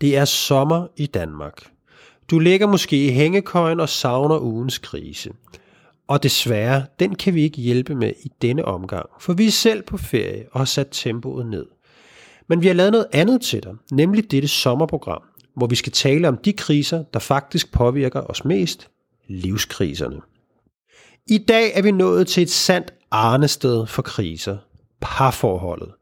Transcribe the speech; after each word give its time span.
Det 0.00 0.16
er 0.16 0.24
sommer 0.24 0.86
i 0.96 1.06
Danmark. 1.06 1.70
Du 2.30 2.38
ligger 2.38 2.66
måske 2.66 3.06
i 3.06 3.10
hængekøjen 3.10 3.80
og 3.80 3.88
savner 3.88 4.38
ugens 4.40 4.78
krise. 4.78 5.30
Og 6.08 6.22
desværre, 6.22 6.86
den 7.00 7.14
kan 7.14 7.34
vi 7.34 7.42
ikke 7.42 7.60
hjælpe 7.60 7.94
med 7.94 8.12
i 8.22 8.32
denne 8.42 8.64
omgang, 8.64 9.06
for 9.20 9.32
vi 9.32 9.46
er 9.46 9.50
selv 9.50 9.82
på 9.82 9.96
ferie 9.96 10.44
og 10.52 10.60
har 10.60 10.64
sat 10.64 10.88
tempoet 10.90 11.46
ned. 11.46 11.66
Men 12.48 12.62
vi 12.62 12.66
har 12.66 12.74
lavet 12.74 12.92
noget 12.92 13.06
andet 13.12 13.40
til 13.42 13.62
dig, 13.62 13.74
nemlig 13.92 14.30
dette 14.30 14.48
sommerprogram, 14.48 15.22
hvor 15.56 15.66
vi 15.66 15.74
skal 15.74 15.92
tale 15.92 16.28
om 16.28 16.36
de 16.36 16.52
kriser, 16.52 17.04
der 17.12 17.18
faktisk 17.18 17.72
påvirker 17.72 18.20
os 18.20 18.44
mest, 18.44 18.90
livskriserne. 19.28 20.20
I 21.26 21.38
dag 21.38 21.72
er 21.74 21.82
vi 21.82 21.90
nået 21.90 22.26
til 22.26 22.42
et 22.42 22.50
sandt 22.50 22.94
arnested 23.10 23.86
for 23.86 24.02
kriser, 24.02 24.56
parforholdet. 25.00 25.92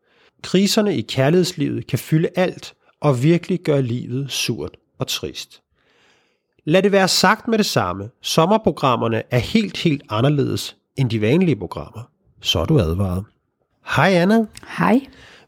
Kriserne 0.42 0.96
i 0.96 1.00
kærlighedslivet 1.00 1.86
kan 1.86 1.98
fylde 1.98 2.28
alt 2.36 2.74
og 3.00 3.22
virkelig 3.22 3.60
gøre 3.60 3.82
livet 3.82 4.30
surt 4.30 4.76
og 4.98 5.06
trist. 5.06 5.62
Lad 6.64 6.82
det 6.82 6.92
være 6.92 7.08
sagt 7.08 7.48
med 7.48 7.58
det 7.58 7.66
samme. 7.66 8.10
Sommerprogrammerne 8.20 9.22
er 9.30 9.38
helt, 9.38 9.76
helt 9.76 10.02
anderledes 10.08 10.76
end 10.96 11.10
de 11.10 11.20
vanlige 11.20 11.56
programmer. 11.56 12.10
Så 12.40 12.58
er 12.58 12.64
du 12.64 12.78
advaret. 12.80 13.24
Hej 13.96 14.12
Anna. 14.12 14.46
Hej. 14.78 15.00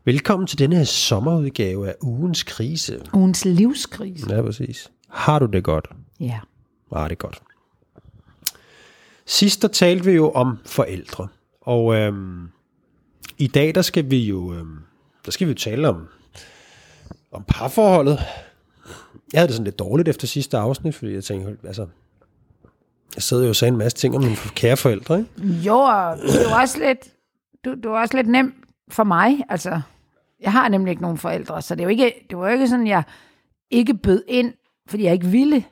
Velkommen 0.05 0.47
til 0.47 0.59
denne 0.59 0.87
sommerudgave 0.87 1.89
af 1.89 1.95
ugens 2.03 2.42
krise. 2.42 3.01
Ugens 3.15 3.45
livskrise. 3.45 4.34
Ja, 4.34 4.42
præcis. 4.42 4.91
Har 5.09 5.39
du 5.39 5.47
det 5.47 5.65
godt? 5.65 5.89
Ja. 6.20 6.39
Ja, 6.97 7.09
det 7.09 7.19
godt. 7.19 7.42
Sidst 9.27 9.62
der 9.62 9.69
talte 9.69 10.05
vi 10.05 10.12
jo 10.12 10.30
om 10.30 10.59
forældre. 10.67 11.28
Og 11.61 11.95
øhm, 11.95 12.48
i 13.39 13.47
dag 13.47 13.75
der 13.75 13.83
skal 13.83 14.11
vi 14.11 14.19
jo 14.19 14.55
øhm, 14.55 14.78
der 15.25 15.30
skal 15.30 15.47
vi 15.47 15.53
jo 15.53 15.59
tale 15.59 15.89
om, 15.89 16.09
om 17.32 17.45
parforholdet. 17.48 18.18
Jeg 19.32 19.41
havde 19.41 19.48
det 19.48 19.55
sådan 19.55 19.64
lidt 19.64 19.78
dårligt 19.78 20.09
efter 20.09 20.27
sidste 20.27 20.59
afsnit, 20.59 20.95
fordi 20.95 21.14
jeg 21.14 21.24
tænkte, 21.24 21.66
altså, 21.66 21.86
jeg 23.14 23.22
sad 23.22 23.42
jo 23.42 23.48
og 23.48 23.56
sagde 23.56 23.72
en 23.72 23.78
masse 23.78 23.98
ting 23.98 24.16
om 24.16 24.22
mine 24.22 24.36
kære 24.36 24.77
forældre, 24.77 25.19
ikke? 25.19 25.47
Jo, 25.47 25.78
og 25.78 26.16
det 26.19 26.50
er 26.50 26.61
også 26.61 26.78
lidt, 26.78 27.08
du, 27.64 27.75
du 27.83 27.92
er 27.92 27.98
også 27.98 28.16
lidt 28.16 28.28
nem 28.28 28.64
for 28.91 29.05
mig. 29.05 29.44
Altså, 29.48 29.80
jeg 30.41 30.53
har 30.53 30.69
nemlig 30.69 30.91
ikke 30.91 31.03
nogen 31.03 31.19
forældre, 31.19 31.62
så 31.62 31.75
det, 31.75 31.80
er 31.80 31.84
jo 31.84 31.91
ikke, 31.91 32.27
det 32.30 32.38
var 32.38 32.48
ikke 32.48 32.69
sådan, 32.69 32.86
jeg 32.86 33.03
ikke 33.70 33.94
bød 33.94 34.22
ind, 34.28 34.55
fordi 34.88 35.05
jeg 35.05 35.12
ikke 35.12 35.27
ville. 35.27 35.64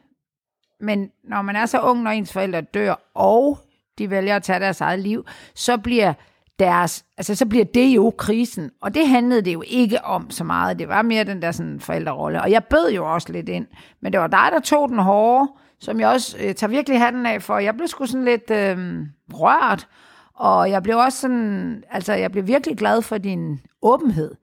Men 0.81 1.11
når 1.25 1.43
man 1.43 1.57
er 1.57 1.67
så 1.67 1.81
ung, 1.81 2.03
når 2.03 2.11
ens 2.11 2.33
forældre 2.33 2.61
dør, 2.61 3.11
og 3.15 3.59
de 3.99 4.11
vælger 4.11 4.37
at 4.37 4.43
tage 4.43 4.61
deres 4.61 4.81
eget 4.81 4.99
liv, 4.99 5.27
så 5.55 5.77
bliver 5.77 6.15
deres, 6.59 7.05
altså 7.17 7.35
så 7.35 7.47
bliver 7.47 7.65
det 7.65 7.87
jo 7.87 8.13
krisen. 8.19 8.71
Og 8.83 8.95
det 8.95 9.09
handlede 9.09 9.43
det 9.43 9.55
jo 9.55 9.63
ikke 9.67 10.05
om 10.05 10.31
så 10.31 10.45
meget. 10.45 10.79
Det 10.79 10.89
var 10.89 11.03
mere 11.03 11.25
den 11.25 11.43
der 11.43 11.53
sådan 11.53 11.81
forældrerolle. 11.81 12.43
Og 12.43 12.51
jeg 12.51 12.65
bød 12.65 12.93
jo 12.93 13.13
også 13.13 13.33
lidt 13.33 13.49
ind. 13.49 13.67
Men 14.01 14.13
det 14.13 14.21
var 14.21 14.27
dig, 14.27 14.49
der 14.53 14.61
tog 14.61 14.89
den 14.89 14.99
hårde, 14.99 15.53
som 15.81 16.01
jeg 16.01 16.09
også 16.09 16.37
øh, 16.41 16.55
tager 16.55 16.71
virkelig 16.71 17.01
handen 17.01 17.27
af 17.27 17.43
for. 17.43 17.59
Jeg 17.59 17.75
blev 17.75 17.89
sgu 17.89 18.07
sådan 18.07 18.25
lidt 18.25 18.51
øh, 18.51 19.07
rørt. 19.33 19.89
Og 20.35 20.71
jeg 20.71 20.83
blev 20.83 20.97
også 20.97 21.21
sådan, 21.21 21.85
altså 21.91 22.13
jeg 22.13 22.33
blev 22.33 22.47
virkelig 22.47 22.77
glad 22.77 23.03
for 23.03 23.19
din 23.19 23.61
åbenhed. 23.83 24.35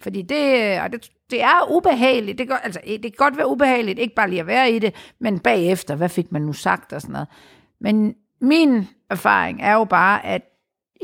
Fordi 0.00 0.22
det, 0.22 0.74
øh, 0.76 0.82
og 0.84 0.92
det, 0.92 1.10
det 1.30 1.42
er 1.42 1.72
ubehageligt. 1.76 2.38
Det 2.38 2.48
gør, 2.48 2.54
altså, 2.54 2.80
det 2.86 3.02
kan 3.02 3.12
godt 3.16 3.36
være 3.36 3.48
ubehageligt, 3.48 3.98
ikke 3.98 4.14
bare 4.14 4.30
lige 4.30 4.40
at 4.40 4.46
være 4.46 4.70
i 4.70 4.78
det, 4.78 4.94
men 5.20 5.38
bagefter, 5.38 5.94
hvad 5.94 6.08
fik 6.08 6.32
man 6.32 6.42
nu 6.42 6.52
sagt 6.52 6.92
og 6.92 7.00
sådan 7.00 7.12
noget. 7.12 7.28
Men 7.80 8.14
min 8.40 8.88
erfaring 9.10 9.62
er 9.62 9.74
jo 9.74 9.84
bare, 9.84 10.26
at 10.26 10.42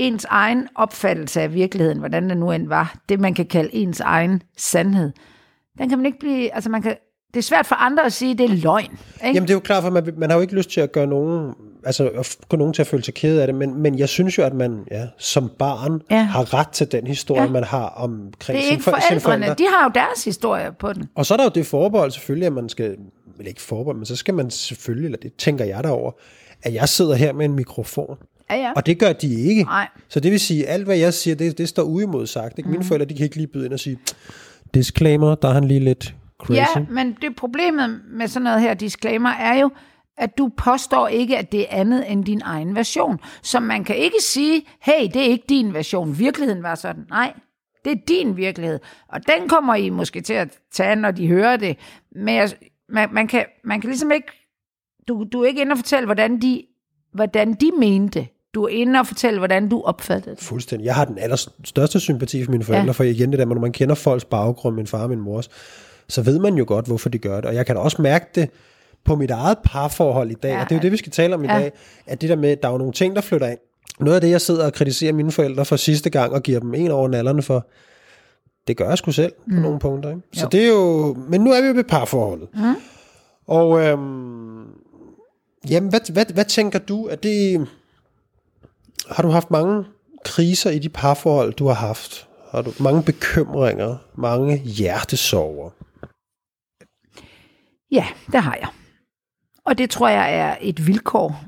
ens 0.00 0.24
egen 0.24 0.68
opfattelse 0.74 1.40
af 1.40 1.54
virkeligheden, 1.54 1.98
hvordan 1.98 2.28
det 2.28 2.36
nu 2.36 2.50
end 2.50 2.68
var, 2.68 2.98
det 3.08 3.20
man 3.20 3.34
kan 3.34 3.46
kalde 3.46 3.74
ens 3.74 4.00
egen 4.00 4.42
sandhed, 4.56 5.12
den 5.78 5.88
kan 5.88 5.98
man 5.98 6.06
ikke 6.06 6.18
blive, 6.18 6.54
altså 6.54 6.70
man 6.70 6.82
kan, 6.82 6.96
det 7.34 7.38
er 7.38 7.42
svært 7.42 7.66
for 7.66 7.74
andre 7.74 8.04
at 8.06 8.12
sige, 8.12 8.32
at 8.32 8.38
det 8.38 8.50
er 8.50 8.54
løgn. 8.54 8.84
Ikke? 8.84 8.98
Jamen 9.24 9.42
det 9.42 9.50
er 9.50 9.54
jo 9.54 9.60
klart, 9.60 9.82
for 9.82 9.90
man, 9.90 10.14
man 10.16 10.30
har 10.30 10.36
jo 10.36 10.42
ikke 10.42 10.54
lyst 10.54 10.70
til 10.70 10.80
at 10.80 10.92
gøre 10.92 11.06
nogen, 11.06 11.54
altså 11.84 12.08
at 12.08 12.36
få 12.50 12.56
nogen 12.56 12.74
til 12.74 12.82
at 12.82 12.86
føle 12.86 13.02
sig 13.02 13.14
ked 13.14 13.38
af 13.38 13.46
det, 13.46 13.56
men, 13.56 13.82
men 13.82 13.98
jeg 13.98 14.08
synes 14.08 14.38
jo, 14.38 14.42
at 14.42 14.54
man 14.54 14.84
ja, 14.90 15.06
som 15.18 15.50
barn 15.58 16.02
ja. 16.10 16.22
har 16.22 16.54
ret 16.54 16.68
til 16.68 16.92
den 16.92 17.06
historie, 17.06 17.42
ja. 17.42 17.48
man 17.48 17.64
har 17.64 17.88
omkring 17.88 18.58
det 18.58 18.66
er 18.66 18.70
ikke 18.70 18.82
forældrene, 18.82 19.20
forældre. 19.20 19.54
de 19.54 19.64
har 19.66 19.84
jo 19.84 19.90
deres 19.94 20.24
historie 20.24 20.72
på 20.78 20.92
den. 20.92 21.08
Og 21.14 21.26
så 21.26 21.34
er 21.34 21.36
der 21.36 21.44
jo 21.44 21.50
det 21.54 21.66
forbehold 21.66 22.10
selvfølgelig, 22.10 22.46
at 22.46 22.52
man 22.52 22.68
skal, 22.68 22.96
eller 23.38 23.48
ikke 23.48 23.62
forbehold, 23.62 23.96
men 23.96 24.06
så 24.06 24.16
skal 24.16 24.34
man 24.34 24.50
selvfølgelig, 24.50 25.04
eller 25.04 25.18
det 25.18 25.32
tænker 25.38 25.64
jeg 25.64 25.84
derover, 25.84 26.12
at 26.62 26.74
jeg 26.74 26.88
sidder 26.88 27.14
her 27.14 27.32
med 27.32 27.44
en 27.44 27.52
mikrofon, 27.52 28.18
Ja, 28.50 28.56
ja. 28.56 28.72
Og 28.76 28.86
det 28.86 28.98
gør 28.98 29.12
de 29.12 29.34
ikke. 29.34 29.62
Nej. 29.62 29.88
Så 30.08 30.20
det 30.20 30.32
vil 30.32 30.40
sige, 30.40 30.66
alt 30.66 30.84
hvad 30.84 30.96
jeg 30.96 31.14
siger, 31.14 31.34
det, 31.34 31.58
det 31.58 31.68
står 31.68 31.82
uimodsagt. 31.82 32.58
Ikke? 32.58 32.70
Mine 32.70 32.78
mm. 32.78 32.84
forældre, 32.84 33.06
de 33.06 33.14
kan 33.14 33.24
ikke 33.24 33.36
lige 33.36 33.46
byde 33.46 33.64
ind 33.64 33.72
og 33.72 33.80
sige, 33.80 33.98
disclaimer, 34.74 35.34
der 35.34 35.48
er 35.48 35.52
han 35.52 35.64
lige 35.64 35.80
lidt 35.80 36.14
crazy. 36.40 36.58
Ja, 36.58 36.66
men 36.90 37.16
det 37.22 37.36
problemet 37.36 38.00
med 38.10 38.28
sådan 38.28 38.44
noget 38.44 38.60
her 38.60 38.74
disclaimer 38.74 39.30
er 39.30 39.60
jo, 39.60 39.70
at 40.16 40.38
du 40.38 40.50
påstår 40.56 41.08
ikke, 41.08 41.38
at 41.38 41.52
det 41.52 41.60
er 41.60 41.66
andet 41.70 42.12
end 42.12 42.24
din 42.24 42.40
egen 42.44 42.74
version. 42.74 43.18
Så 43.42 43.60
man 43.60 43.84
kan 43.84 43.96
ikke 43.96 44.16
sige, 44.22 44.62
hey, 44.80 45.02
det 45.14 45.16
er 45.16 45.26
ikke 45.26 45.44
din 45.48 45.74
version. 45.74 46.18
Virkeligheden 46.18 46.62
var 46.62 46.74
sådan. 46.74 47.06
Nej, 47.10 47.32
det 47.84 47.92
er 47.92 47.96
din 48.08 48.36
virkelighed. 48.36 48.78
Og 49.08 49.20
den 49.26 49.48
kommer 49.48 49.74
I 49.74 49.90
måske 49.90 50.20
til 50.20 50.34
at 50.34 50.58
tage, 50.72 50.96
når 50.96 51.10
de 51.10 51.28
hører 51.28 51.56
det. 51.56 51.76
Men 52.14 52.34
jeg, 52.34 52.50
man, 52.88 53.08
man, 53.12 53.28
kan, 53.28 53.44
man 53.64 53.80
kan 53.80 53.90
ligesom 53.90 54.10
ikke... 54.10 54.28
Du, 55.08 55.24
du 55.32 55.42
er 55.42 55.46
ikke 55.46 55.60
inde 55.60 55.72
og 55.72 55.78
fortælle, 55.78 56.06
hvordan 56.06 56.42
de, 56.42 56.62
hvordan 57.12 57.54
de 57.54 57.70
mente, 57.78 58.28
du 58.54 58.64
er 58.64 58.68
inde 58.68 59.00
og 59.00 59.06
fortælle, 59.06 59.38
hvordan 59.38 59.68
du 59.68 59.82
opfattede 59.82 60.36
det. 60.36 60.44
Fuldstændig. 60.44 60.86
Jeg 60.86 60.94
har 60.94 61.04
den 61.04 61.18
allerstørste 61.18 62.00
sympati 62.00 62.44
for 62.44 62.50
mine 62.50 62.64
forældre, 62.64 62.86
ja. 62.86 62.92
for 62.92 63.04
igen 63.04 63.30
det 63.30 63.38
der, 63.38 63.44
når 63.44 63.60
man 63.60 63.72
kender 63.72 63.94
folks 63.94 64.24
baggrund, 64.24 64.76
min 64.76 64.86
far 64.86 65.02
og 65.02 65.08
min 65.08 65.20
mors, 65.20 65.50
så 66.08 66.22
ved 66.22 66.38
man 66.38 66.54
jo 66.54 66.64
godt, 66.68 66.86
hvorfor 66.86 67.08
de 67.08 67.18
gør 67.18 67.36
det. 67.36 67.44
Og 67.44 67.54
jeg 67.54 67.66
kan 67.66 67.76
da 67.76 67.80
også 67.80 68.02
mærke 68.02 68.26
det 68.34 68.50
på 69.04 69.16
mit 69.16 69.30
eget 69.30 69.58
parforhold 69.64 70.30
i 70.30 70.34
dag, 70.34 70.50
ja. 70.50 70.60
og 70.60 70.64
det 70.64 70.72
er 70.72 70.78
jo 70.78 70.82
det, 70.82 70.92
vi 70.92 70.96
skal 70.96 71.12
tale 71.12 71.34
om 71.34 71.44
i 71.44 71.46
ja. 71.46 71.58
dag, 71.58 71.72
at 72.06 72.20
det 72.20 72.28
der 72.28 72.36
med, 72.36 72.56
der 72.56 72.68
er 72.68 72.72
jo 72.72 72.78
nogle 72.78 72.92
ting, 72.92 73.16
der 73.16 73.20
flytter 73.20 73.46
ind. 73.46 73.58
Noget 74.00 74.14
af 74.14 74.20
det, 74.20 74.30
jeg 74.30 74.40
sidder 74.40 74.66
og 74.66 74.72
kritiserer 74.72 75.12
mine 75.12 75.32
forældre 75.32 75.64
for 75.64 75.76
sidste 75.76 76.10
gang, 76.10 76.32
og 76.32 76.42
giver 76.42 76.60
dem 76.60 76.74
en 76.74 76.90
over 76.90 77.08
nallerne 77.08 77.42
for, 77.42 77.66
det 78.66 78.76
gør 78.76 78.88
jeg 78.88 78.98
sgu 78.98 79.12
selv 79.12 79.32
på 79.32 79.42
mm. 79.46 79.62
nogle 79.62 79.78
punkter. 79.78 80.10
Ikke? 80.10 80.22
Så 80.32 80.42
jo. 80.42 80.48
det 80.52 80.64
er 80.64 80.68
jo, 80.68 81.16
men 81.28 81.40
nu 81.40 81.52
er 81.52 81.60
vi 81.60 81.66
jo 81.66 81.74
ved 81.74 81.84
parforholdet. 81.84 82.48
Mm. 82.54 82.74
Og 83.46 83.80
øhm, 83.80 84.64
jamen, 85.70 85.90
hvad, 85.90 86.12
hvad, 86.12 86.24
hvad 86.34 86.44
tænker 86.44 86.78
du, 86.78 87.04
at 87.04 87.22
det, 87.22 87.66
har 89.10 89.22
du 89.22 89.28
haft 89.28 89.50
mange 89.50 89.84
kriser 90.24 90.70
i 90.70 90.78
de 90.78 90.88
parforhold, 90.88 91.52
du 91.52 91.66
har 91.66 91.74
haft? 91.74 92.28
Har 92.50 92.62
du 92.62 92.70
mange 92.80 93.02
bekymringer, 93.02 93.96
mange 94.14 94.58
hjertesover? 94.58 95.70
Ja, 97.90 98.06
det 98.32 98.42
har 98.42 98.54
jeg. 98.60 98.68
Og 99.64 99.78
det 99.78 99.90
tror 99.90 100.08
jeg 100.08 100.38
er 100.38 100.56
et 100.60 100.86
vilkår 100.86 101.44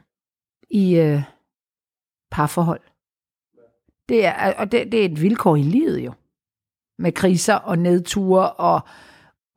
i 0.71 0.97
øh, 0.97 1.23
parforhold. 2.31 2.81
Det 4.09 4.25
er, 4.25 4.53
og 4.53 4.73
det, 4.73 4.93
det 4.93 5.01
er 5.01 5.05
et 5.05 5.23
vilkår 5.23 5.57
i 5.57 5.63
livet 5.63 6.05
jo. 6.05 6.13
Med 6.99 7.13
kriser 7.13 7.55
og 7.55 7.79
nedture 7.79 8.53
og 8.53 8.81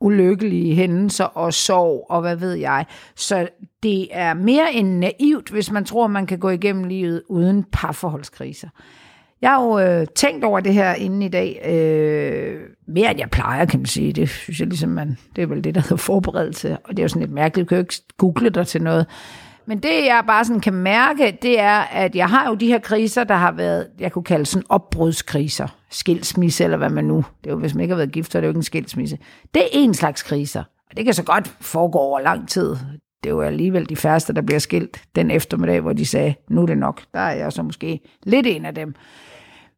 ulykkelige 0.06 0.76
hændelser 0.76 1.24
og 1.24 1.54
sorg 1.54 2.06
og 2.10 2.22
hvad 2.22 2.36
ved 2.36 2.54
jeg. 2.54 2.86
Så 3.16 3.48
det 3.84 4.08
er 4.12 4.34
mere 4.34 4.74
end 4.74 4.98
naivt, 4.98 5.50
hvis 5.50 5.72
man 5.72 5.86
tror, 5.86 6.08
man 6.08 6.26
kan 6.26 6.40
gå 6.40 6.50
igennem 6.50 6.84
livet 6.84 7.22
uden 7.30 7.66
parforholdskriser. 7.72 8.68
Jeg 9.42 9.50
har 9.50 9.64
jo 9.64 9.80
øh, 9.80 10.08
tænkt 10.16 10.44
over 10.44 10.60
det 10.60 10.74
her 10.74 10.94
inden 10.94 11.22
i 11.22 11.30
dag, 11.30 11.62
øh, 11.66 12.60
mere 12.88 13.12
end 13.12 13.20
jeg 13.20 13.30
plejer, 13.30 13.66
kan 13.66 13.80
man 13.80 13.86
sige. 13.86 14.14
Det 14.14 14.30
synes 14.30 14.60
jeg 14.60 14.68
ligesom, 14.68 14.90
man, 14.90 15.18
det 15.36 15.42
er 15.42 15.48
vel 15.48 15.64
det, 15.64 15.76
der 15.76 15.82
hedder 15.82 15.96
forberedelse, 15.96 16.78
og 16.78 16.90
det 16.90 17.00
er 17.00 17.04
jo 17.04 17.08
sådan 17.08 17.22
lidt 17.22 17.32
mærkeligt, 17.32 17.66
du 17.66 17.70
kan 17.70 17.78
jo 17.78 17.82
ikke 17.82 17.96
google 18.18 18.50
dig 18.50 18.68
til 18.68 18.82
noget. 18.82 19.06
Men 19.68 19.80
det, 19.80 20.06
jeg 20.06 20.24
bare 20.28 20.46
sådan 20.46 20.62
kan 20.62 20.74
mærke, 20.74 21.38
det 21.42 21.60
er, 21.60 21.80
at 21.80 22.16
jeg 22.16 22.30
har 22.30 22.50
jo 22.50 22.56
de 22.56 22.68
her 22.68 22.80
kriser, 22.80 23.24
der 23.24 23.36
har 23.36 23.52
været, 23.52 23.88
jeg 24.00 24.12
kunne 24.12 24.24
kalde 24.24 24.46
sådan 24.46 24.66
opbrudskriser. 24.70 25.68
Skilsmisse, 25.90 26.64
eller 26.64 26.78
hvad 26.78 26.90
man 26.90 27.06
nu. 27.06 27.26
Det 27.44 27.50
er 27.50 27.54
jo, 27.54 27.60
hvis 27.60 27.74
man 27.74 27.82
ikke 27.82 27.92
har 27.92 27.98
været 27.98 28.12
gift, 28.12 28.32
så 28.32 28.38
er 28.38 28.40
det 28.42 28.48
jo 28.48 28.50
ikke 28.50 28.58
en 28.58 28.64
skilsmisse. 28.64 29.18
Det 29.54 29.62
er 29.62 29.68
en 29.72 29.94
slags 29.94 30.24
kriser. 30.24 30.64
Og 30.90 30.98
det 30.98 31.06
kan 31.06 31.14
så 31.14 31.24
godt 31.24 31.48
foregå 31.48 31.98
over 31.98 32.20
lang 32.20 32.50
tid. 32.50 32.70
Det 33.24 33.30
er 33.30 33.34
jo 33.34 33.42
alligevel 33.42 33.90
de 33.90 33.96
færreste, 33.96 34.34
der 34.34 34.42
bliver 34.42 34.60
skilt 34.60 35.04
den 35.16 35.32
eftermiddag, 35.32 35.82
hvor 35.82 35.94
de 35.94 36.06
sagde, 36.06 36.36
nu 36.50 36.62
er 36.62 36.66
det 36.66 36.78
nok. 36.78 37.02
Der 37.14 37.20
er 37.20 37.34
jeg 37.34 37.54
så 37.54 37.64
måske 37.64 38.00
lidt 38.24 38.48
en 38.48 38.66
af 38.66 38.76
dem. 38.76 38.96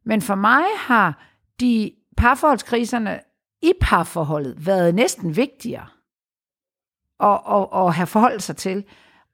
Men 0.04 0.22
for 0.22 0.34
mig 0.34 0.64
har 0.76 1.24
de 1.60 1.90
parforholdskriserne 2.16 3.20
i 3.62 3.72
parforholdet 3.80 4.66
været 4.66 4.94
næsten 4.94 5.36
vigtigere 5.36 5.86
at, 7.20 7.40
at, 7.50 7.66
at 7.72 7.94
have 7.94 8.06
forholdt 8.06 8.42
sig 8.42 8.56
til. 8.56 8.84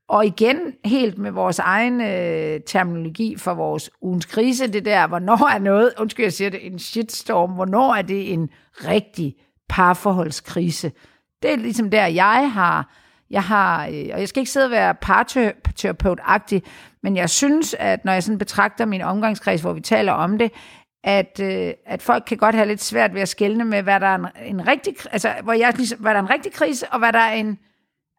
Og 0.09 0.27
igen, 0.27 0.57
helt 0.85 1.19
med 1.19 1.31
vores 1.31 1.59
egen 1.59 2.01
øh, 2.01 2.61
terminologi 2.67 3.37
for 3.39 3.55
vores 3.55 3.91
ugens 4.01 4.27
krise, 4.27 4.73
det 4.73 4.85
der, 4.85 5.07
hvornår 5.07 5.49
er 5.55 5.59
noget, 5.59 5.93
undskyld, 5.99 6.25
jeg 6.25 6.33
siger 6.33 6.51
det, 6.51 6.67
en 6.67 6.79
shitstorm, 6.79 7.51
hvornår 7.51 7.95
er 7.95 8.03
det 8.03 8.33
en 8.33 8.49
rigtig 8.75 9.35
parforholdskrise? 9.69 10.93
Det 11.43 11.53
er 11.53 11.57
ligesom 11.57 11.91
der, 11.91 12.07
jeg 12.07 12.53
har, 12.53 12.95
jeg 13.31 13.43
har, 13.43 13.87
øh, 13.87 14.11
og 14.13 14.21
jeg 14.21 14.29
skal 14.29 14.41
ikke 14.41 14.53
sidde 14.53 14.67
og 14.67 14.71
være 14.71 14.95
parterapeut 14.95 16.21
men 17.03 17.17
jeg 17.17 17.31
synes, 17.31 17.75
at 17.79 18.05
når 18.05 18.13
jeg 18.13 18.23
sådan 18.23 18.39
betragter 18.39 18.85
min 18.85 19.03
omgangskreds, 19.03 19.61
hvor 19.61 19.73
vi 19.73 19.81
taler 19.81 20.13
om 20.13 20.39
det, 20.39 20.53
at, 21.05 21.41
øh, 21.43 21.73
at 21.87 22.03
folk 22.03 22.25
kan 22.27 22.37
godt 22.37 22.55
have 22.55 22.69
lidt 22.69 22.83
svært 22.83 23.15
ved 23.15 23.21
at 23.21 23.29
skelne 23.29 23.65
med, 23.65 23.83
hvad 23.83 24.01
der 24.01 24.07
er 24.07 24.15
en, 24.15 24.27
en 24.45 24.67
rigtig, 24.67 24.95
altså, 25.13 25.35
hvor 25.43 25.53
jeg, 25.53 25.75
ligesom, 25.77 25.99
hvad 25.99 26.15
der 26.15 26.19
er 26.19 26.23
en 26.23 26.31
rigtig 26.31 26.53
krise, 26.53 26.89
og 26.93 26.99
hvad 26.99 27.13
der 27.13 27.19
er 27.19 27.33
en, 27.33 27.59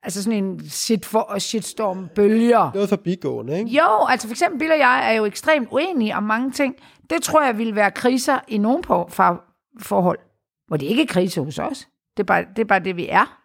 altså 0.06 0.24
sådan 0.24 0.44
en 0.44 0.69
shit 0.69 1.06
for, 1.06 1.40
shitstorm 1.40 2.10
bølger. 2.16 2.72
Noget 2.74 2.90
forbigående, 2.90 3.60
ikke? 3.60 3.72
Jo, 3.72 4.06
altså 4.10 4.28
for 4.28 4.34
eksempel 4.34 4.60
Bill 4.60 4.72
og 4.72 4.80
jeg 4.80 5.13
er 5.13 5.18
jo 5.18 5.25
ekstremt 5.25 5.68
uenige 5.72 6.16
om 6.16 6.24
mange 6.24 6.52
ting. 6.52 6.75
Det 7.10 7.24
tror 7.24 7.46
jeg 7.46 7.57
ville 7.57 7.75
være 7.75 7.92
kriser 7.92 8.40
i 8.48 8.57
nogle 8.57 8.81
på, 8.84 9.06
for, 9.10 9.44
forhold, 9.81 10.19
hvor 10.68 10.78
det 10.78 10.86
ikke 10.86 11.02
er 11.02 11.07
krise 11.07 11.44
hos 11.44 11.60
os. 11.60 11.88
Det 12.18 12.24
er 12.24 12.28
bare 12.28 12.46
det, 12.56 12.62
er 12.62 12.66
bare 12.66 12.80
det 12.80 12.96
vi 12.98 13.07
er. 13.10 13.42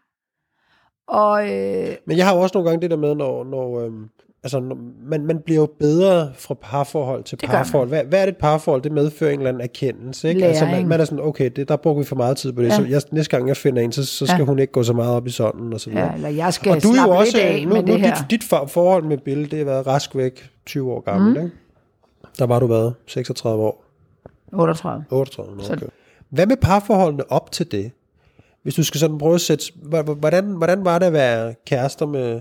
Og, 1.08 1.42
øh, 1.50 1.96
Men 2.06 2.16
jeg 2.16 2.26
har 2.26 2.34
jo 2.34 2.40
også 2.40 2.58
nogle 2.58 2.70
gange 2.70 2.82
det 2.82 2.90
der 2.90 2.96
med, 2.96 3.14
når, 3.14 3.44
når 3.44 3.80
øhm, 3.80 4.08
altså, 4.42 4.60
man, 5.04 5.26
man 5.26 5.38
bliver 5.44 5.60
jo 5.60 5.68
bedre 5.78 6.32
fra 6.34 6.54
parforhold 6.54 7.24
til 7.24 7.40
Det 7.40 7.48
parforhold. 7.48 7.88
Hvad, 7.88 8.04
hvad 8.04 8.20
er 8.20 8.24
det 8.26 8.32
et 8.32 8.38
parforhold? 8.38 8.82
Det 8.82 8.92
medfører 8.92 9.30
en 9.30 9.38
eller 9.38 9.48
anden 9.48 9.62
erkendelse, 9.62 10.28
ikke? 10.28 10.46
Altså, 10.46 10.64
man, 10.64 10.88
man 10.88 11.00
er 11.00 11.04
sådan, 11.04 11.24
okay, 11.24 11.50
det, 11.56 11.68
der 11.68 11.76
bruger 11.76 11.98
vi 11.98 12.04
for 12.04 12.16
meget 12.16 12.36
tid 12.36 12.52
på 12.52 12.62
det, 12.62 12.68
Ja. 12.68 12.76
så 12.76 12.82
jeg, 12.84 13.02
næste 13.12 13.36
gang 13.36 13.48
jeg 13.48 13.56
finder 13.56 13.82
en, 13.82 13.92
så, 13.92 14.06
så 14.06 14.26
skal 14.26 14.38
Ja. 14.38 14.44
hun 14.44 14.58
ikke 14.58 14.72
gå 14.72 14.82
så 14.82 14.92
meget 14.92 15.10
op 15.16 15.26
i 15.26 15.30
sådan, 15.30 15.72
og 15.72 15.80
så 15.80 15.90
videre. 15.90 16.06
ja, 16.06 16.14
eller 16.14 16.28
jeg 16.28 16.54
skal 16.54 16.72
og 16.72 16.82
du 16.82 16.88
er 16.88 17.02
jo 17.02 17.10
også, 17.10 17.36
lidt 17.36 17.46
af 17.46 17.62
nu, 17.66 17.74
med 17.74 17.82
nu 17.82 17.92
det 17.92 18.00
her. 18.00 18.14
dit, 18.14 18.30
dit 18.30 18.44
for- 18.44 18.66
forhold 18.66 19.04
med 19.04 19.18
Bill, 19.18 19.50
det 19.50 19.58
har 19.58 19.64
været 19.64 19.86
rask 19.86 20.16
væk 20.16 20.50
20 20.66 20.92
år 20.92 21.00
gammel, 21.00 21.30
mm. 21.34 21.44
ikke? 21.44 21.56
Der 22.38 22.46
var 22.46 22.58
du 22.58 22.66
været 22.66 22.94
36 23.06 23.62
år, 23.62 23.84
38. 24.52 25.04
38 25.10 25.52
år. 25.60 25.64
Så- 25.64 25.72
Okay. 25.72 25.86
Hvad 26.30 26.46
med 26.46 26.56
parforholdene 26.56 27.32
op 27.32 27.52
til 27.52 27.72
det? 27.72 27.90
Hvis 28.62 28.74
du 28.74 28.82
skal 28.82 29.00
sådan 29.00 29.18
prøve 29.18 29.34
at 29.34 29.40
sætte, 29.40 29.64
hvordan, 30.18 30.44
hvordan 30.44 30.84
var 30.84 30.98
det 30.98 31.06
at 31.06 31.12
være 31.12 31.54
kærester 31.66 32.06
med 32.06 32.40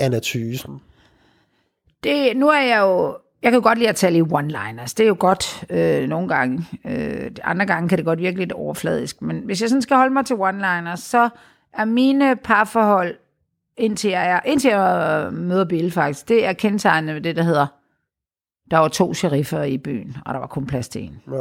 Anna 0.00 0.20
Thysen? 0.22 0.70
Det, 2.04 2.36
nu 2.36 2.48
er 2.48 2.60
jeg 2.60 2.80
jo... 2.80 3.18
Jeg 3.42 3.52
kan 3.52 3.60
jo 3.60 3.62
godt 3.62 3.78
lide 3.78 3.88
at 3.88 3.96
tale 3.96 4.18
i 4.18 4.22
one-liners. 4.22 4.94
Det 4.96 5.00
er 5.00 5.06
jo 5.06 5.16
godt 5.18 5.64
øh, 5.70 6.08
nogle 6.08 6.28
gange. 6.28 6.66
Øh, 6.86 7.30
andre 7.44 7.66
gange 7.66 7.88
kan 7.88 7.98
det 7.98 8.04
godt 8.04 8.18
virke 8.18 8.38
lidt 8.38 8.52
overfladisk. 8.52 9.22
Men 9.22 9.38
hvis 9.38 9.60
jeg 9.60 9.68
sådan 9.68 9.82
skal 9.82 9.96
holde 9.96 10.12
mig 10.12 10.26
til 10.26 10.34
one-liners, 10.34 10.96
så 10.96 11.28
er 11.72 11.84
mine 11.84 12.36
parforhold, 12.36 13.14
indtil 13.76 14.10
jeg, 14.10 14.30
er, 14.30 14.40
indtil 14.44 14.70
jeg 14.70 15.28
møder 15.32 15.64
Bill 15.64 15.90
faktisk, 15.90 16.28
det 16.28 16.46
er 16.46 16.52
kendetegnende 16.52 17.14
ved 17.14 17.20
det, 17.20 17.36
der 17.36 17.42
hedder, 17.42 17.66
der 18.70 18.78
var 18.78 18.88
to 18.88 19.14
sheriffer 19.14 19.62
i 19.62 19.78
byen, 19.78 20.16
og 20.26 20.34
der 20.34 20.40
var 20.40 20.46
kun 20.46 20.66
plads 20.66 20.88
til 20.88 21.02
en. 21.02 21.22
Ja. 21.32 21.36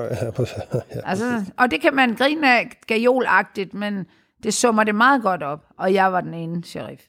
Altså, 1.09 1.51
og 1.57 1.71
det 1.71 1.81
kan 1.81 1.93
man 1.93 2.15
grine 2.15 2.57
af 2.57 2.79
gajolagtigt, 2.87 3.73
men 3.73 4.05
det 4.43 4.53
summer 4.53 4.83
det 4.83 4.95
meget 4.95 5.21
godt 5.21 5.43
op, 5.43 5.65
og 5.77 5.93
jeg 5.93 6.13
var 6.13 6.21
den 6.21 6.33
ene 6.33 6.63
sheriff. 6.63 7.01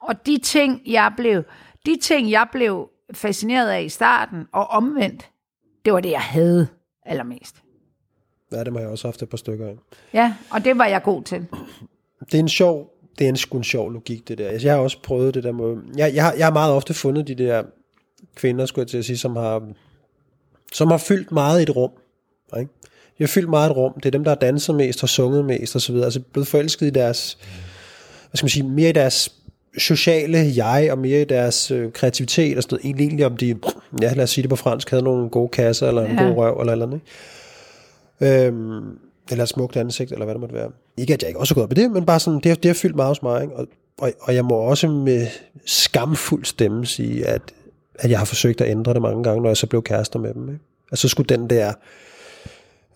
Og 0.00 0.26
de 0.26 0.38
ting, 0.38 0.82
jeg 0.86 1.12
blev, 1.16 1.42
de 1.86 1.98
ting, 2.02 2.30
jeg 2.30 2.46
blev 2.52 2.88
fascineret 3.12 3.70
af 3.70 3.82
i 3.82 3.88
starten, 3.88 4.46
og 4.52 4.66
omvendt, 4.66 5.30
det 5.84 5.92
var 5.92 6.00
det, 6.00 6.10
jeg 6.10 6.20
havde 6.20 6.68
allermest. 7.06 7.56
ja, 8.52 8.64
det 8.64 8.72
må 8.72 8.78
jeg 8.78 8.88
også 8.88 9.08
haft 9.08 9.22
et 9.22 9.28
par 9.28 9.36
stykker 9.36 9.66
af. 9.66 9.76
Ja, 10.14 10.34
og 10.50 10.64
det 10.64 10.78
var 10.78 10.86
jeg 10.86 11.02
god 11.02 11.22
til. 11.22 11.46
Det 12.20 12.34
er 12.34 12.38
en 12.38 12.48
sjov, 12.48 12.92
det 13.18 13.24
er 13.24 13.28
en 13.28 13.36
sgu 13.36 13.58
en 13.58 13.64
sjov 13.64 13.92
logik, 13.92 14.28
det 14.28 14.38
der. 14.38 14.48
Altså, 14.48 14.68
jeg 14.68 14.74
har 14.74 14.82
også 14.82 15.02
prøvet 15.02 15.34
det 15.34 15.44
der 15.44 15.52
med, 15.52 15.82
jeg, 15.96 16.14
jeg, 16.14 16.24
har, 16.24 16.32
jeg 16.32 16.46
har 16.46 16.52
meget 16.52 16.72
ofte 16.74 16.94
fundet 16.94 17.28
de 17.28 17.34
der 17.34 17.62
kvinder, 18.34 18.66
skulle 18.66 18.82
jeg 18.82 18.88
til 18.88 18.98
at 18.98 19.04
sige, 19.04 19.18
som 19.18 19.36
har, 19.36 19.62
som 20.72 20.88
har 20.90 20.98
fyldt 20.98 21.32
meget 21.32 21.60
i 21.60 21.62
et 21.62 21.76
rum. 21.76 21.90
Ikke? 22.58 22.70
De 23.18 23.24
har 23.24 23.28
fyldt 23.28 23.50
meget 23.50 23.70
et 23.70 23.76
rum. 23.76 23.92
Det 23.94 24.06
er 24.06 24.10
dem, 24.10 24.24
der 24.24 24.30
har 24.30 24.36
danset 24.36 24.74
mest, 24.74 25.00
har 25.00 25.06
sunget 25.06 25.44
mest 25.44 25.76
osv. 25.76 25.96
Altså 25.96 26.20
blevet 26.20 26.48
forelsket 26.48 26.86
i 26.86 26.90
deres, 26.90 27.38
hvad 28.28 28.36
skal 28.36 28.44
man 28.44 28.50
sige, 28.50 28.68
mere 28.68 28.88
i 28.88 28.92
deres 28.92 29.41
sociale 29.78 30.38
jeg, 30.56 30.88
og 30.92 30.98
mere 30.98 31.20
i 31.20 31.24
deres 31.24 31.70
øh, 31.70 31.92
kreativitet 31.92 32.56
og 32.56 32.62
sådan 32.62 32.74
noget. 32.74 32.84
Egentlig, 32.84 33.04
egentlig 33.04 33.26
om 33.26 33.36
de, 33.36 33.58
ja 34.02 34.12
lad 34.12 34.22
os 34.24 34.30
sige 34.30 34.42
det 34.42 34.50
på 34.50 34.56
fransk, 34.56 34.90
havde 34.90 35.02
nogle 35.04 35.28
gode 35.30 35.48
kasser, 35.48 35.88
eller 35.88 36.06
en 36.06 36.16
Ja. 36.18 36.24
god 36.24 36.36
røv, 36.36 36.60
eller 36.60 36.72
eller 36.72 36.86
andet. 36.86 37.00
Ikke? 38.20 38.46
Øhm, 38.46 38.98
eller 39.30 39.42
et 39.42 39.48
smukt 39.48 39.76
ansigt, 39.76 40.12
eller 40.12 40.24
hvad 40.24 40.34
det 40.34 40.40
måtte 40.40 40.54
være. 40.54 40.70
Ikke 40.96 41.14
at 41.14 41.22
jeg 41.22 41.28
ikke 41.28 41.40
også 41.40 41.52
er 41.52 41.54
gået 41.54 41.64
op 41.64 41.72
i 41.72 41.74
det, 41.74 41.90
men 41.90 42.06
bare 42.06 42.20
sådan, 42.20 42.36
det 42.40 42.46
har, 42.46 42.54
det 42.56 42.64
har 42.68 42.74
fyldt 42.74 42.96
meget 42.96 43.08
hos 43.08 43.22
mig. 43.22 43.42
Ikke? 43.42 43.56
Og, 43.56 43.66
og, 43.98 44.12
og 44.20 44.34
jeg 44.34 44.44
må 44.44 44.54
også 44.54 44.88
med 44.88 45.26
skamfuld 45.66 46.44
stemme 46.44 46.86
sige, 46.86 47.26
at, 47.26 47.42
at 47.94 48.10
jeg 48.10 48.18
har 48.18 48.24
forsøgt 48.24 48.60
at 48.60 48.70
ændre 48.70 48.94
det 48.94 49.02
mange 49.02 49.22
gange, 49.24 49.42
når 49.42 49.48
jeg 49.50 49.56
så 49.56 49.66
blev 49.66 49.82
kærester 49.82 50.18
med 50.18 50.34
dem. 50.34 50.48
Ikke? 50.48 50.60
Altså 50.90 51.08
så 51.08 51.10
skulle 51.10 51.36
den 51.36 51.50
der, 51.50 51.72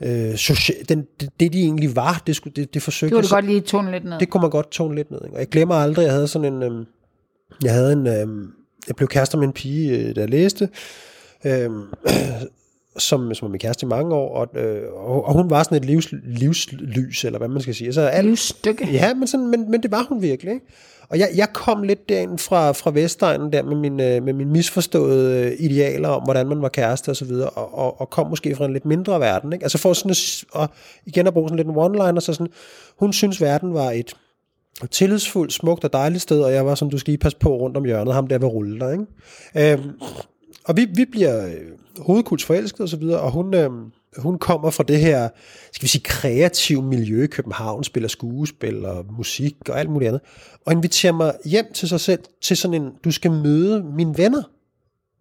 øh, 0.00 0.34
socia- 0.34 0.82
den, 0.88 1.06
det, 1.20 1.28
det 1.40 1.52
de 1.52 1.60
egentlig 1.62 1.96
var, 1.96 2.22
det, 2.26 2.36
skulle, 2.36 2.52
det, 2.56 2.74
det 2.74 2.82
forsøgte 2.82 3.16
Det 3.16 3.22
kunne 3.22 3.28
du 3.28 3.34
godt 3.34 3.44
lige 3.46 3.60
tone 3.60 3.90
lidt 3.90 4.04
ned. 4.04 4.18
det 4.20 4.30
kunne 4.30 4.40
man 4.40 4.50
godt 4.50 4.70
tone 4.70 4.94
lidt 4.94 5.10
ned. 5.10 5.20
Ikke? 5.24 5.34
Og 5.36 5.40
jeg 5.40 5.48
glemmer 5.48 5.74
aldrig, 5.74 6.04
jeg 6.04 6.12
havde 6.12 6.28
sådan 6.28 6.54
en, 6.54 6.62
øhm, 6.62 6.84
jeg 7.62 7.72
havde 7.72 7.92
en, 7.92 8.06
øhm, 8.06 8.46
jeg 8.88 8.96
blev 8.96 9.08
kærester 9.08 9.38
med 9.38 9.46
en 9.46 9.52
pige, 9.52 9.98
øh, 9.98 10.16
jeg 10.18 10.28
læste, 10.30 10.68
øhm, 11.44 11.82
som, 12.98 13.34
som 13.34 13.46
var 13.46 13.50
min 13.50 13.58
kæreste 13.58 13.86
i 13.86 13.88
mange 13.88 14.14
år, 14.14 14.36
og, 14.36 14.60
øh, 14.60 14.82
og, 14.92 15.24
og 15.24 15.32
hun 15.32 15.50
var 15.50 15.62
sådan 15.62 15.78
et 15.78 15.84
livs, 15.84 16.08
livslys, 16.24 17.24
eller 17.24 17.38
hvad 17.38 17.48
man 17.48 17.62
skal 17.62 17.74
sige. 17.74 17.92
Så 17.92 18.00
alt, 18.00 18.26
Livsstykke. 18.26 18.88
Ja, 18.92 19.14
men, 19.14 19.26
sådan, 19.26 19.46
men, 19.50 19.70
men 19.70 19.82
det 19.82 19.90
var 19.90 20.06
hun 20.08 20.22
virkelig. 20.22 20.52
Ikke? 20.54 20.66
Og 21.08 21.18
jeg, 21.18 21.28
jeg 21.36 21.48
kom 21.52 21.82
lidt 21.82 22.08
derind 22.08 22.38
fra, 22.38 22.72
fra 22.72 22.90
Vestegnen 22.90 23.52
der 23.52 23.62
med 23.62 23.76
min, 23.76 24.00
øh, 24.00 24.22
med 24.22 24.32
mine 24.32 24.50
misforståede 24.50 25.44
øh, 25.44 25.52
idealer 25.58 26.08
om, 26.08 26.22
hvordan 26.22 26.46
man 26.46 26.62
var 26.62 26.68
kæreste 26.68 27.08
og 27.08 27.16
så 27.16 27.24
videre, 27.24 27.48
og, 27.48 27.78
og, 27.78 28.00
og 28.00 28.10
kom 28.10 28.26
måske 28.26 28.56
fra 28.56 28.64
en 28.64 28.72
lidt 28.72 28.84
mindre 28.84 29.20
verden. 29.20 29.52
Ikke? 29.52 29.64
Altså 29.64 29.78
for 29.78 29.92
sådan 29.92 30.10
at, 30.10 30.44
og 30.52 30.68
igen 31.06 31.26
at 31.26 31.32
bruge 31.32 31.48
sådan 31.48 31.56
lidt 31.56 31.68
en 31.68 31.76
one-liner, 31.76 32.20
så 32.20 32.32
sådan, 32.32 32.52
hun 32.98 33.12
synes 33.12 33.40
verden 33.40 33.74
var 33.74 33.90
et 33.90 34.14
tillidsfuldt, 34.90 35.52
smukt 35.52 35.84
og 35.84 35.92
dejligt 35.92 36.22
sted, 36.22 36.40
og 36.40 36.52
jeg 36.52 36.66
var 36.66 36.74
som, 36.74 36.90
du 36.90 36.98
skal 36.98 37.10
lige 37.10 37.20
passe 37.20 37.38
på 37.38 37.56
rundt 37.56 37.76
om 37.76 37.84
hjørnet, 37.84 38.14
ham 38.14 38.26
der 38.26 38.38
vil 38.38 38.48
rulle 38.48 38.80
dig. 38.80 38.92
Ikke? 38.92 39.72
Øhm, 39.72 39.90
og 40.64 40.76
vi, 40.76 40.86
vi 40.94 41.04
bliver 41.04 41.46
øh, 41.46 41.52
hovedkuls 41.98 42.44
forelsket 42.44 42.80
og 42.80 42.88
så 42.88 42.96
videre, 42.96 43.20
og 43.20 43.30
hun, 43.30 43.54
Øhm, 43.54 43.92
hun 44.18 44.38
kommer 44.38 44.70
fra 44.70 44.84
det 44.88 45.00
her, 45.00 45.28
skal 45.72 45.82
vi 45.82 45.88
sige, 45.88 46.02
kreative 46.02 46.82
miljø 46.82 47.24
i 47.24 47.26
København, 47.26 47.84
spiller 47.84 48.08
skuespil 48.08 48.84
og 48.84 49.04
musik 49.16 49.54
og 49.68 49.80
alt 49.80 49.90
muligt 49.90 50.08
andet, 50.08 50.20
og 50.66 50.72
inviterer 50.72 51.12
mig 51.12 51.34
hjem 51.44 51.66
til 51.74 51.88
sig 51.88 52.00
selv, 52.00 52.20
til 52.42 52.56
sådan 52.56 52.82
en, 52.82 52.90
du 53.04 53.10
skal 53.10 53.30
møde 53.30 53.84
mine 53.84 54.18
venner. 54.18 54.42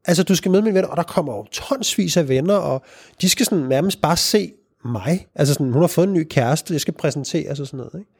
Altså, 0.06 0.24
du 0.24 0.36
skal 0.36 0.52
møde 0.52 0.62
mine 0.62 0.76
venner, 0.76 0.90
og 0.90 0.98
der 0.98 1.04
kommer 1.04 1.36
jo 1.36 1.46
tonsvis 1.52 2.18
af 2.18 2.30
venner, 2.30 2.56
og 2.56 2.84
de 3.22 3.30
skal 3.30 3.46
sådan 3.46 3.66
nærmest 3.66 4.02
bare 4.02 4.18
se 4.18 4.52
mig. 4.86 5.28
Altså 5.36 5.54
sådan, 5.54 5.72
hun 5.72 5.82
har 5.82 5.88
fået 5.88 6.08
en 6.08 6.14
ny 6.14 6.28
kæreste, 6.30 6.74
jeg 6.74 6.82
skal 6.82 6.94
præsenteres 6.94 7.60
og 7.60 7.68
sådan 7.68 7.78
noget, 7.78 8.00
ikke? 8.00 8.12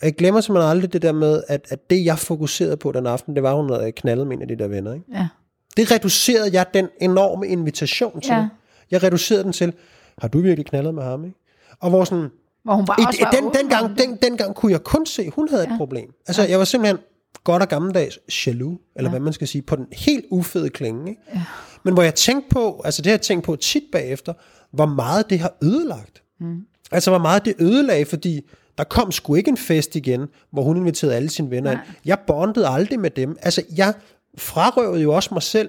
Og 0.00 0.04
jeg 0.06 0.14
glemmer 0.14 0.40
simpelthen 0.40 0.70
aldrig 0.70 0.92
det 0.92 1.02
der 1.02 1.12
med, 1.12 1.42
at, 1.48 1.66
at 1.68 1.90
det, 1.90 2.04
jeg 2.04 2.18
fokuserede 2.18 2.76
på 2.76 2.92
den 2.92 3.06
aften, 3.06 3.34
det 3.34 3.42
var, 3.42 3.50
at 3.50 3.56
hun 3.56 3.70
havde 3.70 3.92
knaldet 3.92 4.26
med 4.26 4.36
en 4.36 4.42
af 4.42 4.48
de 4.48 4.58
der 4.58 4.68
venner, 4.68 4.94
ikke? 4.94 5.06
Ja. 5.12 5.28
Det 5.76 5.90
reducerede 5.90 6.50
jeg 6.52 6.66
den 6.74 6.88
enorme 7.00 7.48
invitation 7.48 8.20
til. 8.20 8.32
Ja. 8.32 8.48
Jeg 8.90 9.02
reducerede 9.02 9.44
den 9.44 9.52
til, 9.52 9.72
har 10.18 10.28
du 10.28 10.40
virkelig 10.40 10.66
knaldet 10.66 10.94
med 10.94 11.02
ham, 11.02 11.24
ikke? 11.24 11.36
Og 11.80 11.90
hvor 11.90 12.04
sådan, 12.04 12.28
Hvor 12.64 12.74
hun 12.74 12.86
bare 12.86 12.96
var 12.98 13.30
den, 13.30 13.44
åben 13.44 13.46
om 13.46 13.52
dengang, 13.54 13.90
det. 13.90 13.98
den, 13.98 14.18
dengang 14.22 14.54
kunne 14.54 14.72
jeg 14.72 14.84
kun 14.84 15.06
se, 15.06 15.30
hun 15.30 15.48
havde 15.48 15.62
et 15.62 15.72
problem. 15.76 16.14
Altså, 16.26 16.42
jeg 16.42 16.58
var 16.58 16.64
simpelthen 16.64 16.98
godt 17.44 17.62
og 17.62 17.68
gammeldags 17.68 18.46
jaloux, 18.46 18.78
eller 18.96 19.10
hvad 19.10 19.20
man 19.20 19.32
skal 19.32 19.48
sige, 19.48 19.62
på 19.62 19.76
den 19.76 19.86
helt 19.92 20.24
ufede 20.30 20.70
klinge. 20.70 21.10
Ikke? 21.10 21.22
Ja. 21.34 21.42
Men 21.84 21.94
hvor 21.94 22.02
jeg 22.02 22.14
tænkte 22.14 22.48
på, 22.50 22.82
altså 22.84 23.02
det 23.02 23.10
har 23.10 23.12
jeg 23.12 23.20
tænkt 23.22 23.44
på 23.44 23.56
tit 23.56 23.82
bagefter, 23.92 24.32
hvor 24.72 24.86
meget 24.86 25.30
det 25.30 25.38
har 25.38 25.56
ødelagt. 25.62 26.22
Mm. 26.40 26.60
Altså, 26.92 27.10
hvor 27.10 27.18
meget 27.18 27.44
det 27.44 27.54
ødelagde, 27.58 28.04
fordi 28.04 28.40
der 28.78 28.84
kom 28.84 29.12
sgu 29.12 29.34
ikke 29.34 29.48
en 29.48 29.56
fest 29.56 29.96
igen, 29.96 30.26
hvor 30.52 30.62
hun 30.62 30.76
inviterede 30.76 31.16
alle 31.16 31.28
sine 31.28 31.50
venner 31.50 31.70
ind. 31.70 31.80
Jeg 32.04 32.18
bondede 32.26 32.68
aldrig 32.68 33.00
med 33.00 33.10
dem. 33.10 33.36
Altså, 33.42 33.62
jeg 33.76 33.94
frarøvede 34.38 35.02
jo 35.02 35.14
også 35.14 35.34
mig 35.34 35.42
selv 35.42 35.68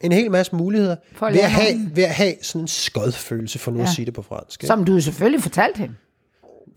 en 0.00 0.12
hel 0.12 0.30
masse 0.30 0.56
muligheder 0.56 0.96
at 1.22 1.32
ved, 1.34 1.40
at 1.40 1.50
have, 1.50 1.74
nogen. 1.74 1.96
ved 1.96 2.04
at 2.04 2.14
have 2.14 2.34
sådan 2.42 2.60
en 2.60 2.68
skodfølelse, 2.68 3.58
for 3.58 3.70
nu 3.70 3.78
ja. 3.78 3.84
at 3.84 3.90
sige 3.90 4.06
det 4.06 4.14
på 4.14 4.22
fransk. 4.22 4.62
Ikke? 4.62 4.66
Som 4.66 4.84
du 4.84 5.00
selvfølgelig 5.00 5.42
fortalte 5.42 5.78
hende. 5.78 5.94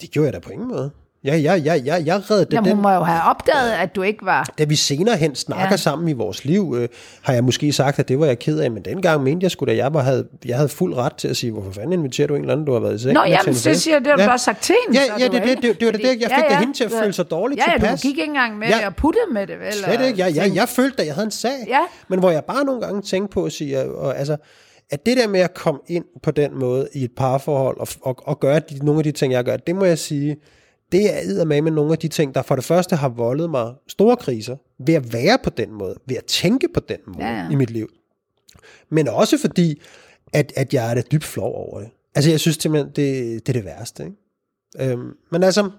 Det 0.01 0.11
gjorde 0.11 0.25
jeg 0.25 0.33
da 0.33 0.39
på 0.39 0.49
ingen 0.49 0.67
måde. 0.67 0.91
Ja, 1.23 1.35
ja, 1.35 1.53
ja, 1.53 1.73
ja, 1.75 1.95
jeg 2.05 2.31
reddede 2.31 2.47
Jamen, 2.51 2.67
den. 2.67 2.75
hun 2.75 2.83
må 2.83 2.91
jo 2.91 2.99
have 3.03 3.21
opdaget, 3.23 3.71
at 3.71 3.95
du 3.95 4.01
ikke 4.01 4.25
var... 4.25 4.53
Da 4.57 4.63
vi 4.63 4.75
senere 4.75 5.17
hen 5.17 5.35
snakker 5.35 5.65
ja. 5.65 5.69
Ja. 5.71 5.77
sammen 5.77 6.07
i 6.09 6.13
vores 6.13 6.45
liv, 6.45 6.75
øh, 6.77 6.87
har 7.21 7.33
jeg 7.33 7.43
måske 7.43 7.73
sagt, 7.73 7.99
at 7.99 8.07
det 8.07 8.19
var 8.19 8.25
jeg 8.25 8.39
ked 8.39 8.59
af, 8.59 8.71
men 8.71 8.85
dengang 8.85 9.23
mente 9.23 9.43
jeg 9.43 9.51
sgu 9.51 9.65
da, 9.65 9.75
jeg 9.75 9.93
var, 9.93 10.01
havde, 10.01 10.27
jeg 10.45 10.55
havde 10.55 10.69
fuld 10.69 10.95
ret 10.95 11.13
til 11.15 11.27
at 11.27 11.37
sige, 11.37 11.51
hvorfor 11.51 11.71
fanden 11.71 11.93
inviterer 11.93 12.27
du 12.27 12.35
en 12.35 12.41
eller 12.41 12.53
anden, 12.53 12.65
du 12.65 12.73
har 12.73 12.79
været 12.79 12.95
i 12.95 12.99
seng 12.99 13.13
Nå, 13.13 13.21
med 13.21 13.29
jamen, 13.29 13.47
en 13.49 13.53
det 13.53 13.63
fest?" 13.63 13.81
siger 13.81 13.99
det 13.99 14.07
har 14.07 14.15
du 14.15 14.23
da 14.31 14.37
sagt 14.37 14.63
til 14.63 14.75
hende. 14.87 14.99
Ja, 14.99 15.05
ja, 15.19 15.23
det, 15.27 15.43
det, 15.43 15.61
det, 15.63 15.79
det 15.79 15.85
var 15.85 15.91
det, 15.91 16.03
jeg 16.03 16.31
fik 16.35 16.49
da 16.49 16.55
hende 16.59 16.73
til 16.73 16.83
at 16.83 16.91
føle 16.91 17.13
sig 17.13 17.31
dårligt 17.31 17.59
ja, 17.59 17.71
ja, 17.71 17.77
tilpas. 17.77 18.01
du 18.01 18.07
gik 18.07 18.17
ikke 18.17 18.23
engang 18.23 18.57
med 18.57 18.67
Ja. 18.67 18.87
at 18.87 18.95
putte 18.95 19.19
med 19.33 19.47
det, 19.47 19.59
vel? 19.59 19.73
Slet 19.73 20.01
ikke. 20.07 20.19
Jeg, 20.19 20.35
jeg, 20.35 20.51
jeg 20.55 20.69
følte, 20.69 21.01
at 21.01 21.07
jeg 21.07 21.15
havde 21.15 21.25
en 21.25 21.31
sag. 21.31 21.65
Ja. 21.67 21.79
Men 22.07 22.19
hvor 22.19 22.31
jeg 22.31 22.43
bare 22.45 22.65
nogle 22.65 22.81
gange 22.81 23.01
tænkte 23.01 23.33
på 23.33 23.43
at 23.45 23.51
sige, 23.51 23.77
at, 23.77 23.87
og, 23.89 24.17
altså, 24.19 24.37
at 24.91 25.05
det 25.05 25.17
der 25.17 25.27
med 25.27 25.39
at 25.39 25.53
komme 25.53 25.79
ind 25.87 26.05
på 26.23 26.31
den 26.31 26.59
måde 26.59 26.87
i 26.93 27.03
et 27.03 27.11
parforhold 27.17 27.79
og, 27.79 27.87
og, 28.01 28.15
og 28.23 28.39
gøre 28.39 28.59
de, 28.59 28.85
nogle 28.85 28.99
af 28.99 29.03
de 29.03 29.11
ting, 29.11 29.33
jeg 29.33 29.43
gør, 29.43 29.57
det 29.57 29.75
må 29.75 29.85
jeg 29.85 29.99
sige, 29.99 30.35
det 30.91 31.39
er 31.39 31.45
med 31.45 31.61
med 31.61 31.71
nogle 31.71 31.91
af 31.91 31.97
de 31.97 32.07
ting, 32.07 32.35
der 32.35 32.41
for 32.41 32.55
det 32.55 32.63
første 32.63 32.95
har 32.95 33.09
voldet 33.09 33.49
mig 33.49 33.73
store 33.87 34.17
kriser, 34.17 34.55
ved 34.79 34.93
at 34.93 35.13
være 35.13 35.37
på 35.43 35.49
den 35.49 35.73
måde, 35.73 35.95
ved 36.05 36.15
at 36.15 36.25
tænke 36.25 36.67
på 36.73 36.79
den 36.79 36.97
måde 37.07 37.25
Ja, 37.25 37.37
ja. 37.37 37.49
i 37.51 37.55
mit 37.55 37.69
liv. 37.69 37.89
Men 38.89 39.07
også 39.07 39.37
fordi, 39.37 39.81
at, 40.33 40.53
at 40.55 40.73
jeg 40.73 40.91
er 40.91 40.93
da 40.93 41.01
dybt 41.11 41.23
flov 41.23 41.55
over 41.55 41.79
det. 41.79 41.89
Altså, 42.15 42.31
jeg 42.31 42.39
synes 42.39 42.57
simpelthen, 42.57 42.91
det, 42.95 43.47
det 43.47 43.49
er 43.49 43.61
det 43.61 43.65
værste. 43.65 44.03
Ikke? 44.03 44.91
Øhm, 44.91 45.13
men 45.31 45.43
altså, 45.43 45.69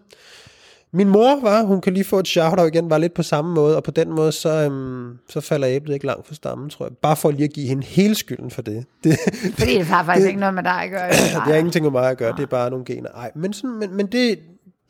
Min 0.92 1.08
mor 1.08 1.40
var, 1.40 1.62
hun 1.62 1.80
kan 1.80 1.94
lige 1.94 2.04
få 2.04 2.18
et 2.18 2.28
shout 2.28 2.74
igen, 2.74 2.90
var 2.90 2.98
lidt 2.98 3.14
på 3.14 3.22
samme 3.22 3.54
måde, 3.54 3.76
og 3.76 3.82
på 3.82 3.90
den 3.90 4.12
måde, 4.12 4.32
så, 4.32 4.48
øhm, 4.48 5.18
så 5.28 5.40
falder 5.40 5.68
æblet 5.68 5.94
ikke 5.94 6.06
langt 6.06 6.26
fra 6.26 6.34
stammen, 6.34 6.70
tror 6.70 6.86
jeg. 6.86 6.92
Bare 7.02 7.16
for 7.16 7.30
lige 7.30 7.44
at 7.44 7.52
give 7.52 7.68
hende 7.68 7.86
hele 7.86 8.14
skylden 8.14 8.50
for 8.50 8.62
det. 8.62 8.84
det 9.04 9.18
Fordi 9.58 9.74
det 9.74 9.86
har 9.86 10.04
faktisk 10.04 10.22
det, 10.22 10.28
ikke 10.28 10.40
noget 10.40 10.54
med 10.54 10.62
dig 10.62 10.82
at 10.82 10.90
gøre. 10.90 11.08
det 11.34 11.52
har 11.52 11.54
ingenting 11.54 11.82
med 11.82 11.92
mig 11.92 12.10
at 12.10 12.18
gøre, 12.18 12.32
det 12.36 12.42
er 12.42 12.46
bare 12.46 12.70
nogle 12.70 12.84
gener. 12.84 13.10
Ej, 13.10 13.30
men, 13.34 13.52
sådan, 13.52 13.78
men, 13.78 13.96
men 13.96 14.06
det, 14.06 14.38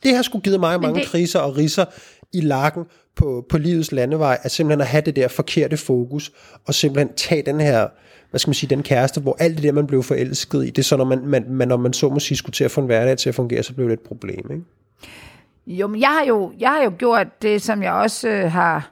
det 0.03 0.15
har 0.15 0.21
sgu 0.21 0.39
givet 0.39 0.59
mig 0.59 0.81
mange 0.81 0.99
det... 0.99 1.07
kriser 1.07 1.39
og 1.39 1.57
riser 1.57 1.85
i 2.33 2.41
lakken 2.41 2.83
på, 3.15 3.45
på 3.49 3.57
livets 3.57 3.91
landevej, 3.91 4.37
at 4.43 4.51
simpelthen 4.51 4.81
at 4.81 4.87
have 4.87 5.01
det 5.01 5.15
der 5.15 5.27
forkerte 5.27 5.77
fokus, 5.77 6.31
og 6.67 6.73
simpelthen 6.73 7.15
tage 7.15 7.41
den 7.41 7.59
her, 7.59 7.87
hvad 8.29 8.39
skal 8.39 8.49
man 8.49 8.53
sige, 8.53 8.69
den 8.69 8.83
kæreste, 8.83 9.21
hvor 9.21 9.35
alt 9.39 9.55
det 9.55 9.63
der, 9.63 9.71
man 9.71 9.87
blev 9.87 10.03
forelsket 10.03 10.63
i, 10.63 10.69
det 10.69 10.79
er 10.79 10.83
så, 10.83 10.97
når 10.97 11.05
man, 11.05 11.25
man, 11.25 11.45
man 11.49 11.67
når 11.67 11.77
man 11.77 11.93
så 11.93 12.09
må 12.09 12.19
sige, 12.19 12.37
skulle 12.37 12.53
til 12.53 12.63
at 12.63 12.71
få 12.71 12.81
en 12.81 12.85
hverdag 12.85 13.17
til 13.17 13.29
at 13.29 13.35
fungere, 13.35 13.63
så 13.63 13.73
blev 13.73 13.87
det 13.87 13.93
et 13.93 13.99
problem, 13.99 14.51
ikke? 14.51 14.63
Jo, 15.67 15.87
men 15.87 16.01
jeg 16.01 16.09
har 16.09 16.25
jo, 16.27 16.53
jeg 16.59 16.69
har 16.69 16.83
jo 16.83 16.93
gjort 16.97 17.41
det, 17.41 17.61
som 17.61 17.83
jeg 17.83 17.93
også 17.93 18.29
øh, 18.29 18.51
har 18.51 18.91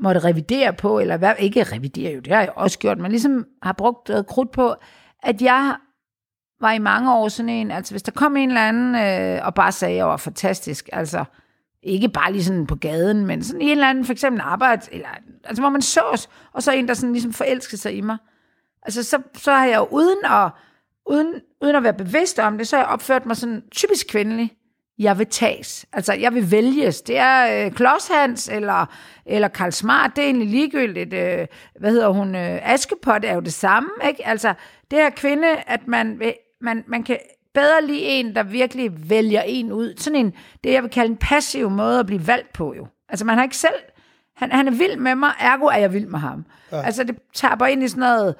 måtte 0.00 0.20
revidere 0.20 0.72
på, 0.72 0.98
eller 0.98 1.16
hvad, 1.16 1.32
ikke 1.38 1.62
revidere 1.62 2.14
jo, 2.14 2.20
det 2.20 2.32
har 2.32 2.40
jeg 2.40 2.52
også 2.56 2.78
gjort, 2.78 2.98
men 2.98 3.10
ligesom 3.10 3.46
har 3.62 3.72
brugt 3.72 4.10
øh, 4.10 4.24
krudt 4.24 4.52
på, 4.52 4.74
at 5.22 5.42
jeg 5.42 5.76
var 6.62 6.72
i 6.72 6.78
mange 6.78 7.14
år 7.14 7.28
sådan 7.28 7.48
en, 7.48 7.70
altså 7.70 7.92
hvis 7.92 8.02
der 8.02 8.12
kom 8.12 8.36
en 8.36 8.48
eller 8.48 8.68
anden 8.68 8.94
øh, 8.94 9.46
og 9.46 9.54
bare 9.54 9.72
sagde, 9.72 9.92
at 9.92 9.98
jeg 9.98 10.06
var 10.06 10.16
fantastisk, 10.16 10.88
altså 10.92 11.24
ikke 11.82 12.08
bare 12.08 12.32
lige 12.32 12.44
sådan 12.44 12.66
på 12.66 12.76
gaden, 12.76 13.26
men 13.26 13.44
sådan 13.44 13.62
en 13.62 13.70
eller 13.70 13.88
anden, 13.88 14.04
for 14.04 14.12
eksempel 14.12 14.40
arbejde, 14.44 14.82
eller, 14.92 15.08
altså 15.44 15.62
hvor 15.62 15.70
man 15.70 15.82
sås, 15.82 16.28
og 16.52 16.62
så 16.62 16.72
en, 16.72 16.88
der 16.88 16.94
sådan 16.94 17.12
ligesom 17.12 17.32
forelskede 17.32 17.80
sig 17.80 17.96
i 17.96 18.00
mig. 18.00 18.16
Altså 18.82 19.02
så, 19.02 19.18
så 19.34 19.52
har 19.52 19.66
jeg 19.66 19.78
jo 19.78 19.88
uden 19.90 20.18
at, 20.24 20.50
uden, 21.06 21.34
uden 21.62 21.76
at 21.76 21.82
være 21.82 21.94
bevidst 21.94 22.38
om 22.38 22.58
det, 22.58 22.68
så 22.68 22.76
har 22.76 22.82
jeg 22.82 22.92
opført 22.92 23.26
mig 23.26 23.36
sådan 23.36 23.62
typisk 23.70 24.06
kvindelig 24.08 24.56
jeg 24.98 25.18
vil 25.18 25.26
tages. 25.26 25.86
Altså, 25.92 26.12
jeg 26.12 26.34
vil 26.34 26.50
vælges. 26.50 27.02
Det 27.02 27.18
er 27.18 27.64
øh, 27.66 27.72
Klodshans 27.72 28.48
eller, 28.48 28.86
eller 29.26 29.48
Karl 29.48 29.70
Smart, 29.70 30.10
det 30.16 30.22
er 30.22 30.26
egentlig 30.26 30.48
ligegyldigt. 30.48 31.14
Øh, 31.14 31.46
hvad 31.80 31.90
hedder 31.90 32.08
hun? 32.08 32.34
Øh, 32.34 32.72
Askepot 32.72 33.24
er 33.24 33.34
jo 33.34 33.40
det 33.40 33.52
samme, 33.52 33.90
ikke? 34.08 34.26
Altså, 34.26 34.54
det 34.90 34.98
her 34.98 35.10
kvinde, 35.10 35.48
at 35.66 35.86
man, 35.86 36.20
man, 36.62 36.84
man 36.86 37.02
kan 37.02 37.18
bedre 37.54 37.86
lide 37.86 38.02
en, 38.02 38.34
der 38.34 38.42
virkelig 38.42 39.10
vælger 39.10 39.42
en 39.42 39.72
ud. 39.72 39.94
Sådan 39.96 40.18
en, 40.18 40.32
det 40.64 40.72
jeg 40.72 40.82
vil 40.82 40.90
kalde 40.90 41.10
en 41.10 41.16
passiv 41.16 41.70
måde 41.70 42.00
at 42.00 42.06
blive 42.06 42.26
valgt 42.26 42.52
på, 42.52 42.74
jo. 42.74 42.86
Altså, 43.08 43.24
man 43.24 43.36
har 43.36 43.44
ikke 43.44 43.56
selv... 43.56 43.74
Han, 44.36 44.52
han 44.52 44.68
er 44.68 44.72
vild 44.72 44.96
med 44.96 45.14
mig, 45.14 45.32
ergo 45.40 45.66
er 45.66 45.76
jeg 45.76 45.92
vild 45.92 46.06
med 46.06 46.18
ham. 46.18 46.44
Ja. 46.72 46.82
Altså, 46.82 47.04
det 47.04 47.16
taber 47.34 47.66
ind 47.66 47.82
i 47.82 47.88
sådan 47.88 48.00
noget 48.00 48.34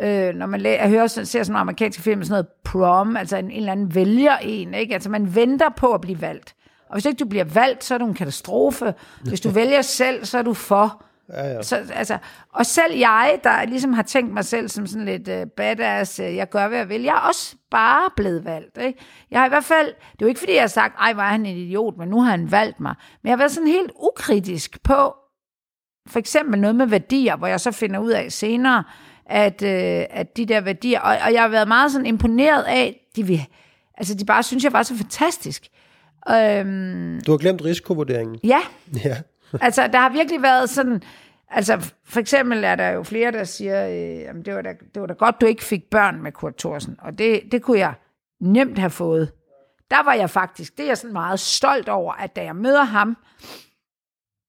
øh, 0.00 0.34
når 0.34 0.46
man 0.46 0.60
læ- 0.60 0.76
jeg 0.80 0.88
hører, 0.88 1.06
ser 1.06 1.24
sådan 1.24 1.52
nogle 1.52 1.60
amerikanske 1.60 2.02
film, 2.02 2.22
sådan 2.24 2.32
noget 2.32 2.46
prom, 2.64 3.16
altså 3.16 3.36
en, 3.36 3.44
en 3.44 3.56
eller 3.56 3.72
anden 3.72 3.94
vælger 3.94 4.36
en, 4.36 4.74
ikke? 4.74 4.94
Altså 4.94 5.10
man 5.10 5.34
venter 5.34 5.68
på 5.76 5.92
at 5.92 6.00
blive 6.00 6.20
valgt. 6.20 6.54
Og 6.88 6.92
hvis 6.94 7.04
ikke 7.04 7.18
du 7.18 7.24
bliver 7.28 7.44
valgt, 7.44 7.84
så 7.84 7.94
er 7.94 7.98
du 7.98 8.06
en 8.06 8.14
katastrofe. 8.14 8.94
Hvis 9.24 9.40
du 9.40 9.50
vælger 9.60 9.82
selv, 9.82 10.24
så 10.24 10.38
er 10.38 10.42
du 10.42 10.54
for. 10.54 11.02
Ja, 11.32 11.46
ja. 11.46 11.62
Så, 11.62 11.76
altså, 11.94 12.18
og 12.52 12.66
selv 12.66 12.94
jeg, 12.98 13.38
der 13.44 13.64
ligesom 13.64 13.92
har 13.92 14.02
tænkt 14.02 14.34
mig 14.34 14.44
selv 14.44 14.68
som 14.68 14.86
sådan 14.86 15.04
lidt 15.04 15.28
uh, 15.28 15.50
badass, 15.56 16.20
uh, 16.20 16.36
jeg 16.36 16.48
gør, 16.48 16.68
hvad 16.68 16.78
jeg 16.78 16.88
vil, 16.88 17.02
jeg 17.02 17.14
er 17.14 17.28
også 17.28 17.56
bare 17.70 18.10
blevet 18.16 18.44
valgt. 18.44 18.78
Ikke? 18.78 18.98
Jeg 19.30 19.40
har 19.40 19.46
i 19.46 19.48
hvert 19.48 19.64
fald, 19.64 19.86
det 19.86 20.22
er 20.22 20.22
jo 20.22 20.26
ikke 20.26 20.40
fordi, 20.40 20.54
jeg 20.54 20.62
har 20.62 20.68
sagt, 20.68 20.94
ej, 21.00 21.12
var 21.12 21.30
han 21.30 21.46
en 21.46 21.56
idiot, 21.56 21.96
men 21.98 22.08
nu 22.08 22.20
har 22.20 22.30
han 22.30 22.50
valgt 22.50 22.80
mig. 22.80 22.94
Men 23.22 23.28
jeg 23.28 23.32
har 23.32 23.38
været 23.38 23.52
sådan 23.52 23.68
helt 23.68 23.90
ukritisk 24.02 24.82
på, 24.82 25.14
for 26.06 26.18
eksempel 26.18 26.60
noget 26.60 26.76
med 26.76 26.86
værdier, 26.86 27.36
hvor 27.36 27.46
jeg 27.46 27.60
så 27.60 27.70
finder 27.70 28.00
ud 28.00 28.10
af 28.10 28.32
senere, 28.32 28.84
at, 29.26 29.62
øh, 29.62 30.04
at 30.10 30.36
de 30.36 30.46
der 30.46 30.60
værdier, 30.60 31.00
og, 31.00 31.16
og 31.26 31.32
jeg 31.32 31.42
har 31.42 31.48
været 31.48 31.68
meget 31.68 31.92
sådan 31.92 32.06
imponeret 32.06 32.62
af, 32.62 33.00
de 33.16 33.26
vil, 33.26 33.46
altså 33.98 34.14
de 34.14 34.24
bare 34.24 34.42
synes, 34.42 34.64
jeg 34.64 34.72
var 34.72 34.82
så 34.82 34.96
fantastisk. 34.96 35.66
Øhm, 36.30 37.20
du 37.26 37.30
har 37.30 37.38
glemt 37.38 37.64
risikovurderingen. 37.64 38.38
Ja. 38.44 38.60
ja. 39.04 39.16
Altså, 39.60 39.86
der 39.86 39.98
har 39.98 40.08
virkelig 40.08 40.42
været 40.42 40.70
sådan, 40.70 41.02
altså 41.50 41.92
for 42.04 42.20
eksempel 42.20 42.64
er 42.64 42.74
der 42.74 42.88
jo 42.88 43.02
flere, 43.02 43.32
der 43.32 43.44
siger, 43.44 43.88
øh, 43.88 44.20
jamen, 44.20 44.44
det, 44.44 44.54
var 44.54 44.62
da, 44.62 44.74
det 44.94 45.00
var 45.00 45.06
da 45.06 45.14
godt, 45.14 45.40
du 45.40 45.46
ikke 45.46 45.64
fik 45.64 45.90
børn 45.90 46.22
med 46.22 46.32
Kurt 46.32 46.56
Thorsen, 46.56 46.96
og 47.02 47.18
det, 47.18 47.40
det 47.52 47.62
kunne 47.62 47.78
jeg 47.78 47.94
nemt 48.40 48.78
have 48.78 48.90
fået. 48.90 49.32
Der 49.90 50.02
var 50.02 50.14
jeg 50.14 50.30
faktisk, 50.30 50.76
det 50.76 50.82
er 50.82 50.86
jeg 50.86 50.98
sådan 50.98 51.12
meget 51.12 51.40
stolt 51.40 51.88
over, 51.88 52.12
at 52.12 52.36
da 52.36 52.44
jeg 52.44 52.56
møder 52.56 52.84
ham, 52.84 53.16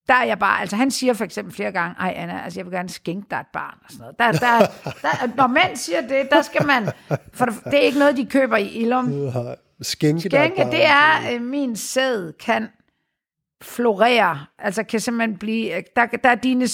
der 0.08 0.14
er 0.14 0.24
jeg 0.24 0.40
bare, 0.40 0.62
altså 0.62 0.76
han 0.76 0.92
siger 0.92 1.14
for 1.14 1.26
eksempel 1.26 1.54
flere 1.54 1.72
gange, 1.72 1.96
ej 2.00 2.14
Anna, 2.16 2.44
altså 2.44 2.60
jeg 2.60 2.66
vil 2.66 2.74
gerne 2.74 2.90
skænke 2.90 3.28
dig 3.30 3.38
et 3.38 3.48
barn, 3.54 3.78
og 3.84 3.92
sådan 3.92 4.14
noget. 4.20 4.20
Der, 4.20 4.32
der, 4.32 4.66
der, 5.02 5.36
når 5.36 5.48
mænd 5.48 5.76
siger 5.76 6.02
det, 6.02 6.30
der 6.32 6.42
skal 6.42 6.66
man, 6.66 6.90
for 7.34 7.46
det 7.46 7.74
er 7.74 7.80
ikke 7.80 8.00
noget, 8.00 8.18
de 8.18 8.26
køber 8.26 8.58
i 8.58 8.68
Ilum. 8.68 9.12
Skænke, 9.82 10.22
skænke 10.22 10.64
det 10.72 10.86
er, 10.86 11.34
øh, 11.34 11.42
min 11.42 11.76
sæd 11.76 12.34
kan 12.34 12.70
florere, 13.62 14.46
altså 14.60 14.84
kan 14.84 15.00
simpelthen 15.00 15.38
blive, 15.38 15.84
der, 15.96 16.06
der 16.06 16.30
er 16.30 16.36
dine 16.36 16.68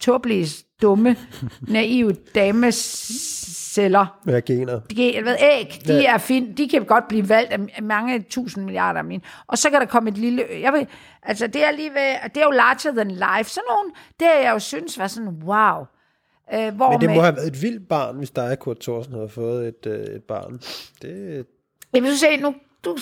tåbelige, 0.00 0.64
dumme, 0.82 1.16
naive 1.68 2.12
dameceller. 2.34 4.20
Hvad 4.24 4.42
gener? 4.42 4.80
De, 4.80 5.20
ved, 5.24 5.36
æg, 5.40 5.80
de 5.86 5.94
ja. 5.94 6.14
er 6.14 6.18
fint, 6.18 6.58
de 6.58 6.68
kan 6.68 6.84
godt 6.84 7.08
blive 7.08 7.28
valgt 7.28 7.52
af 7.52 7.82
mange 7.82 8.22
tusind 8.22 8.64
milliarder 8.64 8.98
af 8.98 9.04
mine. 9.04 9.22
Og 9.46 9.58
så 9.58 9.70
kan 9.70 9.80
der 9.80 9.86
komme 9.86 10.10
et 10.10 10.18
lille, 10.18 10.44
jeg 10.60 10.72
ved, 10.72 10.86
altså 11.22 11.46
det 11.46 11.64
er 11.64 11.70
lige 11.70 11.90
ved, 11.90 12.30
det 12.34 12.40
er 12.40 12.44
jo 12.44 12.50
larger 12.50 12.92
than 12.92 13.10
life, 13.10 13.50
sådan 13.50 13.64
nogle, 13.68 13.90
det 14.20 14.26
er 14.26 14.42
jeg 14.42 14.52
jo 14.52 14.58
synes 14.58 14.98
var 14.98 15.06
sådan, 15.06 15.28
wow. 15.28 15.84
Øh, 16.54 16.74
hvor 16.74 16.90
Men 16.90 17.00
det 17.00 17.08
med, 17.08 17.16
må 17.16 17.22
have 17.22 17.36
været 17.36 17.46
et 17.46 17.62
vildt 17.62 17.88
barn, 17.88 18.16
hvis 18.16 18.30
der 18.30 18.42
er 18.42 18.54
Kurt 18.54 18.78
Thorsen 18.78 19.12
havde 19.12 19.28
fået 19.28 19.68
et, 19.68 19.86
øh, 19.86 20.16
et 20.16 20.22
barn. 20.22 20.60
Det... 21.02 21.46
Jeg 21.94 22.02
vil 22.02 22.18
se, 22.18 22.36
nu, 22.36 22.54
du, 22.84 22.96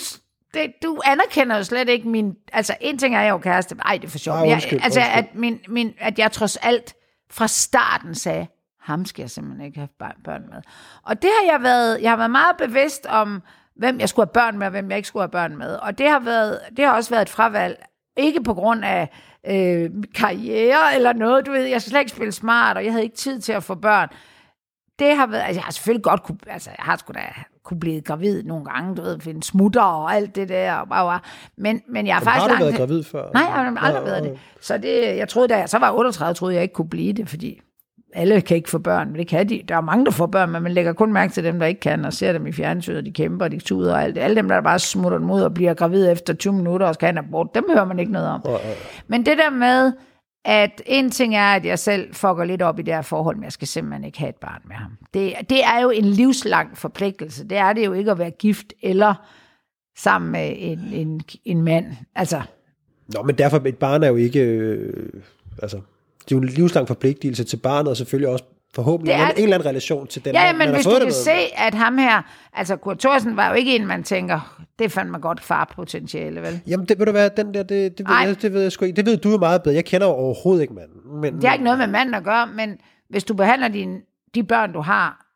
det, 0.57 0.73
du 0.83 1.01
anerkender 1.05 1.57
jo 1.57 1.63
slet 1.63 1.89
ikke 1.89 2.07
min... 2.07 2.35
Altså, 2.53 2.75
en 2.81 2.97
ting 2.97 3.15
er, 3.15 3.21
jeg 3.21 3.29
jo 3.29 3.37
kæreste. 3.37 3.75
Ej, 3.85 3.97
det 3.97 4.07
er 4.07 4.11
for 4.11 4.17
sjovt. 4.17 4.37
Ah, 4.37 4.47
undskyld, 4.47 4.79
jeg, 4.79 4.83
altså, 4.83 4.99
undskyld. 4.99 5.17
At, 5.17 5.35
min, 5.35 5.59
min, 5.67 5.93
at 5.99 6.19
jeg 6.19 6.31
trods 6.31 6.55
alt 6.55 6.95
fra 7.31 7.47
starten 7.47 8.15
sagde, 8.15 8.47
ham 8.81 9.05
skal 9.05 9.23
jeg 9.23 9.29
simpelthen 9.29 9.65
ikke 9.65 9.79
have 9.79 10.13
børn 10.23 10.43
med. 10.49 10.61
Og 11.03 11.21
det 11.21 11.29
har 11.39 11.51
jeg 11.53 11.63
været... 11.63 12.01
Jeg 12.01 12.11
har 12.11 12.17
været 12.17 12.31
meget 12.31 12.57
bevidst 12.57 13.05
om, 13.05 13.41
hvem 13.75 13.99
jeg 13.99 14.09
skulle 14.09 14.25
have 14.25 14.33
børn 14.33 14.57
med, 14.57 14.67
og 14.67 14.71
hvem 14.71 14.89
jeg 14.89 14.97
ikke 14.97 15.07
skulle 15.07 15.23
have 15.23 15.31
børn 15.31 15.57
med. 15.57 15.75
Og 15.75 15.97
det 15.97 16.09
har, 16.09 16.19
været, 16.19 16.59
det 16.77 16.85
har 16.85 16.93
også 16.93 17.09
været 17.09 17.21
et 17.21 17.29
fravalg. 17.29 17.85
Ikke 18.17 18.43
på 18.43 18.53
grund 18.53 18.85
af 18.85 19.09
øh, 19.47 19.89
karriere 20.15 20.95
eller 20.95 21.13
noget. 21.13 21.45
Du 21.45 21.51
ved, 21.51 21.61
jeg 21.61 21.81
skal 21.81 21.89
slet 21.89 21.99
ikke 21.99 22.11
spille 22.11 22.31
smart, 22.31 22.77
og 22.77 22.83
jeg 22.85 22.91
havde 22.91 23.03
ikke 23.03 23.15
tid 23.15 23.41
til 23.41 23.53
at 23.53 23.63
få 23.63 23.75
børn. 23.75 24.09
Det 24.99 25.15
har 25.15 25.27
været... 25.27 25.41
Altså, 25.41 25.59
jeg 25.59 25.63
har 25.63 25.71
selvfølgelig 25.71 26.03
godt 26.03 26.23
kunne... 26.23 26.37
Altså, 26.47 26.69
jeg 26.77 26.85
har 26.85 26.97
sgu 26.97 27.13
da 27.13 27.19
kunne 27.63 27.79
blive 27.79 28.01
gravid 28.01 28.43
nogle 28.43 28.65
gange, 28.65 28.95
du 28.95 29.01
ved, 29.01 29.19
finde 29.19 29.43
smutter 29.43 29.81
og 29.81 30.15
alt 30.15 30.35
det 30.35 30.49
der. 30.49 30.73
Og 30.73 30.89
bare, 30.89 31.05
bare. 31.05 31.19
Men, 31.57 31.81
men 31.89 32.07
jeg 32.07 32.15
har 32.15 32.23
faktisk... 32.23 32.51
Har 32.51 32.57
du 32.57 32.63
været 32.63 32.77
gravid 32.77 33.03
før? 33.03 33.29
Nej, 33.33 33.43
jeg 33.43 33.53
har 33.53 33.85
aldrig 33.85 34.01
ja, 34.05 34.09
været 34.09 34.23
det. 34.23 34.39
Så 34.61 34.77
det, 34.77 35.17
jeg 35.17 35.29
troede, 35.29 35.47
da 35.47 35.57
jeg 35.57 35.69
så 35.69 35.77
var 35.77 35.91
38, 35.91 36.33
troede 36.33 36.55
jeg 36.55 36.63
ikke 36.63 36.73
kunne 36.73 36.89
blive 36.89 37.13
det, 37.13 37.29
fordi 37.29 37.61
alle 38.13 38.41
kan 38.41 38.57
ikke 38.57 38.69
få 38.69 38.77
børn, 38.77 39.07
men 39.07 39.19
det 39.19 39.27
kan 39.27 39.49
de. 39.49 39.61
Der 39.67 39.75
er 39.75 39.81
mange, 39.81 40.05
der 40.05 40.11
får 40.11 40.25
børn, 40.25 40.49
men 40.49 40.63
man 40.63 40.71
lægger 40.71 40.93
kun 40.93 41.13
mærke 41.13 41.33
til 41.33 41.43
dem, 41.43 41.59
der 41.59 41.65
ikke 41.65 41.81
kan, 41.81 42.05
og 42.05 42.13
ser 42.13 42.31
dem 42.31 42.47
i 42.47 42.51
fjernsynet, 42.51 42.97
og 42.97 43.05
de 43.05 43.11
kæmper, 43.11 43.45
og 43.45 43.51
de 43.51 43.59
tuder 43.59 43.93
og 43.93 44.03
alt 44.03 44.15
det. 44.15 44.21
Alle 44.21 44.35
dem, 44.35 44.47
der 44.47 44.61
bare 44.61 44.79
smutter 44.79 45.17
dem 45.17 45.31
ud 45.31 45.41
og 45.41 45.53
bliver 45.53 45.73
gravid 45.73 46.11
efter 46.11 46.33
20 46.33 46.53
minutter 46.53 46.87
og 46.87 46.93
skal 46.93 47.05
have 47.05 47.19
en 47.19 47.25
abort, 47.25 47.55
dem 47.55 47.65
hører 47.69 47.85
man 47.85 47.99
ikke 47.99 48.11
noget 48.11 48.29
om. 48.29 48.41
Men 49.07 49.25
det 49.25 49.37
der 49.37 49.49
med, 49.49 49.91
at 50.47 50.81
en 50.85 51.11
ting 51.11 51.35
er, 51.35 51.53
at 51.55 51.65
jeg 51.65 51.79
selv 51.79 52.13
fucker 52.13 52.43
lidt 52.43 52.61
op 52.61 52.79
i 52.79 52.81
det 52.81 52.93
her 52.93 53.01
forhold, 53.01 53.35
men 53.35 53.43
jeg 53.43 53.51
skal 53.51 53.67
simpelthen 53.67 54.03
ikke 54.03 54.19
have 54.19 54.29
et 54.29 54.35
barn 54.35 54.61
med 54.65 54.75
ham. 54.75 54.91
Det, 55.13 55.33
det 55.49 55.63
er 55.63 55.81
jo 55.81 55.89
en 55.89 56.05
livslang 56.05 56.77
forpligtelse. 56.77 57.47
Det 57.47 57.57
er 57.57 57.73
det 57.73 57.85
jo 57.85 57.93
ikke 57.93 58.11
at 58.11 58.19
være 58.19 58.31
gift 58.31 58.73
eller 58.81 59.13
sammen 59.97 60.31
med 60.31 60.53
en, 60.57 60.79
en, 60.79 61.21
en 61.45 61.61
mand. 61.61 61.85
Altså. 62.15 62.41
Nå, 63.07 63.23
men 63.23 63.37
derfor, 63.37 63.61
et 63.65 63.77
barn 63.77 64.03
er 64.03 64.07
jo 64.07 64.15
ikke... 64.15 64.39
Øh, 64.39 65.21
altså, 65.61 65.77
det 66.19 66.35
er 66.35 66.35
jo 66.35 66.41
en 66.41 66.49
livslang 66.49 66.87
forpligtelse 66.87 67.43
til 67.43 67.57
barnet, 67.57 67.89
og 67.89 67.97
selvfølgelig 67.97 68.29
også 68.29 68.43
forhåbentlig 68.75 69.13
er, 69.13 69.27
en 69.27 69.43
eller 69.43 69.55
anden 69.55 69.69
relation 69.69 70.07
til 70.07 70.25
den, 70.25 70.33
ja, 70.33 70.53
man, 70.53 70.67
men 70.67 70.75
hvis 70.75 70.85
du 70.85 70.99
kan 71.03 71.11
se, 71.11 71.31
at 71.57 71.73
ham 71.73 71.97
her, 71.97 72.21
altså 72.53 72.75
Kurt 72.75 72.97
Thorsen 72.97 73.37
var 73.37 73.49
jo 73.49 73.53
ikke 73.53 73.75
en, 73.75 73.87
man 73.87 74.03
tænker, 74.03 74.65
det 74.79 74.91
fandt 74.91 75.11
man 75.11 75.21
godt 75.21 75.41
farpotentiale, 75.41 76.41
vel? 76.41 76.61
Jamen, 76.67 76.85
det 76.85 76.99
vil 76.99 77.07
du 77.07 77.11
være, 77.11 77.29
den 77.37 77.53
der, 77.53 77.63
det, 77.63 77.97
det, 77.97 78.07
ved, 78.09 78.15
jeg, 78.27 78.41
det 78.41 78.53
ved 78.53 78.61
jeg 78.61 78.71
sgu 78.71 78.85
ikke. 78.85 78.95
Det 78.95 79.05
ved 79.05 79.17
du 79.17 79.31
jo 79.31 79.37
meget 79.37 79.63
bedre. 79.63 79.75
Jeg 79.75 79.85
kender 79.85 80.07
jo 80.07 80.13
overhovedet 80.13 80.61
ikke 80.61 80.73
manden. 80.73 81.21
Men, 81.21 81.35
det 81.35 81.43
har 81.43 81.53
ikke 81.53 81.63
noget 81.63 81.79
med 81.79 81.87
manden 81.87 82.15
at 82.15 82.23
gøre, 82.23 82.47
men 82.47 82.77
hvis 83.09 83.23
du 83.23 83.33
behandler 83.33 83.67
din, 83.67 83.97
de 84.35 84.43
børn, 84.43 84.73
du 84.73 84.81
har, 84.81 85.27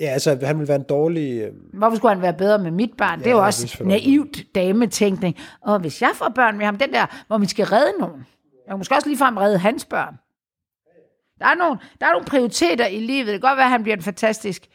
Ja, 0.00 0.06
altså, 0.06 0.38
han 0.42 0.58
vil 0.58 0.68
være 0.68 0.76
en 0.76 0.84
dårlig... 0.88 1.40
Øh... 1.40 1.52
Hvorfor 1.72 1.96
skulle 1.96 2.14
han 2.14 2.22
være 2.22 2.34
bedre 2.34 2.58
med 2.58 2.70
mit 2.70 2.90
barn? 2.98 3.18
Ja, 3.18 3.24
det 3.24 3.30
er 3.30 3.34
jo 3.34 3.44
også 3.44 3.76
naivt 3.84 4.54
dametænkning. 4.54 5.36
Og 5.60 5.78
hvis 5.78 6.02
jeg 6.02 6.10
får 6.14 6.32
børn 6.34 6.58
med 6.58 6.64
ham, 6.64 6.76
den 6.76 6.92
der, 6.92 7.06
hvor 7.26 7.38
vi 7.38 7.46
skal 7.46 7.66
redde 7.66 7.92
nogen. 8.00 8.26
Jeg 8.66 8.72
kan 8.72 8.78
måske 8.78 8.94
også 8.94 9.08
ligefrem 9.08 9.36
redde 9.36 9.58
hans 9.58 9.84
børn. 9.84 10.14
Der 11.38 11.46
er, 11.46 11.54
nogle, 11.54 11.78
der 12.00 12.06
er 12.06 12.12
nogle 12.12 12.26
prioriteter 12.26 12.86
i 12.86 13.00
livet. 13.00 13.26
Det 13.26 13.32
kan 13.32 13.40
godt 13.50 13.56
være, 13.56 13.64
at 13.66 13.70
han 13.70 13.82
bliver 13.82 13.96
en 13.96 14.02
fantastisk 14.02 14.66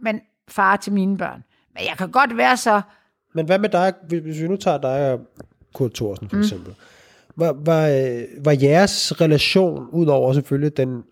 men 0.00 0.20
far 0.48 0.76
til 0.76 0.92
mine 0.92 1.18
børn. 1.18 1.44
Men 1.74 1.84
jeg 1.88 1.94
kan 1.98 2.10
godt 2.10 2.36
være 2.36 2.56
så... 2.56 2.80
Men 3.34 3.46
hvad 3.46 3.58
med 3.58 3.68
dig, 3.68 3.92
hvis 4.08 4.40
vi 4.42 4.48
nu 4.48 4.56
tager 4.56 4.78
dig 4.78 5.12
og 5.12 5.20
Kurt 5.74 5.92
Thorsen 5.92 6.28
for 6.28 6.36
mm. 6.36 6.42
eksempel. 6.42 6.74
Var, 7.36 7.52
var, 7.52 7.88
var 8.44 8.56
jeres 8.62 9.20
relation, 9.20 9.88
udover 9.92 10.32
selvfølgelig 10.32 10.76
den 10.76 11.02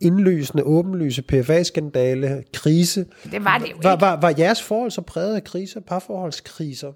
indlysende, 0.00 0.62
åbenlyse 0.62 1.22
PFA-skandale, 1.22 2.44
krise, 2.54 3.06
det 3.32 3.44
var 3.44 3.58
det 3.58 3.70
jo 3.70 3.76
var, 3.82 3.96
var, 3.96 4.20
var 4.20 4.34
jeres 4.38 4.62
forhold 4.62 4.90
så 4.90 5.00
præget 5.00 5.34
af 5.36 5.44
kriser, 5.44 5.80
parforholdskriser? 5.80 6.92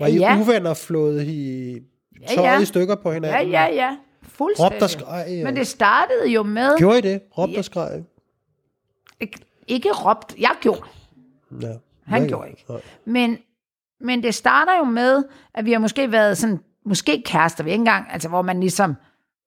Var 0.00 0.06
I 0.06 0.16
Ja. 0.16 0.38
uvenner 0.40 0.74
flået 0.74 1.24
i 1.26 1.72
Ja, 2.20 2.34
tøjet 2.34 2.46
ja. 2.46 2.60
i 2.60 2.64
stykker 2.64 2.94
på 2.94 3.08
Ja, 3.08 3.14
hinanden? 3.14 3.50
ja, 3.50 3.66
ja. 3.66 3.96
Fuldstændig. 4.28 4.72
Råbte 4.74 4.84
og 4.84 4.90
skreg? 4.90 5.40
Men 5.44 5.56
det 5.56 5.66
startede 5.66 6.28
jo 6.30 6.42
med... 6.42 6.78
Gjorde 6.78 6.98
I 6.98 7.00
det? 7.00 7.22
Råbte 7.38 7.58
og 7.58 7.64
skreg? 7.64 8.04
Ikke, 9.20 9.38
ikke 9.66 9.92
råbt. 9.92 10.34
Jeg 10.38 10.50
gjorde. 10.60 10.82
Ja. 11.60 11.72
Han 12.06 12.22
Ja, 12.22 12.28
gjorde 12.28 12.48
ikke. 12.50 12.64
ja. 12.68 12.74
Men, 13.04 13.38
men 14.00 14.22
det 14.22 14.34
starter 14.34 14.78
jo 14.78 14.84
med, 14.84 15.24
at 15.54 15.64
vi 15.64 15.72
har 15.72 15.78
måske 15.78 16.12
været 16.12 16.38
sådan, 16.38 16.60
måske 16.84 17.22
kærester 17.26 17.64
vi 17.64 17.70
ikke 17.70 17.80
engang, 17.80 18.06
altså 18.12 18.28
hvor 18.28 18.42
man 18.42 18.60
ligesom 18.60 18.94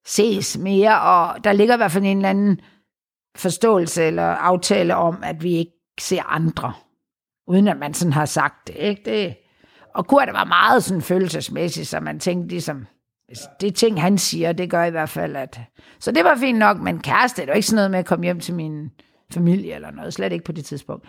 ses 0.05 0.57
mere, 0.57 1.01
og 1.01 1.43
der 1.43 1.53
ligger 1.53 1.73
i 1.73 1.77
hvert 1.77 1.91
fald 1.91 2.03
en 2.03 2.17
eller 2.17 2.29
anden 2.29 2.61
forståelse 3.35 4.03
eller 4.03 4.23
aftale 4.23 4.95
om, 4.95 5.23
at 5.23 5.43
vi 5.43 5.53
ikke 5.53 5.71
ser 6.00 6.23
andre, 6.23 6.73
uden 7.47 7.67
at 7.67 7.77
man 7.77 7.93
sådan 7.93 8.13
har 8.13 8.25
sagt 8.25 8.67
det, 8.67 8.75
ikke? 8.75 9.01
Det, 9.05 9.35
og 9.95 10.07
Kurt 10.07 10.29
var 10.33 10.43
meget 10.43 10.83
sådan 10.83 11.01
følelsesmæssigt, 11.01 11.88
så 11.88 12.00
man 12.00 12.19
tænkte 12.19 12.47
ligesom, 12.50 12.88
Altså, 13.31 13.50
det 13.61 13.75
ting, 13.75 14.01
han 14.01 14.17
siger, 14.17 14.51
det 14.51 14.69
gør 14.69 14.83
i 14.83 14.89
hvert 14.89 15.09
fald, 15.09 15.35
at... 15.35 15.59
Så 16.00 16.11
det 16.11 16.23
var 16.23 16.35
fint 16.35 16.59
nok, 16.59 16.79
men 16.79 17.00
kæreste, 17.00 17.41
det 17.41 17.47
var 17.47 17.53
ikke 17.53 17.67
sådan 17.67 17.75
noget 17.75 17.91
med 17.91 18.00
at 18.00 18.05
komme 18.05 18.25
hjem 18.25 18.39
til 18.39 18.53
min 18.53 18.91
familie 19.33 19.75
eller 19.75 19.91
noget, 19.91 20.13
slet 20.13 20.31
ikke 20.31 20.45
på 20.45 20.51
det 20.51 20.65
tidspunkt. 20.65 21.05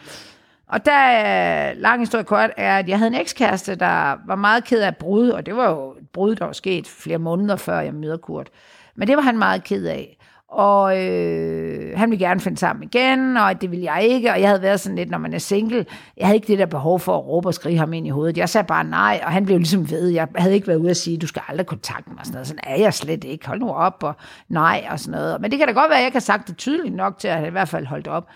Og 0.68 0.84
der, 0.84 1.74
lang 1.74 2.00
historie 2.00 2.24
kort, 2.24 2.50
er, 2.56 2.78
at 2.78 2.88
jeg 2.88 2.98
havde 2.98 3.14
en 3.14 3.20
ekskæreste, 3.20 3.74
der 3.74 4.26
var 4.26 4.34
meget 4.34 4.64
ked 4.64 4.82
af 4.82 4.96
brud, 4.96 5.28
og 5.28 5.46
det 5.46 5.56
var 5.56 5.70
jo 5.70 5.90
et 5.90 6.08
brud, 6.12 6.34
der 6.34 6.44
var 6.44 6.52
sket 6.52 6.86
flere 6.86 7.18
måneder 7.18 7.56
før 7.56 7.80
jeg 7.80 7.94
møder 7.94 8.16
Kurt. 8.16 8.50
Men 8.94 9.08
det 9.08 9.16
var 9.16 9.22
han 9.22 9.38
meget 9.38 9.64
ked 9.64 9.86
af. 9.86 10.18
Og 10.52 11.04
øh, 11.04 11.98
han 11.98 12.10
ville 12.10 12.24
gerne 12.26 12.40
finde 12.40 12.58
sammen 12.58 12.82
igen, 12.82 13.36
og 13.36 13.60
det 13.60 13.70
ville 13.70 13.84
jeg 13.84 14.04
ikke, 14.04 14.30
og 14.30 14.40
jeg 14.40 14.48
havde 14.48 14.62
været 14.62 14.80
sådan 14.80 14.96
lidt, 14.96 15.10
når 15.10 15.18
man 15.18 15.34
er 15.34 15.38
single, 15.38 15.86
jeg 16.16 16.26
havde 16.26 16.36
ikke 16.36 16.46
det 16.46 16.58
der 16.58 16.66
behov 16.66 17.00
for 17.00 17.18
at 17.18 17.26
råbe 17.26 17.48
og 17.48 17.54
skrige 17.54 17.78
ham 17.78 17.92
ind 17.92 18.06
i 18.06 18.10
hovedet. 18.10 18.38
Jeg 18.38 18.48
sagde 18.48 18.66
bare 18.66 18.84
nej, 18.84 19.20
og 19.24 19.32
han 19.32 19.44
blev 19.44 19.58
ligesom 19.58 19.90
ved. 19.90 20.08
Jeg 20.08 20.28
havde 20.36 20.54
ikke 20.54 20.66
været 20.66 20.78
ude 20.78 20.90
at 20.90 20.96
sige, 20.96 21.18
du 21.18 21.26
skal 21.26 21.42
aldrig 21.48 21.66
kontakte 21.66 22.10
mig, 22.10 22.18
og 22.18 22.26
sådan 22.26 22.34
noget. 22.34 22.46
Sådan 22.46 22.60
er 22.62 22.76
jeg 22.76 22.94
slet 22.94 23.24
ikke. 23.24 23.46
Hold 23.46 23.60
nu 23.60 23.70
op, 23.70 24.02
og 24.02 24.14
nej, 24.48 24.86
og 24.90 25.00
sådan 25.00 25.20
noget. 25.20 25.40
Men 25.40 25.50
det 25.50 25.58
kan 25.58 25.68
da 25.68 25.74
godt 25.74 25.88
være, 25.90 25.98
at 25.98 26.00
jeg 26.00 26.06
ikke 26.06 26.16
har 26.16 26.20
sagt 26.20 26.48
det 26.48 26.56
tydeligt 26.56 26.94
nok 26.94 27.18
til, 27.18 27.28
at 27.28 27.36
han 27.36 27.46
i 27.46 27.50
hvert 27.50 27.68
fald 27.68 27.86
holdt 27.86 28.08
op. 28.08 28.28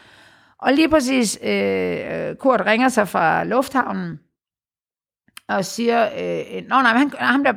Og 0.59 0.73
lige 0.73 0.89
præcis, 0.89 1.39
øh, 1.43 2.29
øh 2.29 2.37
Kurt 2.37 2.67
ringer 2.67 2.89
sig 2.89 3.09
fra 3.09 3.45
lufthavnen, 3.45 4.19
og 5.49 5.65
siger, 5.65 6.05
øh, 6.05 6.63
Nå 6.69 6.83
nej, 6.83 6.93
men 6.93 6.99
han, 6.99 7.13
ham 7.19 7.45
der, 7.45 7.53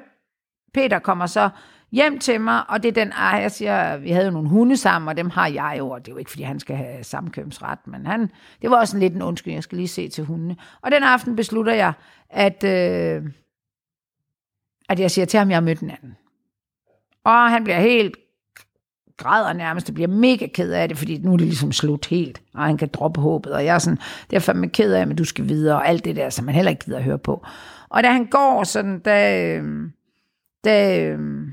Peter 0.74 1.00
kommer 1.00 1.26
så 1.26 1.50
hjem 1.92 2.20
til 2.20 2.42
mig, 2.42 2.70
og 2.70 2.84
det 2.84 2.90
er 2.90 3.04
den, 3.04 3.12
ejer, 3.12 3.42
jeg 3.42 3.52
siger, 3.52 3.98
vi 3.98 4.10
havde 4.10 4.26
jo 4.26 4.32
nogle 4.32 4.50
hunde 4.50 4.78
sammen, 4.78 5.10
og 5.10 5.18
dem 5.18 5.30
har 5.30 5.48
jeg 5.48 5.76
jo, 5.78 5.90
og 5.90 6.00
det 6.00 6.12
er 6.12 6.16
jo 6.16 6.18
ikke, 6.18 6.32
fordi 6.32 6.44
han 6.44 6.60
skal 6.60 6.76
have 6.76 7.04
samkøbsret, 7.04 7.80
men 7.86 8.06
han, 8.06 8.32
det 8.62 8.72
var 8.72 8.78
også 8.78 8.98
en 8.98 9.00
lidt 9.00 9.14
en 9.14 9.22
undskyld, 9.22 9.54
jeg 9.54 9.64
skal 9.64 9.78
lige 9.78 9.88
se 9.88 10.10
til 10.10 10.24
hundene. 10.24 10.56
Og 10.82 10.92
den 10.92 11.04
aften 11.04 11.36
beslutter 11.36 11.74
jeg, 11.74 11.94
at, 12.30 12.64
øh, 12.64 13.24
at 14.90 15.00
jeg 15.00 15.12
siger 15.12 15.26
til 15.26 15.38
ham, 15.38 15.50
jeg 15.50 15.56
har 15.56 15.62
mødt 15.62 15.80
en 15.80 15.90
anden. 15.90 16.18
Og 17.24 17.50
han 17.52 17.64
bliver 17.64 17.80
helt 17.80 18.16
græder 19.20 19.54
nærmest, 19.54 19.88
det 19.88 19.96
bliver 19.96 20.08
mega 20.08 20.48
ked 20.48 20.72
af 20.72 20.88
det, 20.88 20.98
fordi 20.98 21.18
nu 21.18 21.34
er 21.34 21.38
det 21.38 21.48
ligesom 21.48 21.72
slut 21.72 22.06
helt, 22.06 22.42
og 22.54 22.64
han 22.64 22.78
kan 22.78 22.90
droppe 22.94 23.22
håbet, 23.22 23.54
og 23.54 23.66
jeg 23.66 23.76
er 23.76 23.80
sådan, 23.80 24.00
det 24.30 24.36
er 24.36 24.40
fandme 24.40 24.70
ked 24.70 24.94
af, 24.94 25.08
men 25.08 25.18
du 25.18 25.24
skal 25.24 25.50
videre, 25.50 25.76
og 25.76 25.88
alt 25.88 26.06
det 26.06 26.16
der, 26.16 26.30
som 26.30 26.46
man 26.46 26.56
heller 26.56 26.70
ikke 26.70 26.86
gider 26.86 26.98
at 26.98 27.04
høre 27.04 27.18
på. 27.18 27.46
Og 27.90 28.04
da 28.04 28.12
han 28.12 28.26
går 28.26 28.64
sådan, 28.64 29.00
da, 29.00 29.48
øh, 29.48 29.90
da 30.64 31.06
øh, 31.06 31.48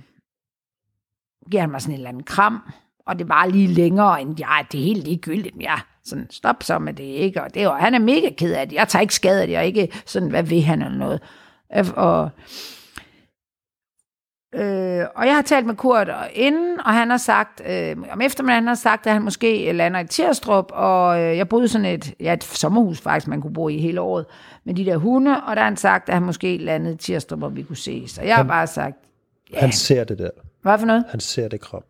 giver 1.50 1.60
han 1.60 1.70
mig 1.70 1.80
sådan 1.80 1.94
en 1.94 1.98
eller 1.98 2.08
anden 2.08 2.22
kram, 2.22 2.72
og 3.06 3.18
det 3.18 3.28
var 3.28 3.46
lige 3.46 3.66
længere, 3.66 4.20
end 4.20 4.38
ja, 4.38 4.56
det 4.72 4.80
er 4.80 4.84
helt 4.84 5.04
ligegyldigt, 5.04 5.56
ja, 5.60 5.74
sådan, 6.04 6.26
stop 6.30 6.62
så 6.62 6.78
med 6.78 6.92
det, 6.92 7.04
ikke? 7.04 7.42
Og 7.42 7.54
det 7.54 7.64
jo, 7.64 7.72
han 7.72 7.94
er 7.94 7.98
mega 7.98 8.30
ked 8.30 8.52
af 8.52 8.68
det, 8.68 8.76
jeg 8.76 8.88
tager 8.88 9.00
ikke 9.00 9.14
skade 9.14 9.40
af 9.40 9.46
det, 9.46 9.58
og 9.58 9.66
ikke 9.66 9.88
sådan, 10.06 10.28
hvad 10.28 10.42
vil 10.42 10.62
han 10.62 10.82
eller 10.82 10.98
noget. 10.98 11.20
Og, 11.96 12.30
Øh, 14.54 15.06
og 15.14 15.26
jeg 15.26 15.34
har 15.34 15.42
talt 15.42 15.66
med 15.66 15.74
Kurt 15.74 16.10
inden, 16.32 16.80
og 16.80 16.94
han 16.94 17.10
har 17.10 17.16
sagt, 17.16 17.62
øh, 17.68 17.96
om 18.12 18.20
eftermiddagen 18.20 18.62
han 18.62 18.68
har 18.68 18.74
sagt, 18.74 19.06
at 19.06 19.12
han 19.12 19.22
måske 19.22 19.72
lander 19.72 20.00
i 20.00 20.06
Tirstrup, 20.06 20.70
og 20.72 21.20
øh, 21.22 21.36
jeg 21.36 21.48
boede 21.48 21.68
sådan 21.68 21.84
et, 21.84 22.14
ja, 22.20 22.32
et 22.32 22.44
sommerhus 22.44 23.00
faktisk, 23.00 23.28
man 23.28 23.40
kunne 23.40 23.52
bo 23.52 23.68
i 23.68 23.78
hele 23.78 24.00
året, 24.00 24.26
med 24.64 24.74
de 24.74 24.84
der 24.84 24.96
hunde, 24.96 25.30
og 25.30 25.56
der 25.56 25.62
har 25.62 25.68
han 25.68 25.76
sagt, 25.76 26.08
at 26.08 26.14
han 26.14 26.22
måske 26.22 26.56
landede 26.56 26.94
i 26.94 26.96
Tirstrup, 26.96 27.38
hvor 27.38 27.48
vi 27.48 27.62
kunne 27.62 27.76
ses. 27.76 28.18
Og 28.18 28.26
jeg 28.26 28.36
har 28.36 28.42
bare 28.42 28.66
sagt, 28.66 28.96
ja, 29.52 29.60
Han 29.60 29.72
ser 29.72 30.04
det 30.04 30.18
der. 30.18 30.30
Hvad 30.70 30.78
for 30.78 30.86
noget? 30.86 31.04
Han 31.08 31.20
ser 31.20 31.48
det 31.48 31.60
kram. 31.60 31.82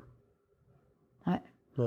Nej. 1.26 1.38
Nej. 1.78 1.86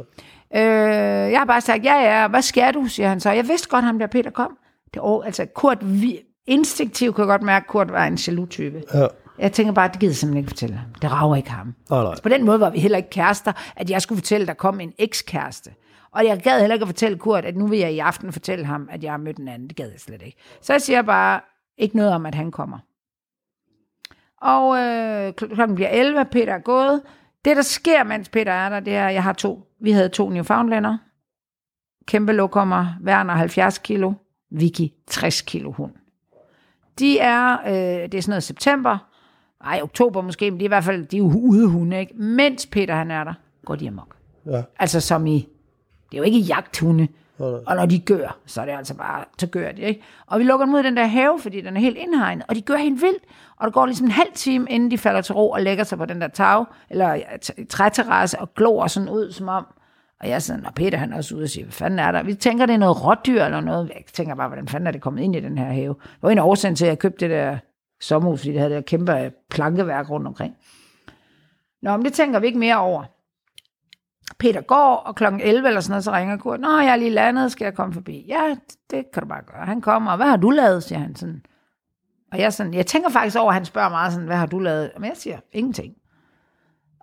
Øh, 0.55 1.31
jeg 1.31 1.39
har 1.39 1.45
bare 1.45 1.61
sagt, 1.61 1.85
ja, 1.85 1.95
ja, 1.95 2.27
hvad 2.27 2.41
skal 2.41 2.73
du, 2.73 2.85
siger 2.85 3.09
han 3.09 3.19
så. 3.19 3.31
Jeg 3.31 3.47
vidste 3.47 3.69
godt, 3.69 3.85
ham 3.85 3.99
der 3.99 4.07
Peter 4.07 4.29
kom. 4.31 4.57
Det 4.93 5.01
år, 5.01 5.23
altså 5.23 5.45
Kurt, 5.45 5.77
vi, 5.81 6.19
instinktivt 6.45 7.15
kunne 7.15 7.23
jeg 7.23 7.27
godt 7.27 7.41
mærke, 7.41 7.63
at 7.63 7.67
Kurt 7.67 7.91
var 7.91 8.05
en 8.05 8.15
jaloux-type. 8.15 8.83
Ja. 8.93 9.07
Jeg 9.39 9.51
tænker 9.51 9.73
bare, 9.73 9.87
det 9.87 9.99
gider 9.99 10.13
simpelthen 10.13 10.37
ikke 10.37 10.49
fortælle 10.49 10.75
ham. 10.75 10.93
Det 11.01 11.11
rager 11.11 11.35
ikke 11.35 11.49
ham. 11.49 11.75
Nej, 11.89 12.03
nej. 12.03 12.15
På 12.23 12.29
den 12.29 12.45
måde 12.45 12.59
var 12.59 12.69
vi 12.69 12.79
heller 12.79 12.97
ikke 12.97 13.09
kærester, 13.09 13.53
at 13.75 13.89
jeg 13.89 14.01
skulle 14.01 14.19
fortælle, 14.19 14.41
at 14.41 14.47
der 14.47 14.53
kom 14.53 14.79
en 14.79 14.93
ekskæreste. 14.97 15.71
Og 16.11 16.25
jeg 16.25 16.39
gad 16.39 16.59
heller 16.59 16.73
ikke 16.73 16.83
at 16.83 16.87
fortælle 16.87 17.17
Kurt, 17.17 17.45
at 17.45 17.55
nu 17.55 17.67
vil 17.67 17.79
jeg 17.79 17.93
i 17.93 17.99
aften 17.99 18.33
fortælle 18.33 18.65
ham, 18.65 18.89
at 18.91 19.03
jeg 19.03 19.11
har 19.11 19.17
mødt 19.17 19.37
en 19.37 19.47
anden. 19.47 19.67
Det 19.67 19.77
gad 19.77 19.89
jeg 19.91 19.99
slet 19.99 20.21
ikke. 20.21 20.37
Så 20.61 20.73
jeg 20.73 20.81
siger 20.81 21.01
bare 21.01 21.41
ikke 21.77 21.95
noget 21.95 22.11
om, 22.11 22.25
at 22.25 22.35
han 22.35 22.51
kommer. 22.51 22.77
Og 24.41 24.77
øh, 24.77 25.27
kl- 25.41 25.55
klokken 25.55 25.75
bliver 25.75 25.89
11, 25.89 26.25
Peter 26.25 26.53
er 26.53 26.59
gået. 26.59 27.01
Det, 27.45 27.55
der 27.55 27.61
sker, 27.61 28.03
mens 28.03 28.29
Peter 28.29 28.51
er 28.51 28.69
der, 28.69 28.79
det 28.79 28.95
er, 28.95 29.07
at 29.07 29.13
jeg 29.13 29.23
har 29.23 29.33
to. 29.33 29.67
Vi 29.81 29.91
havde 29.91 30.09
to 30.09 30.29
Newfoundlander. 30.29 30.97
Kæmpe 32.07 32.31
lokummer. 32.33 32.85
Werner 33.05 33.33
70 33.33 33.77
kilo. 33.77 34.13
Vicky 34.51 34.87
60 35.07 35.41
kilo 35.41 35.71
hund. 35.71 35.91
De 36.99 37.19
er, 37.19 37.57
øh, 37.67 37.71
det 38.11 38.13
er 38.13 38.21
sådan 38.21 38.31
noget 38.31 38.43
september. 38.43 38.97
Ej, 39.65 39.79
oktober 39.83 40.21
måske, 40.21 40.51
men 40.51 40.59
de 40.59 40.63
er 40.65 40.67
i 40.67 40.73
hvert 40.75 40.83
fald, 40.83 41.05
de 41.05 41.17
er 41.17 41.19
jo 41.19 41.31
udehunde, 41.35 41.99
ikke? 41.99 42.13
Mens 42.15 42.65
Peter 42.65 42.95
han 42.95 43.11
er 43.11 43.23
der, 43.23 43.33
går 43.65 43.75
de 43.75 43.87
amok. 43.87 44.15
Ja. 44.45 44.63
Altså 44.79 44.99
som 45.01 45.27
i, 45.27 45.47
det 46.11 46.13
er 46.13 46.17
jo 46.17 46.23
ikke 46.23 46.39
jagthunde. 46.39 47.07
Og 47.39 47.75
når 47.75 47.85
de 47.85 47.99
gør, 47.99 48.37
så 48.45 48.61
er 48.61 48.65
det 48.65 48.71
altså 48.71 48.95
bare, 48.95 49.25
så 49.39 49.47
gør 49.47 49.71
de, 49.71 49.81
ikke? 49.81 50.01
Og 50.27 50.39
vi 50.39 50.43
lukker 50.43 50.65
dem 50.65 50.75
ud 50.75 50.79
i 50.79 50.83
den 50.83 50.97
der 50.97 51.05
have, 51.05 51.39
fordi 51.39 51.61
den 51.61 51.77
er 51.77 51.81
helt 51.81 51.97
indhegnet, 51.97 52.45
og 52.47 52.55
de 52.55 52.61
gør 52.61 52.75
helt 52.75 53.01
vildt. 53.01 53.23
Og 53.57 53.65
der 53.65 53.71
går 53.71 53.85
ligesom 53.85 54.05
en 54.05 54.11
halv 54.11 54.31
time, 54.33 54.67
inden 54.69 54.91
de 54.91 54.97
falder 54.97 55.21
til 55.21 55.35
ro 55.35 55.51
og 55.51 55.61
lægger 55.61 55.83
sig 55.83 55.97
på 55.97 56.05
den 56.05 56.21
der 56.21 56.27
tag, 56.27 56.65
eller 56.89 57.21
træterrasse, 57.69 58.39
og 58.39 58.53
glor 58.53 58.87
sådan 58.87 59.09
ud, 59.09 59.31
som 59.31 59.49
om, 59.49 59.65
og 60.21 60.27
jeg 60.27 60.35
er 60.35 60.39
sådan, 60.39 60.65
og 60.65 60.73
Peter 60.73 60.97
han 60.97 61.13
er 61.13 61.17
også 61.17 61.35
ude 61.35 61.43
og 61.43 61.49
siger, 61.49 61.65
hvad 61.65 61.71
fanden 61.71 61.99
er 61.99 62.11
der? 62.11 62.23
Vi 62.23 62.33
tænker, 62.33 62.65
det 62.65 62.73
er 62.73 62.77
noget 62.77 63.05
rådyr 63.05 63.43
eller 63.43 63.61
noget. 63.61 63.89
Jeg 63.89 64.03
tænker 64.13 64.35
bare, 64.35 64.47
hvordan 64.47 64.67
fanden 64.67 64.87
er 64.87 64.91
det 64.91 65.01
kommet 65.01 65.23
ind 65.23 65.35
i 65.35 65.39
den 65.39 65.57
her 65.57 65.65
have? 65.65 65.95
Det 65.99 66.21
var 66.21 66.29
en 66.29 66.39
årsag 66.39 66.75
til, 66.75 66.85
at 66.85 66.89
jeg 66.89 66.99
købte 66.99 67.25
det 67.25 67.29
der 67.29 67.57
sommerhus, 68.01 68.39
fordi 68.39 68.51
det 68.51 68.59
havde 68.59 68.73
det 68.73 68.75
der 68.75 68.97
kæmpe 68.97 69.31
plankeværk 69.49 70.09
rundt 70.09 70.27
omkring. 70.27 70.55
Nå, 71.81 71.97
men 71.97 72.05
det 72.05 72.13
tænker 72.13 72.39
vi 72.39 72.47
ikke 72.47 72.59
mere 72.59 72.77
over. 72.77 73.03
Peter 74.37 74.61
går, 74.61 74.95
og 74.95 75.15
klokken 75.15 75.41
11 75.41 75.67
eller 75.67 75.81
sådan 75.81 75.91
noget, 75.91 76.03
så 76.03 76.11
ringer 76.11 76.37
Kurt. 76.37 76.59
Nå, 76.59 76.77
jeg 76.79 76.87
er 76.91 76.95
lige 76.95 77.09
landet, 77.11 77.51
skal 77.51 77.65
jeg 77.65 77.73
komme 77.73 77.93
forbi? 77.93 78.25
Ja, 78.27 78.55
det 78.91 79.05
kan 79.13 79.23
du 79.23 79.29
bare 79.29 79.41
gøre. 79.41 79.65
Han 79.65 79.81
kommer, 79.81 80.11
og 80.11 80.17
hvad 80.17 80.27
har 80.27 80.37
du 80.37 80.49
lavet, 80.49 80.83
siger 80.83 80.99
han 80.99 81.15
sådan. 81.15 81.43
Og 82.31 82.39
jeg, 82.39 82.53
sådan, 82.53 82.73
jeg 82.73 82.85
tænker 82.85 83.09
faktisk 83.09 83.37
over, 83.37 83.47
at 83.47 83.53
han 83.53 83.65
spørger 83.65 83.89
meget 83.89 84.13
sådan, 84.13 84.27
hvad 84.27 84.37
har 84.37 84.45
du 84.45 84.59
lavet? 84.59 84.91
Men 84.99 85.05
jeg 85.09 85.17
siger, 85.17 85.39
ingenting. 85.51 85.93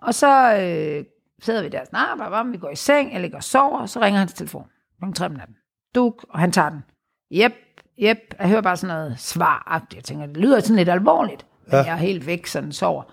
Og 0.01 0.13
så 0.13 0.53
øh, 0.53 1.05
sidder 1.41 1.63
vi 1.63 1.69
der 1.69 1.81
og 1.81 1.87
snakker, 1.87 2.29
bare, 2.29 2.45
vi 2.47 2.57
går 2.57 2.69
i 2.69 2.75
seng, 2.75 3.13
jeg 3.13 3.21
ligger 3.21 3.37
og 3.37 3.43
sover, 3.43 3.79
og 3.79 3.89
så 3.89 4.01
ringer 4.01 4.19
hans 4.19 4.33
telefon. 4.33 4.67
Klokken 4.99 5.13
3 5.13 5.25
om 5.25 5.31
natten. 5.31 5.55
Duk, 5.95 6.25
og 6.29 6.39
han 6.39 6.51
tager 6.51 6.69
den. 6.69 6.83
Jep, 7.31 7.53
jep. 8.01 8.17
Jeg 8.39 8.49
hører 8.49 8.61
bare 8.61 8.77
sådan 8.77 8.95
noget 8.95 9.19
svar 9.19 9.85
Jeg 9.95 10.03
tænker, 10.03 10.25
det 10.25 10.37
lyder 10.37 10.59
sådan 10.59 10.75
lidt 10.75 10.89
alvorligt. 10.89 11.45
Men 11.65 11.71
Ja. 11.71 11.77
jeg 11.77 11.91
er 11.91 11.95
helt 11.95 12.25
væk, 12.27 12.45
sådan 12.45 12.71
sover. 12.71 13.03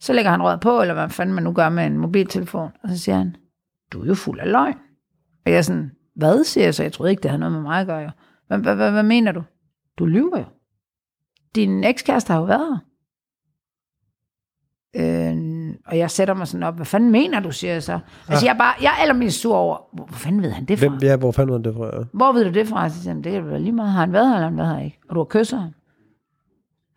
Så 0.00 0.12
lægger 0.12 0.30
han 0.30 0.42
røret 0.42 0.60
på, 0.60 0.80
eller 0.80 0.94
hvad 0.94 1.08
fanden 1.08 1.34
man 1.34 1.44
nu 1.44 1.52
gør 1.52 1.68
med 1.68 1.86
en 1.86 1.98
mobiltelefon. 1.98 2.70
Og 2.82 2.88
så 2.88 2.98
siger 2.98 3.16
han, 3.16 3.36
du 3.92 4.02
er 4.02 4.06
jo 4.06 4.14
fuld 4.14 4.40
af 4.40 4.50
løgn. 4.52 4.76
Og 5.46 5.52
jeg 5.52 5.58
er 5.58 5.62
sådan, 5.62 5.90
hvad 6.16 6.44
siger 6.44 6.64
jeg 6.64 6.74
så? 6.74 6.82
Jeg 6.82 6.92
troede 6.92 7.10
ikke, 7.10 7.22
det 7.22 7.30
havde 7.30 7.40
noget 7.40 7.52
med 7.52 7.62
mig 7.62 7.80
at 7.80 7.86
gøre. 7.86 7.98
Jo. 7.98 8.10
Hvad, 8.56 9.02
mener 9.02 9.32
du? 9.32 9.42
Du 9.98 10.06
lyver 10.06 10.38
jo. 10.38 10.44
Din 11.54 11.84
ekskæreste 11.84 12.32
har 12.32 12.40
jo 12.40 12.46
været 12.46 12.66
her. 12.68 12.78
Øh, 14.96 15.74
og 15.86 15.98
jeg 15.98 16.10
sætter 16.10 16.34
mig 16.34 16.48
sådan 16.48 16.62
op, 16.62 16.76
hvad 16.76 16.86
fanden 16.86 17.10
mener 17.10 17.40
du, 17.40 17.50
siger 17.50 17.72
jeg 17.72 17.82
så. 17.82 17.98
Altså, 18.28 18.46
jeg 18.46 18.54
er, 18.54 18.58
bare, 18.58 18.74
jeg 18.82 18.88
er 18.88 19.02
allermest 19.02 19.40
sur 19.40 19.56
over, 19.56 19.78
hvor, 19.92 20.04
hvor 20.04 20.16
fanden 20.16 20.42
ved 20.42 20.50
han 20.50 20.64
det 20.64 20.78
fra? 20.78 20.88
Hvem, 20.88 20.98
ja, 21.02 21.16
hvor 21.16 21.32
fanden 21.32 21.52
var 21.52 21.58
det 21.58 21.74
fra? 21.74 21.96
Ja. 21.98 22.04
Hvor 22.12 22.32
ved 22.32 22.44
du 22.44 22.50
det 22.50 22.66
fra? 22.68 22.88
Så 22.88 23.02
siger 23.02 23.14
han, 23.14 23.24
det 23.24 23.46
være 23.46 23.60
lige 23.60 23.72
meget. 23.72 23.92
Har 23.92 24.00
han 24.00 24.12
været 24.12 24.28
her, 24.28 24.34
eller 24.34 24.48
han 24.48 24.56
været 24.56 24.76
her 24.76 24.84
ikke? 24.84 24.98
Og 25.08 25.14
du 25.14 25.20
har 25.20 25.24
kysset 25.24 25.58
ham. 25.60 25.70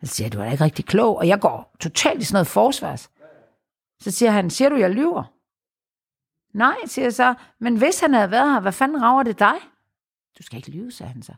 Så 0.04 0.06
siger 0.14 0.26
jeg, 0.26 0.32
du 0.32 0.40
er 0.40 0.44
da 0.44 0.50
ikke 0.52 0.64
rigtig 0.64 0.84
klog. 0.84 1.16
Og 1.18 1.28
jeg 1.28 1.40
går 1.40 1.76
totalt 1.80 2.22
i 2.22 2.24
sådan 2.24 2.34
noget 2.34 2.46
forsvars. 2.46 3.10
Så 4.00 4.10
siger 4.10 4.30
han, 4.30 4.50
siger 4.50 4.68
du, 4.68 4.76
jeg 4.76 4.90
lyver? 4.90 5.22
Nej, 6.54 6.76
siger 6.86 7.04
jeg 7.04 7.12
så. 7.14 7.34
Men 7.60 7.76
hvis 7.76 8.00
han 8.00 8.14
havde 8.14 8.30
været 8.30 8.52
her, 8.52 8.60
hvad 8.60 8.72
fanden 8.72 9.02
rager 9.02 9.22
det 9.22 9.38
dig? 9.38 9.54
Du 10.38 10.42
skal 10.42 10.56
ikke 10.56 10.70
lyve, 10.70 10.90
sagde 10.92 11.12
han 11.12 11.22
så. 11.22 11.32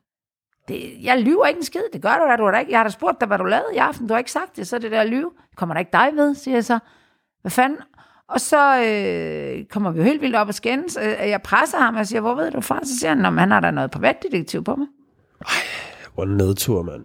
Det, 0.68 1.02
jeg 1.04 1.20
lyver 1.22 1.46
ikke 1.46 1.58
en 1.58 1.64
skid, 1.64 1.82
det 1.92 2.02
gør 2.02 2.14
du 2.18 2.24
da, 2.30 2.36
du 2.36 2.52
da 2.52 2.58
ikke. 2.58 2.72
Jeg 2.72 2.78
har 2.78 2.84
da 2.84 2.90
spurgt 2.90 3.20
dig, 3.20 3.28
hvad 3.28 3.38
du 3.38 3.44
lavede 3.44 3.74
i 3.74 3.76
aften, 3.76 4.06
du 4.08 4.14
har 4.14 4.18
ikke 4.18 4.32
sagt 4.32 4.56
det, 4.56 4.68
så 4.68 4.78
det 4.78 4.90
der 4.90 5.04
lyve. 5.04 5.30
Det 5.50 5.56
kommer 5.56 5.74
der 5.74 5.78
ikke 5.80 5.92
dig 5.92 6.10
ved, 6.14 6.34
siger 6.34 6.56
jeg 6.56 6.64
så. 6.64 6.78
Hvad 7.40 7.50
fanden? 7.50 7.78
Og 8.28 8.40
så 8.40 8.82
øh, 8.84 9.64
kommer 9.66 9.90
vi 9.90 9.98
jo 9.98 10.04
helt 10.04 10.20
vildt 10.20 10.36
op 10.36 10.48
og 10.48 10.54
skændes. 10.54 10.96
Øh, 10.96 11.04
Jeg 11.28 11.42
presser 11.42 11.78
ham 11.78 11.96
og 11.96 12.06
siger, 12.06 12.20
hvor 12.20 12.34
ved 12.34 12.50
du 12.50 12.60
fra? 12.60 12.84
Så 12.84 12.98
siger 12.98 13.08
han, 13.08 13.18
"Nå, 13.18 13.30
men 13.30 13.38
han 13.38 13.50
har 13.50 13.60
da 13.60 13.70
noget 13.70 13.90
privatdetektiv 13.90 14.64
på 14.64 14.76
mig. 14.76 14.86
Hvor 16.14 16.22
en 16.24 16.36
nedtur, 16.36 16.82
mand. 16.82 17.04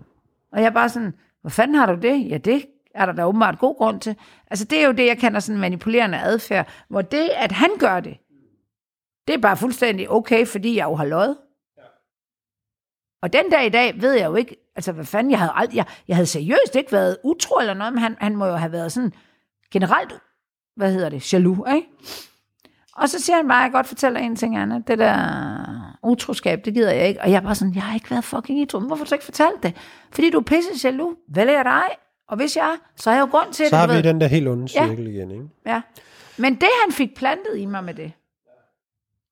Og 0.52 0.60
jeg 0.60 0.66
er 0.66 0.70
bare 0.72 0.90
sådan, 0.90 1.14
Hvor 1.50 1.54
fanden 1.54 1.76
har 1.76 1.86
du 1.86 2.02
det? 2.02 2.30
Ja, 2.30 2.38
det 2.38 2.66
er 2.96 3.06
der 3.06 3.14
da 3.14 3.26
åbenbart 3.26 3.60
god 3.60 3.76
grund 3.78 4.02
til. 4.02 4.16
Altså, 4.48 4.66
det 4.66 4.82
er 4.82 4.86
jo 4.86 4.92
det, 4.92 5.06
jeg 5.06 5.18
kalder 5.18 5.40
sådan 5.40 5.62
manipulerende 5.62 6.20
adfærd, 6.20 6.68
hvor 6.90 7.02
det, 7.02 7.30
at 7.30 7.52
han 7.52 7.70
gør 7.80 8.00
det, 8.00 8.18
det 9.28 9.34
er 9.34 9.38
bare 9.38 9.58
fuldstændig 9.58 10.10
okay, 10.12 10.48
fordi 10.48 10.76
jeg 10.78 10.86
jo 10.86 10.96
har 10.96 11.06
løjet. 11.06 11.38
Og 13.22 13.34
den 13.34 13.50
dag 13.52 13.66
i 13.66 13.70
dag 13.70 14.02
ved 14.02 14.14
jeg 14.14 14.26
jo 14.26 14.36
ikke, 14.36 14.72
altså 14.76 14.92
hvad 14.92 15.06
fanden, 15.06 15.32
jeg 15.32 15.40
havde, 15.40 15.52
ald- 15.52 15.76
jeg, 15.76 15.86
jeg 16.08 16.16
havde 16.16 16.28
seriøst 16.28 16.76
ikke 16.76 16.92
været 16.92 17.18
utro 17.24 17.60
eller 17.60 17.74
noget, 17.74 17.94
men 17.94 18.02
han, 18.04 18.18
han 18.20 18.36
må 18.36 18.46
jo 18.46 18.56
have 18.56 18.72
været 18.72 18.92
sådan 18.92 19.14
generelt, 19.72 20.14
hvad 20.76 20.94
hedder 20.94 21.10
det, 21.10 21.34
jaloux, 21.34 21.74
ikke? 21.76 21.88
Og 22.96 23.10
så 23.10 23.20
siger 23.20 23.38
han 23.38 23.48
bare, 23.48 23.64
jeg 23.64 23.72
godt 23.72 23.88
fortælle 23.88 24.20
dig 24.20 24.26
en 24.26 24.36
ting, 24.36 24.58
Anna, 24.58 24.82
det 24.88 24.98
der 24.98 25.89
utroskab, 26.04 26.66
det 26.66 26.74
gider 26.74 26.92
jeg 26.92 27.08
ikke. 27.08 27.22
Og 27.22 27.30
jeg 27.32 27.38
er 27.38 27.42
bare 27.42 27.56
sådan, 27.56 27.76
jeg 27.76 27.84
har 27.84 27.96
ikke 27.96 28.12
været 28.12 28.24
fucking 28.24 28.62
utro, 28.62 28.80
men 28.80 28.88
hvorfor 28.88 29.00
har 29.00 29.06
du 29.06 29.10
så 29.10 29.16
ikke 29.16 29.26
fortalt 29.26 29.64
det? 29.64 29.76
Fordi 30.12 30.30
du 30.30 30.38
er 30.40 30.44
pisse 30.44 30.88
jaloux, 30.88 31.18
vel 31.28 31.50
er 31.50 31.64
dig, 31.64 31.84
og 32.28 32.38
hvis 32.38 32.58
jeg 32.58 32.66
er, 32.72 32.76
så 32.96 33.10
har 33.10 33.18
jeg 33.18 33.22
jo 33.22 33.32
grund 33.38 33.54
til 33.54 33.66
Så 33.66 33.70
det, 33.70 33.80
har 33.80 33.88
du 33.88 33.92
vi 33.94 33.98
ved. 33.98 34.04
den 34.04 34.22
der 34.22 34.28
helt 34.28 34.48
onde 34.48 34.68
Ja. 34.76 34.88
cirkel 34.88 35.08
igen, 35.08 35.32
ikke? 35.32 35.46
Ja. 35.66 35.82
Men 36.38 36.54
det, 36.56 36.70
han 36.86 36.94
fik 36.94 37.16
plantet 37.16 37.58
i 37.58 37.66
mig 37.66 37.84
med 37.84 37.94
det, 37.94 38.12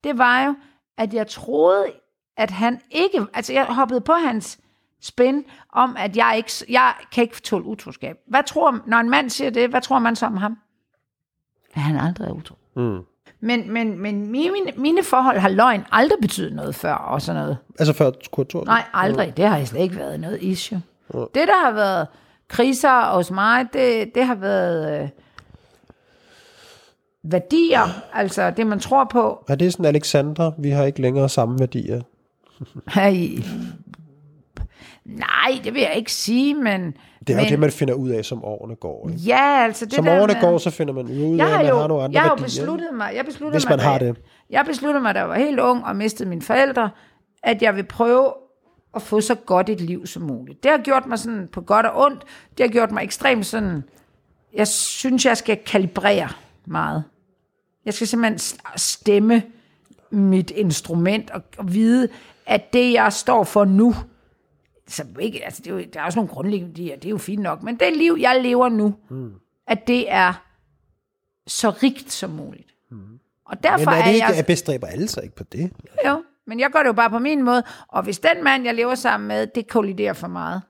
det 0.04 0.18
var 0.18 0.44
jo, 0.46 0.54
at 0.98 1.14
jeg 1.14 1.26
troede, 1.26 1.86
at 2.36 2.50
han 2.50 2.80
ikke... 2.90 3.26
Altså, 3.34 3.52
jeg 3.52 3.64
hoppede 3.64 4.00
på 4.00 4.12
hans 4.12 4.58
spin 5.00 5.44
om, 5.72 5.96
at 5.98 6.16
jeg 6.16 6.34
ikke 6.36 6.50
jeg 6.68 6.94
kan 7.12 7.22
ikke 7.22 7.40
tåle 7.40 7.64
utroskab. 7.64 8.16
Hvad 8.26 8.42
tror, 8.42 8.78
når 8.86 8.96
en 8.98 9.10
mand 9.10 9.30
siger 9.30 9.50
det, 9.50 9.70
hvad 9.70 9.80
tror 9.80 9.98
man 9.98 10.16
så 10.16 10.26
om 10.26 10.36
ham? 10.36 10.58
At 11.74 11.80
han 11.82 11.96
aldrig 11.96 12.26
er 12.28 12.32
utro. 12.32 12.54
Mm. 12.76 12.98
Men, 13.40 13.72
men, 13.72 13.98
men 13.98 14.30
mine, 14.30 14.52
mine 14.76 15.02
forhold 15.02 15.38
har 15.38 15.48
løgn 15.48 15.84
aldrig 15.92 16.18
betydet 16.22 16.52
noget 16.52 16.74
før, 16.74 16.94
og 16.94 17.22
sådan 17.22 17.40
noget. 17.42 17.56
Altså 17.78 17.92
før 17.92 18.10
Kurt 18.32 18.48
Thorsen? 18.48 18.66
Nej, 18.66 18.82
aldrig. 18.94 19.36
Det 19.36 19.44
har 19.48 19.64
slet 19.64 19.80
ikke 19.80 19.96
været 19.96 20.20
noget 20.20 20.42
issue. 20.42 20.82
Det, 21.12 21.34
der 21.34 21.64
har 21.64 21.72
været 21.72 22.06
kriser 22.48 23.14
hos 23.14 23.30
mig, 23.30 23.66
det, 23.72 24.14
det 24.14 24.26
har 24.26 24.34
været 24.34 25.02
øh, 25.02 25.08
værdier, 27.22 28.02
altså 28.12 28.50
det, 28.50 28.66
man 28.66 28.80
tror 28.80 29.04
på. 29.04 29.44
Er 29.48 29.54
det 29.54 29.72
sådan, 29.72 29.86
Alexandra, 29.86 30.52
vi 30.58 30.70
har 30.70 30.84
ikke 30.84 31.02
længere 31.02 31.28
samme 31.28 31.58
værdier? 31.58 32.00
Hey. 32.88 33.38
Nej, 35.08 35.60
det 35.64 35.74
vil 35.74 35.82
jeg 35.82 35.94
ikke 35.96 36.12
sige, 36.12 36.54
men... 36.54 36.94
Det 37.26 37.32
er 37.32 37.36
men, 37.36 37.44
jo 37.44 37.50
det, 37.50 37.58
man 37.58 37.70
finder 37.70 37.94
ud 37.94 38.08
af, 38.08 38.24
som 38.24 38.44
årene 38.44 38.74
går. 38.74 39.08
Ikke? 39.08 39.20
Ja, 39.20 39.64
altså 39.64 39.84
det 39.84 39.94
Som 39.94 40.04
der 40.04 40.20
årene 40.20 40.32
med, 40.32 40.40
går, 40.40 40.58
så 40.58 40.70
finder 40.70 40.94
man 40.94 41.04
ud 41.04 41.38
af, 41.38 41.44
at 41.44 41.50
har 41.50 41.58
man 41.58 41.68
jo, 41.68 41.78
har 41.78 41.88
nogle 41.88 42.04
andre 42.04 42.14
jeg 42.14 42.22
har 42.22 42.36
jo 42.38 42.42
besluttet 42.42 42.88
mig, 42.94 43.12
jeg 43.16 43.24
besluttede 43.24 43.58
Hvis 43.60 43.68
man 43.68 43.80
har 43.80 43.98
det. 43.98 44.16
Jeg 44.50 44.64
besluttede 44.66 45.02
mig, 45.02 45.14
da 45.14 45.20
jeg 45.20 45.28
var 45.28 45.38
helt 45.38 45.60
ung 45.60 45.84
og 45.84 45.96
mistede 45.96 46.28
mine 46.28 46.42
forældre, 46.42 46.90
at 47.42 47.62
jeg 47.62 47.76
vil 47.76 47.84
prøve 47.84 48.32
at 48.94 49.02
få 49.02 49.20
så 49.20 49.34
godt 49.34 49.68
et 49.68 49.80
liv 49.80 50.06
som 50.06 50.22
muligt. 50.22 50.62
Det 50.62 50.70
har 50.70 50.78
gjort 50.78 51.06
mig 51.06 51.18
sådan 51.18 51.48
på 51.52 51.60
godt 51.60 51.86
og 51.86 52.04
ondt. 52.04 52.24
Det 52.58 52.66
har 52.66 52.72
gjort 52.72 52.92
mig 52.92 53.04
ekstremt 53.04 53.46
sådan, 53.46 53.84
jeg 54.54 54.68
synes, 54.68 55.26
jeg 55.26 55.36
skal 55.36 55.56
kalibrere 55.56 56.28
meget. 56.66 57.04
Jeg 57.84 57.94
skal 57.94 58.06
simpelthen 58.06 58.38
stemme 58.76 59.42
mit 60.10 60.50
instrument 60.50 61.30
og, 61.30 61.42
og 61.58 61.74
vide, 61.74 62.08
at 62.46 62.72
det, 62.72 62.92
jeg 62.92 63.12
står 63.12 63.44
for 63.44 63.64
nu, 63.64 63.94
så 64.88 65.04
ikke, 65.20 65.44
altså 65.44 65.62
det 65.62 65.70
er 65.70 65.74
jo, 65.74 65.84
der 65.92 66.00
er 66.00 66.04
også 66.04 66.18
nogle 66.18 66.28
grundlæggende 66.28 66.74
det 66.74 67.04
er 67.04 67.10
jo 67.10 67.18
fint 67.18 67.42
nok, 67.42 67.62
men 67.62 67.76
det 67.76 67.96
liv, 67.96 68.16
jeg 68.20 68.40
lever 68.42 68.68
nu, 68.68 68.94
mm. 69.10 69.32
at 69.66 69.86
det 69.86 70.12
er 70.12 70.44
så 71.46 71.70
rigt 71.70 72.12
som 72.12 72.30
muligt. 72.30 72.74
Mm. 72.90 73.18
Og 73.44 73.62
derfor 73.62 73.90
Men 73.90 74.00
er 74.00 74.04
det 74.04 74.14
ikke, 74.14 74.26
jeg... 74.26 74.36
jeg 74.36 74.46
bestræber 74.46 74.86
alle 74.86 75.08
sig 75.08 75.22
ikke 75.22 75.36
på 75.36 75.44
det? 75.44 75.72
Jo, 76.06 76.22
men 76.46 76.60
jeg 76.60 76.70
gør 76.70 76.78
det 76.78 76.86
jo 76.86 76.92
bare 76.92 77.10
på 77.10 77.18
min 77.18 77.42
måde. 77.42 77.62
Og 77.88 78.02
hvis 78.02 78.18
den 78.18 78.44
mand, 78.44 78.64
jeg 78.64 78.74
lever 78.74 78.94
sammen 78.94 79.28
med, 79.28 79.46
det 79.46 79.68
kolliderer 79.68 80.12
for 80.12 80.28
meget. 80.28 80.62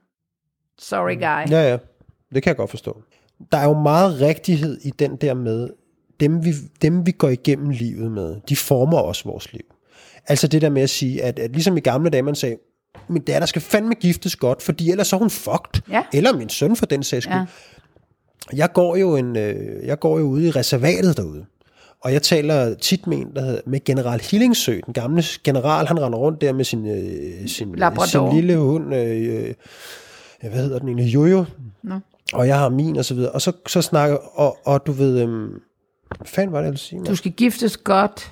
Sorry, 0.77 1.13
guy. 1.13 1.51
Ja, 1.51 1.69
ja. 1.69 1.77
Det 2.33 2.43
kan 2.43 2.49
jeg 2.49 2.57
godt 2.57 2.69
forstå. 2.69 3.03
Der 3.51 3.57
er 3.57 3.65
jo 3.65 3.79
meget 3.81 4.21
rigtighed 4.21 4.77
i 4.81 4.89
den 4.89 5.15
der 5.15 5.33
med, 5.33 5.69
dem 6.19 6.45
vi, 6.45 6.53
dem 6.81 7.05
vi 7.05 7.11
går 7.11 7.29
igennem 7.29 7.69
livet 7.69 8.11
med, 8.11 8.35
de 8.49 8.55
former 8.55 8.97
også 8.97 9.23
vores 9.23 9.53
liv. 9.53 9.65
Altså 10.27 10.47
det 10.47 10.61
der 10.61 10.69
med 10.69 10.81
at 10.81 10.89
sige, 10.89 11.23
at, 11.23 11.39
at 11.39 11.51
ligesom 11.51 11.77
i 11.77 11.79
gamle 11.79 12.09
dage, 12.09 12.21
man 12.21 12.35
sagde, 12.35 12.57
min 13.09 13.21
datter 13.21 13.45
skal 13.45 13.61
fandme 13.61 13.95
giftes 13.95 14.35
godt, 14.35 14.61
fordi 14.61 14.91
ellers 14.91 15.07
så 15.07 15.15
er 15.15 15.19
hun 15.19 15.29
fucked. 15.29 15.81
Ja. 15.89 16.03
Eller 16.13 16.37
min 16.37 16.49
søn 16.49 16.75
for 16.75 16.85
den 16.85 17.03
sags 17.03 17.23
skyld. 17.23 17.35
Ja. 17.35 17.45
Jeg 18.53 18.73
går 18.73 18.95
jo 18.95 19.15
en, 19.15 19.37
øh, 19.37 19.85
jeg 19.85 19.99
går 19.99 20.19
jo 20.19 20.25
ude 20.25 20.47
i 20.47 20.51
reservatet 20.51 21.17
derude. 21.17 21.45
Og 22.01 22.13
jeg 22.13 22.21
taler 22.21 22.75
tit 22.75 23.07
med 23.07 23.17
en, 23.17 23.27
der 23.35 23.41
hedder, 23.41 23.61
med 23.65 23.83
general 23.83 24.21
Hillingsø, 24.21 24.79
den 24.85 24.93
gamle 24.93 25.23
general, 25.43 25.87
han 25.87 26.01
render 26.01 26.17
rundt 26.17 26.41
der 26.41 26.53
med 26.53 26.65
sin, 26.65 26.87
øh, 26.87 27.47
sin, 27.47 27.75
Labrador. 27.75 28.05
sin 28.05 28.35
lille 28.35 28.57
hund, 28.57 28.95
øh, 28.95 29.47
øh, 29.47 29.53
hvad 30.41 30.61
hedder 30.61 30.79
den 30.79 30.87
egentlig, 30.87 31.13
Jojo. 31.13 31.45
Nå. 31.83 31.99
Og 32.33 32.47
jeg 32.47 32.59
har 32.59 32.69
min 32.69 32.97
og 32.97 33.05
så 33.05 33.13
videre. 33.13 33.31
Og 33.31 33.41
så, 33.41 33.51
så 33.67 33.81
snakker, 33.81 34.17
og, 34.17 34.57
og 34.65 34.85
du 34.85 34.91
ved, 34.91 35.21
øhm, 35.21 35.61
hvad 36.17 36.27
fanden 36.27 36.51
var 36.51 36.57
det, 36.57 36.65
jeg 36.65 36.71
ville 36.71 36.79
sige? 36.79 37.03
Du 37.03 37.15
skal 37.15 37.31
giftes 37.31 37.77
godt. 37.77 38.31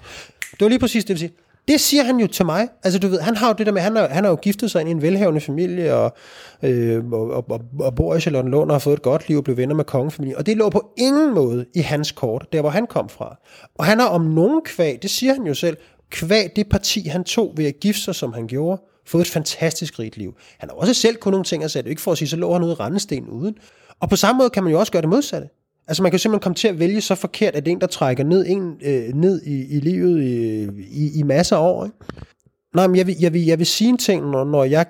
Det 0.51 0.61
var 0.61 0.67
lige 0.67 0.79
præcis 0.79 1.05
det, 1.05 1.09
jeg 1.09 1.19
ville 1.19 1.27
sige. 1.27 1.46
Det 1.67 1.79
siger 1.79 2.03
han 2.03 2.19
jo 2.19 2.27
til 2.27 2.45
mig. 2.45 2.67
Altså, 2.83 2.99
du 2.99 3.07
ved, 3.07 3.19
han 3.19 3.35
har 3.35 3.47
jo 3.47 3.53
det 3.57 3.65
der 3.65 3.71
med, 3.71 3.81
han 3.81 3.95
har, 3.95 4.07
han 4.07 4.23
har 4.23 4.31
jo 4.31 4.37
giftet 4.41 4.71
sig 4.71 4.81
ind 4.81 4.89
i 4.89 4.91
en 4.91 5.01
velhavende 5.01 5.41
familie, 5.41 5.93
og, 5.93 6.15
øh, 6.63 7.05
og, 7.11 7.49
og, 7.49 7.61
og, 7.79 7.95
bor 7.95 8.15
i 8.15 8.21
Charlottenlund 8.21 8.71
og 8.71 8.75
har 8.75 8.79
fået 8.79 8.93
et 8.93 9.01
godt 9.01 9.27
liv 9.27 9.37
og 9.37 9.43
blev 9.43 9.57
venner 9.57 9.75
med 9.75 9.83
kongefamilien. 9.85 10.37
Og 10.37 10.45
det 10.45 10.57
lå 10.57 10.69
på 10.69 10.91
ingen 10.97 11.33
måde 11.33 11.65
i 11.75 11.79
hans 11.79 12.11
kort, 12.11 12.47
der 12.53 12.61
hvor 12.61 12.69
han 12.69 12.87
kom 12.87 13.09
fra. 13.09 13.37
Og 13.75 13.85
han 13.85 13.99
har 13.99 14.07
om 14.07 14.21
nogen 14.21 14.61
kvæg, 14.65 15.01
det 15.01 15.09
siger 15.09 15.33
han 15.33 15.43
jo 15.43 15.53
selv, 15.53 15.77
kvæg 16.09 16.55
det 16.55 16.69
parti, 16.69 17.07
han 17.07 17.23
tog 17.23 17.53
ved 17.55 17.65
at 17.65 17.79
gifte 17.79 18.01
sig, 18.01 18.15
som 18.15 18.33
han 18.33 18.47
gjorde, 18.47 18.81
fået 19.07 19.21
et 19.21 19.31
fantastisk 19.31 19.99
rigt 19.99 20.17
liv. 20.17 20.35
Han 20.57 20.69
har 20.69 20.75
også 20.75 20.93
selv 20.93 21.15
kun 21.15 21.31
nogle 21.31 21.43
ting 21.43 21.63
at 21.63 21.71
sætte, 21.71 21.89
ikke 21.89 22.01
for 22.01 22.11
at 22.11 22.17
sige, 22.17 22.27
så 22.27 22.35
lå 22.35 22.53
han 22.53 22.63
ude 22.63 22.71
i 22.71 22.75
Randesten 22.75 23.29
uden. 23.29 23.55
Og 23.99 24.09
på 24.09 24.15
samme 24.15 24.37
måde 24.37 24.49
kan 24.49 24.63
man 24.63 24.71
jo 24.71 24.79
også 24.79 24.91
gøre 24.91 25.01
det 25.01 25.09
modsatte. 25.09 25.47
Altså 25.87 26.03
man 26.03 26.11
kan 26.11 26.17
jo 26.17 26.21
simpelthen 26.21 26.43
komme 26.43 26.55
til 26.55 26.67
at 26.67 26.79
vælge 26.79 27.01
så 27.01 27.15
forkert, 27.15 27.55
at 27.55 27.65
det 27.65 27.71
er 27.71 27.75
en, 27.75 27.81
der 27.81 27.87
trækker 27.87 28.23
ned, 28.23 28.45
en, 28.47 28.75
øh, 28.85 29.13
ned 29.13 29.41
i, 29.41 29.77
i 29.77 29.79
livet 29.79 30.23
i, 30.23 30.63
i, 30.89 31.19
i 31.19 31.23
masser 31.23 31.55
af 31.55 31.61
år. 31.61 31.85
Ikke? 31.85 31.97
Nej, 32.75 32.87
men 32.87 32.95
jeg 32.95 33.07
vil, 33.07 33.15
jeg, 33.21 33.33
vil, 33.33 33.45
jeg 33.45 33.59
vil 33.59 33.67
sige 33.67 33.89
en 33.89 33.97
ting, 33.97 34.29
når, 34.29 34.43
når 34.43 34.63
jeg 34.63 34.85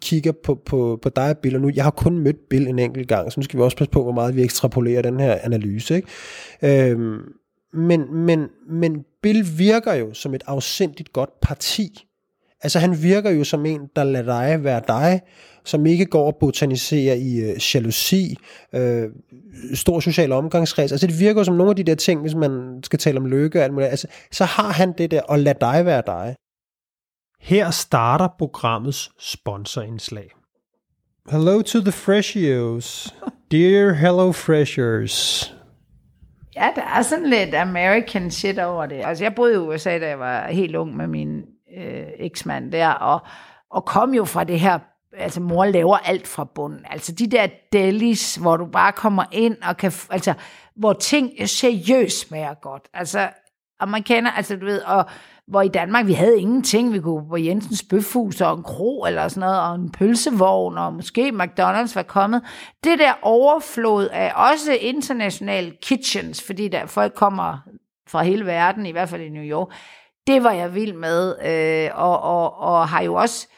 kigger 0.00 0.32
på, 0.32 0.54
på, 0.66 0.98
på 1.02 1.08
dig 1.08 1.30
og 1.30 1.38
Bill, 1.38 1.56
og 1.56 1.62
nu, 1.62 1.70
jeg 1.74 1.84
har 1.84 1.90
kun 1.90 2.18
mødt 2.18 2.48
Bill 2.50 2.68
en 2.68 2.78
enkelt 2.78 3.08
gang, 3.08 3.32
så 3.32 3.40
nu 3.40 3.44
skal 3.44 3.58
vi 3.58 3.62
også 3.62 3.76
passe 3.76 3.90
på, 3.90 4.02
hvor 4.02 4.12
meget 4.12 4.36
vi 4.36 4.42
ekstrapolerer 4.42 5.02
den 5.02 5.20
her 5.20 5.38
analyse. 5.42 5.96
Ikke? 5.96 6.90
Øhm, 6.90 7.18
men, 7.72 8.14
men, 8.14 8.48
men 8.70 9.04
Bill 9.22 9.46
virker 9.58 9.94
jo 9.94 10.14
som 10.14 10.34
et 10.34 10.42
afsindigt 10.46 11.12
godt 11.12 11.40
parti. 11.42 12.06
Altså 12.64 12.78
han 12.78 13.02
virker 13.02 13.30
jo 13.30 13.44
som 13.44 13.66
en, 13.66 13.80
der 13.96 14.04
lader 14.04 14.24
dig 14.24 14.64
være 14.64 14.82
dig, 14.88 15.20
som 15.64 15.86
ikke 15.86 16.06
går 16.06 16.26
og 16.26 16.36
botaniserer 16.40 17.14
i 17.14 17.36
øh, 17.36 17.74
jalousi, 17.74 18.36
øh, 18.74 19.08
stor 19.74 20.00
social 20.00 20.32
omgangskreds. 20.32 20.92
Altså 20.92 21.06
det 21.06 21.20
virker 21.20 21.40
jo 21.40 21.44
som 21.44 21.54
nogle 21.54 21.70
af 21.70 21.76
de 21.76 21.84
der 21.84 21.94
ting, 21.94 22.20
hvis 22.20 22.34
man 22.34 22.80
skal 22.82 22.98
tale 22.98 23.18
om 23.18 23.26
lykke 23.26 23.58
og 23.58 23.64
alt 23.64 23.72
muligt. 23.72 23.90
Altså, 23.90 24.06
så 24.32 24.44
har 24.44 24.72
han 24.72 24.92
det 24.98 25.10
der, 25.10 25.22
og 25.22 25.38
lad 25.38 25.54
dig 25.60 25.86
være 25.86 26.02
dig. 26.06 26.36
Her 27.40 27.70
starter 27.70 28.28
programmets 28.38 29.10
sponsorindslag. 29.18 30.30
Hello 31.30 31.62
to 31.62 31.80
the 31.80 31.92
Freshios. 31.92 33.14
Dear 33.50 33.92
Hello 33.92 34.32
Freshers. 34.32 35.50
Ja, 36.56 36.68
der 36.76 36.82
er 36.82 37.02
sådan 37.02 37.30
lidt 37.30 37.54
American 37.54 38.30
shit 38.30 38.58
over 38.58 38.86
det. 38.86 39.00
Altså, 39.04 39.24
jeg 39.24 39.34
boede 39.34 39.54
i 39.54 39.56
USA, 39.56 39.98
da 39.98 40.08
jeg 40.08 40.18
var 40.18 40.48
helt 40.48 40.76
ung 40.76 40.96
med 40.96 41.06
min 41.06 41.42
øh, 41.76 42.06
eksmand 42.18 42.72
der, 42.72 42.88
og, 42.88 43.20
og 43.70 43.84
kom 43.84 44.14
jo 44.14 44.24
fra 44.24 44.44
det 44.44 44.60
her, 44.60 44.78
altså 45.16 45.40
mor 45.40 45.64
laver 45.64 45.96
alt 45.96 46.26
fra 46.26 46.44
bunden. 46.44 46.80
Altså 46.90 47.12
de 47.12 47.26
der 47.26 47.46
delis, 47.72 48.36
hvor 48.36 48.56
du 48.56 48.66
bare 48.66 48.92
kommer 48.92 49.24
ind 49.32 49.56
og 49.62 49.76
kan, 49.76 49.92
altså, 50.10 50.34
hvor 50.76 50.92
ting 50.92 51.48
seriøst 51.48 52.28
smager 52.28 52.54
godt. 52.54 52.88
Altså, 52.94 53.28
amerikaner, 53.80 54.30
altså 54.30 54.56
du 54.56 54.66
ved, 54.66 54.82
og 54.82 55.04
hvor 55.46 55.62
i 55.62 55.68
Danmark, 55.68 56.06
vi 56.06 56.12
havde 56.12 56.40
ingenting. 56.40 56.92
Vi 56.92 57.00
kunne 57.00 57.28
på 57.28 57.36
Jensens 57.36 57.84
Bøfhus 57.90 58.40
og 58.40 58.56
en 58.56 58.62
kro 58.62 59.04
eller 59.04 59.28
sådan 59.28 59.40
noget, 59.40 59.60
og 59.60 59.74
en 59.74 59.92
pølsevogn, 59.92 60.78
og 60.78 60.92
måske 60.92 61.28
McDonald's 61.28 61.94
var 61.94 62.04
kommet. 62.06 62.42
Det 62.84 62.98
der 62.98 63.12
overflod 63.22 64.08
af 64.08 64.32
også 64.50 64.72
internationale 64.80 65.72
kitchens, 65.82 66.42
fordi 66.42 66.68
der 66.68 66.86
folk 66.86 67.14
kommer 67.14 67.58
fra 68.08 68.22
hele 68.22 68.46
verden, 68.46 68.86
i 68.86 68.90
hvert 68.90 69.08
fald 69.08 69.22
i 69.22 69.28
New 69.28 69.42
York, 69.42 69.68
det 70.26 70.44
var 70.44 70.50
jeg 70.52 70.74
vild 70.74 70.92
med, 70.92 71.34
øh, 71.46 71.90
og, 71.98 72.22
og, 72.22 72.58
og 72.58 72.88
har 72.88 73.02
jo 73.02 73.14
også, 73.14 73.48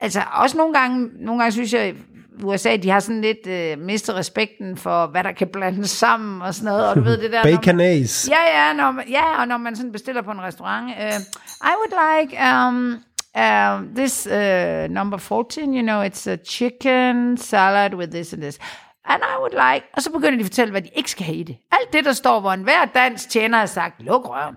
altså 0.00 0.22
også 0.32 0.56
nogle 0.56 0.74
gange, 0.74 1.08
nogle 1.24 1.42
gange 1.42 1.52
synes 1.52 1.72
jeg, 1.74 1.94
USA, 2.42 2.76
de 2.76 2.90
har 2.90 3.00
sådan 3.00 3.20
lidt 3.20 3.46
øh, 3.46 3.78
mistet 3.78 4.14
respekten 4.14 4.76
for, 4.76 5.06
hvad 5.06 5.24
der 5.24 5.32
kan 5.32 5.48
blandes 5.48 5.90
sammen 5.90 6.42
og 6.42 6.54
sådan 6.54 6.64
noget, 6.72 6.88
og 6.88 6.96
du 6.96 7.00
ved 7.00 7.18
det 7.18 7.32
der... 7.32 7.44
man- 7.44 7.56
Baconaise. 7.56 8.30
Ja, 8.32 8.66
ja, 8.66 8.72
når 8.72 8.90
man, 8.90 9.08
ja, 9.08 9.40
og 9.40 9.48
når 9.48 9.56
man 9.56 9.76
sådan 9.76 9.92
bestiller 9.92 10.22
på 10.22 10.30
en 10.30 10.40
restaurant. 10.42 10.84
Uh, 10.84 11.20
I 11.60 11.72
would 11.78 12.20
like 12.20 12.38
um, 12.52 12.98
uh, 13.38 13.94
this 13.96 14.26
uh, 14.26 14.90
number 14.94 15.16
14, 15.18 15.74
you 15.74 15.82
know, 15.82 16.02
it's 16.04 16.30
a 16.30 16.36
chicken 16.48 17.36
salad 17.36 17.94
with 17.94 18.10
this 18.12 18.32
and 18.32 18.42
this. 18.42 18.58
And 19.04 19.22
I 19.22 19.38
would 19.38 19.52
like... 19.52 19.86
Og 19.96 20.02
så 20.02 20.10
begynder 20.12 20.36
de 20.36 20.40
at 20.40 20.46
fortælle, 20.46 20.70
hvad 20.70 20.82
de 20.82 20.88
ikke 20.94 21.10
skal 21.10 21.24
have 21.26 21.36
i 21.38 21.42
det. 21.42 21.56
Alt 21.72 21.92
det, 21.92 22.04
der 22.04 22.12
står, 22.12 22.40
hvor 22.40 22.52
enhver 22.52 22.84
dansk 22.84 23.28
tjener 23.30 23.58
har 23.58 23.66
sagt, 23.66 24.02
luk 24.02 24.28
røven. 24.28 24.56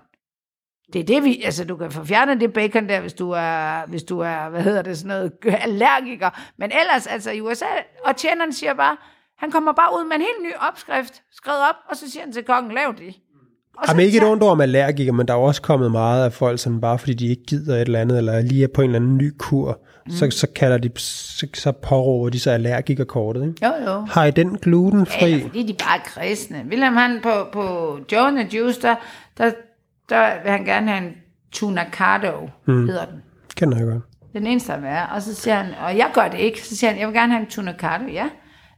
Det 0.92 1.00
er 1.00 1.04
det, 1.04 1.24
vi, 1.24 1.42
altså 1.44 1.64
du 1.64 1.76
kan 1.76 1.90
få 1.90 2.04
fjernet 2.04 2.40
det 2.40 2.52
bacon 2.52 2.88
der, 2.88 3.00
hvis 3.00 3.12
du 3.12 3.30
er, 3.30 3.86
hvis 3.86 4.02
du 4.02 4.20
er, 4.20 4.48
hvad 4.48 4.62
hedder 4.62 4.82
det, 4.82 4.98
sådan 4.98 5.08
noget, 5.08 5.32
allergiker. 5.66 6.30
Men 6.58 6.72
ellers, 6.80 7.06
altså 7.06 7.30
i 7.30 7.40
USA, 7.40 7.64
og 8.04 8.16
tjeneren 8.16 8.52
siger 8.52 8.74
bare, 8.74 8.96
han 9.38 9.50
kommer 9.50 9.72
bare 9.72 9.90
ud 9.92 10.08
med 10.08 10.16
en 10.16 10.22
helt 10.22 10.42
ny 10.42 10.52
opskrift, 10.68 11.22
skrevet 11.32 11.60
op, 11.60 11.74
og 11.90 11.96
så 11.96 12.10
siger 12.10 12.24
han 12.24 12.32
til 12.32 12.44
kongen, 12.44 12.74
lav 12.74 12.94
det. 12.98 13.14
Og 13.78 13.96
man 13.96 14.04
ikke 14.04 14.18
et 14.18 14.24
ondt 14.24 14.42
ord 14.42 14.50
om 14.50 14.60
allergikere, 14.60 15.16
men 15.16 15.28
der 15.28 15.34
er 15.34 15.38
jo 15.38 15.44
også 15.44 15.62
kommet 15.62 15.90
meget 15.90 16.24
af 16.24 16.32
folk, 16.32 16.58
sådan 16.58 16.80
bare 16.80 16.98
fordi 16.98 17.14
de 17.14 17.26
ikke 17.26 17.42
gider 17.42 17.74
et 17.74 17.80
eller 17.80 18.00
andet, 18.00 18.18
eller 18.18 18.40
lige 18.40 18.64
er 18.64 18.68
på 18.74 18.82
en 18.82 18.90
eller 18.90 19.00
anden 19.00 19.16
ny 19.16 19.32
kur, 19.38 19.80
mm. 20.06 20.12
så, 20.12 20.30
så 20.30 20.46
kalder 20.54 20.78
de, 20.78 20.90
så, 20.96 21.46
så 21.54 21.72
påråber 21.72 22.30
de 22.30 22.40
så 22.40 22.50
allergikerkortet. 22.50 23.48
Ikke? 23.48 23.66
Jo, 23.66 23.90
jo. 23.90 24.00
Har 24.00 24.24
I 24.24 24.30
den 24.30 24.58
glutenfri? 24.58 25.32
Eller 25.32 25.46
fordi 25.46 25.62
de 25.62 25.72
bare 25.72 25.98
er 25.98 26.02
kristne. 26.04 26.64
William 26.68 26.96
han 26.96 27.20
på, 27.22 27.30
på 27.52 27.98
the 28.08 28.48
Juice, 28.52 28.82
der, 28.82 28.94
der, 29.38 29.50
der 30.08 30.42
vil 30.42 30.50
han 30.50 30.64
gerne 30.64 30.90
have 30.92 31.06
en 31.08 31.14
tuna 31.52 31.86
cardo, 31.92 32.48
mm. 32.66 32.86
hedder 32.86 33.04
den. 33.04 33.22
Kender 33.56 33.78
jeg 33.78 33.86
godt. 33.86 34.02
Den 34.32 34.46
eneste 34.46 34.72
der 34.72 34.78
er. 34.88 35.06
Og 35.06 35.22
så 35.22 35.34
siger 35.34 35.54
han, 35.54 35.74
og 35.74 35.96
jeg 35.96 36.10
gør 36.14 36.28
det 36.28 36.38
ikke, 36.38 36.62
så 36.62 36.76
siger 36.76 36.90
han, 36.90 37.00
jeg 37.00 37.08
vil 37.08 37.14
gerne 37.16 37.32
have 37.32 37.44
en 37.44 37.50
tuna 37.50 37.74
cardo, 37.78 38.04
ja. 38.04 38.28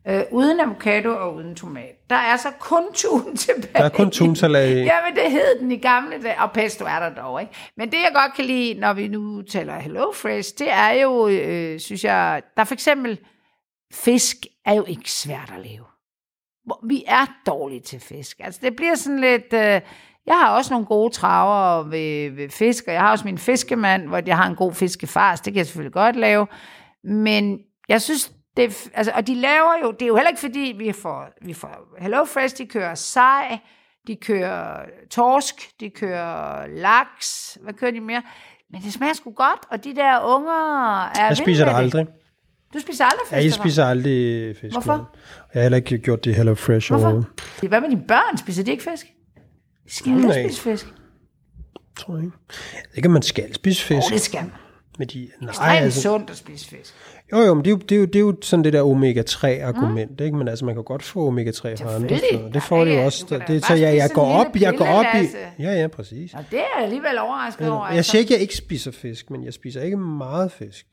Øh, 0.09 0.23
uden 0.31 0.61
avocado 0.61 1.09
og 1.11 1.35
uden 1.35 1.55
tomat. 1.55 2.11
Der 2.11 2.17
er 2.17 2.37
så 2.37 2.49
kun 2.61 2.83
tun 2.95 3.37
tilbage. 3.37 3.73
Der 3.75 3.85
er 3.85 3.89
kun 3.89 4.11
tunsalat 4.11 4.69
i. 4.71 4.73
Ja, 4.81 4.95
men 5.09 5.15
det 5.25 5.31
hed 5.31 5.61
den 5.61 5.73
i 5.73 5.77
gamle 5.77 6.23
dage, 6.23 6.41
og 6.43 6.53
pesto 6.53 6.85
er 6.85 6.99
der 6.99 7.15
dog, 7.23 7.41
ikke? 7.41 7.53
Men 7.77 7.89
det, 7.91 7.97
jeg 7.97 8.11
godt 8.15 8.35
kan 8.37 8.45
lide, 8.45 8.75
når 8.81 8.93
vi 8.93 9.09
nu 9.09 9.43
taler 9.43 9.79
Hello 9.79 10.13
Fresh, 10.15 10.53
det 10.59 10.73
er 10.73 10.91
jo, 10.91 11.29
øh, 11.29 11.81
synes 11.81 12.05
jeg, 12.05 12.43
der 12.57 12.61
er 12.61 12.65
for 12.65 12.75
eksempel, 12.75 13.19
fisk 13.93 14.37
er 14.67 14.75
jo 14.75 14.85
ikke 14.89 15.11
svært 15.11 15.53
at 15.57 15.67
lave. 15.71 15.85
Hvor- 16.65 16.87
Vi 16.89 17.05
er 17.07 17.27
dårlige 17.47 17.81
til 17.81 18.01
fisk. 18.01 18.41
Altså, 18.45 18.61
det 18.63 18.77
bliver 18.77 18.95
sådan 18.95 19.19
lidt... 19.21 19.53
Øh, 19.53 19.81
jeg 20.31 20.39
har 20.39 20.57
også 20.57 20.75
nogle 20.75 20.87
gode 20.87 21.15
traver 21.15 21.83
ved, 21.83 22.31
ved 22.31 22.49
fisk, 22.49 22.85
og 22.87 22.93
jeg 22.93 23.01
har 23.01 23.11
også 23.11 23.25
min 23.25 23.39
fiskemand, 23.39 24.09
hvor 24.09 24.23
jeg 24.27 24.37
har 24.37 24.47
en 24.47 24.55
god 24.55 24.75
fiskefars. 24.75 25.41
Det 25.41 25.53
kan 25.53 25.59
jeg 25.59 25.67
selvfølgelig 25.67 25.93
godt 25.93 26.17
lave. 26.17 26.47
Men 27.05 27.59
jeg 27.89 28.03
synes, 28.03 28.33
det, 28.57 28.91
altså, 28.95 29.13
og 29.15 29.27
de 29.27 29.35
laver 29.35 29.73
jo, 29.83 29.91
det 29.91 30.03
er 30.03 30.07
jo 30.07 30.17
heller 30.17 30.29
ikke 30.29 30.41
fordi, 30.41 30.75
vi 30.79 30.93
får, 30.93 31.27
vi 31.43 31.53
får 31.53 31.97
Hello 31.99 32.25
Fresh, 32.25 32.59
de 32.59 32.67
kører 32.67 32.95
sej, 32.95 33.59
de 34.07 34.17
kører 34.17 34.81
torsk, 35.11 35.81
de 35.81 35.91
kører 35.91 36.67
laks, 36.67 37.59
hvad 37.63 37.75
kører 37.75 37.91
de 37.91 38.01
mere? 38.01 38.23
Men 38.73 38.83
det 38.83 38.93
smager 38.93 39.13
sgu 39.15 39.33
godt, 39.33 39.61
og 39.71 39.85
de 39.85 39.95
der 39.95 40.21
unger 40.35 41.03
er 41.05 41.27
Jeg 41.27 41.37
spiser 41.37 41.65
det 41.65 41.75
aldrig. 41.75 42.07
Du 42.75 42.79
spiser 42.79 43.05
aldrig 43.05 43.21
fisk? 43.27 43.33
Ja, 43.33 43.43
jeg 43.43 43.53
spiser 43.53 43.85
aldrig 43.85 44.57
fisk. 44.57 44.75
Hvorfor? 44.75 44.93
Jeg 45.55 45.61
har 45.61 45.63
heller 45.63 45.77
ikke 45.77 45.99
gjort 45.99 46.25
det 46.25 46.35
Hello 46.35 46.55
Fresh. 46.55 46.91
Hvorfor? 46.91 47.07
overhovedet. 47.07 47.69
Hvad 47.69 47.81
med 47.81 47.89
dine 47.89 48.05
børn? 48.09 48.37
Spiser 48.37 48.65
de 48.65 48.71
ikke 48.71 48.83
fisk? 48.83 49.07
Skal 49.91 50.13
Nej. 50.13 50.43
spise 50.49 50.61
fisk. 50.61 50.87
Tror 51.99 52.17
jeg 52.17 52.25
ikke. 52.25 52.37
Jeg 52.75 52.83
ikke, 52.97 53.07
om 53.09 53.13
man 53.13 53.23
skal 53.23 53.55
spise 53.55 53.83
fisk. 53.85 54.13
det 54.13 54.21
skal 54.21 54.41
man. 54.41 54.53
Men 54.99 55.09
de, 55.09 55.29
nej, 55.41 55.49
Ekstremt 55.51 55.79
altså, 55.79 56.01
sundt 56.01 56.31
at 56.31 56.37
spise 56.37 56.67
fisk. 56.69 56.95
jo, 57.33 57.39
jo, 57.41 57.55
men 57.55 57.65
det 57.65 57.71
er 57.71 57.75
jo, 57.75 57.77
det, 57.79 57.93
er 57.93 57.99
jo, 58.01 58.05
det 58.07 58.17
er 58.17 58.21
jo 58.21 58.37
sådan 58.43 58.65
det 58.65 58.73
der 58.73 58.83
omega-3-argument, 58.83 60.21
ikke? 60.21 60.37
Men 60.37 60.49
altså, 60.49 60.65
man 60.65 60.75
kan 60.75 60.85
godt 60.85 61.03
få 61.03 61.29
omega-3 61.31 61.61
fra 61.85 61.95
andre 61.95 62.19
steder. 62.19 62.51
Det 62.53 62.63
får 62.63 62.85
det 62.85 62.91
Ja, 62.91 62.95
jo 62.95 63.01
ja, 63.01 63.07
også. 63.07 63.41
Det, 63.49 63.65
så 63.65 63.75
jeg, 63.75 63.97
jeg 63.97 64.11
går 64.15 64.27
op, 64.27 64.57
jeg 64.61 64.75
går 64.79 64.87
op 64.87 65.05
i... 65.05 65.27
Ja, 65.63 65.73
ja, 65.81 65.87
præcis. 65.87 66.35
Og 66.35 66.45
det 66.51 66.59
er 66.59 66.63
jeg 66.77 66.85
alligevel 66.85 67.19
overrasket 67.19 67.69
over. 67.71 67.87
Jeg 67.87 67.97
Altså. 67.97 68.11
siger 68.11 68.21
ikke, 68.21 68.29
at 68.35 68.39
jeg 68.39 68.43
ikke 68.43 68.57
spiser 68.57 68.91
fisk, 68.91 69.31
men 69.31 69.45
jeg 69.45 69.53
spiser 69.55 69.83
ikke 69.83 69.97
meget 69.97 70.53
fisk. 70.53 70.87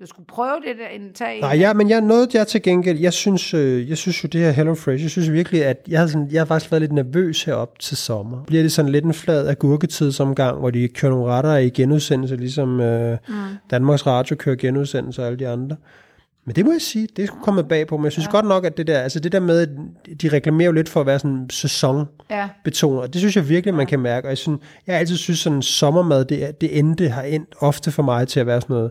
Du 0.00 0.06
skulle 0.06 0.26
prøve 0.26 0.60
det 0.66 0.76
der 0.78 0.88
indtag. 0.88 1.40
Nej, 1.40 1.56
ja, 1.56 1.72
men 1.72 1.90
jeg 1.90 2.00
noget 2.00 2.34
jeg 2.34 2.46
til 2.46 2.62
gengæld, 2.62 2.98
jeg 2.98 3.12
synes, 3.12 3.54
øh, 3.54 3.88
jeg 3.88 3.98
synes 3.98 4.24
jo 4.24 4.28
det 4.28 4.40
her 4.40 4.50
Hello 4.50 4.74
Fresh, 4.74 5.02
jeg 5.02 5.10
synes 5.10 5.32
virkelig, 5.32 5.64
at 5.64 5.86
jeg 5.88 6.00
har, 6.00 6.06
sådan, 6.06 6.28
jeg 6.30 6.40
har 6.40 6.46
faktisk 6.46 6.70
været 6.70 6.80
lidt 6.80 6.92
nervøs 6.92 7.44
herop 7.44 7.78
til 7.78 7.96
sommer. 7.96 8.44
Bliver 8.44 8.62
det 8.62 8.72
sådan 8.72 8.92
lidt 8.92 9.04
en 9.04 9.14
flad 9.14 9.48
agurketidsomgang, 9.48 10.58
hvor 10.58 10.70
de 10.70 10.88
kører 10.88 11.12
nogle 11.12 11.32
retter 11.32 11.56
i 11.56 11.68
genudsendelse, 11.68 12.36
ligesom 12.36 12.80
øh, 12.80 13.18
mm. 13.28 13.34
Danmarks 13.70 14.06
Radio 14.06 14.36
kører 14.36 14.56
genudsendelse 14.56 15.22
og 15.22 15.26
alle 15.26 15.38
de 15.38 15.48
andre. 15.48 15.76
Men 16.46 16.56
det 16.56 16.64
må 16.64 16.72
jeg 16.72 16.80
sige, 16.82 17.08
det 17.16 17.28
sgu 17.28 17.38
kommet 17.42 17.68
bag 17.68 17.86
på, 17.86 17.96
men 17.96 18.04
jeg 18.04 18.12
synes 18.12 18.26
ja. 18.26 18.30
godt 18.30 18.46
nok, 18.46 18.64
at 18.64 18.76
det 18.76 18.86
der, 18.86 18.98
altså 18.98 19.20
det 19.20 19.32
der 19.32 19.40
med, 19.40 19.60
at 19.60 19.68
de 20.22 20.28
reklamerer 20.28 20.66
jo 20.66 20.72
lidt 20.72 20.88
for 20.88 21.00
at 21.00 21.06
være 21.06 21.18
sådan 21.18 21.46
sæson 21.50 22.06
Ja. 22.30 22.48
og 22.82 23.12
det 23.12 23.20
synes 23.20 23.36
jeg 23.36 23.48
virkelig, 23.48 23.74
man 23.74 23.86
kan 23.86 24.00
mærke, 24.00 24.26
og 24.26 24.28
jeg, 24.28 24.38
synes, 24.38 24.60
jeg 24.86 24.96
altid 24.96 25.16
synes 25.16 25.38
sådan 25.38 25.62
sommermad, 25.62 26.24
det, 26.24 26.60
det 26.60 26.78
endte 26.78 27.08
har 27.08 27.22
endt 27.22 27.54
ofte 27.60 27.90
for 27.90 28.02
mig 28.02 28.28
til 28.28 28.40
at 28.40 28.46
være 28.46 28.60
sådan 28.60 28.74
noget, 28.74 28.90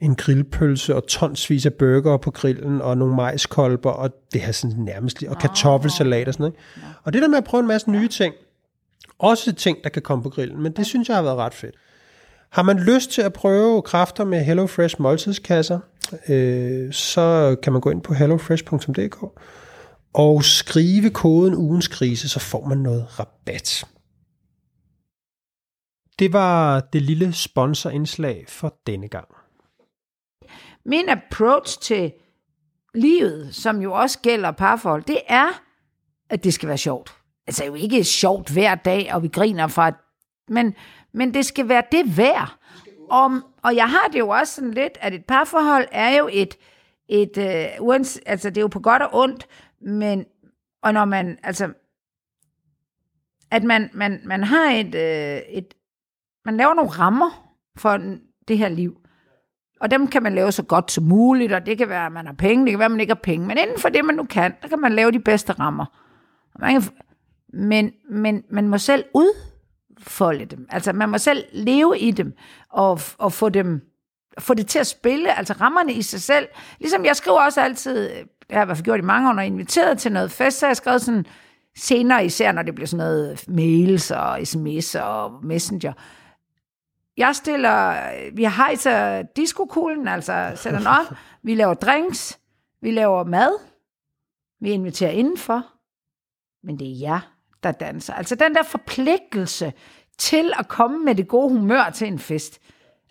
en 0.00 0.14
grillpølse 0.14 0.96
og 0.96 1.06
tonsvis 1.06 1.66
af 1.66 1.74
burger 1.74 2.16
på 2.16 2.30
grillen, 2.30 2.80
og 2.80 2.98
nogle 2.98 3.14
majskolber, 3.14 3.90
og 3.90 4.10
det 4.32 4.40
her 4.40 4.52
sådan 4.52 4.76
nærmest, 4.76 5.22
og 5.28 5.38
kartoffelsalat 5.38 6.28
og 6.28 6.34
sådan 6.34 6.44
noget. 6.44 6.54
Og 7.04 7.12
det 7.12 7.22
der 7.22 7.28
med 7.28 7.38
at 7.38 7.44
prøve 7.44 7.60
en 7.60 7.68
masse 7.68 7.90
nye 7.90 8.08
ting, 8.08 8.34
også 9.18 9.52
ting, 9.52 9.78
der 9.84 9.90
kan 9.90 10.02
komme 10.02 10.22
på 10.22 10.30
grillen, 10.30 10.62
men 10.62 10.72
det 10.72 10.86
synes 10.86 11.08
jeg 11.08 11.16
har 11.16 11.22
været 11.22 11.36
ret 11.36 11.54
fedt. 11.54 11.74
Har 12.50 12.62
man 12.62 12.78
lyst 12.78 13.10
til 13.10 13.22
at 13.22 13.32
prøve 13.32 13.82
kræfter 13.82 14.24
med 14.24 14.44
HelloFresh 14.44 14.96
måltidskasser, 14.98 15.78
øh, 16.28 16.92
så 16.92 17.56
kan 17.62 17.72
man 17.72 17.80
gå 17.80 17.90
ind 17.90 18.02
på 18.02 18.14
hellofresh.dk 18.14 19.22
og 20.14 20.44
skrive 20.44 21.10
koden 21.10 21.54
ugens 21.54 21.88
krise, 21.88 22.28
så 22.28 22.40
får 22.40 22.66
man 22.68 22.78
noget 22.78 23.18
rabat. 23.20 23.84
Det 26.18 26.32
var 26.32 26.80
det 26.80 27.02
lille 27.02 27.32
sponsorindslag 27.32 28.44
for 28.48 28.74
denne 28.86 29.08
gang. 29.08 29.28
Min 30.84 31.08
approach 31.08 31.80
til 31.80 32.12
livet, 32.94 33.54
som 33.54 33.82
jo 33.82 33.92
også 33.92 34.18
gælder 34.18 34.50
parforhold, 34.50 35.02
det 35.02 35.18
er, 35.28 35.48
at 36.30 36.44
det 36.44 36.54
skal 36.54 36.68
være 36.68 36.78
sjovt. 36.78 37.14
Altså 37.46 37.64
jo 37.64 37.74
ikke 37.74 38.04
sjovt 38.04 38.50
hver 38.50 38.74
dag, 38.74 39.14
og 39.14 39.22
vi 39.22 39.28
griner 39.28 39.66
fra, 39.66 39.92
men, 40.48 40.74
men 41.14 41.34
det 41.34 41.46
skal 41.46 41.68
være 41.68 41.82
det 41.92 42.16
værd. 42.16 42.58
Om, 43.12 43.44
og 43.62 43.76
jeg 43.76 43.90
har 43.90 44.08
det 44.12 44.18
jo 44.18 44.28
også 44.28 44.54
sådan 44.54 44.70
lidt, 44.70 44.98
at 45.00 45.14
et 45.14 45.24
parforhold 45.24 45.86
er 45.92 46.18
jo 46.18 46.28
et, 46.32 46.58
et 47.08 47.38
øh, 47.38 47.66
uans, 47.80 48.20
altså 48.26 48.50
det 48.50 48.56
er 48.56 48.60
jo 48.60 48.68
på 48.68 48.80
godt 48.80 49.02
og 49.02 49.08
ondt, 49.12 49.46
men, 49.80 50.24
og 50.82 50.94
når 50.94 51.04
man, 51.04 51.38
altså, 51.42 51.72
at 53.50 53.64
man, 53.64 53.90
man, 53.92 54.20
man 54.24 54.44
har 54.44 54.70
et, 54.70 54.94
øh, 54.94 55.42
et, 55.48 55.74
man 56.44 56.56
laver 56.56 56.74
nogle 56.74 56.90
rammer 56.90 57.54
for 57.76 58.00
det 58.48 58.58
her 58.58 58.68
liv. 58.68 58.96
Og 59.80 59.90
dem 59.90 60.06
kan 60.06 60.22
man 60.22 60.34
lave 60.34 60.52
så 60.52 60.62
godt 60.62 60.90
som 60.90 61.04
muligt, 61.04 61.52
og 61.52 61.66
det 61.66 61.78
kan 61.78 61.88
være, 61.88 62.06
at 62.06 62.12
man 62.12 62.26
har 62.26 62.34
penge, 62.34 62.64
det 62.64 62.72
kan 62.72 62.78
være, 62.78 62.86
at 62.86 62.90
man 62.90 63.00
ikke 63.00 63.10
har 63.10 63.20
penge. 63.22 63.46
Men 63.46 63.58
inden 63.58 63.78
for 63.78 63.88
det, 63.88 64.04
man 64.04 64.14
nu 64.14 64.24
kan, 64.24 64.54
der 64.62 64.68
kan 64.68 64.80
man 64.80 64.92
lave 64.92 65.10
de 65.10 65.20
bedste 65.20 65.52
rammer. 65.52 65.84
Man 66.58 66.80
kan, 66.80 66.90
men, 67.52 67.92
men 68.10 68.44
man 68.50 68.68
må 68.68 68.78
selv 68.78 69.04
ud 69.14 69.51
udfolde 70.02 70.44
dem. 70.44 70.66
Altså, 70.70 70.92
man 70.92 71.08
må 71.08 71.18
selv 71.18 71.44
leve 71.52 71.98
i 71.98 72.10
dem, 72.10 72.36
og, 72.70 73.00
og 73.18 73.32
få 73.32 73.48
dem 73.48 73.80
få 74.38 74.54
det 74.54 74.66
til 74.66 74.78
at 74.78 74.86
spille, 74.86 75.38
altså 75.38 75.52
rammerne 75.52 75.92
i 75.92 76.02
sig 76.02 76.22
selv. 76.22 76.48
Ligesom 76.78 77.04
jeg 77.04 77.16
skriver 77.16 77.40
også 77.40 77.60
altid, 77.60 78.08
det 78.08 78.26
har 78.50 78.58
jeg 78.58 78.62
i 78.62 78.66
hvert 78.66 78.76
fald 78.76 78.84
gjort 78.84 78.98
i 78.98 79.02
mange 79.02 79.28
år, 79.28 79.32
når 79.32 79.42
jeg 79.42 79.48
er 79.48 79.52
inviteret 79.52 79.98
til 79.98 80.12
noget 80.12 80.30
fest, 80.30 80.58
så 80.58 80.66
har 80.66 80.70
jeg 80.70 80.76
skrevet 80.76 81.02
sådan, 81.02 81.26
senere 81.76 82.24
især, 82.24 82.52
når 82.52 82.62
det 82.62 82.74
bliver 82.74 82.86
sådan 82.86 83.06
noget 83.06 83.48
mails 83.48 84.10
og 84.10 84.38
sms'er 84.38 85.00
og 85.00 85.44
messenger, 85.44 85.92
jeg 87.16 87.36
stiller, 87.36 87.94
vi 88.34 88.44
hejser 88.44 89.22
diskokuglen, 89.22 90.08
altså 90.08 90.52
sætter 90.54 90.78
den 90.78 90.88
op, 90.88 91.16
vi 91.46 91.54
laver 91.54 91.74
drinks, 91.74 92.38
vi 92.80 92.90
laver 92.90 93.24
mad, 93.24 93.58
vi 94.60 94.70
inviterer 94.70 95.10
indenfor, 95.10 95.66
men 96.66 96.78
det 96.78 96.86
er 96.86 97.00
jer, 97.00 97.31
der 97.62 97.72
danser. 97.72 98.14
Altså 98.14 98.34
den 98.34 98.54
der 98.54 98.62
forpligtelse 98.62 99.72
til 100.18 100.52
at 100.58 100.68
komme 100.68 101.04
med 101.04 101.14
det 101.14 101.28
gode 101.28 101.48
humør 101.48 101.90
til 101.90 102.06
en 102.06 102.18
fest. 102.18 102.58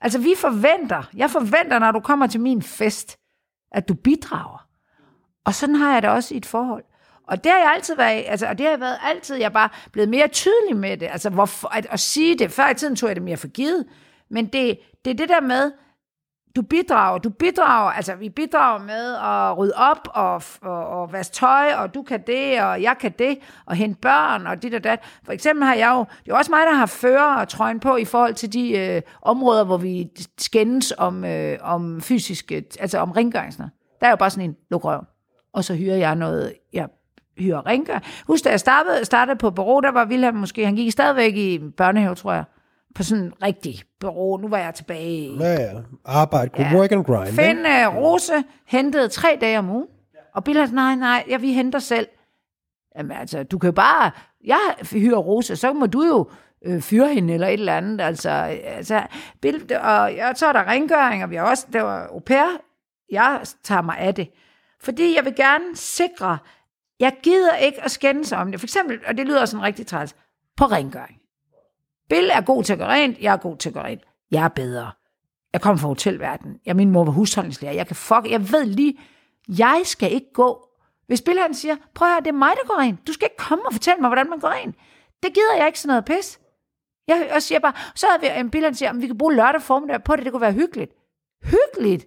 Altså 0.01 0.19
vi 0.19 0.33
forventer, 0.37 1.03
jeg 1.15 1.29
forventer, 1.29 1.79
når 1.79 1.91
du 1.91 1.99
kommer 1.99 2.27
til 2.27 2.41
min 2.41 2.61
fest, 2.61 3.17
at 3.71 3.89
du 3.89 3.93
bidrager. 3.93 4.67
Og 5.45 5.53
sådan 5.53 5.75
har 5.75 5.93
jeg 5.93 6.01
det 6.01 6.09
også 6.09 6.33
i 6.33 6.37
et 6.37 6.45
forhold. 6.45 6.83
Og 7.27 7.43
det 7.43 7.51
har 7.51 7.59
jeg 7.59 7.71
altid 7.75 7.95
været, 7.95 8.23
altså, 8.27 8.47
og 8.47 8.57
det 8.57 8.65
har 8.65 8.71
jeg 8.71 8.79
været 8.79 8.97
altid, 9.03 9.35
jeg 9.35 9.45
er 9.45 9.49
bare 9.49 9.69
blevet 9.91 10.09
mere 10.09 10.27
tydelig 10.27 10.77
med 10.77 10.97
det, 10.97 11.07
altså 11.11 11.29
hvorfor, 11.29 11.67
at, 11.67 11.87
at 11.89 11.99
sige 11.99 12.39
det. 12.39 12.51
Før 12.51 12.69
i 12.69 12.73
tiden 12.73 12.95
tog 12.95 13.09
jeg 13.09 13.15
det 13.15 13.23
mere 13.23 13.37
for 13.37 13.47
givet, 13.47 13.85
men 14.29 14.45
det, 14.45 14.79
det 15.05 15.11
er 15.11 15.15
det 15.15 15.29
der 15.29 15.41
med, 15.41 15.71
du 16.55 16.61
bidrager, 16.61 17.17
du 17.17 17.29
bidrager, 17.29 17.91
altså 17.91 18.15
vi 18.15 18.29
bidrager 18.29 18.83
med 18.83 19.15
at 19.15 19.57
rydde 19.57 19.73
op 19.75 20.07
og, 20.13 20.43
og, 20.61 20.87
og 20.87 21.13
vaske 21.13 21.33
tøj, 21.33 21.73
og 21.77 21.93
du 21.93 22.01
kan 22.03 22.23
det, 22.27 22.61
og 22.61 22.81
jeg 22.81 22.95
kan 22.99 23.11
det, 23.19 23.37
og 23.65 23.75
hente 23.75 23.99
børn, 24.01 24.47
og 24.47 24.63
dit 24.63 24.73
og 24.73 24.83
dat. 24.83 24.99
For 25.25 25.31
eksempel 25.31 25.65
har 25.65 25.75
jeg 25.75 25.91
jo, 25.95 26.05
det 26.25 26.31
er 26.31 26.35
også 26.35 26.51
mig, 26.51 26.59
der 26.65 26.73
har 26.73 26.85
fører 26.85 27.35
og 27.35 27.47
trøjen 27.47 27.79
på 27.79 27.95
i 27.95 28.05
forhold 28.05 28.33
til 28.33 28.53
de 28.53 28.77
øh, 28.77 29.01
områder, 29.21 29.63
hvor 29.63 29.77
vi 29.77 30.09
skændes 30.37 30.93
om, 30.97 31.25
øh, 31.25 31.57
om 31.61 32.01
fysiske, 32.01 32.55
øh, 32.55 32.63
altså 32.79 32.99
om 32.99 33.11
rengøringsner. 33.11 33.69
Der 34.01 34.07
er 34.07 34.11
jo 34.11 34.15
bare 34.15 34.29
sådan 34.29 34.49
en 34.49 34.55
luk 34.71 34.85
røven. 34.85 35.05
Og 35.53 35.63
så 35.63 35.75
hyrer 35.75 35.95
jeg 35.95 36.15
noget, 36.15 36.53
jeg 36.73 36.87
hyrer 37.37 37.65
rengøring. 37.65 38.03
Husk, 38.27 38.43
da 38.43 38.49
jeg 38.49 38.59
startede, 38.59 39.05
startede 39.05 39.37
på 39.37 39.51
bureau, 39.51 39.79
der 39.79 39.91
var 39.91 40.05
Wilhelm 40.05 40.35
måske, 40.35 40.65
han 40.65 40.75
gik 40.75 40.91
stadigvæk 40.91 41.35
i 41.35 41.59
børnehave, 41.77 42.15
tror 42.15 42.33
jeg, 42.33 42.43
på 42.95 43.03
sådan 43.03 43.23
en 43.23 43.33
rigtig 43.43 43.81
bureau. 43.99 44.37
Nu 44.37 44.47
var 44.47 44.57
jeg 44.57 44.73
tilbage 44.73 45.11
i 45.11 45.37
Ja, 45.37 45.51
ja. 45.51 45.71
Arbejde, 46.05 46.51
ja. 46.57 46.77
work 46.77 46.91
and 46.91 47.05
grind. 47.05 47.33
Finn 47.35 47.59
uh, 47.59 47.95
Rose 47.95 48.43
hentede 48.67 49.07
tre 49.07 49.37
dage 49.41 49.59
om 49.59 49.69
ugen. 49.69 49.87
Og 50.33 50.43
Bill 50.43 50.73
nej, 50.73 50.95
nej, 50.95 51.23
ja, 51.27 51.37
vi 51.37 51.53
henter 51.53 51.79
selv. 51.79 52.07
Jamen 52.97 53.17
altså, 53.17 53.43
du 53.43 53.57
kan 53.57 53.67
jo 53.67 53.71
bare, 53.71 54.11
jeg 54.43 54.59
hyrer 54.91 55.17
Rose, 55.17 55.55
så 55.55 55.73
må 55.73 55.85
du 55.85 56.03
jo 56.03 56.29
øh, 56.65 56.81
fyre 56.81 57.13
hende 57.13 57.33
eller 57.33 57.47
et 57.47 57.53
eller 57.53 57.77
andet. 57.77 58.01
Altså, 58.01 58.29
altså 58.65 59.03
Bill, 59.41 59.75
og 59.75 60.13
ja, 60.13 60.33
så 60.33 60.45
er 60.47 60.53
der 60.53 60.67
rengøring, 60.67 61.23
og 61.23 61.29
vi 61.29 61.35
har 61.35 61.43
også, 61.43 61.67
der 61.73 61.81
var 61.81 62.07
au 62.07 62.19
pair. 62.19 62.57
Jeg 63.11 63.41
tager 63.63 63.81
mig 63.81 63.97
af 63.97 64.15
det. 64.15 64.29
Fordi 64.83 65.15
jeg 65.15 65.25
vil 65.25 65.35
gerne 65.35 65.75
sikre, 65.75 66.37
jeg 66.99 67.13
gider 67.23 67.55
ikke 67.55 67.83
at 67.83 67.91
skændes 67.91 68.31
om 68.31 68.51
det. 68.51 68.59
For 68.59 68.65
eksempel, 68.65 68.99
og 69.07 69.17
det 69.17 69.25
lyder 69.25 69.45
sådan 69.45 69.63
rigtig 69.63 69.87
træls, 69.87 70.15
på 70.57 70.65
rengøring. 70.65 71.20
Bill 72.11 72.29
er 72.29 72.41
god 72.41 72.63
til 72.63 72.73
at 72.73 72.79
gøre 72.79 72.89
rent, 72.89 73.19
jeg 73.19 73.33
er 73.33 73.37
god 73.37 73.57
til 73.57 73.69
at 73.69 73.73
gøre 73.73 73.83
rent. 73.83 74.01
Jeg 74.31 74.43
er 74.43 74.47
bedre. 74.47 74.91
Jeg 75.53 75.61
kommer 75.61 75.77
fra 75.81 75.87
hotelverdenen. 75.87 76.59
Jeg, 76.65 76.75
min 76.75 76.91
mor 76.91 77.03
var 77.03 77.11
husholdningslærer. 77.11 77.73
Jeg 77.73 77.87
kan 77.87 77.95
fuck, 77.95 78.31
jeg 78.31 78.51
ved 78.51 78.65
lige, 78.65 78.99
jeg 79.47 79.81
skal 79.83 80.11
ikke 80.11 80.33
gå. 80.33 80.67
Hvis 81.07 81.21
Bill 81.21 81.39
han 81.39 81.53
siger, 81.53 81.75
prøv 81.93 82.07
at 82.07 82.13
høre, 82.13 82.21
det 82.21 82.27
er 82.27 82.31
mig, 82.31 82.53
der 82.61 82.67
går 82.67 82.79
rent. 82.79 83.07
Du 83.07 83.13
skal 83.13 83.25
ikke 83.25 83.37
komme 83.37 83.65
og 83.65 83.73
fortælle 83.73 84.01
mig, 84.01 84.09
hvordan 84.09 84.29
man 84.29 84.39
går 84.39 84.49
rent. 84.49 84.75
Det 85.23 85.33
gider 85.33 85.55
jeg 85.57 85.67
ikke 85.67 85.79
sådan 85.79 85.87
noget 85.87 86.05
pis. 86.05 86.39
Jeg, 87.07 87.29
jeg 87.33 87.43
siger 87.43 87.59
bare, 87.59 87.73
så 87.95 88.07
havde 88.07 88.33
vi 88.33 88.39
en 88.39 88.49
Bill, 88.51 88.65
han 88.65 88.75
siger, 88.75 88.93
vi 88.93 89.07
kan 89.07 89.17
bruge 89.17 89.35
lørdag 89.35 89.61
formiddag 89.61 90.03
på 90.03 90.15
det, 90.15 90.23
det 90.23 90.31
kunne 90.31 90.41
være 90.41 90.53
hyggeligt. 90.53 90.91
Hyggeligt? 91.43 92.05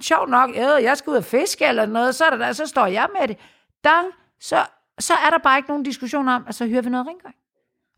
Sjovt 0.00 0.30
nok, 0.30 0.50
øh, 0.50 0.82
jeg 0.82 0.96
skal 0.96 1.10
ud 1.10 1.16
og 1.16 1.24
fiske 1.24 1.64
eller 1.64 1.86
noget, 1.86 2.14
så, 2.14 2.24
er 2.24 2.36
der, 2.36 2.52
så 2.52 2.66
står 2.66 2.86
jeg 2.86 3.08
med 3.20 3.28
det. 3.28 3.38
Dang, 3.84 4.06
så, 4.40 4.66
så 4.98 5.14
er 5.26 5.30
der 5.30 5.38
bare 5.38 5.58
ikke 5.58 5.68
nogen 5.68 5.82
diskussion 5.82 6.28
om, 6.28 6.44
at 6.48 6.54
så 6.54 6.66
hører 6.66 6.82
vi 6.82 6.90
noget 6.90 7.06
rengøring. 7.06 7.36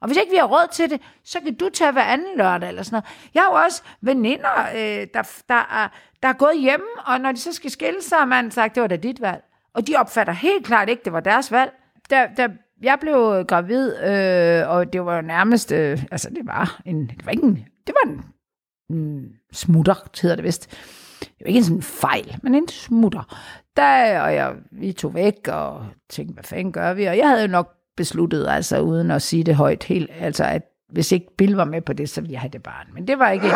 Og 0.00 0.06
hvis 0.06 0.16
ikke 0.16 0.30
vi 0.30 0.36
har 0.36 0.46
råd 0.46 0.68
til 0.72 0.90
det, 0.90 1.00
så 1.24 1.40
kan 1.40 1.54
du 1.54 1.68
tage 1.68 1.92
hver 1.92 2.02
anden 2.02 2.36
lørdag 2.36 2.68
eller 2.68 2.82
sådan 2.82 2.94
noget. 2.94 3.04
Jeg 3.34 3.42
har 3.42 3.50
jo 3.50 3.64
også 3.64 3.82
veninder, 4.00 4.68
øh, 4.74 5.06
der, 5.14 5.42
der, 5.48 5.54
er, 5.54 5.88
der 6.22 6.28
er 6.28 6.32
gået 6.32 6.60
hjemme, 6.60 6.86
og 7.06 7.20
når 7.20 7.32
de 7.32 7.38
så 7.38 7.52
skal 7.52 7.70
skille 7.70 8.02
sig, 8.02 8.18
har 8.18 8.24
man 8.24 8.50
sagt, 8.50 8.74
det 8.74 8.80
var 8.80 8.86
da 8.86 8.96
dit 8.96 9.20
valg. 9.20 9.42
Og 9.74 9.86
de 9.86 9.96
opfatter 9.96 10.32
helt 10.32 10.66
klart 10.66 10.88
ikke, 10.88 11.02
det 11.04 11.12
var 11.12 11.20
deres 11.20 11.52
valg. 11.52 11.72
Da, 12.10 12.28
da 12.36 12.48
jeg 12.82 12.98
blev 13.00 13.44
gravid, 13.48 13.96
øh, 13.96 14.68
og 14.70 14.92
det 14.92 15.04
var 15.04 15.20
nærmest, 15.20 15.72
øh, 15.72 16.02
altså 16.10 16.30
det 16.30 16.46
var 16.46 16.80
en, 16.84 17.06
det 17.06 17.26
var 17.26 17.32
ikke 17.32 17.44
en, 17.44 17.66
det 17.86 17.94
var 18.02 18.10
en, 18.10 18.24
en 18.96 19.32
smutter, 19.52 19.94
hedder 20.22 20.36
det 20.36 20.44
vist. 20.44 20.70
Det 21.20 21.32
var 21.40 21.46
ikke 21.46 21.58
en 21.58 21.64
sådan 21.64 21.82
fejl, 21.82 22.38
men 22.42 22.54
en 22.54 22.68
smutter. 22.68 23.36
Der, 23.76 24.20
og 24.20 24.34
jeg, 24.34 24.54
vi 24.70 24.92
tog 24.92 25.14
væk 25.14 25.48
og 25.48 25.86
tænkte, 26.08 26.34
hvad 26.34 26.44
fanden 26.44 26.72
gør 26.72 26.94
vi? 26.94 27.04
Og 27.04 27.16
jeg 27.16 27.28
havde 27.28 27.42
jo 27.42 27.48
nok 27.48 27.79
besluttede 28.00 28.50
altså 28.50 28.80
uden 28.80 29.10
at 29.10 29.22
sige 29.22 29.44
det 29.44 29.54
højt, 29.54 29.84
helt, 29.84 30.10
altså 30.20 30.44
at 30.44 30.62
hvis 30.88 31.12
ikke 31.12 31.36
Bill 31.36 31.54
var 31.54 31.64
med 31.64 31.82
på 31.82 31.92
det, 31.92 32.10
så 32.10 32.20
ville 32.20 32.32
jeg 32.32 32.40
have 32.40 32.50
det 32.50 32.62
barn. 32.62 32.86
Men 32.94 33.06
det 33.08 33.18
var 33.18 33.30
ikke, 33.30 33.48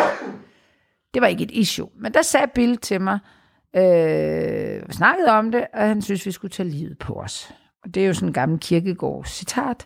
det 1.13 1.21
var 1.21 1.27
ikke 1.27 1.43
et 1.43 1.51
issue. 1.51 1.89
Men 1.95 2.13
der 2.13 2.21
sagde 2.21 2.47
Bill 2.47 2.77
til 2.77 3.01
mig, 3.01 3.19
øh, 3.75 4.83
snakkede 4.91 5.29
om 5.29 5.51
det, 5.51 5.67
og 5.73 5.87
han 5.87 6.01
synes, 6.01 6.25
vi 6.25 6.31
skulle 6.31 6.51
tage 6.51 6.69
livet 6.69 6.97
på 6.97 7.13
os. 7.13 7.53
Og 7.83 7.93
det 7.93 8.03
er 8.03 8.07
jo 8.07 8.13
sådan 8.13 8.29
en 8.29 8.33
gammel 8.33 8.59
kirkegård 8.59 9.25
citat. 9.25 9.85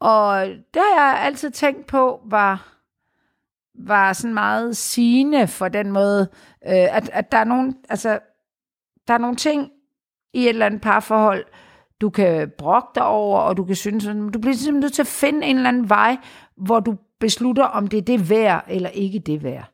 Og 0.00 0.46
det 0.46 0.82
har 0.94 1.12
jeg 1.12 1.20
altid 1.24 1.50
tænkt 1.50 1.86
på, 1.86 2.20
var, 2.24 2.78
var 3.78 4.12
sådan 4.12 4.34
meget 4.34 4.76
sigende 4.76 5.46
for 5.46 5.68
den 5.68 5.92
måde, 5.92 6.28
øh, 6.66 6.96
at, 6.96 7.10
at 7.12 7.32
der 7.32 7.38
er 7.38 7.44
nogle, 7.44 7.74
altså, 7.88 8.18
der 9.08 9.14
er 9.14 9.18
nogle 9.18 9.36
ting 9.36 9.70
i 10.34 10.42
et 10.42 10.48
eller 10.48 10.66
andet 10.66 10.80
parforhold, 10.80 11.44
du 12.04 12.10
kan 12.10 12.50
brokke 12.58 12.88
dig 12.94 13.06
over, 13.06 13.38
og 13.38 13.56
du 13.56 13.64
kan 13.64 13.76
synes, 13.76 14.06
at 14.06 14.16
du 14.16 14.38
bliver 14.38 14.54
simpelthen 14.54 14.80
nødt 14.80 14.92
til 14.92 15.02
at 15.02 15.06
finde 15.06 15.46
en 15.46 15.56
eller 15.56 15.68
anden 15.68 15.88
vej, 15.88 16.16
hvor 16.56 16.80
du 16.80 16.96
beslutter, 17.20 17.64
om 17.64 17.86
det 17.86 17.96
er 17.98 18.02
det 18.02 18.30
værd, 18.30 18.64
eller 18.68 18.88
ikke 18.88 19.18
det 19.18 19.42
værd. 19.42 19.70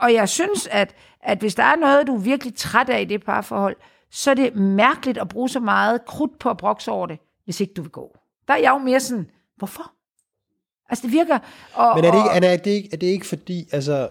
Og 0.00 0.12
jeg 0.14 0.28
synes, 0.28 0.68
at, 0.70 0.94
at 1.22 1.38
hvis 1.38 1.54
der 1.54 1.62
er 1.62 1.76
noget, 1.76 2.06
du 2.06 2.14
er 2.14 2.20
virkelig 2.20 2.54
træt 2.56 2.88
af 2.88 3.00
i 3.00 3.04
det 3.04 3.24
parforhold, 3.24 3.76
så 4.10 4.30
er 4.30 4.34
det 4.34 4.56
mærkeligt 4.56 5.18
at 5.18 5.28
bruge 5.28 5.48
så 5.48 5.60
meget 5.60 6.04
krudt 6.04 6.38
på 6.38 6.50
at 6.50 6.56
brokse 6.56 6.90
over 6.90 7.06
det, 7.06 7.18
hvis 7.44 7.60
ikke 7.60 7.74
du 7.74 7.82
vil 7.82 7.90
gå. 7.90 8.16
Der 8.48 8.54
er 8.54 8.58
jeg 8.58 8.70
jo 8.70 8.78
mere 8.78 9.00
sådan, 9.00 9.26
hvorfor? 9.56 9.92
Altså 10.90 11.02
det 11.02 11.12
virker... 11.12 11.38
Og, 11.74 11.96
Men 11.96 12.04
er 12.04 12.10
det, 12.10 12.18
ikke, 12.18 12.30
Anna, 12.30 12.52
er 12.52 12.56
det 12.56 12.70
ikke, 12.70 12.88
er 12.92 12.96
det 12.96 13.06
ikke 13.06 13.26
fordi, 13.26 13.68
altså, 13.72 14.08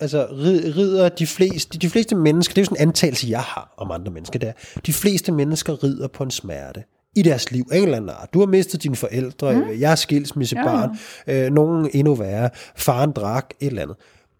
altså 0.00 0.26
rid- 0.26 0.76
rider 0.76 1.08
de 1.08 1.26
fleste, 1.26 1.78
de 1.78 1.90
fleste 1.90 2.16
mennesker, 2.16 2.54
det 2.54 2.60
er 2.60 2.62
jo 2.62 2.64
sådan 2.64 2.76
en 2.76 2.88
antagelse, 2.88 3.26
jeg 3.30 3.40
har 3.40 3.74
om 3.76 3.90
andre 3.90 4.12
mennesker, 4.12 4.38
der. 4.38 4.52
De 4.86 4.92
fleste 4.92 5.32
mennesker 5.32 5.84
rider 5.84 6.08
på 6.08 6.24
en 6.24 6.30
smerte 6.30 6.84
i 7.16 7.22
deres 7.22 7.50
liv, 7.50 7.64
en 7.72 7.82
eller 7.82 7.96
anden 7.96 8.10
art. 8.10 8.34
Du 8.34 8.38
har 8.38 8.46
mistet 8.46 8.82
dine 8.82 8.96
forældre, 8.96 9.52
mm. 9.52 9.80
jeg 9.80 9.92
er 9.92 9.94
skilsmissebarn, 9.94 10.98
ja, 11.26 11.34
ja. 11.34 11.46
Øh, 11.46 11.52
nogen 11.52 11.90
endnu 11.92 12.14
værre, 12.14 12.50
faren 12.76 13.12
drak, 13.12 13.54
et 13.60 13.66
eller 13.66 13.82
andet. 13.82 13.96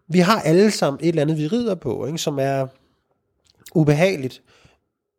Vi 0.07 0.19
har 0.19 0.41
alle 0.41 0.71
sammen 0.71 0.99
et 1.03 1.07
eller 1.07 1.21
andet, 1.21 1.37
vi 1.37 1.47
rider 1.47 1.75
på, 1.75 2.05
ikke, 2.05 2.17
som 2.17 2.39
er 2.39 2.67
ubehageligt. 3.75 4.41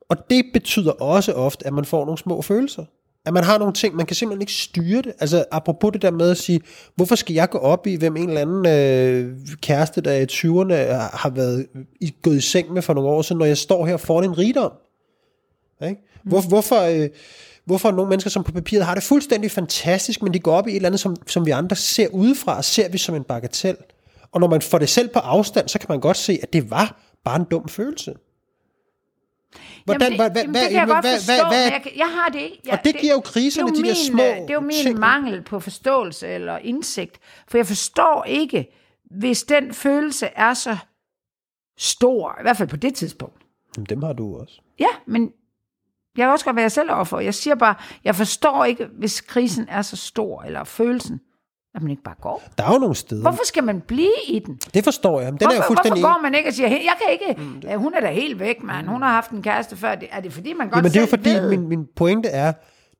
Og 0.08 0.16
det 0.30 0.44
betyder 0.52 0.92
også 0.92 1.32
ofte, 1.32 1.66
at 1.66 1.72
man 1.72 1.84
får 1.84 2.04
nogle 2.04 2.18
små 2.18 2.42
følelser. 2.42 2.84
At 3.26 3.32
man 3.32 3.44
har 3.44 3.58
nogle 3.58 3.74
ting, 3.74 3.96
man 3.96 4.06
kan 4.06 4.16
simpelthen 4.16 4.42
ikke 4.42 4.52
styre 4.52 5.02
det. 5.02 5.12
Altså 5.20 5.44
apropos 5.50 5.92
det 5.92 6.02
der 6.02 6.10
med 6.10 6.30
at 6.30 6.36
sige, 6.36 6.60
hvorfor 6.94 7.14
skal 7.14 7.34
jeg 7.34 7.50
gå 7.50 7.58
op 7.58 7.86
i, 7.86 7.96
hvem 7.96 8.16
en 8.16 8.28
eller 8.28 8.40
anden 8.40 8.66
øh, 8.66 9.36
kæreste, 9.62 10.00
der 10.00 10.12
i 10.12 10.24
20'erne 10.24 10.74
øh, 10.74 11.00
har 11.12 11.30
været 11.30 11.66
i, 12.00 12.14
gået 12.22 12.36
i 12.36 12.40
seng 12.40 12.72
med 12.72 12.82
for 12.82 12.94
nogle 12.94 13.10
år 13.10 13.22
siden, 13.22 13.38
når 13.38 13.46
jeg 13.46 13.58
står 13.58 13.86
her 13.86 13.96
foran 13.96 14.24
en 14.24 14.38
rigdom? 14.38 14.72
Ikke? 15.82 16.02
Hvor, 16.24 16.48
hvorfor, 16.48 16.80
øh, 16.80 17.08
hvorfor 17.64 17.90
nogle 17.90 18.08
mennesker, 18.08 18.30
som 18.30 18.44
på 18.44 18.52
papiret 18.52 18.84
har 18.84 18.94
det 18.94 19.02
fuldstændig 19.02 19.50
fantastisk, 19.50 20.22
men 20.22 20.34
de 20.34 20.38
går 20.38 20.52
op 20.52 20.66
i 20.66 20.70
et 20.70 20.76
eller 20.76 20.88
andet, 20.88 21.00
som, 21.00 21.16
som 21.26 21.46
vi 21.46 21.50
andre 21.50 21.76
ser 21.76 22.08
udefra, 22.08 22.56
og 22.56 22.64
ser 22.64 22.88
vi 22.88 22.98
som 22.98 23.14
en 23.14 23.24
bagatel. 23.24 23.76
Og 24.32 24.40
når 24.40 24.48
man 24.48 24.62
får 24.62 24.78
det 24.78 24.88
selv 24.88 25.08
på 25.08 25.18
afstand, 25.18 25.68
så 25.68 25.78
kan 25.78 25.86
man 25.88 26.00
godt 26.00 26.16
se, 26.16 26.38
at 26.42 26.52
det 26.52 26.70
var 26.70 27.00
bare 27.24 27.36
en 27.36 27.46
dum 27.50 27.68
følelse. 27.68 28.14
Hvordan, 29.84 30.12
jamen 30.12 30.20
det, 30.20 30.32
hvad, 30.32 30.42
jamen, 30.42 30.54
det 30.54 30.62
kan 30.62 30.72
jeg 30.72 30.86
godt 30.86 31.06
forstå, 31.06 31.32
hvad, 31.32 31.46
hvad, 31.48 31.58
jeg, 31.60 31.92
jeg 31.96 32.06
har 32.06 32.28
det 32.28 32.40
ikke. 32.40 32.60
Jeg, 32.64 32.72
og 32.72 32.84
det 32.84 32.96
giver 32.96 33.12
jo 33.12 33.20
kriserne, 33.20 33.70
de 33.70 33.82
der 33.82 33.94
små 33.94 34.22
Det 34.22 34.50
er 34.50 34.54
jo 34.54 34.60
min 34.60 34.82
ting. 34.82 34.98
mangel 34.98 35.42
på 35.42 35.60
forståelse 35.60 36.28
eller 36.28 36.58
indsigt. 36.58 37.18
For 37.48 37.58
jeg 37.58 37.66
forstår 37.66 38.24
ikke, 38.24 38.68
hvis 39.10 39.42
den 39.42 39.74
følelse 39.74 40.26
er 40.26 40.54
så 40.54 40.76
stor, 41.78 42.36
i 42.40 42.42
hvert 42.42 42.56
fald 42.56 42.68
på 42.68 42.76
det 42.76 42.94
tidspunkt. 42.94 43.42
Jamen, 43.76 43.86
dem 43.86 44.02
har 44.02 44.12
du 44.12 44.36
også. 44.36 44.60
Ja, 44.78 44.88
men 45.06 45.22
jeg 46.16 46.24
kan 46.24 46.28
også 46.32 46.44
godt 46.44 46.56
være 46.56 46.62
jeg 46.62 46.72
selv 46.72 46.90
overfor. 46.92 47.20
Jeg 47.20 47.34
siger 47.34 47.54
bare, 47.54 47.74
jeg 48.04 48.14
forstår 48.14 48.64
ikke, 48.64 48.86
hvis 48.98 49.20
krisen 49.20 49.66
er 49.68 49.82
så 49.82 49.96
stor, 49.96 50.42
eller 50.42 50.64
følelsen, 50.64 51.20
at 51.74 51.82
man 51.82 51.90
ikke 51.90 52.02
bare 52.02 52.14
går. 52.20 52.42
Der 52.58 52.64
er 52.64 52.72
jo 52.72 52.78
nogle 52.78 52.94
steder. 52.94 53.22
Hvorfor 53.22 53.44
skal 53.44 53.64
man 53.64 53.80
blive 53.80 54.12
i 54.28 54.38
den? 54.38 54.58
Det 54.74 54.84
forstår 54.84 55.20
jeg. 55.20 55.32
Den 55.32 55.38
hvorfor, 55.40 55.62
er 55.62 55.66
fuldstændig... 55.66 56.02
hvorfor 56.02 56.14
går 56.14 56.22
man 56.22 56.34
ikke 56.34 56.48
og 56.48 56.54
siger, 56.54 56.68
jeg 56.68 56.94
kan 57.04 57.12
ikke, 57.12 57.42
mm, 57.42 57.60
det... 57.60 57.78
hun 57.78 57.94
er 57.94 58.00
da 58.00 58.10
helt 58.12 58.40
væk, 58.40 58.62
mand. 58.62 58.86
Hun 58.86 59.02
har 59.02 59.12
haft 59.12 59.30
en 59.30 59.42
kæreste 59.42 59.76
før. 59.76 59.94
Er 60.10 60.20
det 60.20 60.32
fordi, 60.32 60.52
man 60.52 60.68
godt 60.68 60.76
Jamen, 60.76 60.90
det 60.90 60.96
er 60.96 61.00
jo 61.00 61.06
fordi, 61.06 61.30
ved? 61.30 61.48
min, 61.48 61.68
min 61.68 61.86
pointe 61.96 62.28
er, 62.28 62.52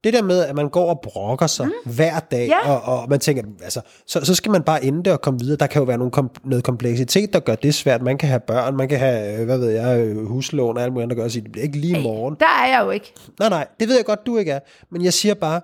det 0.05 0.13
der 0.13 0.23
med, 0.23 0.45
at 0.45 0.55
man 0.55 0.69
går 0.69 0.91
og 0.91 1.01
brokker 1.01 1.47
sig 1.47 1.67
mm. 1.67 1.93
hver 1.93 2.19
dag, 2.21 2.49
Ja. 2.49 2.71
og, 2.71 3.01
og 3.01 3.09
man 3.09 3.21
tænker, 3.21 3.43
altså, 3.63 3.81
så, 4.07 4.25
så 4.25 4.35
skal 4.35 4.53
man 4.53 4.63
bare 4.63 4.85
ende 4.85 5.05
det 5.05 5.13
og 5.13 5.21
komme 5.21 5.41
videre. 5.41 5.57
Der 5.57 5.67
kan 5.67 5.81
jo 5.81 5.87
være 5.87 5.99
nogle 5.99 6.11
kom, 6.11 6.31
noget 6.45 6.65
kompleksitet, 6.65 7.33
der 7.33 7.41
gør 7.41 7.55
det 7.55 7.75
svært. 7.75 8.03
Man 8.03 8.19
kan 8.19 8.29
have 8.29 8.41
børn, 8.41 8.77
man 8.77 8.89
kan 8.89 8.99
have, 8.99 9.41
øh, 9.41 9.45
hvad 9.45 9.59
ved 9.59 9.71
jeg, 9.71 10.01
øh, 10.01 10.27
huslån 10.27 10.77
og 10.77 10.83
alt 10.83 10.93
muligt 10.93 11.03
andet, 11.03 11.17
der 11.17 11.23
gør 11.23 11.29
sig. 11.29 11.43
Det 11.43 11.53
bliver 11.53 11.65
ikke 11.65 11.79
lige 11.79 12.01
i 12.01 12.03
morgen. 12.03 12.37
Der 12.41 12.63
er 12.65 12.69
jeg 12.69 12.85
jo 12.85 12.91
ikke. 12.91 13.13
Nej, 13.39 13.49
nej, 13.49 13.67
det 13.81 13.89
ved 13.89 13.97
jeg 13.97 14.05
godt, 14.05 14.27
du 14.27 14.37
ikke 14.37 14.53
er. 14.53 14.61
Men 14.91 15.05
jeg 15.05 15.13
siger 15.13 15.35
bare, 15.35 15.61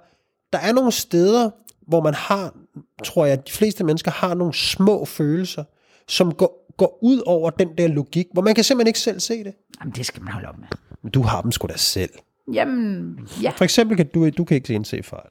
der 0.52 0.58
er 0.58 0.72
nogle 0.72 0.92
steder, 0.92 1.50
hvor 1.86 2.02
man 2.02 2.14
har, 2.14 2.54
tror 3.04 3.26
jeg, 3.26 3.46
de 3.46 3.52
fleste 3.52 3.84
mennesker 3.84 4.10
har 4.10 4.34
nogle 4.34 4.54
små 4.54 5.04
følelser, 5.04 5.64
som 6.08 6.34
går, 6.34 6.72
går 6.76 6.98
ud 7.02 7.22
over 7.26 7.50
den 7.50 7.68
der 7.78 7.88
logik, 7.88 8.26
hvor 8.32 8.42
man 8.42 8.54
kan 8.54 8.64
simpelthen 8.64 8.86
ikke 8.86 8.98
selv 8.98 9.20
se 9.20 9.44
det. 9.44 9.54
Jamen, 9.80 9.92
det 9.96 10.06
skal 10.06 10.22
man 10.22 10.32
holde 10.32 10.48
op 10.48 10.58
med. 10.58 10.66
Men 11.02 11.12
du 11.12 11.22
har 11.22 11.42
dem 11.42 11.52
sgu 11.52 11.66
da 11.66 11.76
selv. 11.76 12.10
Jamen, 12.52 13.18
ja. 13.42 13.50
For 13.56 13.64
eksempel 13.64 13.96
kan 13.96 14.06
du, 14.14 14.30
du 14.30 14.44
kan 14.44 14.54
ikke 14.54 14.74
indse 14.74 15.02
fejl. 15.02 15.28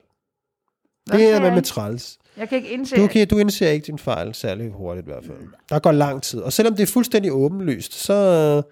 Hvad 1.06 1.20
Det 1.20 1.28
er 1.32 1.39
med 1.39 1.46
jeg 1.48 1.54
med 1.56 1.63
træls. 1.63 2.18
Jeg 2.38 2.50
kan 2.50 2.56
ikke 2.58 2.70
indse... 2.70 2.96
Du, 2.96 3.08
kan, 3.08 3.28
du 3.28 3.38
indser 3.38 3.70
ikke 3.70 3.86
din 3.86 4.00
fejl 4.00 4.34
særlig 4.34 4.72
hurtigt 4.72 5.08
i 5.08 5.10
hvert 5.10 5.26
fald. 5.26 5.38
Der 5.70 5.80
går 5.80 5.91
lang 5.91 6.24
tid. 6.24 6.39
Og 6.39 6.54
selvom 6.54 6.76
det 6.76 6.84
er 6.84 6.88
fuldstændig 6.88 7.32
åbenlyst, 7.32 7.94
så 7.94 8.13
øh, 8.13 8.63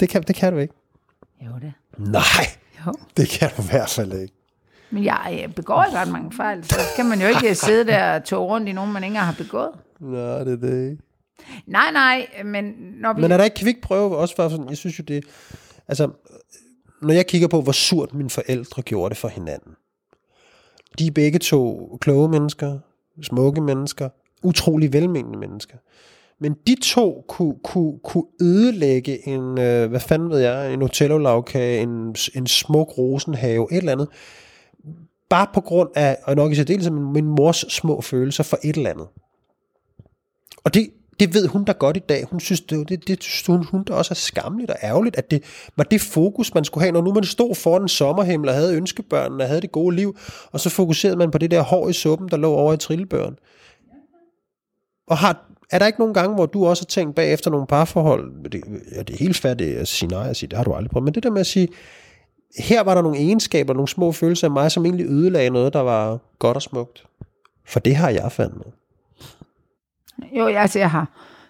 det 0.00 0.08
kan, 0.08 0.22
det 0.22 0.36
kan 0.36 0.52
du 0.52 0.58
ikke. 0.58 0.74
Jo, 1.46 1.50
det. 1.60 1.72
Nej, 1.98 2.22
Jo. 2.86 2.92
det 3.16 3.28
kan 3.28 3.50
du 3.56 3.62
i 3.62 3.66
hvert 3.70 3.88
fald 3.90 4.12
ikke. 4.12 4.34
Men 4.90 5.04
jeg, 5.04 5.38
jeg 5.40 5.54
begår 5.54 5.84
ikke 5.84 5.98
ret 5.98 6.12
mange 6.12 6.32
fejl, 6.32 6.64
så 6.64 6.80
kan 6.96 7.06
man 7.06 7.20
jo 7.20 7.26
ikke 7.26 7.54
sidde 7.66 7.86
der 7.86 8.14
og 8.14 8.24
tog 8.24 8.48
rundt 8.48 8.68
i 8.68 8.72
nogen, 8.72 8.92
man 8.92 9.04
ikke 9.04 9.16
har 9.16 9.34
begået. 9.38 9.70
Nå, 10.00 10.38
det 10.38 10.52
er 10.52 10.56
det 10.56 10.90
ikke. 10.90 11.02
Nej, 11.66 11.92
nej, 11.92 12.26
men 12.44 12.64
når 13.00 13.12
vi... 13.12 13.20
Men 13.20 13.32
er 13.32 13.36
der 13.36 13.44
ikke 13.44 13.56
kvikprøve 13.56 14.16
også 14.16 14.36
for 14.36 14.48
sådan, 14.48 14.68
jeg 14.68 14.76
synes 14.76 14.98
jo 14.98 15.04
det, 15.08 15.24
altså, 15.88 16.10
når 17.02 17.14
jeg 17.14 17.26
kigger 17.26 17.48
på, 17.48 17.60
hvor 17.60 17.72
surt 17.72 18.14
mine 18.14 18.30
forældre 18.30 18.82
gjorde 18.82 19.10
det 19.10 19.18
for 19.18 19.28
hinanden. 19.28 19.72
De 20.98 21.06
er 21.06 21.10
begge 21.10 21.38
to 21.38 21.98
kloge 22.00 22.28
mennesker, 22.28 22.78
smukke 23.22 23.60
mennesker, 23.60 24.08
utrolig 24.42 24.92
velmenende 24.92 25.38
mennesker. 25.38 25.76
Men 26.40 26.56
de 26.66 26.76
to 26.82 27.24
kunne, 27.28 27.54
kunne, 27.64 27.98
kunne 28.04 28.24
ødelægge 28.42 29.28
en, 29.28 29.58
øh, 29.58 29.90
hvad 29.90 30.00
fanden 30.00 30.30
ved 30.30 30.38
jeg, 30.38 30.72
en 30.72 30.82
Otello-lavkage, 30.82 31.82
en, 31.82 32.16
en 32.34 32.46
smuk 32.46 32.98
rosenhave, 32.98 33.72
et 33.72 33.76
eller 33.76 33.92
andet, 33.92 34.08
bare 35.30 35.46
på 35.54 35.60
grund 35.60 35.90
af, 35.94 36.18
og 36.24 36.36
nok 36.36 36.52
i 36.52 36.54
særdeleshed 36.54 36.92
min, 36.92 37.12
min 37.12 37.24
mors 37.24 37.64
små 37.68 38.00
følelser 38.00 38.44
for 38.44 38.58
et 38.62 38.76
eller 38.76 38.90
andet. 38.90 39.06
Og 40.64 40.74
det, 40.74 40.90
det 41.20 41.34
ved 41.34 41.46
hun 41.46 41.64
da 41.64 41.72
godt 41.72 41.96
i 41.96 42.00
dag. 42.08 42.24
Hun 42.24 42.40
synes, 42.40 42.60
det, 42.60 42.88
det, 42.88 43.08
det 43.08 43.22
synes 43.22 43.46
hun, 43.46 43.64
hun 43.64 43.84
da 43.84 43.92
også 43.92 44.12
er 44.12 44.14
skamligt 44.14 44.70
og 44.70 44.76
ærgerligt, 44.82 45.16
at 45.16 45.30
det 45.30 45.42
var 45.76 45.84
det 45.84 46.00
fokus, 46.00 46.54
man 46.54 46.64
skulle 46.64 46.82
have, 46.82 46.92
når 46.92 47.02
nu 47.02 47.12
man 47.12 47.24
stod 47.24 47.54
foran 47.54 47.82
en 47.82 47.88
sommerhimmel 47.88 48.48
og 48.48 48.54
havde 48.54 48.76
ønskebørnene 48.76 49.44
og 49.44 49.48
havde 49.48 49.60
det 49.60 49.72
gode 49.72 49.96
liv, 49.96 50.16
og 50.52 50.60
så 50.60 50.70
fokuserede 50.70 51.16
man 51.16 51.30
på 51.30 51.38
det 51.38 51.50
der 51.50 51.62
hår 51.62 51.88
i 51.88 51.92
suppen, 51.92 52.28
der 52.28 52.36
lå 52.36 52.52
over 52.52 52.72
i 52.72 52.76
trillebøren. 52.76 53.36
Og 55.06 55.18
har, 55.18 55.50
er 55.70 55.78
der 55.78 55.86
ikke 55.86 55.98
nogen 55.98 56.14
gange, 56.14 56.34
hvor 56.34 56.46
du 56.46 56.66
også 56.66 56.82
har 56.82 56.86
tænkt 56.86 57.14
bagefter 57.14 57.50
nogle 57.50 57.66
parforhold, 57.66 58.50
det, 58.50 58.62
ja, 58.96 59.02
det 59.02 59.14
er 59.14 59.18
helt 59.18 59.36
færdigt 59.36 59.78
at 59.78 59.88
sige 59.88 60.08
nej 60.08 60.28
og 60.28 60.36
sige, 60.36 60.48
det 60.48 60.56
har 60.56 60.64
du 60.64 60.72
aldrig 60.72 60.90
prøvet, 60.90 61.04
men 61.04 61.14
det 61.14 61.22
der 61.22 61.30
med 61.30 61.40
at 61.40 61.46
sige, 61.46 61.68
her 62.58 62.82
var 62.82 62.94
der 62.94 63.02
nogle 63.02 63.18
egenskaber, 63.18 63.74
nogle 63.74 63.88
små 63.88 64.12
følelser 64.12 64.46
af 64.46 64.50
mig, 64.50 64.72
som 64.72 64.84
egentlig 64.84 65.06
ødelagde 65.06 65.50
noget, 65.50 65.72
der 65.72 65.80
var 65.80 66.18
godt 66.38 66.56
og 66.56 66.62
smukt. 66.62 67.06
For 67.64 67.80
det 67.80 67.96
har 67.96 68.08
jeg 68.08 68.32
fandme. 68.32 68.64
Jo, 70.32 70.46
altså 70.46 70.78
jeg 70.78 70.90
har, 70.90 71.08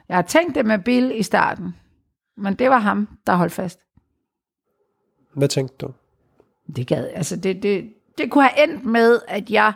jeg 0.09 0.17
har 0.17 0.23
tænkt 0.23 0.55
det 0.55 0.67
med 0.67 0.79
Bill 0.79 1.13
i 1.15 1.23
starten, 1.23 1.75
men 2.37 2.55
det 2.55 2.71
var 2.71 2.79
ham, 2.79 3.09
der 3.27 3.35
holdt 3.35 3.53
fast. 3.53 3.81
Hvad 5.35 5.49
tænkte 5.49 5.77
du? 5.87 5.93
Det 6.77 6.87
gad, 6.87 7.09
altså 7.15 7.37
det, 7.37 7.63
det, 7.63 7.93
det 8.19 8.31
kunne 8.31 8.49
have 8.49 8.69
endt 8.69 8.85
med, 8.85 9.21
at 9.29 9.51
jeg 9.51 9.73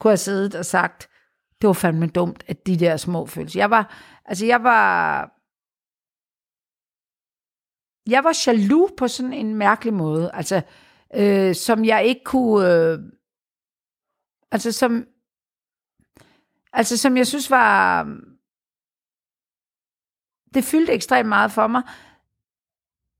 kunne 0.00 0.10
have 0.10 0.16
siddet 0.16 0.54
og 0.54 0.64
sagt, 0.64 1.08
det 1.60 1.66
var 1.66 1.72
fandme 1.72 2.06
dumt, 2.06 2.44
at 2.48 2.66
de 2.66 2.76
der 2.76 2.96
små 2.96 3.26
følelser. 3.26 3.60
Jeg 3.60 3.70
var, 3.70 3.94
altså 4.24 4.46
jeg 4.46 4.62
var, 4.62 5.30
jeg 8.08 8.24
var 8.24 8.38
jaloux 8.46 8.90
på 8.96 9.08
sådan 9.08 9.32
en 9.32 9.54
mærkelig 9.54 9.94
måde, 9.94 10.30
altså, 10.34 10.62
øh, 11.14 11.54
som 11.54 11.84
jeg 11.84 12.04
ikke 12.04 12.24
kunne, 12.24 12.74
øh, 12.74 12.98
altså 14.52 14.72
som, 14.72 15.06
altså 16.72 16.96
som 16.96 17.16
jeg 17.16 17.26
synes 17.26 17.50
var, 17.50 18.02
det 20.54 20.64
fyldte 20.64 20.92
ekstremt 20.92 21.28
meget 21.28 21.52
for 21.52 21.66
mig, 21.66 21.82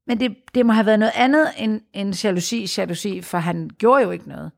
men 0.06 0.20
det, 0.20 0.36
det 0.54 0.66
må 0.66 0.72
have 0.72 0.86
været 0.86 0.98
noget 0.98 1.12
andet 1.14 1.48
end, 1.58 1.80
end 1.92 2.24
jalousi, 2.24 2.68
jalousi, 2.78 3.22
for 3.22 3.38
han 3.38 3.70
gjorde 3.78 4.02
jo 4.02 4.10
ikke 4.10 4.28
noget. 4.28 4.50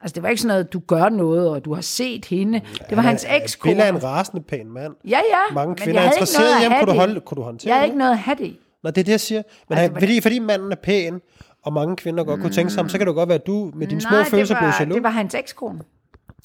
Altså, 0.00 0.14
det 0.14 0.22
var 0.22 0.28
ikke 0.28 0.42
sådan 0.42 0.54
noget, 0.54 0.72
du 0.72 0.78
gør 0.78 1.08
noget, 1.08 1.50
og 1.50 1.64
du 1.64 1.74
har 1.74 1.80
set 1.80 2.24
hende. 2.24 2.60
Det 2.60 2.90
var 2.90 2.96
Han 2.96 3.04
hans 3.04 3.26
ekskone. 3.30 3.74
Bill 3.74 3.80
er 3.80 3.88
en 3.88 4.04
rasende 4.04 4.42
pæn 4.42 4.70
mand. 4.70 4.94
Ja, 5.04 5.20
ja. 5.32 5.54
Mange 5.54 5.68
men 5.68 5.76
kvinder 5.76 6.00
jeg 6.00 6.08
er 6.08 6.12
interesseret 6.12 6.60
i 6.60 6.64
ham. 6.64 6.72
Kunne 6.80 6.92
du, 6.92 6.98
holde, 6.98 7.20
kunne 7.20 7.36
du 7.36 7.42
håndtere 7.42 7.68
Jeg 7.68 7.76
havde 7.76 7.82
det? 7.82 7.88
ikke 7.88 7.98
noget 7.98 8.12
at 8.12 8.18
have 8.18 8.36
det 8.38 8.56
Nå, 8.86 8.90
det 8.90 9.00
er 9.00 9.04
det, 9.04 9.12
jeg 9.12 9.20
siger. 9.20 9.42
Men 9.68 9.78
Altså, 9.78 9.92
altså, 9.94 10.00
fordi, 10.06 10.20
fordi 10.20 10.38
manden 10.38 10.72
er 10.72 10.76
pæn, 10.76 11.20
og 11.62 11.72
mange 11.72 11.96
kvinder 11.96 12.24
godt 12.24 12.40
kunne 12.40 12.52
tænke 12.52 12.70
sig 12.72 12.78
ham, 12.82 12.88
så 12.88 12.98
kan 12.98 13.06
det 13.06 13.14
godt 13.14 13.28
være, 13.28 13.38
at 13.38 13.46
du 13.46 13.70
med 13.74 13.86
dine 13.86 14.00
små 14.00 14.10
Nej, 14.10 14.24
følelser 14.24 14.54
det 14.54 14.60
blev 14.60 14.68
var, 14.68 14.76
jaloux. 14.80 14.94
det 14.94 15.02
var 15.02 15.10
hans 15.10 15.34
ekskone. 15.34 15.80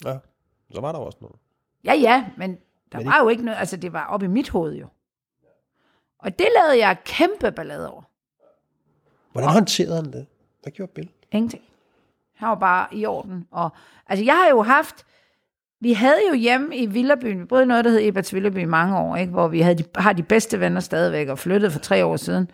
Ja, 0.06 0.18
så 0.74 0.82
var 0.82 0.92
der 0.92 1.00
også 1.00 1.18
noget. 1.22 1.36
Ja, 1.84 1.94
ja, 1.94 2.26
men 2.38 2.58
der 2.92 2.98
Men 2.98 3.08
var 3.08 3.20
jo 3.24 3.30
ikke 3.30 3.46
noget, 3.46 3.58
altså 3.60 3.78
det 3.78 3.94
var 3.94 4.06
oppe 4.06 4.26
i 4.26 4.30
mit 4.30 4.50
hoved 4.50 4.76
jo. 4.76 4.88
Og 6.20 6.40
det 6.40 6.48
lavede 6.60 6.88
jeg 6.88 6.98
kæmpe 7.06 7.52
ballade 7.52 7.92
over. 7.92 8.02
Hvordan 9.32 9.50
håndterede 9.50 9.96
han 9.96 10.06
det? 10.14 10.26
Hvad 10.62 10.72
gjorde 10.72 10.92
Bill? 10.96 11.10
Ingenting. 11.32 11.64
Han 12.36 12.50
var 12.50 12.56
bare 12.56 12.88
i 12.96 13.06
orden. 13.06 13.48
Og, 13.52 13.70
altså 14.08 14.26
jeg 14.26 14.34
har 14.34 14.50
jo 14.50 14.62
haft, 14.62 15.06
vi 15.82 15.94
havde 15.94 16.20
jo 16.30 16.36
hjemme 16.36 16.78
i 16.78 16.86
Villabyen, 16.86 17.40
vi 17.40 17.46
boede 17.46 17.64
i 17.64 17.68
noget, 17.68 17.86
der 17.86 17.92
hed 17.92 18.08
Eberts 18.08 18.34
Villaby 18.34 18.58
i 18.58 18.66
mange 18.66 18.98
år, 18.98 19.16
ikke? 19.16 19.32
hvor 19.32 19.48
vi 19.48 19.62
havde 19.62 19.76
de, 19.76 19.84
har 19.96 20.14
de 20.14 20.24
bedste 20.24 20.60
venner 20.60 20.80
stadigvæk, 20.80 21.28
og 21.28 21.40
flyttede 21.40 21.72
for 21.72 21.80
tre 21.80 22.06
år 22.06 22.16
siden. 22.16 22.50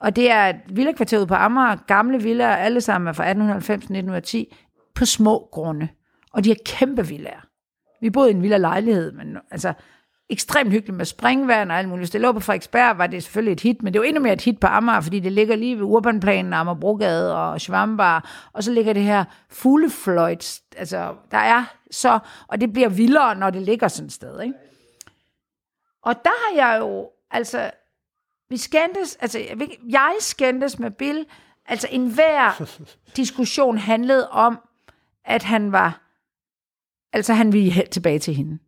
Og 0.00 0.16
det 0.16 0.30
er 0.30 0.46
et 0.46 0.56
villakvarter 0.68 1.18
ude 1.18 1.26
på 1.26 1.34
Amager, 1.34 1.76
gamle 1.86 2.22
villaer, 2.22 2.56
alle 2.56 2.80
sammen 2.80 3.08
er 3.08 3.12
fra 3.12 3.32
1890-1910, 3.32 4.92
på 4.94 5.04
små 5.04 5.48
grunde. 5.52 5.88
Og 6.32 6.44
de 6.44 6.50
er 6.50 6.54
kæmpe 6.64 7.06
villaer. 7.06 7.46
Vi 8.00 8.10
boede 8.10 8.30
i 8.30 8.34
en 8.34 8.42
villa 8.42 8.56
lejlighed, 8.56 9.12
men 9.12 9.36
altså 9.50 9.72
ekstremt 10.28 10.72
hyggeligt 10.72 10.96
med 10.96 11.04
springvand 11.04 11.72
og 11.72 11.78
alt 11.78 11.88
muligt. 11.88 12.00
Hvis 12.00 12.10
det 12.10 12.20
lå 12.20 12.32
på 12.32 12.40
Frederiksberg, 12.40 12.98
var 12.98 13.06
det 13.06 13.22
selvfølgelig 13.22 13.52
et 13.52 13.60
hit, 13.60 13.82
men 13.82 13.92
det 13.92 14.00
var 14.00 14.06
endnu 14.06 14.22
mere 14.22 14.32
et 14.32 14.40
hit 14.40 14.60
på 14.60 14.66
Amager, 14.66 15.00
fordi 15.00 15.20
det 15.20 15.32
ligger 15.32 15.56
lige 15.56 15.76
ved 15.76 15.82
Urbanplanen, 15.82 16.52
Amagerbrogade 16.52 17.36
og 17.36 17.60
Schwambar, 17.60 18.48
og 18.52 18.64
så 18.64 18.72
ligger 18.72 18.92
det 18.92 19.02
her 19.02 19.24
fuglefløjt, 19.50 20.60
altså 20.76 21.14
der 21.30 21.38
er 21.38 21.64
så, 21.90 22.18
og 22.46 22.60
det 22.60 22.72
bliver 22.72 22.88
vildere, 22.88 23.34
når 23.34 23.50
det 23.50 23.62
ligger 23.62 23.88
sådan 23.88 24.06
et 24.06 24.12
sted, 24.12 24.40
ikke? 24.40 24.54
Og 26.02 26.14
der 26.24 26.30
har 26.30 26.70
jeg 26.70 26.80
jo, 26.80 27.10
altså, 27.30 27.70
vi 28.48 28.56
skændtes, 28.56 29.16
altså, 29.16 29.38
jeg 29.88 30.16
skændtes 30.20 30.78
med 30.78 30.90
Bill, 30.90 31.26
altså 31.66 31.88
enhver 31.90 32.62
diskussion 33.16 33.78
handlede 33.78 34.30
om, 34.30 34.58
at 35.24 35.42
han 35.42 35.72
var, 35.72 36.00
altså 37.12 37.34
han 37.34 37.52
ville 37.52 37.86
tilbage 37.90 38.18
til 38.18 38.34
hende. 38.34 38.58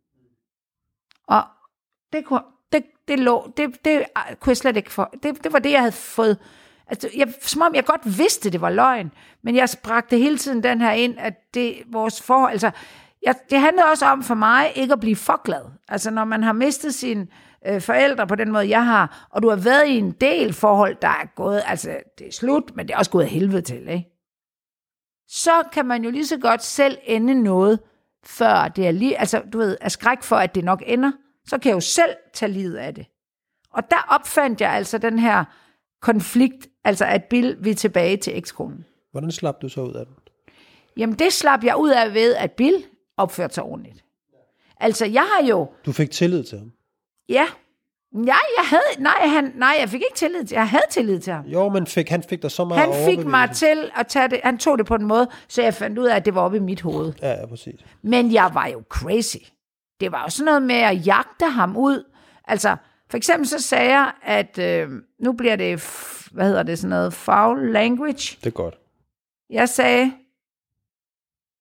Og 1.28 1.42
det 2.12 2.24
kunne, 2.24 2.40
det, 2.72 2.84
det 3.08 3.18
lå, 3.18 3.52
det, 3.56 3.84
det 3.84 4.04
ah, 4.14 4.36
kunne 4.36 4.50
jeg 4.50 4.56
slet 4.56 4.76
ikke 4.76 4.92
få, 4.92 5.06
det, 5.22 5.44
det 5.44 5.52
var 5.52 5.58
det, 5.58 5.70
jeg 5.70 5.80
havde 5.80 5.92
fået, 5.92 6.38
altså, 6.86 7.08
jeg, 7.16 7.34
som 7.40 7.62
om 7.62 7.74
jeg 7.74 7.84
godt 7.84 8.18
vidste, 8.18 8.50
det 8.50 8.60
var 8.60 8.70
løgn, 8.70 9.12
men 9.42 9.56
jeg 9.56 9.68
bragte 9.82 10.18
hele 10.18 10.38
tiden 10.38 10.62
den 10.62 10.80
her 10.80 10.92
ind, 10.92 11.18
at 11.18 11.54
det, 11.54 11.82
vores 11.86 12.22
forhold, 12.22 12.52
altså, 12.52 12.70
jeg, 13.22 13.34
det 13.50 13.60
handlede 13.60 13.86
også 13.86 14.06
om 14.06 14.22
for 14.22 14.34
mig 14.34 14.72
ikke 14.74 14.92
at 14.92 15.00
blive 15.00 15.16
for 15.16 15.42
glad. 15.42 15.64
Altså, 15.88 16.10
når 16.10 16.24
man 16.24 16.42
har 16.42 16.52
mistet 16.52 16.94
sine 16.94 17.26
øh, 17.66 17.80
forældre 17.80 18.26
på 18.26 18.34
den 18.34 18.52
måde, 18.52 18.68
jeg 18.68 18.86
har, 18.86 19.28
og 19.30 19.42
du 19.42 19.48
har 19.48 19.56
været 19.56 19.86
i 19.86 19.98
en 19.98 20.10
del 20.10 20.52
forhold, 20.52 20.96
der 21.02 21.08
er 21.08 21.34
gået, 21.36 21.62
altså, 21.66 21.98
det 22.18 22.26
er 22.26 22.32
slut, 22.32 22.76
men 22.76 22.88
det 22.88 22.94
er 22.94 22.98
også 22.98 23.10
gået 23.10 23.26
helvede 23.26 23.62
til, 23.62 23.88
ikke? 23.88 24.10
Så 25.28 25.62
kan 25.72 25.86
man 25.86 26.04
jo 26.04 26.10
lige 26.10 26.26
så 26.26 26.38
godt 26.38 26.62
selv 26.62 26.98
ende 27.04 27.42
noget, 27.42 27.78
før 28.28 28.68
det 28.68 28.86
er 28.86 28.90
lige, 28.90 29.18
altså, 29.18 29.42
du 29.52 29.58
ved, 29.58 29.76
af 29.80 29.90
skræk 29.92 30.22
for, 30.22 30.36
at 30.36 30.54
det 30.54 30.64
nok 30.64 30.82
ender, 30.86 31.12
så 31.46 31.58
kan 31.58 31.68
jeg 31.68 31.74
jo 31.74 31.80
selv 31.80 32.10
tage 32.34 32.52
livet 32.52 32.76
af 32.76 32.94
det. 32.94 33.06
Og 33.70 33.82
der 33.90 34.06
opfandt 34.08 34.60
jeg 34.60 34.72
altså 34.72 34.98
den 34.98 35.18
her 35.18 35.44
konflikt, 36.02 36.68
altså 36.84 37.04
at 37.04 37.24
Bill 37.24 37.56
vil 37.60 37.76
tilbage 37.76 38.16
til 38.16 38.36
ekskonen. 38.38 38.84
Hvordan 39.10 39.30
slap 39.32 39.62
du 39.62 39.68
så 39.68 39.80
ud 39.80 39.94
af 39.94 40.06
den? 40.06 40.14
Jamen 40.96 41.18
det 41.18 41.32
slap 41.32 41.64
jeg 41.64 41.76
ud 41.76 41.90
af 41.90 42.14
ved, 42.14 42.34
at 42.34 42.52
Bill 42.52 42.84
opførte 43.16 43.54
sig 43.54 43.64
ordentligt. 43.64 44.04
Altså 44.80 45.06
jeg 45.06 45.22
har 45.36 45.46
jo, 45.46 45.72
Du 45.86 45.92
fik 45.92 46.10
tillid 46.10 46.44
til 46.44 46.58
ham. 46.58 46.72
ja, 47.28 47.46
ja 48.14 48.36
jeg 48.56 48.64
havde, 48.64 48.82
nej, 49.02 49.26
han, 49.28 49.52
nej, 49.54 49.76
jeg 49.80 49.88
fik 49.88 50.00
ikke 50.00 50.16
tillid 50.16 50.44
til, 50.44 50.54
jeg 50.54 50.68
havde 50.68 50.84
tillid 50.90 51.20
til 51.20 51.32
ham. 51.32 51.44
Jo, 51.44 51.68
men 51.68 51.86
fik, 51.86 52.08
han 52.08 52.22
fik 52.22 52.42
dig 52.42 52.50
så 52.50 52.64
meget 52.64 52.94
Han 52.94 53.04
fik 53.04 53.26
mig 53.26 53.50
til 53.50 53.90
at 53.96 54.06
tage 54.06 54.28
det, 54.28 54.40
han 54.44 54.58
tog 54.58 54.78
det 54.78 54.86
på 54.86 54.94
en 54.94 55.04
måde, 55.04 55.28
så 55.48 55.62
jeg 55.62 55.74
fandt 55.74 55.98
ud 55.98 56.06
af, 56.06 56.16
at 56.16 56.24
det 56.24 56.34
var 56.34 56.40
oppe 56.40 56.56
i 56.56 56.60
mit 56.60 56.80
hoved. 56.80 57.12
Ja, 57.22 57.30
ja, 57.30 57.46
præcis. 57.46 57.80
Men 58.02 58.32
jeg 58.32 58.50
var 58.54 58.66
jo 58.66 58.82
crazy. 58.88 59.36
Det 60.00 60.12
var 60.12 60.22
jo 60.22 60.28
sådan 60.30 60.44
noget 60.44 60.62
med 60.62 60.74
at 60.76 61.06
jagte 61.06 61.46
ham 61.46 61.76
ud. 61.76 62.04
Altså, 62.44 62.76
for 63.10 63.16
eksempel 63.16 63.48
så 63.48 63.58
sagde 63.62 63.90
jeg, 63.90 64.12
at 64.22 64.58
øh, 64.58 64.90
nu 65.20 65.32
bliver 65.32 65.56
det, 65.56 65.74
hvad 66.32 66.46
hedder 66.46 66.62
det, 66.62 66.78
sådan 66.78 66.90
noget 66.90 67.12
foul 67.12 67.72
language. 67.72 68.36
Det 68.40 68.46
er 68.46 68.50
godt. 68.50 68.78
Jeg 69.50 69.68
sagde, 69.68 70.12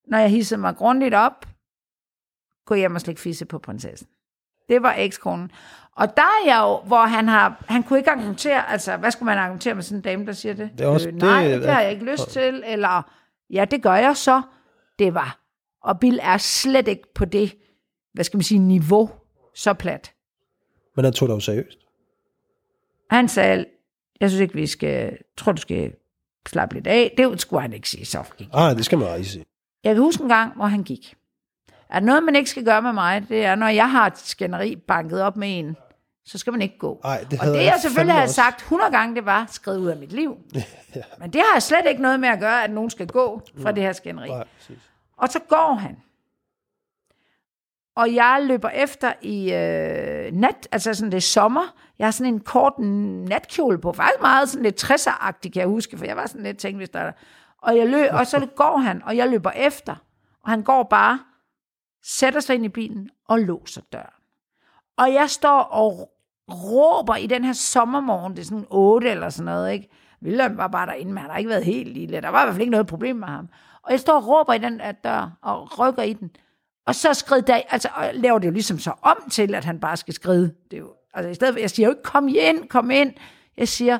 når 0.07 0.17
jeg 0.17 0.29
hissede 0.29 0.61
mig 0.61 0.75
grundigt 0.75 1.13
op, 1.13 1.45
gå 2.65 2.75
hjem 2.75 2.95
og 2.95 3.01
slik 3.01 3.17
fisse 3.19 3.45
på 3.45 3.59
prinsessen. 3.59 4.07
Det 4.69 4.83
var 4.83 4.95
ekskonen. 4.97 5.51
Og 5.97 6.17
der 6.17 6.23
er 6.23 6.45
jeg 6.47 6.59
jo, 6.63 6.87
hvor 6.87 7.01
han 7.05 7.27
har, 7.27 7.63
han 7.67 7.83
kunne 7.83 7.99
ikke 7.99 8.11
argumentere, 8.11 8.69
altså, 8.71 8.97
hvad 8.97 9.11
skulle 9.11 9.25
man 9.25 9.37
argumentere 9.37 9.75
med 9.75 9.83
sådan 9.83 9.97
en 9.97 10.01
dame, 10.01 10.25
der 10.25 10.31
siger 10.31 10.53
det? 10.53 10.69
Det 10.77 10.81
er 10.85 10.87
også- 10.87 11.09
øh, 11.09 11.15
nej, 11.15 11.43
det- 11.43 11.53
det, 11.53 11.61
det 11.61 11.71
har 11.71 11.81
jeg 11.81 11.91
ikke 11.91 12.05
lyst 12.11 12.29
til, 12.29 12.63
eller, 12.67 13.11
ja, 13.49 13.65
det 13.65 13.83
gør 13.83 13.93
jeg 13.95 14.17
så. 14.17 14.41
Det 14.99 15.13
var. 15.13 15.39
Og 15.83 15.99
Bill 15.99 16.19
er 16.23 16.37
slet 16.37 16.87
ikke 16.87 17.13
på 17.15 17.25
det, 17.25 17.55
hvad 18.13 18.23
skal 18.23 18.37
man 18.37 18.43
sige, 18.43 18.59
niveau, 18.59 19.09
så 19.55 19.73
plat. 19.73 20.13
Men 20.95 21.05
han 21.05 21.13
tog 21.13 21.27
dig 21.27 21.35
jo 21.35 21.39
seriøst. 21.39 21.77
Han 23.09 23.27
sagde, 23.27 23.65
jeg 24.21 24.29
synes 24.29 24.41
ikke, 24.41 24.53
vi 24.53 24.67
skal, 24.67 25.17
tror 25.37 25.51
du 25.51 25.61
skal 25.61 25.93
slappe 26.47 26.75
lidt 26.75 26.87
af. 26.87 27.13
Det 27.17 27.41
skulle 27.41 27.61
han 27.61 27.73
ikke 27.73 27.89
sige, 27.89 28.05
så 28.05 28.23
gik 28.37 28.47
Ah, 28.53 28.75
det 28.75 28.85
skal 28.85 28.97
man 28.97 29.07
aldrig 29.07 29.25
sige. 29.25 29.45
Jeg 29.83 29.95
kan 29.95 30.03
huske 30.03 30.23
en 30.23 30.29
gang, 30.29 30.55
hvor 30.55 30.65
han 30.65 30.83
gik. 30.83 31.13
Er 31.89 31.99
noget, 31.99 32.23
man 32.23 32.35
ikke 32.35 32.49
skal 32.49 32.65
gøre 32.65 32.81
med 32.81 32.93
mig, 32.93 33.29
det 33.29 33.45
er, 33.45 33.55
når 33.55 33.67
jeg 33.67 33.91
har 33.91 34.07
et 34.07 34.17
skænderi 34.17 34.75
banket 34.75 35.21
op 35.21 35.37
med 35.37 35.59
en, 35.59 35.75
så 36.27 36.37
skal 36.37 36.53
man 36.53 36.61
ikke 36.61 36.77
gå. 36.77 37.01
Ej, 37.03 37.25
det 37.31 37.39
og 37.39 37.47
det, 37.47 37.53
jeg 37.53 37.65
jeg 37.65 37.79
selvfølgelig 37.81 38.13
havde 38.13 38.25
også. 38.25 38.35
sagt 38.35 38.61
100 38.61 38.91
gange, 38.91 39.15
det 39.15 39.25
var 39.25 39.45
skrevet 39.49 39.79
ud 39.79 39.87
af 39.87 39.97
mit 39.97 40.11
liv. 40.11 40.37
ja. 40.95 41.01
Men 41.19 41.33
det 41.33 41.41
har 41.53 41.59
slet 41.59 41.85
ikke 41.89 42.01
noget 42.01 42.19
med 42.19 42.29
at 42.29 42.39
gøre, 42.39 42.63
at 42.63 42.71
nogen 42.71 42.89
skal 42.89 43.07
gå 43.07 43.41
fra 43.61 43.71
det 43.71 43.83
her 43.83 43.93
skænderi. 43.93 44.29
Nej. 44.29 44.47
Og 45.17 45.29
så 45.29 45.39
går 45.39 45.73
han. 45.73 45.97
Og 47.95 48.15
jeg 48.15 48.39
løber 48.43 48.69
efter 48.69 49.13
i 49.21 49.53
øh, 49.53 50.33
nat, 50.33 50.67
altså 50.71 50.93
sådan 50.93 51.11
det 51.11 51.17
er 51.17 51.21
sommer. 51.21 51.75
Jeg 51.99 52.07
har 52.07 52.11
sådan 52.11 52.33
en 52.33 52.39
kort 52.39 52.79
natkjole 52.79 53.81
på, 53.81 53.93
faktisk 53.93 54.21
meget 54.21 54.49
sådan 54.49 54.63
lidt 54.63 54.83
60'er-agtig, 54.83 55.51
kan 55.51 55.59
jeg 55.59 55.67
huske, 55.67 55.97
for 55.97 56.05
jeg 56.05 56.15
var 56.15 56.25
sådan 56.25 56.43
lidt 56.43 56.57
tænkt, 56.57 56.77
hvis 56.77 56.89
der 56.89 56.99
er... 56.99 57.11
Og, 57.61 57.77
jeg 57.77 57.87
løb, 57.87 58.09
og 58.11 58.27
så 58.27 58.47
går 58.55 58.77
han, 58.77 59.03
og 59.03 59.17
jeg 59.17 59.29
løber 59.29 59.51
efter. 59.51 59.95
Og 60.43 60.49
han 60.49 60.63
går 60.63 60.83
bare, 60.83 61.19
sætter 62.03 62.39
sig 62.39 62.55
ind 62.55 62.65
i 62.65 62.69
bilen 62.69 63.09
og 63.27 63.39
låser 63.39 63.81
døren. 63.93 64.13
Og 64.97 65.13
jeg 65.13 65.29
står 65.29 65.59
og 65.59 66.11
råber 66.51 67.15
i 67.15 67.27
den 67.27 67.43
her 67.43 67.53
sommermorgen, 67.53 68.33
det 68.35 68.39
er 68.39 68.45
sådan 68.45 68.65
8 68.69 69.09
eller 69.09 69.29
sådan 69.29 69.45
noget, 69.45 69.73
ikke? 69.73 69.89
William 70.23 70.57
var 70.57 70.67
bare 70.67 70.85
derinde, 70.85 71.13
men 71.13 71.21
han 71.21 71.31
har 71.31 71.37
ikke 71.37 71.49
været 71.49 71.65
helt 71.65 71.93
lille. 71.93 72.21
Der 72.21 72.29
var 72.29 72.41
i 72.41 72.45
hvert 72.45 72.53
fald 72.53 72.61
ikke 72.61 72.71
noget 72.71 72.87
problem 72.87 73.15
med 73.15 73.27
ham. 73.27 73.49
Og 73.83 73.91
jeg 73.91 73.99
står 73.99 74.13
og 74.13 74.27
råber 74.27 74.53
i 74.53 74.57
den 74.57 74.79
der 74.79 74.91
dør, 74.91 75.37
og 75.41 75.79
rykker 75.79 76.03
i 76.03 76.13
den. 76.13 76.31
Og 76.87 76.95
så 76.95 77.13
skrider 77.13 77.41
der, 77.41 77.61
altså 77.69 77.89
og 77.95 78.09
laver 78.13 78.39
det 78.39 78.47
jo 78.47 78.51
ligesom 78.51 78.79
så 78.79 78.91
om 79.01 79.17
til, 79.31 79.55
at 79.55 79.65
han 79.65 79.79
bare 79.79 79.97
skal 79.97 80.13
skride. 80.13 80.53
Det 80.71 80.73
er 80.73 80.77
jo, 80.77 80.93
altså 81.13 81.29
i 81.29 81.33
stedet 81.33 81.53
for, 81.53 81.59
jeg 81.59 81.69
siger 81.69 81.87
jo 81.87 81.91
ikke, 81.91 82.03
kom 82.03 82.27
ind, 82.27 82.69
kom 82.69 82.91
ind. 82.91 83.13
Jeg 83.57 83.67
siger, 83.67 83.97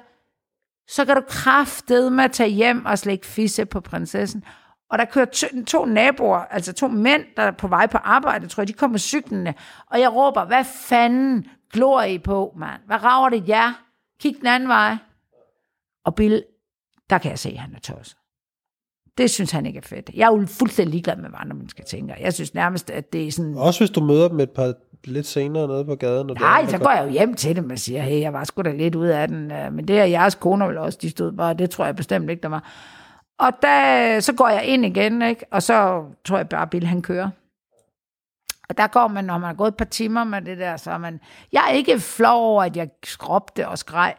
så 0.88 1.06
kan 1.06 1.16
du 1.16 1.22
kraftede 1.28 2.12
med 2.12 2.24
at 2.24 2.32
tage 2.32 2.50
hjem 2.50 2.86
og 2.86 3.00
slække 3.00 3.26
fisse 3.26 3.66
på 3.66 3.82
prinsessen. 3.82 4.44
Og 4.90 4.98
der 4.98 5.06
kører 5.06 5.26
to, 5.26 5.48
to 5.68 5.86
naboer, 5.86 6.38
altså 6.40 6.74
to 6.74 6.88
mænd, 6.88 7.24
der 7.38 7.44
er 7.44 7.52
på 7.52 7.68
vej 7.68 7.88
på 7.88 7.98
arbejde, 7.98 8.48
tror 8.48 8.62
jeg, 8.62 8.68
de 8.68 8.74
kommer 8.74 8.98
cyklende. 8.98 9.54
Og 9.92 10.00
jeg 10.00 10.14
råber, 10.14 10.46
hvad 10.46 10.64
fanden 10.64 11.46
glor 11.74 12.02
I 12.02 12.18
på, 12.18 12.54
mand? 12.58 12.82
Hvad 12.86 13.04
rager 13.04 13.30
det 13.30 13.50
jer? 13.50 13.84
Kig 14.22 14.36
den 14.40 14.48
anden 14.48 14.70
vej. 14.70 14.96
Og 16.06 16.16
Bill, 16.16 16.44
der 17.10 17.18
kan 17.18 17.32
jeg 17.32 17.40
se, 17.40 17.50
at 17.50 17.58
han 17.58 17.76
er 17.76 17.80
tosset. 17.80 18.18
Det 19.18 19.30
synes 19.32 19.52
han 19.52 19.66
ikke 19.66 19.78
er 19.78 19.82
fedt. 19.84 20.10
Jeg 20.14 20.26
er 20.32 20.38
jo 20.38 20.46
fuldstændig 20.46 20.92
ligeglad 20.92 21.16
med, 21.16 21.30
hvad 21.30 21.40
andre 21.42 21.56
mennesker 21.56 21.84
tænker. 21.84 22.16
Jeg 22.20 22.34
synes 22.34 22.54
nærmest, 22.54 22.90
at 22.90 23.14
det 23.14 23.28
er 23.28 23.32
sådan... 23.32 23.58
Også 23.58 23.80
hvis 23.80 23.90
du 23.90 24.02
møder 24.04 24.28
dem 24.28 24.40
et 24.40 24.52
par 24.52 24.74
lidt 25.04 25.26
senere 25.26 25.68
nede 25.68 25.86
på 25.86 25.96
gaden. 25.96 26.30
Og 26.30 26.36
Nej, 26.40 26.62
der, 26.62 26.68
så 26.68 26.78
går 26.78 26.90
jeg 26.92 27.06
jo 27.06 27.10
hjem 27.10 27.34
til 27.34 27.56
dem 27.56 27.70
og 27.70 27.80
siger, 27.80 28.02
hey, 28.02 28.22
jeg 28.22 28.34
var 28.34 28.44
sgu 28.44 28.62
da 28.62 28.72
lidt 28.72 28.96
ud 28.96 29.08
af 29.08 29.28
den. 29.28 29.52
øh, 29.52 29.74
Men 29.74 29.88
det 29.88 30.00
er 30.00 30.04
jeres 30.06 30.36
koner 30.36 30.68
vel 30.68 30.78
også, 30.78 31.00
de 31.02 31.10
stod 31.10 31.32
bare. 31.32 31.54
Det 31.54 31.70
tror 31.70 31.86
jeg 31.86 31.96
bestemt 31.96 32.30
ikke, 32.30 32.42
der 32.42 32.50
var. 32.50 32.72
Og 33.40 33.52
da, 33.62 34.20
så 34.20 34.34
går 34.34 34.48
jeg 34.48 34.66
ind 34.66 34.86
igen, 34.86 35.22
ikke? 35.22 35.46
og 35.52 35.64
så 35.64 36.06
tror 36.26 36.38
jeg 36.38 36.50
bare, 36.50 36.68
Bill 36.68 36.86
han 36.86 37.02
kører. 37.02 37.30
Og 38.70 38.78
der 38.78 38.88
går 38.88 39.08
man, 39.08 39.26
når 39.26 39.38
man 39.38 39.48
har 39.48 39.54
gået 39.54 39.68
et 39.68 39.78
par 39.78 39.86
timer 39.86 40.24
med 40.24 40.42
det 40.42 40.58
der, 40.58 40.78
så 40.78 40.92
er 40.92 40.98
man... 40.98 41.20
Jeg 41.52 41.66
er 41.70 41.74
ikke 41.74 42.00
flov 42.00 42.52
over, 42.52 42.64
at 42.64 42.78
jeg 42.78 42.90
skråbte 43.04 43.68
og 43.68 43.78
skreg. 43.78 44.16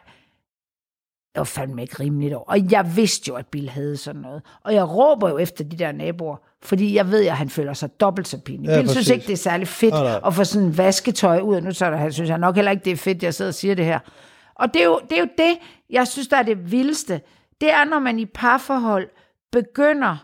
Det 1.33 1.39
var 1.39 1.43
fandme 1.43 1.81
ikke 1.81 1.99
rimeligt 1.99 2.33
over. 2.33 2.45
Og 2.47 2.71
jeg 2.71 2.95
vidste 2.95 3.27
jo, 3.27 3.35
at 3.35 3.47
Bill 3.47 3.69
havde 3.69 3.97
sådan 3.97 4.21
noget. 4.21 4.41
Og 4.63 4.73
jeg 4.73 4.89
råber 4.89 5.29
jo 5.29 5.37
efter 5.37 5.63
de 5.63 5.77
der 5.77 5.91
naboer, 5.91 6.37
fordi 6.61 6.95
jeg 6.95 7.11
ved, 7.11 7.25
at 7.25 7.37
han 7.37 7.49
føler 7.49 7.73
sig 7.73 7.99
dobbelt 7.99 8.27
så 8.27 8.39
pinlig. 8.39 8.69
Ja, 8.69 8.75
Bill 8.77 8.89
synes 8.89 9.09
ikke, 9.09 9.27
det 9.27 9.33
er 9.33 9.37
særlig 9.37 9.67
fedt 9.67 9.93
Nej, 9.93 10.03
nej. 10.03 10.19
at 10.25 10.33
få 10.33 10.43
sådan 10.43 10.77
vasketøj 10.77 11.39
ud. 11.39 11.61
Nu 11.61 11.71
så 11.71 11.85
er 11.85 11.89
der, 11.89 11.97
han 11.97 12.13
synes 12.13 12.29
jeg 12.29 12.37
nok 12.37 12.55
heller 12.55 12.71
ikke, 12.71 12.85
det 12.85 12.93
er 12.93 12.97
fedt, 12.97 13.23
jeg 13.23 13.33
sidder 13.33 13.49
og 13.49 13.55
siger 13.55 13.75
det 13.75 13.85
her. 13.85 13.99
Og 14.55 14.73
det 14.73 14.81
er, 14.81 14.85
jo, 14.85 14.99
det 15.09 15.17
er 15.17 15.21
jo 15.21 15.29
det, 15.37 15.57
jeg 15.89 16.07
synes, 16.07 16.27
der 16.27 16.37
er 16.37 16.43
det 16.43 16.71
vildeste. 16.71 17.21
Det 17.61 17.71
er, 17.71 17.85
når 17.85 17.99
man 17.99 18.19
i 18.19 18.25
parforhold 18.25 19.09
begynder, 19.51 20.17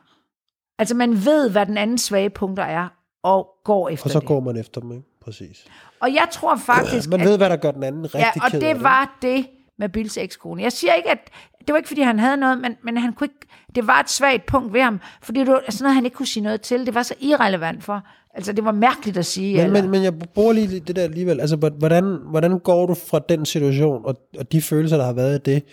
altså 0.79 0.95
man 0.95 1.25
ved, 1.25 1.49
hvad 1.49 1.65
den 1.65 1.77
anden 1.77 1.97
svage 1.97 2.29
punkter 2.29 2.63
er, 2.63 2.87
og 3.25 3.47
går 3.63 3.89
efter 3.89 4.05
Og 4.05 4.11
så 4.11 4.19
det. 4.19 4.27
går 4.27 4.39
man 4.39 4.57
efter 4.57 4.81
dem, 4.81 4.91
ikke? 4.91 5.03
Præcis. 5.21 5.65
Og 5.99 6.13
jeg 6.13 6.27
tror 6.31 6.55
faktisk, 6.55 7.09
Man 7.09 7.21
at 7.21 7.27
ved, 7.27 7.37
hvad 7.37 7.49
der 7.49 7.55
gør 7.55 7.71
den 7.71 7.83
anden 7.83 8.03
rigtig 8.15 8.19
Ja, 8.35 8.45
og 8.45 8.61
det 8.61 8.83
var 8.83 9.17
det 9.21 9.45
med 9.77 9.89
Bills 9.89 10.17
ekskone. 10.17 10.61
Jeg 10.61 10.71
siger 10.71 10.93
ikke, 10.93 11.11
at 11.11 11.29
det 11.59 11.73
var 11.73 11.77
ikke, 11.77 11.87
fordi 11.87 12.01
han 12.01 12.19
havde 12.19 12.37
noget, 12.37 12.57
men, 12.57 12.75
men 12.83 12.97
han 12.97 13.13
kunne 13.13 13.25
ikke, 13.25 13.47
det 13.75 13.87
var 13.87 13.99
et 13.99 14.09
svagt 14.09 14.45
punkt 14.45 14.73
ved 14.73 14.81
ham, 14.81 14.99
fordi 15.21 15.39
det 15.39 15.47
var 15.47 15.63
sådan 15.69 15.83
noget, 15.83 15.95
han 15.95 16.05
ikke 16.05 16.15
kunne 16.15 16.27
sige 16.27 16.43
noget 16.43 16.61
til. 16.61 16.85
Det 16.85 16.95
var 16.95 17.03
så 17.03 17.13
irrelevant 17.19 17.83
for. 17.83 18.03
Altså, 18.33 18.53
det 18.53 18.65
var 18.65 18.71
mærkeligt 18.71 19.17
at 19.17 19.25
sige. 19.25 19.57
Men, 19.57 19.65
eller, 19.65 19.81
men, 19.81 19.91
men 19.91 20.03
jeg 20.03 20.13
bruger 20.19 20.53
lige 20.53 20.79
det 20.79 20.95
der 20.95 21.03
alligevel. 21.03 21.39
Altså, 21.39 21.55
hvordan, 21.55 22.19
hvordan 22.29 22.59
går 22.59 22.85
du 22.85 22.93
fra 22.93 23.19
den 23.29 23.45
situation, 23.45 24.05
og, 24.05 24.15
og 24.39 24.51
de 24.51 24.61
følelser, 24.61 24.97
der 24.97 25.05
har 25.05 25.13
været 25.13 25.35
i 25.35 25.51
det, 25.51 25.63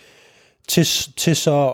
til, 0.67 0.85
til 1.17 1.35
så, 1.35 1.73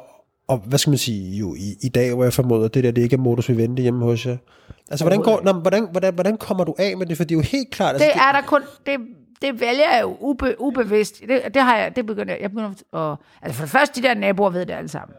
og 0.50 0.58
hvad 0.58 0.80
skal 0.80 0.92
man 0.92 0.98
sige, 0.98 1.38
jo 1.38 1.56
i, 1.56 1.76
i 1.82 1.90
dag, 1.90 2.14
hvor 2.14 2.24
jeg 2.24 2.34
formoder, 2.34 2.68
det 2.68 2.84
der, 2.84 2.92
det 2.92 3.02
ikke 3.02 3.14
er 3.14 3.20
modus 3.20 3.50
vivendi 3.50 3.82
hjemme 3.82 4.06
hos 4.06 4.26
jer. 4.26 4.38
Altså, 4.90 5.06
hvordan, 5.06 5.22
går, 5.22 5.42
nå, 5.44 5.52
hvordan, 5.52 5.88
hvordan, 5.92 6.14
hvordan 6.14 6.38
kommer 6.38 6.64
du 6.64 6.76
af 6.80 6.98
med 6.98 7.06
det? 7.06 7.18
For 7.18 7.24
det 7.24 7.32
er 7.32 7.36
jo 7.36 7.42
helt 7.42 7.70
klart... 7.72 7.96
Altså, 7.96 8.10
det 8.14 8.22
er 8.22 8.32
der 8.32 8.42
kun, 8.42 8.62
det, 8.86 9.00
det 9.42 9.62
vælger 9.62 9.94
jeg 9.94 10.02
jo 10.02 10.18
ube, 10.20 10.56
ubevidst. 10.60 11.22
Det, 11.28 11.42
det 11.54 11.62
har 11.62 11.78
jeg, 11.78 11.96
det 11.96 12.06
begynder 12.06 12.34
jeg, 12.34 12.42
jeg 12.42 12.50
begynder 12.50 12.70
at, 13.12 13.18
altså 13.42 13.58
for 13.58 13.64
det 13.64 13.72
første, 13.72 14.02
de 14.02 14.08
der 14.08 14.14
naboer 14.14 14.50
ved 14.50 14.66
det 14.66 14.74
alle 14.74 14.90
sammen. 14.90 15.16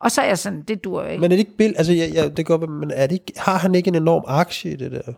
Og 0.00 0.10
så 0.10 0.20
er 0.20 0.26
jeg 0.26 0.38
sådan, 0.38 0.62
det 0.62 0.84
dur 0.84 1.04
ikke. 1.04 1.20
Men 1.20 1.32
er 1.32 1.36
det 1.36 1.38
ikke 1.38 1.56
Bill, 1.56 1.74
altså 1.76 1.92
jeg, 1.92 2.14
jeg, 2.14 2.36
det 2.36 2.46
går, 2.46 2.66
men 2.66 2.90
er 2.90 3.06
det 3.06 3.12
ikke, 3.12 3.32
har 3.36 3.58
han 3.58 3.74
ikke 3.74 3.88
en 3.88 3.94
enorm 3.94 4.24
aktie 4.26 4.72
i 4.72 4.76
det 4.76 4.92
der? 4.92 5.12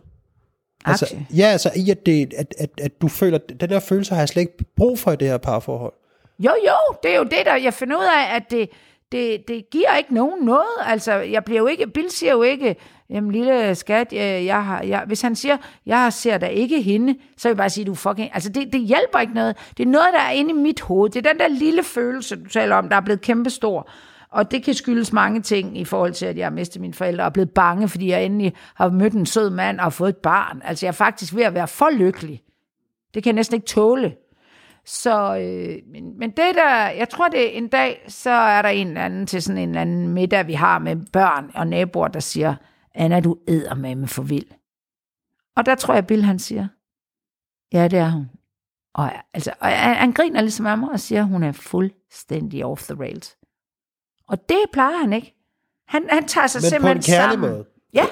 Altså, 0.85 1.05
Aktie. 1.05 1.27
ja, 1.37 1.45
altså 1.45 1.71
i 1.75 1.89
at, 1.89 2.05
det, 2.05 2.33
at, 2.37 2.55
at, 2.57 2.69
at 2.81 3.01
du 3.01 3.07
føler, 3.07 3.37
den 3.37 3.69
der 3.69 3.79
følelse 3.79 4.13
har 4.13 4.21
jeg 4.21 4.29
slet 4.29 4.41
ikke 4.41 4.65
brug 4.75 4.99
for 4.99 5.11
i 5.11 5.15
det 5.15 5.27
her 5.27 5.37
parforhold. 5.37 5.93
Jo, 6.39 6.51
jo, 6.67 6.95
det 7.03 7.11
er 7.13 7.17
jo 7.17 7.23
det, 7.23 7.45
der 7.45 7.55
jeg 7.55 7.73
finder 7.73 7.97
ud 7.97 8.03
af, 8.03 8.35
at 8.35 8.43
det, 8.51 8.69
det, 9.15 9.47
det 9.47 9.69
giver 9.71 9.95
ikke 9.97 10.13
nogen 10.13 10.45
noget. 10.45 10.75
Altså, 10.85 11.13
jeg 11.13 11.43
bliver 11.43 11.61
jo 11.61 11.67
ikke, 11.67 11.87
Bill 11.87 12.11
siger 12.11 12.31
jo 12.31 12.41
ikke, 12.41 12.75
jamen 13.09 13.31
lille 13.31 13.75
skat, 13.75 14.13
jeg, 14.13 14.45
jeg 14.45 14.65
har, 14.65 14.81
jeg, 14.81 15.03
hvis 15.07 15.21
han 15.21 15.35
siger, 15.35 15.57
jeg 15.85 16.13
ser 16.13 16.37
da 16.37 16.45
ikke 16.45 16.81
hende, 16.81 17.15
så 17.37 17.47
vil 17.47 17.51
jeg 17.51 17.57
bare 17.57 17.69
sige, 17.69 17.85
du 17.85 17.95
fucking, 17.95 18.29
altså 18.33 18.49
det, 18.49 18.73
det 18.73 18.81
hjælper 18.81 19.19
ikke 19.19 19.33
noget. 19.33 19.57
Det 19.77 19.85
er 19.85 19.89
noget, 19.89 20.07
der 20.13 20.19
er 20.19 20.31
inde 20.31 20.49
i 20.49 20.53
mit 20.53 20.81
hoved. 20.81 21.09
Det 21.09 21.25
er 21.25 21.31
den 21.31 21.39
der 21.39 21.47
lille 21.47 21.83
følelse, 21.83 22.35
du 22.35 22.49
taler 22.49 22.75
om, 22.75 22.89
der 22.89 22.95
er 22.95 23.01
blevet 23.01 23.21
kæmpestor. 23.21 23.89
Og 24.31 24.51
det 24.51 24.63
kan 24.63 24.73
skyldes 24.73 25.13
mange 25.13 25.41
ting 25.41 25.77
i 25.77 25.85
forhold 25.85 26.13
til, 26.13 26.25
at 26.25 26.37
jeg 26.37 26.45
har 26.45 26.51
mistet 26.51 26.81
mine 26.81 26.93
forældre 26.93 27.23
og 27.23 27.25
er 27.25 27.31
blevet 27.31 27.51
bange, 27.51 27.87
fordi 27.87 28.09
jeg 28.09 28.25
endelig 28.25 28.53
har 28.75 28.89
mødt 28.89 29.13
en 29.13 29.25
sød 29.25 29.49
mand 29.49 29.79
og 29.79 29.93
fået 29.93 30.09
et 30.09 30.17
barn. 30.17 30.61
Altså 30.65 30.85
jeg 30.85 30.89
er 30.89 30.93
faktisk 30.93 31.35
ved 31.35 31.43
at 31.43 31.53
være 31.53 31.67
for 31.67 31.89
lykkelig. 31.89 32.41
Det 33.13 33.23
kan 33.23 33.29
jeg 33.29 33.35
næsten 33.35 33.55
ikke 33.55 33.67
tåle. 33.67 34.15
Så, 34.85 35.37
øh, 35.37 35.91
men, 35.91 36.19
men 36.19 36.29
det 36.29 36.55
der, 36.55 36.89
jeg 36.89 37.09
tror 37.09 37.27
det 37.27 37.57
en 37.57 37.67
dag, 37.67 38.05
så 38.07 38.29
er 38.29 38.61
der 38.61 38.69
en 38.69 38.87
eller 38.87 39.01
anden 39.01 39.27
til 39.27 39.41
sådan 39.41 39.57
en 39.57 39.69
eller 39.69 39.81
anden 39.81 40.07
middag, 40.07 40.47
vi 40.47 40.53
har 40.53 40.79
med 40.79 40.95
børn 41.13 41.51
og 41.55 41.67
naboer, 41.67 42.07
der 42.07 42.19
siger, 42.19 42.55
Anna, 42.95 43.19
du 43.19 43.37
æder 43.47 43.75
med 43.75 43.95
med 43.95 44.07
for 44.07 44.23
vild. 44.23 44.47
Og 45.55 45.65
der 45.65 45.75
tror 45.75 45.93
jeg, 45.93 46.07
Bill 46.07 46.23
han 46.23 46.39
siger, 46.39 46.67
ja, 47.73 47.87
det 47.87 47.99
er 47.99 48.09
hun. 48.09 48.29
Og, 48.93 49.11
altså, 49.33 49.53
og 49.59 49.67
han, 49.67 49.95
han 49.95 50.11
griner 50.11 50.41
ligesom 50.41 50.65
af 50.65 50.77
mig 50.77 50.89
og 50.89 50.99
siger, 50.99 51.23
hun 51.23 51.43
er 51.43 51.51
fuldstændig 51.51 52.65
off 52.65 52.83
the 52.83 52.99
rails. 52.99 53.37
Og 54.27 54.49
det 54.49 54.57
plejer 54.73 54.97
han 54.97 55.13
ikke. 55.13 55.35
Han, 55.87 56.07
han 56.09 56.27
tager 56.27 56.47
sig 56.47 56.59
Men 56.59 56.65
på 56.65 56.69
simpelthen 56.69 56.97
en 56.97 57.03
kærlig 57.03 57.33
sammen. 57.33 57.49
måde. 57.49 57.65
Ja, 57.95 58.05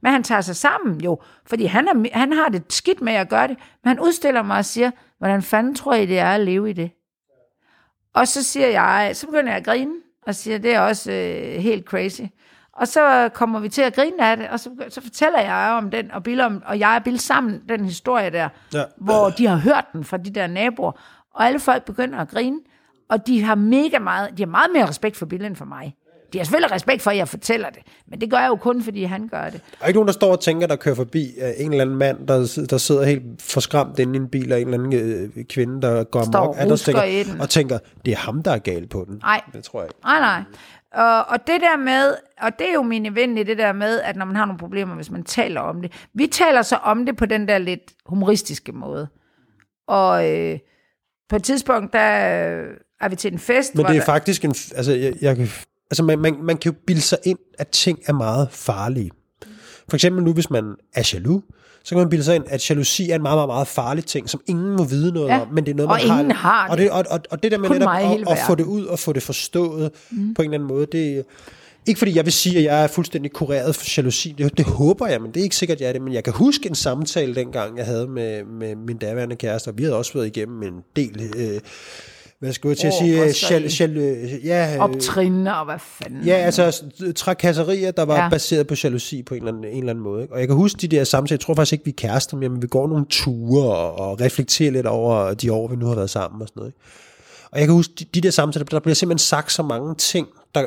men 0.00 0.12
han 0.12 0.22
tager 0.22 0.40
sig 0.40 0.56
sammen 0.56 1.00
jo, 1.00 1.18
fordi 1.46 1.64
han, 1.64 1.88
er, 1.88 2.18
han 2.18 2.32
har 2.32 2.48
det 2.48 2.72
skidt 2.72 3.00
med 3.00 3.12
at 3.12 3.28
gøre 3.28 3.48
det, 3.48 3.56
men 3.84 3.88
han 3.88 4.00
udstiller 4.00 4.42
mig 4.42 4.58
og 4.58 4.64
siger, 4.64 4.90
hvordan 5.18 5.42
fanden 5.42 5.74
tror 5.74 5.94
I, 5.94 6.06
det 6.06 6.18
er 6.18 6.30
at 6.30 6.40
leve 6.40 6.70
i 6.70 6.72
det? 6.72 6.90
Og 8.14 8.28
så 8.28 8.42
siger 8.42 8.66
jeg, 8.68 9.10
så 9.16 9.26
begynder 9.26 9.48
jeg 9.50 9.56
at 9.58 9.64
grine, 9.64 9.92
og 10.26 10.34
siger, 10.34 10.58
det 10.58 10.74
er 10.74 10.80
også 10.80 11.12
øh, 11.12 11.60
helt 11.62 11.84
crazy. 11.84 12.20
Og 12.72 12.88
så 12.88 13.30
kommer 13.34 13.60
vi 13.60 13.68
til 13.68 13.82
at 13.82 13.94
grine 13.94 14.24
af 14.30 14.36
det, 14.36 14.48
og 14.48 14.60
så, 14.60 14.70
så 14.88 15.00
fortæller 15.00 15.40
jeg 15.40 15.72
om 15.78 15.90
den, 15.90 16.10
og, 16.10 16.22
Bill 16.22 16.40
om, 16.40 16.62
og 16.66 16.78
jeg 16.78 16.96
og 16.98 17.04
Bill 17.04 17.18
sammen, 17.20 17.62
den 17.68 17.84
historie 17.84 18.30
der, 18.30 18.48
Ja. 18.74 18.82
hvor 18.96 19.30
de 19.30 19.46
har 19.46 19.56
hørt 19.56 19.84
den 19.92 20.04
fra 20.04 20.16
de 20.16 20.30
der 20.30 20.46
naboer, 20.46 20.92
og 21.34 21.46
alle 21.46 21.60
folk 21.60 21.84
begynder 21.84 22.18
at 22.18 22.28
grine, 22.28 22.58
og 23.08 23.26
de 23.26 23.42
har 23.42 23.54
mega 23.54 23.98
meget, 23.98 24.38
de 24.38 24.42
har 24.42 24.50
meget 24.50 24.70
mere 24.72 24.88
respekt 24.88 25.16
for 25.16 25.26
Bill 25.26 25.44
end 25.44 25.56
for 25.56 25.64
mig. 25.64 25.96
De 26.32 26.38
har 26.38 26.44
selvfølgelig 26.44 26.72
respekt 26.72 27.02
for, 27.02 27.10
at 27.10 27.16
jeg 27.16 27.28
fortæller 27.28 27.70
det, 27.70 27.82
men 28.08 28.20
det 28.20 28.30
gør 28.30 28.38
jeg 28.38 28.48
jo 28.48 28.56
kun, 28.56 28.82
fordi 28.82 29.04
han 29.04 29.28
gør 29.28 29.44
det. 29.44 29.60
Der 29.78 29.84
er 29.84 29.86
ikke 29.86 29.96
nogen, 29.96 30.06
der 30.06 30.12
står 30.12 30.32
og 30.32 30.40
tænker, 30.40 30.66
der 30.66 30.76
kører 30.76 30.94
forbi 30.94 31.32
uh, 31.42 31.64
en 31.64 31.70
eller 31.70 31.84
anden 31.84 31.96
mand, 31.96 32.26
der, 32.28 32.66
der 32.70 32.78
sidder 32.78 33.04
helt 33.04 33.22
forskræmt 33.42 33.98
inde 33.98 34.14
i 34.14 34.16
en 34.16 34.28
bil, 34.28 34.52
og 34.52 34.60
en 34.60 34.68
eller 34.74 34.84
anden 34.84 35.30
uh, 35.36 35.44
kvinde, 35.44 35.82
der 35.82 36.04
går 36.04 36.20
amok, 36.36 36.56
og 36.56 36.66
der 36.68 36.76
tænker, 36.76 37.40
og 37.40 37.50
tænker, 37.50 37.78
det 38.04 38.12
er 38.12 38.16
ham, 38.16 38.42
der 38.42 38.50
er 38.50 38.58
gal 38.58 38.86
på 38.86 39.04
den. 39.08 39.18
Nej. 39.22 39.40
Det 39.52 39.64
tror 39.64 39.80
jeg 39.80 39.88
ikke. 39.88 40.00
Nej, 40.04 40.20
nej. 40.20 40.42
Og, 40.94 41.24
og 41.28 41.38
det 41.46 41.60
der 41.60 41.76
med, 41.76 42.14
og 42.40 42.50
det 42.58 42.68
er 42.68 42.74
jo 42.74 42.82
min 42.82 43.06
event 43.06 43.38
i 43.38 43.42
det 43.42 43.58
der 43.58 43.72
med, 43.72 44.00
at 44.00 44.16
når 44.16 44.24
man 44.24 44.36
har 44.36 44.44
nogle 44.44 44.58
problemer, 44.58 44.94
hvis 44.94 45.10
man 45.10 45.24
taler 45.24 45.60
om 45.60 45.82
det. 45.82 45.92
Vi 46.14 46.26
taler 46.26 46.62
så 46.62 46.76
om 46.76 47.06
det 47.06 47.16
på 47.16 47.26
den 47.26 47.48
der 47.48 47.58
lidt 47.58 47.92
humoristiske 48.06 48.72
måde. 48.72 49.08
Og 49.88 50.30
øh, 50.30 50.58
på 51.28 51.36
et 51.36 51.42
tidspunkt, 51.44 51.92
der 51.92 52.08
øh, 52.58 52.64
er 53.00 53.08
vi 53.08 53.16
til 53.16 53.32
en 53.32 53.38
fest, 53.38 53.74
Men 53.74 53.84
det 53.84 53.90
er 53.90 53.94
der, 53.94 54.04
faktisk 54.04 54.44
en... 54.44 54.54
Altså, 54.76 54.92
jeg, 54.92 55.14
jeg, 55.20 55.36
kan- 55.36 55.48
altså 55.90 56.02
man, 56.02 56.18
man, 56.18 56.36
man 56.42 56.56
kan 56.56 56.72
jo 56.72 56.78
bilde 56.86 57.00
sig 57.00 57.18
ind, 57.24 57.38
at 57.58 57.68
ting 57.68 57.98
er 58.06 58.12
meget 58.12 58.48
farlige. 58.50 59.10
For 59.88 59.96
eksempel 59.96 60.24
nu, 60.24 60.32
hvis 60.32 60.50
man 60.50 60.74
er 60.94 61.10
jaloux, 61.14 61.42
så 61.84 61.94
kan 61.94 61.98
man 61.98 62.08
bilde 62.08 62.24
sig 62.24 62.36
ind, 62.36 62.44
at 62.46 62.70
jalousi 62.70 63.10
er 63.10 63.14
en 63.14 63.22
meget, 63.22 63.36
meget, 63.36 63.48
meget 63.48 63.68
farlig 63.68 64.04
ting, 64.04 64.30
som 64.30 64.40
ingen 64.46 64.76
må 64.76 64.84
vide 64.84 65.12
noget 65.12 65.28
Ja, 65.28 65.40
om, 65.40 65.48
men 65.52 65.66
det 65.66 65.70
er 65.72 65.76
noget, 65.76 65.90
og 65.90 65.98
man 65.98 66.08
har. 66.10 66.20
ingen 66.20 66.36
har 66.36 66.68
og 66.68 66.78
det. 66.78 66.90
Og, 66.90 67.04
og, 67.10 67.20
og 67.30 67.42
det 67.42 67.52
der 67.52 67.58
med 67.58 67.68
Kun 67.68 67.76
netop 67.76 67.94
at, 67.94 68.28
at 68.28 68.38
få 68.46 68.54
det 68.54 68.64
ud 68.64 68.84
og 68.84 68.98
få 68.98 69.12
det 69.12 69.22
forstået 69.22 69.90
mm. 70.10 70.34
på 70.34 70.42
en 70.42 70.46
eller 70.46 70.54
anden 70.54 70.68
måde, 70.68 70.86
det 70.92 71.24
ikke 71.86 71.98
fordi 71.98 72.16
jeg 72.16 72.24
vil 72.24 72.32
sige, 72.32 72.58
at 72.58 72.64
jeg 72.64 72.82
er 72.82 72.86
fuldstændig 72.86 73.32
kureret 73.32 73.74
for 73.74 73.84
jalousi. 73.96 74.34
Det, 74.38 74.58
det 74.58 74.64
håber 74.64 75.06
jeg, 75.06 75.22
men 75.22 75.30
det 75.30 75.40
er 75.40 75.44
ikke 75.44 75.56
sikkert, 75.56 75.80
jeg 75.80 75.88
er 75.88 75.92
det. 75.92 76.02
Men 76.02 76.12
jeg 76.12 76.24
kan 76.24 76.32
huske 76.32 76.68
en 76.68 76.74
samtale 76.74 77.34
dengang, 77.34 77.78
jeg 77.78 77.86
havde 77.86 78.06
med, 78.06 78.44
med 78.44 78.76
min 78.76 78.96
daværende 78.96 79.36
kæreste, 79.36 79.68
og 79.68 79.78
vi 79.78 79.82
havde 79.82 79.96
også 79.96 80.12
været 80.14 80.26
igennem 80.26 80.62
en 80.62 80.74
del... 80.96 81.32
Øh, 81.36 81.60
hvad 82.40 82.52
skal 82.52 82.68
jeg 82.68 82.76
til 82.76 82.86
at 82.86 82.94
sige? 82.94 83.16
Jal, 83.50 83.70
skal 83.70 83.94
jal, 83.94 84.40
ja, 84.44 84.74
øh, 84.74 84.80
optrin 84.80 85.46
og 85.46 85.64
hvad 85.64 85.78
fanden. 85.78 86.24
Ja, 86.24 86.34
altså 86.34 86.82
trakasserier, 87.16 87.90
der 87.90 88.02
var 88.02 88.22
ja. 88.22 88.28
Baseret 88.28 88.66
på 88.66 88.74
jalousi 88.84 89.22
på 89.22 89.34
en 89.34 89.40
eller, 89.40 89.52
anden, 89.52 89.64
en 89.72 89.78
eller 89.78 89.90
anden 89.90 90.04
måde. 90.04 90.22
Ikke? 90.22 90.34
Og 90.34 90.40
jeg 90.40 90.48
kan 90.48 90.56
huske 90.56 90.78
de 90.78 90.88
der 90.88 91.04
samtaler, 91.04 91.36
jeg 91.36 91.40
tror 91.40 91.54
faktisk 91.54 91.72
ikke, 91.72 91.84
vi 91.84 91.90
er 91.90 92.08
kærester 92.08 92.36
men 92.36 92.62
vi 92.62 92.66
går 92.66 92.88
nogle 92.88 93.06
ture 93.10 93.76
og, 93.76 93.98
og 93.98 94.20
reflekterer 94.20 94.70
lidt 94.70 94.86
over 94.86 95.34
de 95.34 95.52
år, 95.52 95.68
vi 95.68 95.76
nu 95.76 95.86
har 95.86 95.94
været 95.94 96.10
sammen 96.10 96.42
og 96.42 96.48
sådan 96.48 96.60
noget. 96.60 96.70
Ikke? 96.70 96.80
Og 97.50 97.58
jeg 97.58 97.66
kan 97.66 97.74
huske, 97.74 97.92
de, 97.98 98.04
de 98.04 98.20
der 98.20 98.30
samtaler, 98.30 98.64
der 98.64 98.80
bliver 98.80 98.94
simpelthen 98.94 99.18
sagt 99.18 99.52
så 99.52 99.62
mange 99.62 99.94
ting, 99.94 100.26
der, 100.54 100.64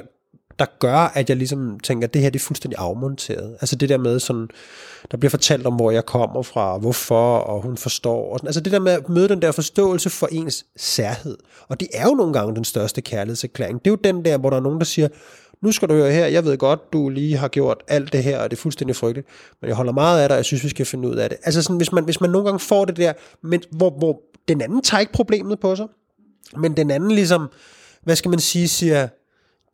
der 0.60 0.66
gør, 0.80 0.98
at 0.98 1.30
jeg 1.30 1.38
ligesom 1.38 1.80
tænker, 1.80 2.08
at 2.08 2.14
det 2.14 2.22
her 2.22 2.30
det 2.30 2.40
er 2.40 2.44
fuldstændig 2.44 2.80
afmonteret. 2.80 3.58
Altså 3.62 3.76
det 3.76 3.90
der 3.90 3.98
med 3.98 4.20
sådan, 4.20 4.48
der 5.12 5.18
bliver 5.18 5.30
fortalt 5.30 5.66
om, 5.66 5.74
hvor 5.74 5.92
jeg 5.92 6.06
kommer 6.06 6.42
fra, 6.42 6.78
hvorfor, 6.78 7.38
og 7.38 7.62
hun 7.62 7.78
forstår. 7.78 8.34
Og 8.34 8.40
sådan. 8.40 8.48
Altså 8.48 8.62
det 8.62 8.72
der 8.72 8.80
med 8.80 8.92
at 8.92 9.10
møde 9.10 9.30
den 9.30 9.42
der 9.42 9.52
forståelse 9.52 10.10
for 10.10 10.28
ens 10.32 10.66
særhed. 10.78 11.38
Og 11.68 11.80
det 11.80 11.88
er 11.94 12.06
jo 12.06 12.14
nogle 12.14 12.34
gange 12.34 12.56
den 12.56 12.64
største 12.64 13.02
kærlighedserklæring. 13.02 13.80
Det 13.80 13.88
er 13.88 13.92
jo 13.92 14.14
den 14.14 14.26
der, 14.26 14.38
hvor 14.38 14.50
der 14.50 14.58
er 14.58 14.62
nogen, 14.62 14.80
der 14.80 14.86
siger, 14.86 15.08
nu 15.62 15.72
skal 15.72 15.90
du 15.90 15.94
høre 15.94 16.12
her, 16.12 16.26
jeg 16.26 16.46
ved 16.46 16.58
godt, 16.58 16.94
du 16.94 17.10
lige 17.10 17.38
har 17.38 17.48
gjort 17.48 17.78
alt 17.88 18.14
det 18.14 18.24
her, 18.24 18.40
og 18.40 18.52
det 18.52 18.58
er 18.58 18.62
fuldstændig 18.62 18.96
frygteligt, 18.96 19.28
men 19.62 19.68
jeg 19.68 19.76
holder 19.76 19.94
meget 19.94 20.22
af 20.22 20.30
dig, 20.30 20.36
og 20.36 20.38
jeg 20.38 20.46
synes, 20.46 20.64
vi 20.64 20.70
skal 20.70 20.86
finde 20.86 21.10
ud 21.10 21.16
af 21.16 21.30
det. 21.30 21.38
Altså 21.44 21.62
sådan, 21.62 21.78
hvis 21.78 21.92
man, 21.92 22.04
hvis 22.04 22.22
man 22.22 22.30
nogle 22.30 22.46
gange 22.46 22.60
får 22.60 22.86
det 22.86 22.98
der, 22.98 23.14
men 23.44 23.62
hvor, 23.72 23.90
hvor 23.90 24.22
den 24.48 24.62
anden 24.62 24.82
tager 24.82 25.02
ikke 25.02 25.14
problemet 25.14 25.60
på 25.60 25.76
sig, 25.76 25.88
men 26.58 26.78
den 26.78 26.92
anden 26.92 27.12
ligesom, 27.12 27.48
hvad 28.04 28.16
skal 28.16 28.30
man 28.30 28.40
sige, 28.40 28.68
siger, 28.68 29.08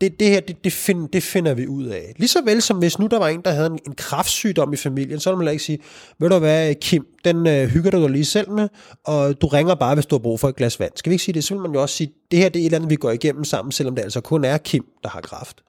det, 0.02 0.20
det 0.20 0.28
her, 0.28 0.40
det, 0.40 0.64
det, 0.64 0.74
find, 0.74 1.10
det 1.10 1.24
finder 1.24 1.54
vi 1.54 1.68
ud 1.68 1.86
af. 1.86 2.14
Lige 2.18 2.28
så 2.28 2.42
vel 2.46 2.62
som 2.62 2.78
hvis 2.78 3.00
nu 3.00 3.08
der 3.08 3.20
var 3.20 3.28
en, 3.28 3.42
der 3.46 3.52
havde 3.52 3.68
en, 3.68 3.80
en 3.88 3.96
kraftsygdom 3.96 4.74
i 4.74 4.76
familien, 4.76 5.20
så 5.20 5.30
ville 5.30 5.46
man 5.46 5.52
ikke 5.52 5.64
sige, 5.64 5.80
ved 6.20 6.30
du 6.30 6.40
hvad, 6.40 6.76
Kim, 6.76 7.06
den 7.26 7.48
øh, 7.48 7.68
hygger 7.68 7.92
du 7.92 8.02
dig 8.02 8.10
lige 8.10 8.26
selv 8.26 8.52
med, 8.52 8.70
og 9.04 9.42
du 9.42 9.48
ringer 9.48 9.76
bare, 9.76 9.94
hvis 9.94 10.06
du 10.06 10.16
har 10.16 10.20
brug 10.20 10.40
for 10.40 10.50
et 10.50 10.56
glas 10.56 10.80
vand. 10.80 10.92
Skal 10.96 11.10
vi 11.10 11.14
ikke 11.14 11.24
sige 11.24 11.34
det? 11.34 11.44
Så 11.44 11.54
vil 11.54 11.62
man 11.62 11.74
jo 11.74 11.82
også 11.82 11.96
sige, 11.96 12.12
det 12.32 12.40
her 12.40 12.50
det 12.50 12.60
er 12.60 12.64
et 12.64 12.66
eller 12.66 12.78
andet, 12.78 12.90
vi 12.90 12.96
går 12.96 13.12
igennem 13.12 13.44
sammen, 13.44 13.72
selvom 13.72 13.96
det 13.96 14.04
altså 14.04 14.22
kun 14.22 14.46
er 14.46 14.58
Kim, 14.58 14.86
der 15.04 15.10
har 15.10 15.22
kraft. 15.22 15.64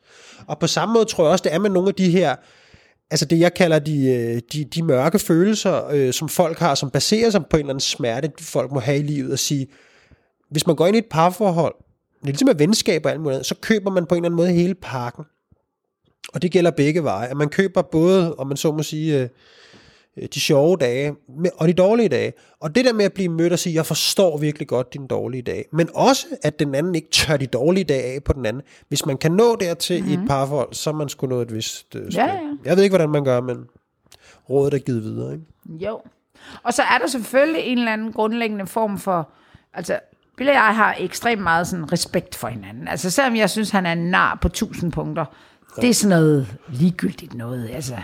Og 0.47 0.59
på 0.59 0.67
samme 0.67 0.93
måde 0.93 1.05
tror 1.05 1.25
jeg 1.25 1.33
også, 1.33 1.43
det 1.43 1.55
er 1.55 1.59
med 1.59 1.71
nogle 1.71 1.89
af 1.89 1.95
de 1.95 2.11
her, 2.11 2.37
altså 3.11 3.25
det 3.25 3.39
jeg 3.39 3.55
kalder 3.55 3.79
de, 3.79 4.07
øh, 4.07 4.41
de, 4.53 4.65
de 4.65 4.83
mørke 4.83 5.19
følelser, 5.19 5.87
øh, 5.87 6.13
som 6.13 6.29
folk 6.29 6.59
har, 6.59 6.75
som 6.75 6.91
baserer 6.91 7.31
sig 7.31 7.43
på 7.51 7.57
en 7.57 7.61
eller 7.61 7.71
anden 7.71 7.81
smerte, 7.81 8.31
folk 8.41 8.73
må 8.73 8.81
have 8.81 8.99
i 8.99 9.03
livet, 9.03 9.33
og 9.33 9.39
sige, 9.39 9.67
hvis 10.51 10.67
man 10.67 10.77
går 10.77 10.87
ind 10.87 10.97
i 10.97 10.99
et 10.99 11.07
parforhold, 11.11 11.75
det 12.21 12.23
er 12.23 12.27
ligesom 12.27 12.47
med 12.47 12.55
venskab 12.55 13.05
og 13.05 13.11
alt 13.11 13.21
muligt, 13.21 13.47
så 13.47 13.55
køber 13.61 13.91
man 13.91 14.07
på 14.07 14.15
en 14.15 14.25
eller 14.25 14.29
anden 14.29 14.37
måde 14.37 14.53
hele 14.53 14.75
pakken. 14.75 15.25
Og 16.35 16.43
det 16.43 16.53
gælder 16.53 16.71
begge 16.71 17.05
veje. 17.05 17.29
At 17.29 17.37
man 17.37 17.49
køber 17.49 17.83
både, 17.83 18.35
om 18.35 18.47
man 18.47 18.57
så 18.57 18.73
må 18.73 18.83
sige, 18.83 19.23
øh, 19.23 19.29
de 20.35 20.41
sjove 20.41 20.77
dage 20.77 21.15
og 21.57 21.69
de 21.69 21.73
dårlige 21.73 22.09
dage. 22.09 22.33
Og 22.61 22.75
det 22.75 22.85
der 22.85 22.93
med 22.93 23.05
at 23.05 23.13
blive 23.13 23.29
mødt 23.29 23.53
og 23.53 23.59
sige, 23.59 23.75
jeg 23.75 23.87
forstår 23.87 24.39
virkelig 24.39 24.69
godt 24.69 24.95
dine 24.95 25.09
dårlige 25.09 25.43
dage. 25.43 25.65
Men 25.73 25.89
også, 25.95 26.27
at 26.43 26.59
den 26.59 26.75
anden 26.75 26.95
ikke 26.95 27.09
tør 27.11 27.37
de 27.37 27.47
dårlige 27.47 27.85
dage 27.85 28.03
af 28.03 28.25
på 28.25 28.33
den 28.33 28.47
anden. 28.47 28.63
Hvis 28.89 29.07
man 29.07 29.19
kan 29.19 29.33
nå 29.33 29.57
dertil 29.57 29.97
mm-hmm. 29.99 30.11
i 30.11 30.15
et 30.15 30.19
mhm. 30.19 30.29
parforhold, 30.29 30.75
så 30.75 30.93
man 30.93 31.09
skulle 31.09 31.35
nå 31.35 31.43
et 31.43 31.55
vist 31.55 31.95
øh, 31.95 32.15
ja, 32.15 32.25
ja. 32.25 32.41
Jeg 32.65 32.77
ved 32.77 32.83
ikke, 32.83 32.97
hvordan 32.97 33.11
man 33.11 33.25
gør, 33.25 33.41
men 33.41 33.65
rådet 34.51 34.75
er 34.75 34.79
givet 34.79 35.03
videre. 35.03 35.33
Ikke? 35.33 35.45
Jo. 35.85 36.01
Og 36.63 36.75
så 36.75 36.83
er 36.83 36.99
der 36.99 37.07
selvfølgelig 37.07 37.63
en 37.63 37.79
eller 37.79 37.93
anden 37.93 38.13
grundlæggende 38.13 38.67
form 38.67 38.99
for, 38.99 39.31
altså 39.75 39.99
Bille 40.37 40.53
og 40.53 40.55
jeg 40.55 40.77
har 40.77 40.97
ekstremt 40.99 41.43
meget 41.43 41.67
sådan 41.67 41.93
respekt 41.93 42.35
for 42.35 42.49
hinanden. 42.49 42.89
Altså 42.89 43.11
selvom 43.11 43.37
jeg 43.37 43.51
synes, 43.51 43.71
han 43.71 43.87
er 43.87 43.95
nar 43.95 44.39
på 44.43 44.49
tusind 44.49 44.93
punkter, 44.93 45.25
ja. 45.77 45.83
det 45.83 45.91
er 45.91 45.95
sådan 45.95 46.19
noget 46.19 46.57
ligegyldigt 46.69 47.35
noget. 47.35 47.71
Altså, 47.73 47.97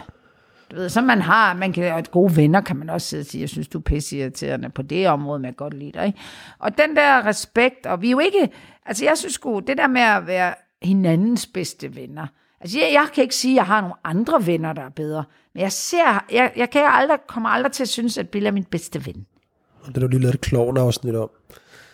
du 0.71 0.77
ved, 0.77 0.89
så 0.89 1.01
man 1.01 1.23
har, 1.23 1.55
man 1.55 1.73
kan, 1.73 1.93
og 1.93 2.05
gode 2.11 2.37
venner 2.37 2.61
kan 2.61 2.77
man 2.77 2.91
også 2.91 3.09
sidde 3.09 3.21
og 3.21 3.27
sige, 3.27 3.41
jeg 3.41 3.49
synes, 3.49 3.69
du 3.69 3.79
er 3.79 3.83
pissirriterende 3.83 4.71
på 4.71 4.83
det 4.83 5.09
område, 5.09 5.39
men 5.39 5.47
jeg 5.47 5.57
godt 5.57 5.75
lide 5.75 5.93
dig. 5.93 6.07
Ikke? 6.07 6.19
Og 6.59 6.79
den 6.79 6.97
der 6.97 7.27
respekt, 7.27 7.87
og 7.87 8.03
vi 8.03 8.07
er 8.07 8.11
jo 8.11 8.19
ikke, 8.19 8.49
altså 8.87 9.05
jeg 9.05 9.19
synes 9.19 9.35
sgu, 9.35 9.59
det 9.59 9.77
der 9.77 9.87
med 9.87 10.03
at 10.03 10.27
være 10.27 10.55
hinandens 10.83 11.47
bedste 11.47 11.97
venner, 11.97 12.27
altså 12.61 12.79
jeg, 12.79 12.91
jeg 12.93 13.07
kan 13.15 13.23
ikke 13.23 13.35
sige, 13.35 13.53
at 13.53 13.57
jeg 13.57 13.67
har 13.67 13.81
nogle 13.81 13.95
andre 14.05 14.47
venner, 14.47 14.73
der 14.73 14.83
er 14.83 14.89
bedre, 14.89 15.25
men 15.55 15.63
jeg 15.63 15.73
ser, 15.73 16.25
jeg, 16.33 16.53
jeg 16.57 16.71
kan 16.71 16.83
aldrig, 16.85 17.19
kommer 17.29 17.49
aldrig 17.49 17.73
til 17.73 17.83
at 17.83 17.89
synes, 17.89 18.19
at 18.19 18.29
Bill 18.29 18.47
er 18.47 18.51
min 18.51 18.65
bedste 18.65 19.07
ven. 19.07 19.27
Og 19.81 19.89
det 19.89 19.97
har 19.97 20.01
du 20.01 20.09
lige 20.09 20.21
lavet 20.21 20.35
et 20.35 20.41
klovn-afsnit 20.41 21.15
om. 21.15 21.31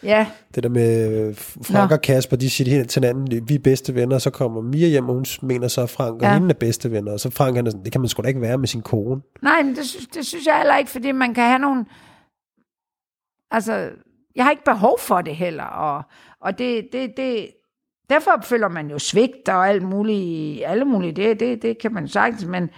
Ja. 0.02 0.26
Det 0.54 0.62
der 0.62 0.68
med 0.68 1.12
øh, 1.28 1.34
Frank 1.36 1.90
Nå. 1.90 1.94
og 1.94 2.02
Kasper, 2.02 2.36
de 2.36 2.50
siger 2.50 2.70
helt 2.70 2.90
til 2.90 3.02
hinanden, 3.02 3.48
vi 3.48 3.54
er 3.54 3.58
bedste 3.58 3.94
venner, 3.94 4.14
og 4.14 4.20
så 4.20 4.30
kommer 4.30 4.60
Mia 4.60 4.86
hjem, 4.86 5.08
og 5.08 5.14
hun 5.14 5.24
mener 5.42 5.68
så, 5.68 5.82
at 5.82 5.90
Frank 5.90 6.14
og 6.14 6.22
ja. 6.22 6.34
hende 6.34 6.50
er 6.50 6.54
bedste 6.54 6.90
venner, 6.90 7.12
og 7.12 7.20
så 7.20 7.30
Frank, 7.30 7.56
han 7.56 7.66
er 7.66 7.70
sådan, 7.70 7.84
det 7.84 7.92
kan 7.92 8.00
man 8.00 8.08
sgu 8.08 8.22
da 8.22 8.28
ikke 8.28 8.40
være 8.40 8.58
med 8.58 8.68
sin 8.68 8.82
kone. 8.82 9.20
Nej, 9.42 9.62
men 9.62 9.76
det, 9.76 9.86
synes, 9.86 10.06
det 10.06 10.26
synes 10.26 10.46
jeg 10.46 10.56
heller 10.56 10.76
ikke, 10.76 10.90
fordi 10.90 11.12
man 11.12 11.34
kan 11.34 11.44
have 11.44 11.58
nogle, 11.58 11.84
altså, 13.50 13.90
jeg 14.36 14.44
har 14.44 14.50
ikke 14.50 14.64
behov 14.64 14.98
for 15.00 15.20
det 15.20 15.36
heller, 15.36 15.64
og, 15.64 16.02
og 16.40 16.58
det, 16.58 16.88
det, 16.92 17.12
det, 17.16 17.48
derfor 18.10 18.30
føler 18.42 18.68
man 18.68 18.90
jo 18.90 18.98
svigt 18.98 19.48
og 19.48 19.68
alt 19.68 19.82
muligt, 19.82 20.62
alle 20.66 20.84
mulige, 20.84 21.12
det, 21.12 21.40
det, 21.40 21.62
det 21.62 21.78
kan 21.78 21.92
man 21.92 22.08
sagtens, 22.08 22.44
men, 22.44 22.70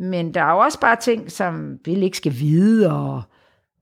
men 0.00 0.34
der 0.34 0.42
er 0.42 0.52
jo 0.52 0.58
også 0.58 0.80
bare 0.80 0.96
ting, 0.96 1.32
som 1.32 1.78
vi 1.84 1.94
ikke 1.94 2.16
skal 2.16 2.32
vide, 2.32 2.92
og 2.92 3.22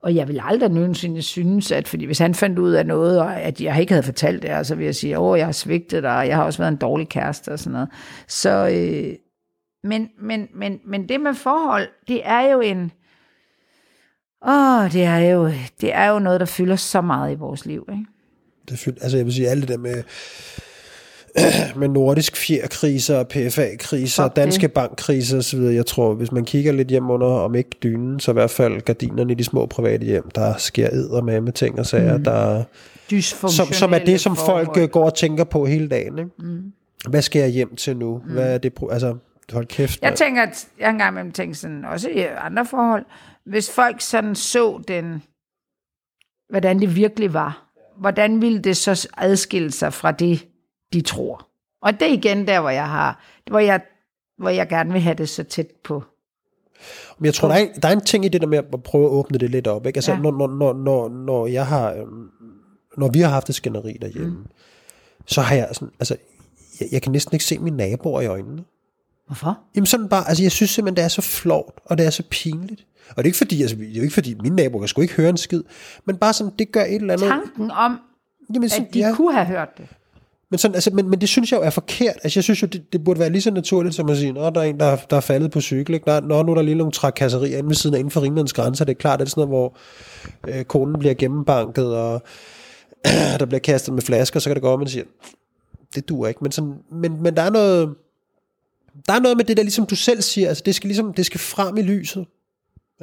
og 0.03 0.15
jeg 0.15 0.29
vil 0.29 0.41
aldrig 0.45 0.71
nogensinde 0.71 1.23
synes, 1.23 1.73
at 1.73 1.89
fordi 1.89 2.05
hvis 2.05 2.19
han 2.19 2.35
fandt 2.35 2.59
ud 2.59 2.73
af 2.73 2.87
noget, 2.87 3.21
og 3.21 3.41
at 3.41 3.61
jeg 3.61 3.81
ikke 3.81 3.93
havde 3.93 4.03
fortalt 4.03 4.43
det, 4.43 4.67
så 4.67 4.75
vil 4.75 4.85
jeg 4.85 4.95
sige, 4.95 5.19
åh, 5.19 5.39
jeg 5.39 5.47
har 5.47 5.53
svigtet 5.53 6.03
dig, 6.03 6.17
og 6.17 6.29
jeg 6.29 6.37
har 6.37 6.45
også 6.45 6.59
været 6.59 6.73
en 6.73 6.79
dårlig 6.79 7.09
kæreste 7.09 7.49
og 7.49 7.59
sådan 7.59 7.73
noget. 7.73 7.89
Så, 8.29 8.69
øh, 8.69 9.15
men, 9.85 10.09
men, 10.21 10.49
men, 10.55 10.81
men 10.87 11.09
det 11.09 11.21
med 11.21 11.35
forhold, 11.35 11.89
det 12.09 12.21
er 12.25 12.41
jo 12.41 12.61
en, 12.61 12.93
åh, 14.49 14.93
det 14.93 15.05
er 15.05 15.19
jo, 15.19 15.51
det 15.81 15.95
er 15.95 16.07
jo 16.11 16.19
noget, 16.19 16.41
der 16.41 16.47
fylder 16.47 16.77
så 16.77 17.01
meget 17.01 17.33
i 17.33 17.39
vores 17.39 17.67
liv, 17.67 17.89
ikke? 17.93 18.05
Det 18.69 18.79
fylder, 18.79 19.03
altså 19.03 19.17
jeg 19.17 19.27
vil 19.27 19.35
sige, 19.35 19.49
alt 19.49 19.61
det 19.61 19.69
der 19.69 19.79
med, 19.79 20.03
med 21.81 21.89
nordisk 21.89 22.37
fjerkriser, 22.37 23.23
PFA-kriser, 23.23 24.29
danske 24.29 24.69
bankkriser 24.69 25.39
osv. 25.39 25.59
Jeg 25.59 25.87
tror, 25.87 26.15
hvis 26.15 26.33
man 26.33 26.45
kigger 26.45 26.73
lidt 26.73 26.89
hjem 26.89 27.11
under, 27.11 27.27
om 27.27 27.55
ikke 27.55 27.71
dynen, 27.83 28.21
så 28.21 28.31
i 28.31 28.33
hvert 28.33 28.51
fald 28.51 28.81
gardinerne 28.81 29.33
i 29.33 29.35
de 29.35 29.45
små 29.45 29.67
private 29.67 30.05
hjem, 30.07 30.31
der 30.35 30.57
sker 30.57 30.89
æder 30.93 31.23
med 31.23 31.41
med 31.41 31.53
ting 31.53 31.79
og 31.79 31.87
sager, 31.87 32.17
mm. 32.17 32.25
der, 32.25 32.65
som, 33.49 33.73
som 33.73 33.93
er 33.93 33.99
det, 33.99 34.21
som 34.21 34.37
forhold. 34.37 34.67
folk 34.67 34.79
øh, 34.79 34.89
går 34.89 35.05
og 35.05 35.15
tænker 35.15 35.45
på 35.45 35.67
hele 35.67 35.89
dagen. 35.89 36.19
Ikke? 36.19 36.31
Mm. 36.39 36.73
Hvad 37.09 37.23
skal 37.23 37.41
jeg 37.41 37.51
hjem 37.51 37.77
til 37.77 37.97
nu? 37.97 38.23
Mm. 38.27 38.33
Hvad 38.33 38.55
er 38.55 38.59
det? 38.59 38.73
Altså, 38.91 39.17
hold 39.53 39.67
kæft. 39.67 40.03
Jeg 40.03 40.15
tænker, 40.15 40.43
at 40.43 40.69
jeg 40.79 40.91
engang 40.91 41.13
imellem 41.13 41.33
tænker 41.33 41.55
sådan, 41.55 41.85
også 41.85 42.09
i 42.09 42.21
andre 42.39 42.67
forhold, 42.67 43.05
hvis 43.47 43.71
folk 43.71 44.01
sådan 44.01 44.35
så 44.35 44.83
den, 44.89 45.23
hvordan 46.51 46.81
det 46.81 46.97
virkelig 46.97 47.35
var, 47.35 47.69
hvordan 47.99 48.43
ville 48.43 48.59
det 48.59 48.77
så 48.77 49.09
adskille 49.17 49.71
sig 49.71 49.93
fra 49.93 50.13
det, 50.13 50.47
de 50.93 51.01
tror. 51.01 51.47
Og 51.83 51.93
det 51.93 52.03
er 52.03 52.13
igen 52.13 52.47
der, 52.47 52.61
hvor 52.61 52.71
jeg 52.71 52.89
har, 52.89 53.25
hvor 53.51 53.59
jeg, 53.59 53.81
hvor 54.39 54.49
jeg 54.49 54.69
gerne 54.69 54.93
vil 54.93 55.01
have 55.01 55.15
det 55.15 55.29
så 55.29 55.45
tæt 55.45 55.67
på. 55.85 56.05
Men 57.19 57.27
jeg 57.27 57.35
tror, 57.35 57.49
der 57.49 57.55
er, 57.55 57.67
der 57.83 57.89
er 57.89 57.93
en 57.93 58.05
ting 58.05 58.25
i 58.25 58.29
det 58.29 58.41
der 58.41 58.47
med 58.47 58.59
at 58.59 58.83
prøve 58.83 59.05
at 59.05 59.11
åbne 59.11 59.39
det 59.39 59.51
lidt 59.51 59.67
op. 59.67 59.87
Ikke? 59.87 59.97
Altså, 59.97 60.13
ja. 60.13 60.19
når, 60.19 60.31
når, 60.31 60.73
når, 60.73 61.09
når, 61.09 61.47
jeg 61.47 61.67
har, 61.67 61.93
øhm, 61.93 62.31
når 62.97 63.09
vi 63.09 63.21
har 63.21 63.29
haft 63.29 63.49
et 63.49 63.55
skænderi 63.55 63.97
derhjemme, 64.03 64.31
mm. 64.31 64.47
så 65.27 65.41
har 65.41 65.55
jeg 65.55 65.69
sådan, 65.73 65.91
altså, 66.01 66.17
jeg, 66.81 66.89
jeg 66.93 67.03
kan 67.03 67.13
næsten 67.13 67.35
ikke 67.35 67.45
se 67.45 67.59
mine 67.59 67.77
naboer 67.77 68.21
i 68.21 68.27
øjnene. 68.27 68.65
Hvorfor? 69.27 69.59
Jamen 69.77 69.87
sådan 69.87 70.09
bare, 70.09 70.29
altså 70.29 70.45
jeg 70.45 70.53
synes 70.53 70.71
simpelthen, 70.71 70.97
det 70.97 71.05
er 71.05 71.09
så 71.09 71.23
flot, 71.23 71.81
og 71.85 71.99
det 71.99 72.07
er 72.07 72.11
så 72.11 72.23
pinligt. 72.31 72.87
Og 73.11 73.17
det 73.17 73.23
er 73.23 73.27
ikke 73.27 73.39
fordi, 73.39 73.63
altså, 73.63 73.77
det 73.77 73.91
er 73.91 73.97
jo 73.97 74.03
ikke 74.03 74.15
fordi, 74.15 74.35
mine 74.35 74.57
naboer 74.57 74.81
kan 74.81 74.89
sgu 74.89 75.01
ikke 75.01 75.15
høre 75.15 75.31
en 75.31 75.37
skid, 75.37 75.63
men 76.05 76.17
bare 76.17 76.33
sådan, 76.33 76.53
det 76.59 76.73
gør 76.73 76.85
et 76.85 76.95
eller 76.95 77.15
andet. 77.15 77.29
Tanken 77.29 77.71
om, 77.71 77.99
Jamen, 78.55 78.69
så, 78.69 78.83
at 78.83 78.95
de 78.95 78.99
ja. 78.99 79.15
kunne 79.15 79.35
have 79.35 79.47
hørt 79.47 79.79
det. 79.79 79.89
Men, 80.51 80.59
sådan, 80.59 80.75
altså, 80.75 80.91
men, 80.91 81.11
men 81.11 81.21
det 81.21 81.29
synes 81.29 81.53
jeg 81.53 81.59
jo 81.59 81.63
er 81.63 81.71
forkert. 81.71 82.17
Altså, 82.23 82.39
jeg 82.39 82.45
synes 82.45 82.63
jo, 82.63 82.67
det, 82.67 82.93
det 82.93 83.05
burde 83.05 83.21
være 83.21 83.31
lige 83.31 83.43
så 83.43 83.51
naturligt, 83.51 83.95
som 83.95 84.09
at 84.09 84.17
sige, 84.17 84.33
når 84.33 84.51
der 84.51 84.61
er 84.61 84.65
en, 84.65 84.81
der, 84.81 84.97
der 84.97 85.17
er 85.17 85.21
faldet 85.21 85.51
på 85.51 85.61
cykel. 85.61 85.95
Ikke? 85.95 86.09
Når, 86.09 86.21
når 86.21 86.43
nu 86.43 86.51
er 86.51 86.55
der 86.55 86.63
lige 86.63 86.75
nogle 86.75 86.93
trakasserier 86.93 87.59
inde 87.59 87.69
ved 87.69 87.77
siden 87.77 87.95
af, 87.95 87.99
inden 87.99 88.11
for 88.11 88.21
rimelighedens 88.21 88.53
grænser. 88.53 88.85
Det 88.85 88.93
er 88.93 88.99
klart, 88.99 89.21
at 89.21 89.27
det 89.27 89.27
er 89.27 89.31
sådan 89.31 89.49
noget, 89.49 89.49
hvor 89.49 89.77
øh, 90.49 90.65
konen 90.65 90.99
bliver 90.99 91.15
gennembanket, 91.15 91.97
og 91.97 92.23
der 93.41 93.47
bliver 93.47 93.61
kastet 93.61 93.95
med 93.95 94.03
flasker, 94.03 94.41
så 94.41 94.49
kan 94.49 94.55
det 94.55 94.63
gå, 94.63 94.73
at 94.73 94.79
man 94.79 94.89
siger, 94.89 95.05
det 95.95 96.09
duer 96.09 96.29
ikke. 96.29 96.41
Men, 96.43 96.53
sådan, 96.53 96.75
men, 96.93 97.23
men 97.23 97.37
der 97.37 97.43
er 97.43 97.51
noget... 97.51 97.95
Der 99.07 99.13
er 99.13 99.21
noget 99.21 99.37
med 99.37 99.45
det 99.45 99.57
der, 99.57 99.63
ligesom 99.63 99.87
du 99.87 99.97
selv 99.97 100.23
siger, 100.23 100.49
altså 100.49 100.63
det 100.67 100.75
skal, 100.75 100.89
ligesom, 100.89 101.15
det 101.15 101.27
skal 101.27 101.41
frem 101.41 101.77
i 101.77 101.83
lyset. 101.83 102.27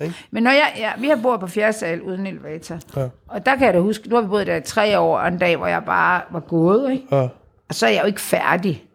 Ikke? 0.02 0.16
Men 0.32 0.44
når 0.44 0.52
jeg, 0.52 0.74
ja, 0.78 0.92
vi 0.98 1.08
har 1.08 1.16
boet 1.16 1.40
på 1.40 1.48
fjerde 1.48 1.74
sal 1.74 2.02
uden 2.02 2.28
elevator. 2.28 2.80
Ja. 2.96 3.08
Og 3.28 3.46
der 3.46 3.56
kan 3.56 3.66
jeg 3.66 3.74
da 3.74 3.80
huske, 3.80 4.10
nu 4.10 4.16
har 4.16 4.22
vi 4.22 4.28
boet 4.28 4.48
der 4.48 4.56
i 4.56 4.62
tre 4.62 5.00
år, 5.00 5.20
og 5.20 5.28
en 5.28 5.38
dag, 5.38 5.58
hvor 5.58 5.68
jeg 5.68 5.86
bare 5.86 6.22
var 6.32 6.40
gået. 6.40 6.92
Ikke? 6.92 7.16
Ja. 7.16 7.28
Og 7.70 7.76
så 7.76 7.86
er 7.86 7.90
jeg 7.90 8.02
jo 8.02 8.08
ikke 8.08 8.22
færdig, 8.22 8.86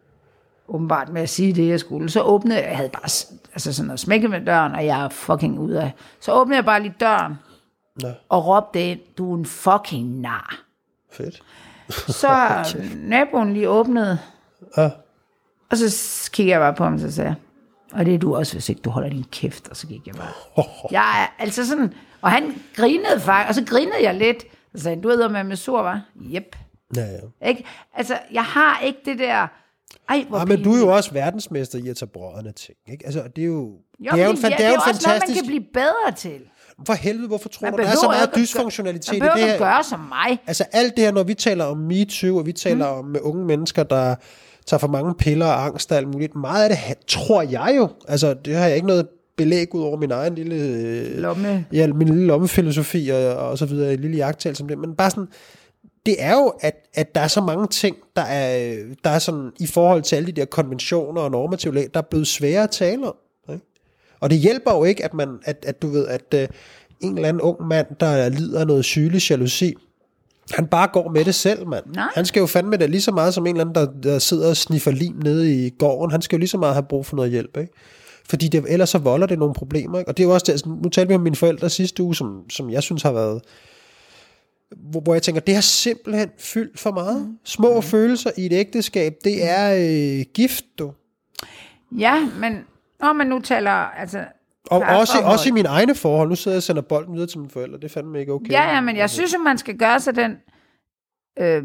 åbenbart, 0.68 1.08
med 1.08 1.22
at 1.22 1.28
sige 1.28 1.52
det, 1.52 1.68
jeg 1.68 1.80
skulle. 1.80 2.10
Så 2.10 2.22
åbnede 2.22 2.58
jeg, 2.58 2.68
jeg 2.68 2.76
havde 2.76 2.90
bare 2.90 3.36
altså 3.52 3.72
sådan 3.72 3.86
noget 3.86 4.00
smækket 4.00 4.30
med 4.30 4.40
døren, 4.46 4.74
og 4.74 4.86
jeg 4.86 5.04
er 5.04 5.08
fucking 5.08 5.58
ude 5.58 5.82
af. 5.82 5.92
Så 6.20 6.32
åbnede 6.32 6.56
jeg 6.56 6.64
bare 6.64 6.82
lige 6.82 6.94
døren, 7.00 7.34
ja. 8.02 8.12
og 8.28 8.46
råbte 8.46 8.90
ind, 8.90 9.00
du 9.18 9.32
er 9.32 9.38
en 9.38 9.46
fucking 9.46 10.20
nar. 10.20 10.60
Fedt. 11.12 11.42
så 11.90 12.28
naboen 13.02 13.52
lige 13.52 13.68
åbnede, 13.68 14.18
ja. 14.76 14.90
og 15.70 15.76
så 15.76 16.30
kigger 16.32 16.54
jeg 16.54 16.60
bare 16.60 16.74
på 16.74 16.84
ham, 16.84 16.98
så 16.98 17.12
sagde 17.12 17.34
og 17.92 18.06
det 18.06 18.14
er 18.14 18.18
du 18.18 18.36
også, 18.36 18.52
hvis 18.52 18.68
ikke 18.68 18.80
du 18.82 18.90
holder 18.90 19.08
din 19.08 19.24
kæft, 19.32 19.68
og 19.68 19.76
så 19.76 19.86
gik 19.86 20.06
jeg 20.06 20.14
bare. 20.14 20.64
Jeg 20.90 21.22
er 21.22 21.42
altså 21.42 21.66
sådan, 21.66 21.94
og 22.20 22.30
han 22.30 22.54
grinede 22.76 23.20
faktisk, 23.20 23.48
og 23.48 23.54
så 23.54 23.72
grinede 23.72 24.02
jeg 24.02 24.14
lidt. 24.14 24.42
Så 24.74 24.82
sagde 24.82 24.96
han, 24.96 25.02
du 25.02 25.08
ved, 25.08 25.28
med 25.28 25.44
med 25.44 25.56
sur, 25.56 25.82
var? 25.82 26.02
Jep. 26.16 26.56
Ja, 26.96 27.02
ja. 27.02 27.48
Ikke? 27.48 27.64
Altså, 27.94 28.18
jeg 28.32 28.44
har 28.44 28.80
ikke 28.80 28.98
det 29.04 29.18
der... 29.18 29.46
Ej, 30.08 30.24
hvor 30.28 30.38
ja, 30.38 30.44
men 30.44 30.64
du 30.64 30.72
er 30.72 30.78
jo 30.78 30.88
også 30.88 31.12
verdensmester 31.12 31.78
i 31.78 31.88
at 31.88 31.96
tage 31.96 32.08
brødrene 32.08 32.52
ting. 32.52 32.78
Ikke? 32.92 33.06
Altså, 33.06 33.22
det 33.36 33.42
er 33.42 33.46
jo, 33.46 33.52
jo 34.00 34.10
det 34.12 34.20
er 34.20 34.24
jo, 34.24 34.30
en, 34.30 34.36
det 34.36 34.44
er, 34.44 34.56
det 34.56 34.66
er 34.66 34.70
jo 34.70 34.80
fantastisk... 34.86 35.06
noget, 35.06 35.22
man 35.28 35.34
kan 35.34 35.46
blive 35.46 35.64
bedre 35.74 36.12
til. 36.16 36.40
For 36.86 36.92
helvede, 36.92 37.28
hvorfor 37.28 37.48
tror 37.48 37.64
man 37.64 37.72
du, 37.72 37.82
der 37.82 37.88
er 37.88 37.94
så 37.94 38.08
meget 38.08 38.30
dysfunktionalitet 38.36 39.16
i 39.16 39.20
det 39.20 39.32
her? 39.36 39.46
Man 39.46 39.58
gøre 39.58 39.84
som 39.84 40.00
mig. 40.00 40.38
Altså 40.46 40.64
alt 40.72 40.96
det 40.96 41.04
her, 41.04 41.12
når 41.12 41.22
vi 41.22 41.34
taler 41.34 41.64
om 41.64 41.76
MeToo, 41.76 42.38
og 42.38 42.46
vi 42.46 42.52
taler 42.52 42.92
mm. 42.92 42.98
om 42.98 43.16
unge 43.22 43.44
mennesker, 43.44 43.82
der 43.82 44.16
tager 44.66 44.78
for 44.78 44.88
mange 44.88 45.14
piller 45.14 45.46
og 45.46 45.64
angst 45.64 45.92
og 45.92 45.98
alt 45.98 46.08
muligt. 46.08 46.34
Meget 46.34 46.70
af 46.70 46.70
det 46.70 47.06
tror 47.06 47.42
jeg 47.42 47.74
jo, 47.76 47.88
altså 48.08 48.34
det 48.34 48.54
har 48.54 48.66
jeg 48.66 48.74
ikke 48.74 48.86
noget 48.86 49.08
belæg 49.36 49.74
ud 49.74 49.82
over 49.82 49.96
min 49.96 50.10
egen 50.10 50.34
lille... 50.34 51.20
Lomme. 51.20 51.66
Ja, 51.72 51.86
min 51.86 52.08
lille 52.08 52.26
lommefilosofi 52.26 53.08
og, 53.08 53.36
og 53.36 53.58
så 53.58 53.66
videre, 53.66 53.94
en 53.94 54.00
lille 54.00 54.16
jagttal 54.16 54.56
som 54.56 54.68
det, 54.68 54.78
men 54.78 54.94
bare 54.94 55.10
sådan, 55.10 55.28
det 56.06 56.16
er 56.18 56.32
jo, 56.32 56.52
at, 56.60 56.74
at 56.94 57.14
der 57.14 57.20
er 57.20 57.28
så 57.28 57.40
mange 57.40 57.66
ting, 57.66 57.96
der 58.16 58.22
er, 58.22 58.76
der 59.04 59.10
er 59.10 59.18
sådan, 59.18 59.50
i 59.60 59.66
forhold 59.66 60.02
til 60.02 60.16
alle 60.16 60.26
de 60.26 60.32
der 60.32 60.44
konventioner 60.44 61.20
og 61.20 61.30
normative 61.30 61.74
lag, 61.74 61.88
der 61.94 62.00
er 62.00 62.04
blevet 62.10 62.26
svære 62.26 62.62
at 62.62 62.70
tale 62.70 63.06
om. 63.06 63.14
Ikke? 63.52 63.64
Og 64.20 64.30
det 64.30 64.38
hjælper 64.38 64.76
jo 64.76 64.84
ikke, 64.84 65.04
at, 65.04 65.14
man, 65.14 65.28
at, 65.44 65.64
at 65.68 65.82
du 65.82 65.88
ved, 65.88 66.06
at 66.06 66.34
uh, 66.34 66.56
en 67.00 67.14
eller 67.16 67.28
anden 67.28 67.40
ung 67.40 67.66
mand, 67.66 67.86
der 68.00 68.28
lider 68.28 68.64
noget 68.64 68.84
sygelig 68.84 69.30
jalousi, 69.30 69.74
han 70.50 70.66
bare 70.66 70.88
går 70.92 71.10
med 71.10 71.24
det 71.24 71.34
selv, 71.34 71.66
mand. 71.66 71.84
Nej. 71.94 72.08
Han 72.14 72.24
skal 72.24 72.40
jo 72.40 72.46
fandme 72.46 72.76
det 72.76 72.90
lige 72.90 73.00
så 73.00 73.12
meget 73.12 73.34
som 73.34 73.46
en 73.46 73.56
eller 73.56 73.64
anden, 73.64 73.74
der, 73.74 74.10
der 74.10 74.18
sidder 74.18 74.48
og 74.48 74.56
sniffer 74.56 74.90
lim 74.90 75.14
nede 75.22 75.66
i 75.66 75.70
gården. 75.70 76.10
Han 76.10 76.22
skal 76.22 76.36
jo 76.36 76.38
lige 76.38 76.48
så 76.48 76.58
meget 76.58 76.74
have 76.74 76.86
brug 76.88 77.06
for 77.06 77.16
noget 77.16 77.30
hjælp, 77.30 77.56
ikke? 77.56 77.72
Fordi 78.28 78.48
det, 78.48 78.64
ellers 78.68 78.90
så 78.90 78.98
volder 78.98 79.26
det 79.26 79.38
nogle 79.38 79.54
problemer, 79.54 79.98
ikke? 79.98 80.08
Og 80.08 80.16
det 80.16 80.22
er 80.22 80.28
jo 80.28 80.34
også 80.34 80.44
det, 80.44 80.52
altså, 80.52 80.68
nu 80.68 80.88
talte 80.88 81.08
vi 81.08 81.14
om 81.14 81.20
mine 81.20 81.36
forældre 81.36 81.70
sidste 81.70 82.02
uge, 82.02 82.14
som, 82.14 82.50
som 82.50 82.70
jeg 82.70 82.82
synes 82.82 83.02
har 83.02 83.12
været 83.12 83.40
hvor, 84.76 85.00
hvor 85.00 85.12
jeg 85.12 85.22
tænker, 85.22 85.40
det 85.40 85.54
har 85.54 85.60
simpelthen 85.60 86.30
fyldt 86.38 86.78
for 86.78 86.90
meget. 86.90 87.22
Mm. 87.22 87.38
Små 87.44 87.76
mm. 87.76 87.82
følelser 87.82 88.30
i 88.36 88.46
et 88.46 88.52
ægteskab, 88.52 89.14
det 89.24 89.48
er 89.48 89.74
øh, 89.74 90.24
gift, 90.34 90.64
du. 90.78 90.92
Ja, 91.98 92.28
men 92.40 92.64
når 93.00 93.12
man 93.12 93.26
nu 93.26 93.40
taler, 93.40 93.70
altså... 93.70 94.24
Og 94.66 94.80
også, 94.80 95.18
også 95.24 95.48
i 95.48 95.52
mine 95.52 95.68
egne 95.68 95.94
forhold. 95.94 96.28
Nu 96.28 96.34
sidder 96.34 96.54
jeg 96.54 96.58
og 96.58 96.62
sender 96.62 96.82
bolden 96.82 97.14
videre 97.14 97.28
til 97.28 97.38
mine 97.38 97.50
forældre. 97.50 97.76
Det 97.76 97.84
er 97.84 97.88
fandme 97.88 98.20
ikke 98.20 98.32
okay. 98.32 98.50
Ja, 98.50 98.74
ja, 98.74 98.80
men 98.80 98.96
jeg 98.96 99.10
synes, 99.10 99.34
at 99.34 99.40
man 99.44 99.58
skal 99.58 99.78
gøre 99.78 100.00
sig 100.00 100.16
den, 100.16 100.36
øh, 101.38 101.62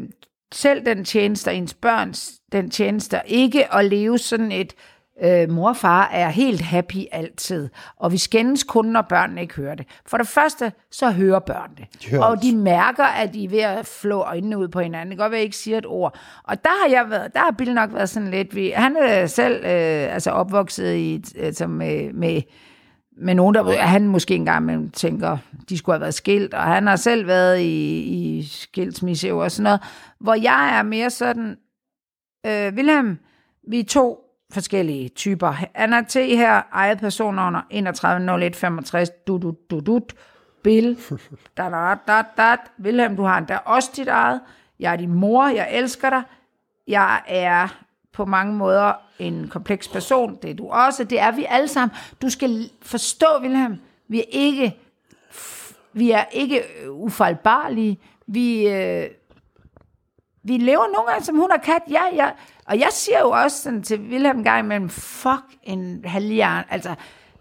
selv 0.54 0.86
den 0.86 1.04
tjeneste, 1.04 1.52
ens 1.52 1.74
børns 1.74 2.32
den 2.52 2.70
tjeneste, 2.70 3.20
ikke 3.26 3.74
at 3.74 3.84
leve 3.84 4.18
sådan 4.18 4.52
et, 4.52 4.74
øh, 5.22 5.50
mor 5.50 5.68
og 5.68 5.76
far 5.76 6.08
er 6.12 6.28
helt 6.28 6.60
happy 6.60 7.04
altid, 7.12 7.68
og 7.96 8.12
vi 8.12 8.18
skændes 8.18 8.64
kun, 8.64 8.86
når 8.86 9.02
børnene 9.02 9.40
ikke 9.40 9.54
hører 9.54 9.74
det. 9.74 9.86
For 10.06 10.16
det 10.16 10.28
første, 10.28 10.72
så 10.90 11.10
hører 11.10 11.38
børn 11.38 11.70
det. 11.76 11.86
De 12.02 12.10
hører 12.10 12.24
og 12.24 12.42
de 12.42 12.56
mærker, 12.56 13.04
at 13.04 13.34
de 13.34 13.44
er 13.44 13.48
ved 13.48 13.60
at 13.60 13.86
flå 13.86 14.20
øjnene 14.20 14.58
ud 14.58 14.68
på 14.68 14.80
hinanden. 14.80 15.10
Det 15.10 15.18
kan 15.18 15.24
godt 15.24 15.30
være, 15.30 15.38
at 15.38 15.42
jeg 15.42 15.44
ikke 15.44 15.56
siger 15.56 15.78
et 15.78 15.86
ord. 15.86 16.18
Og 16.44 16.64
der 16.64 16.70
har 16.82 16.90
jeg 16.90 17.10
været, 17.10 17.34
der 17.34 17.40
har 17.40 17.54
Bill 17.58 17.74
nok 17.74 17.94
været 17.94 18.08
sådan 18.08 18.30
lidt, 18.30 18.54
vi, 18.54 18.70
han 18.70 18.96
er 18.96 19.26
selv 19.26 19.56
øh, 19.56 20.14
altså 20.14 20.30
opvokset 20.30 20.94
i, 20.94 21.24
altså 21.38 21.66
med, 21.66 22.12
med 22.12 22.42
med 23.16 23.34
nogen, 23.34 23.54
der 23.54 23.78
han 23.78 24.08
måske 24.08 24.34
engang 24.34 24.62
imellem 24.64 24.90
tænker, 24.90 25.38
de 25.68 25.78
skulle 25.78 25.94
have 25.94 26.00
været 26.00 26.14
skilt, 26.14 26.54
og 26.54 26.62
han 26.62 26.86
har 26.86 26.96
selv 26.96 27.26
været 27.26 27.60
i, 27.60 28.00
i 28.00 28.42
skilsmisse 28.42 29.32
og 29.32 29.50
sådan 29.50 29.62
noget, 29.62 29.80
hvor 30.20 30.34
jeg 30.34 30.78
er 30.78 30.82
mere 30.82 31.10
sådan, 31.10 31.56
øh, 32.46 32.72
Wilhelm, 32.74 33.18
vi 33.68 33.80
er 33.80 33.84
to 33.84 34.22
forskellige 34.52 35.08
typer. 35.08 35.50
Han 35.74 35.92
er 35.92 36.02
til 36.02 36.36
her, 36.36 36.62
eget 36.72 36.98
personnummer 36.98 37.62
310165, 37.70 39.10
du, 39.26 39.38
du, 39.38 39.54
du, 39.70 39.80
du, 39.80 40.00
Bill, 40.62 40.98
da, 41.56 41.62
da, 41.62 41.94
da, 42.08 42.22
da, 42.36 42.56
Wilhelm, 42.82 43.16
du 43.16 43.22
har 43.22 43.38
endda 43.38 43.56
også 43.56 43.90
dit 43.96 44.08
eget, 44.08 44.40
jeg 44.80 44.92
er 44.92 44.96
din 44.96 45.14
mor, 45.14 45.48
jeg 45.48 45.68
elsker 45.72 46.10
dig, 46.10 46.22
jeg 46.88 47.22
er 47.26 47.68
på 48.12 48.24
mange 48.24 48.54
måder 48.54 49.05
en 49.18 49.48
kompleks 49.48 49.88
person, 49.88 50.38
det 50.42 50.50
er 50.50 50.54
du 50.54 50.68
også, 50.68 51.04
det 51.04 51.20
er 51.20 51.30
vi 51.30 51.46
alle 51.48 51.68
sammen. 51.68 51.96
Du 52.22 52.30
skal 52.30 52.70
forstå, 52.82 53.26
Wilhelm, 53.40 53.76
vi 54.08 54.18
er 54.20 54.24
ikke, 54.28 54.76
vi 55.92 56.10
er 56.10 56.24
ikke 56.32 56.62
øh, 56.82 56.92
ufejlbarlige, 56.92 57.98
vi, 58.26 58.68
øh, 58.68 59.06
vi 60.42 60.56
lever 60.56 60.92
nogle 60.94 61.10
gange 61.10 61.24
som 61.24 61.36
hund 61.36 61.52
og 61.52 61.62
kat, 61.62 61.82
ja, 61.90 62.02
ja. 62.14 62.30
Og 62.66 62.78
jeg 62.78 62.88
siger 62.92 63.20
jo 63.20 63.30
også 63.30 63.62
sådan 63.62 63.82
til 63.82 64.00
Wilhelm 64.00 64.38
en 64.38 64.44
gang 64.44 64.64
imellem, 64.64 64.88
fuck 64.88 65.44
en 65.62 66.04
halvjern, 66.04 66.64
altså, 66.70 66.94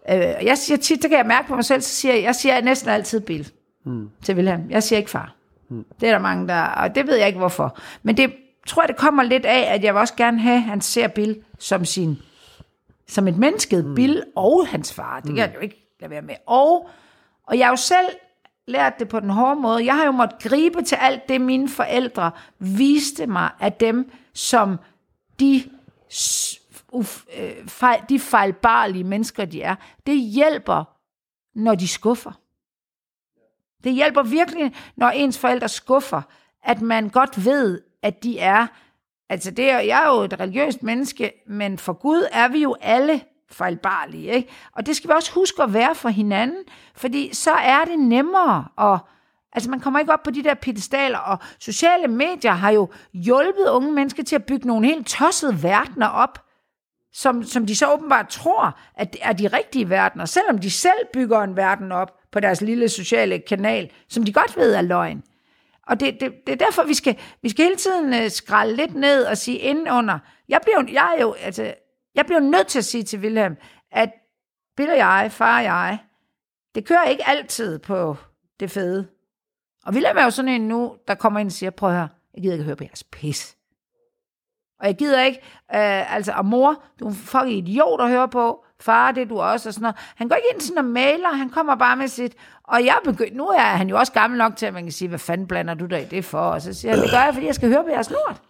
øh, 0.09 0.17
jeg 0.19 0.57
siger 0.57 0.77
tit, 0.77 1.01
det 1.01 1.09
kan 1.09 1.19
jeg 1.19 1.27
mærke 1.27 1.47
på 1.47 1.55
mig 1.55 1.65
selv, 1.65 1.81
så 1.81 1.89
siger 1.89 2.13
jeg, 2.13 2.23
jeg 2.23 2.35
siger 2.35 2.61
næsten 2.61 2.89
altid 2.89 3.19
Bill 3.19 3.51
mm. 3.85 4.09
til 4.23 4.35
Wilhelm. 4.35 4.69
Jeg 4.69 4.83
siger 4.83 4.97
ikke 4.97 5.09
far. 5.09 5.35
Mm. 5.69 5.85
Det 6.01 6.09
er 6.09 6.13
der 6.13 6.19
mange, 6.19 6.47
der, 6.47 6.61
og 6.61 6.95
det 6.95 7.07
ved 7.07 7.15
jeg 7.15 7.27
ikke 7.27 7.39
hvorfor. 7.39 7.77
Men 8.03 8.17
det 8.17 8.33
tror 8.65 8.81
jeg, 8.81 8.87
det 8.87 8.97
kommer 8.97 9.23
lidt 9.23 9.45
af, 9.45 9.73
at 9.73 9.83
jeg 9.83 9.93
vil 9.93 9.99
også 9.99 10.15
gerne 10.15 10.39
have, 10.39 10.55
at 10.55 10.61
han 10.61 10.81
ser 10.81 11.07
Bill 11.07 11.43
som 11.59 11.85
sin, 11.85 12.17
som 13.07 13.27
et 13.27 13.37
menneske, 13.37 13.77
mm. 13.81 13.95
Bill 13.95 14.23
og 14.35 14.67
hans 14.67 14.93
far. 14.93 15.19
Det 15.19 15.29
kan 15.29 15.37
jeg 15.37 15.55
jo 15.55 15.59
ikke 15.59 15.95
lade 15.99 16.11
være 16.11 16.21
med. 16.21 16.35
Og, 16.45 16.89
og 17.43 17.57
jeg 17.57 17.65
har 17.65 17.71
jo 17.71 17.75
selv 17.75 18.07
lært 18.67 18.99
det 18.99 19.07
på 19.07 19.19
den 19.19 19.29
hårde 19.29 19.61
måde. 19.61 19.85
Jeg 19.85 19.95
har 19.95 20.05
jo 20.05 20.11
måttet 20.11 20.39
gribe 20.39 20.81
til 20.81 20.95
alt 20.95 21.29
det, 21.29 21.41
mine 21.41 21.69
forældre 21.69 22.31
viste 22.59 23.27
mig 23.27 23.49
af 23.59 23.73
dem, 23.73 24.11
som 24.33 24.79
de, 25.39 25.63
uf, 26.91 27.23
øh, 27.39 27.67
fejl, 27.67 28.01
de 28.09 28.19
fejlbarlige 28.19 29.03
mennesker, 29.03 29.45
de 29.45 29.61
er. 29.61 29.75
Det 30.05 30.19
hjælper, 30.19 30.83
når 31.55 31.75
de 31.75 31.87
skuffer. 31.87 32.31
Det 33.83 33.93
hjælper 33.93 34.23
virkelig, 34.23 34.75
når 34.95 35.09
ens 35.09 35.39
forældre 35.39 35.69
skuffer, 35.69 36.21
at 36.63 36.81
man 36.81 37.09
godt 37.09 37.45
ved, 37.45 37.81
at 38.05 38.23
de 38.23 38.39
er, 38.39 38.67
altså 39.29 39.51
det 39.51 39.71
er, 39.71 39.79
jeg 39.79 40.03
er 40.03 40.15
jo 40.15 40.21
et 40.21 40.39
religiøst 40.39 40.83
menneske, 40.83 41.31
men 41.47 41.77
for 41.77 41.93
Gud 41.93 42.27
er 42.31 42.47
vi 42.47 42.61
jo 42.61 42.75
alle 42.81 43.21
fejlbarlige, 43.51 44.31
ikke? 44.33 44.49
Og 44.75 44.85
det 44.85 44.95
skal 44.95 45.07
vi 45.07 45.13
også 45.13 45.31
huske 45.31 45.63
at 45.63 45.73
være 45.73 45.95
for 45.95 46.09
hinanden, 46.09 46.63
fordi 46.95 47.33
så 47.33 47.51
er 47.51 47.85
det 47.85 47.99
nemmere 47.99 48.65
at, 48.77 48.99
altså 49.53 49.69
man 49.69 49.79
kommer 49.79 49.99
ikke 49.99 50.13
op 50.13 50.23
på 50.23 50.31
de 50.31 50.43
der 50.43 50.53
pedestaler, 50.53 51.17
og 51.17 51.37
sociale 51.59 52.07
medier 52.07 52.51
har 52.51 52.69
jo 52.69 52.89
hjulpet 53.13 53.69
unge 53.69 53.91
mennesker 53.91 54.23
til 54.23 54.35
at 54.35 54.45
bygge 54.45 54.67
nogle 54.67 54.87
helt 54.87 55.07
tossede 55.07 55.63
verdener 55.63 56.07
op, 56.07 56.39
som, 57.13 57.43
som 57.43 57.65
de 57.65 57.75
så 57.75 57.93
åbenbart 57.93 58.27
tror, 58.27 58.79
at 58.95 59.13
det 59.13 59.21
er 59.23 59.33
de 59.33 59.47
rigtige 59.47 59.89
verdener, 59.89 60.25
selvom 60.25 60.57
de 60.57 60.71
selv 60.71 61.05
bygger 61.13 61.41
en 61.41 61.55
verden 61.55 61.91
op 61.91 62.11
på 62.31 62.39
deres 62.39 62.61
lille 62.61 62.89
sociale 62.89 63.39
kanal, 63.39 63.91
som 64.09 64.23
de 64.23 64.33
godt 64.33 64.57
ved 64.57 64.73
er 64.73 64.81
løgn. 64.81 65.23
Og 65.87 65.99
det, 65.99 66.17
det, 66.19 66.33
det 66.47 66.53
er 66.53 66.65
derfor, 66.65 66.83
vi 66.83 66.93
skal, 66.93 67.19
vi 67.41 67.49
skal 67.49 67.65
hele 67.65 67.77
tiden 67.77 68.13
øh, 68.13 68.29
skralde 68.29 68.75
lidt 68.75 68.95
ned 68.95 69.25
og 69.25 69.37
sige 69.37 69.57
indenunder. 69.57 70.19
Jeg 70.49 70.59
bliver, 70.63 70.93
jeg 70.93 71.15
er 71.17 71.21
jo, 71.21 71.33
altså, 71.33 71.73
jeg 72.15 72.25
bliver 72.25 72.39
nødt 72.39 72.67
til 72.67 72.79
at 72.79 72.85
sige 72.85 73.03
til 73.03 73.19
Wilhelm, 73.19 73.55
at 73.91 74.11
Bill 74.77 74.89
og 74.89 74.97
jeg, 74.97 75.31
far 75.31 75.57
og 75.57 75.63
jeg, 75.63 75.99
det 76.75 76.85
kører 76.87 77.03
ikke 77.03 77.27
altid 77.27 77.79
på 77.79 78.17
det 78.59 78.71
fede. 78.71 79.07
Og 79.85 79.93
Wilhelm 79.93 80.17
er 80.17 80.23
jo 80.23 80.29
sådan 80.29 80.51
en 80.51 80.67
nu, 80.67 80.97
der 81.07 81.15
kommer 81.15 81.39
ind 81.39 81.47
og 81.47 81.51
siger, 81.51 81.69
prøv 81.69 81.89
at 81.89 81.95
høre, 81.95 82.09
jeg 82.33 82.41
gider 82.41 82.53
ikke 82.53 82.65
høre 82.65 82.75
på 82.75 82.83
jeres 82.83 83.03
pis. 83.03 83.57
Og 84.79 84.87
jeg 84.87 84.95
gider 84.95 85.23
ikke, 85.23 85.39
øh, 85.73 86.15
altså, 86.15 86.31
og 86.31 86.45
mor, 86.45 86.83
du 86.99 87.05
er 87.05 87.09
en 87.09 87.15
fucking 87.15 87.57
idiot 87.57 88.01
at 88.01 88.09
høre 88.09 88.29
på, 88.29 88.64
far, 88.85 89.11
det 89.11 89.21
er 89.21 89.25
du 89.27 89.39
også, 89.39 89.69
og 89.69 89.73
sådan 89.73 89.81
noget. 89.81 89.95
Han 90.15 90.27
går 90.27 90.35
ikke 90.35 90.47
ind 90.53 90.61
sådan 90.61 90.77
og 90.77 90.85
maler, 90.85 91.33
han 91.33 91.49
kommer 91.49 91.75
bare 91.75 91.97
med 91.97 92.07
sit, 92.07 92.33
og 92.63 92.85
jeg 92.85 92.97
begyndt, 93.03 93.35
nu 93.35 93.47
er 93.47 93.59
han 93.59 93.89
jo 93.89 93.97
også 93.97 94.11
gammel 94.11 94.37
nok 94.37 94.55
til, 94.55 94.65
at 94.65 94.73
man 94.73 94.83
kan 94.83 94.91
sige, 94.91 95.07
hvad 95.07 95.19
fanden 95.19 95.47
blander 95.47 95.73
du 95.73 95.85
dig 95.85 96.01
i 96.01 96.05
det 96.05 96.25
for? 96.25 96.37
Og 96.39 96.61
så 96.61 96.73
siger 96.73 96.91
han, 96.93 97.03
det 97.03 97.11
gør 97.11 97.23
jeg, 97.23 97.33
fordi 97.33 97.45
jeg 97.47 97.55
skal 97.55 97.69
høre 97.69 97.83
på 97.83 97.89
jeres 97.89 98.09
lort. 98.09 98.41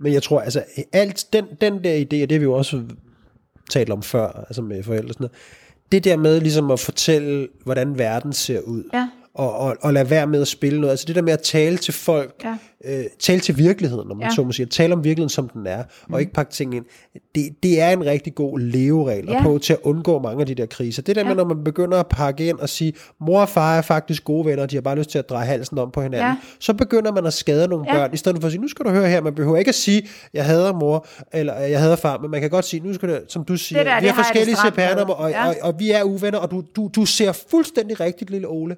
Men 0.00 0.12
jeg 0.12 0.22
tror, 0.22 0.40
altså, 0.40 0.62
alt 0.92 1.26
den, 1.32 1.46
den 1.60 1.84
der 1.84 1.94
idé, 1.98 2.22
og 2.22 2.28
det 2.28 2.32
har 2.32 2.38
vi 2.38 2.44
jo 2.44 2.52
også 2.52 2.82
talt 3.70 3.90
om 3.90 4.02
før, 4.02 4.44
altså 4.48 4.62
med 4.62 4.82
forældre 4.82 5.08
og 5.08 5.14
sådan 5.14 5.24
noget, 5.24 5.36
det 5.92 6.04
der 6.04 6.16
med 6.16 6.40
ligesom 6.40 6.70
at 6.70 6.80
fortælle, 6.80 7.48
hvordan 7.64 7.98
verden 7.98 8.32
ser 8.32 8.60
ud, 8.60 8.84
Ja. 8.92 9.08
Og, 9.34 9.54
og, 9.56 9.76
og 9.80 9.92
lade 9.92 10.10
være 10.10 10.26
med 10.26 10.40
at 10.40 10.48
spille 10.48 10.80
noget, 10.80 10.90
altså 10.90 11.04
det 11.06 11.16
der 11.16 11.22
med 11.22 11.32
at 11.32 11.40
tale 11.40 11.76
til 11.76 11.94
folk, 11.94 12.44
Ja. 12.44 12.56
øh, 12.98 13.04
tale 13.18 13.40
til 13.40 13.58
virkeligheden, 13.58 14.08
når 14.08 14.14
man 14.14 14.28
Ja. 14.28 14.34
så 14.34 14.42
må 14.44 14.52
sige, 14.52 14.66
tale 14.66 14.92
om 14.94 15.04
virkeligheden, 15.04 15.28
som 15.30 15.48
den 15.48 15.66
er, 15.66 15.82
og 16.12 16.20
ikke 16.20 16.32
pakke 16.32 16.52
ting 16.52 16.74
ind, 16.74 16.84
det, 17.34 17.48
det 17.62 17.80
er 17.80 17.90
en 17.90 18.06
rigtig 18.06 18.34
god 18.34 18.58
leveregel, 18.58 19.24
Ja. 19.28 19.36
og 19.36 19.42
på 19.42 19.58
til 19.58 19.72
at 19.72 19.78
undgå 19.82 20.18
mange 20.18 20.40
af 20.40 20.46
de 20.46 20.54
der 20.54 20.66
kriser. 20.66 21.02
Det 21.02 21.16
der 21.16 21.22
med, 21.24 21.30
Ja. 21.30 21.36
når 21.36 21.44
man 21.44 21.64
begynder 21.64 22.00
at 22.00 22.06
pakke 22.06 22.48
ind 22.48 22.58
og 22.58 22.68
sige, 22.68 22.92
mor 23.20 23.40
og 23.40 23.48
far 23.48 23.78
er 23.78 23.82
faktisk 23.82 24.24
gode 24.24 24.46
venner, 24.46 24.66
de 24.66 24.76
har 24.76 24.80
bare 24.80 24.96
lyst 24.98 25.10
til 25.10 25.18
at 25.18 25.28
dreje 25.30 25.46
halsen 25.46 25.78
om 25.78 25.90
på 25.90 26.02
hinanden, 26.02 26.26
Ja. 26.28 26.36
så 26.60 26.74
begynder 26.74 27.12
man 27.12 27.26
at 27.26 27.32
skade 27.32 27.68
nogle 27.68 27.84
Ja. 27.88 27.94
børn, 27.94 28.14
i 28.14 28.16
stedet 28.16 28.40
for 28.40 28.46
at 28.46 28.52
sige, 28.52 28.62
nu 28.62 28.68
skal 28.68 28.84
du 28.84 28.90
høre 28.90 29.08
her, 29.08 29.20
man 29.20 29.34
behøver 29.34 29.56
ikke 29.56 29.68
at 29.68 29.74
sige, 29.74 30.08
jeg 30.34 30.44
hader 30.44 30.72
mor, 30.72 31.06
eller 31.32 31.54
jeg 31.54 31.80
hader 31.80 31.96
far, 31.96 32.18
men 32.18 32.30
man 32.30 32.40
kan 32.40 32.50
godt 32.50 32.64
sige, 32.64 32.80
nu 32.86 32.94
skal 32.94 33.08
du, 33.08 33.18
som 33.28 33.44
du 33.44 33.56
siger, 33.56 33.78
Det 33.78 33.86
der, 33.86 34.00
vi 34.00 34.06
har 34.06 34.14
forskellige 34.14 34.56
med. 34.64 34.72
CPR-nummer, 34.72 35.14
og, 35.14 35.30
Ja. 35.30 35.48
og, 35.48 35.54
og, 35.62 35.74
vi 35.78 35.90
er 35.90 36.02
uvenner, 36.02 36.38
og 36.38 36.50
du, 36.50 36.62
du, 36.76 36.90
du 36.96 37.04
ser 37.04 37.32
fuldstændig 37.50 38.00
rigtigt, 38.00 38.30
lille 38.30 38.48
Ole. 38.48 38.76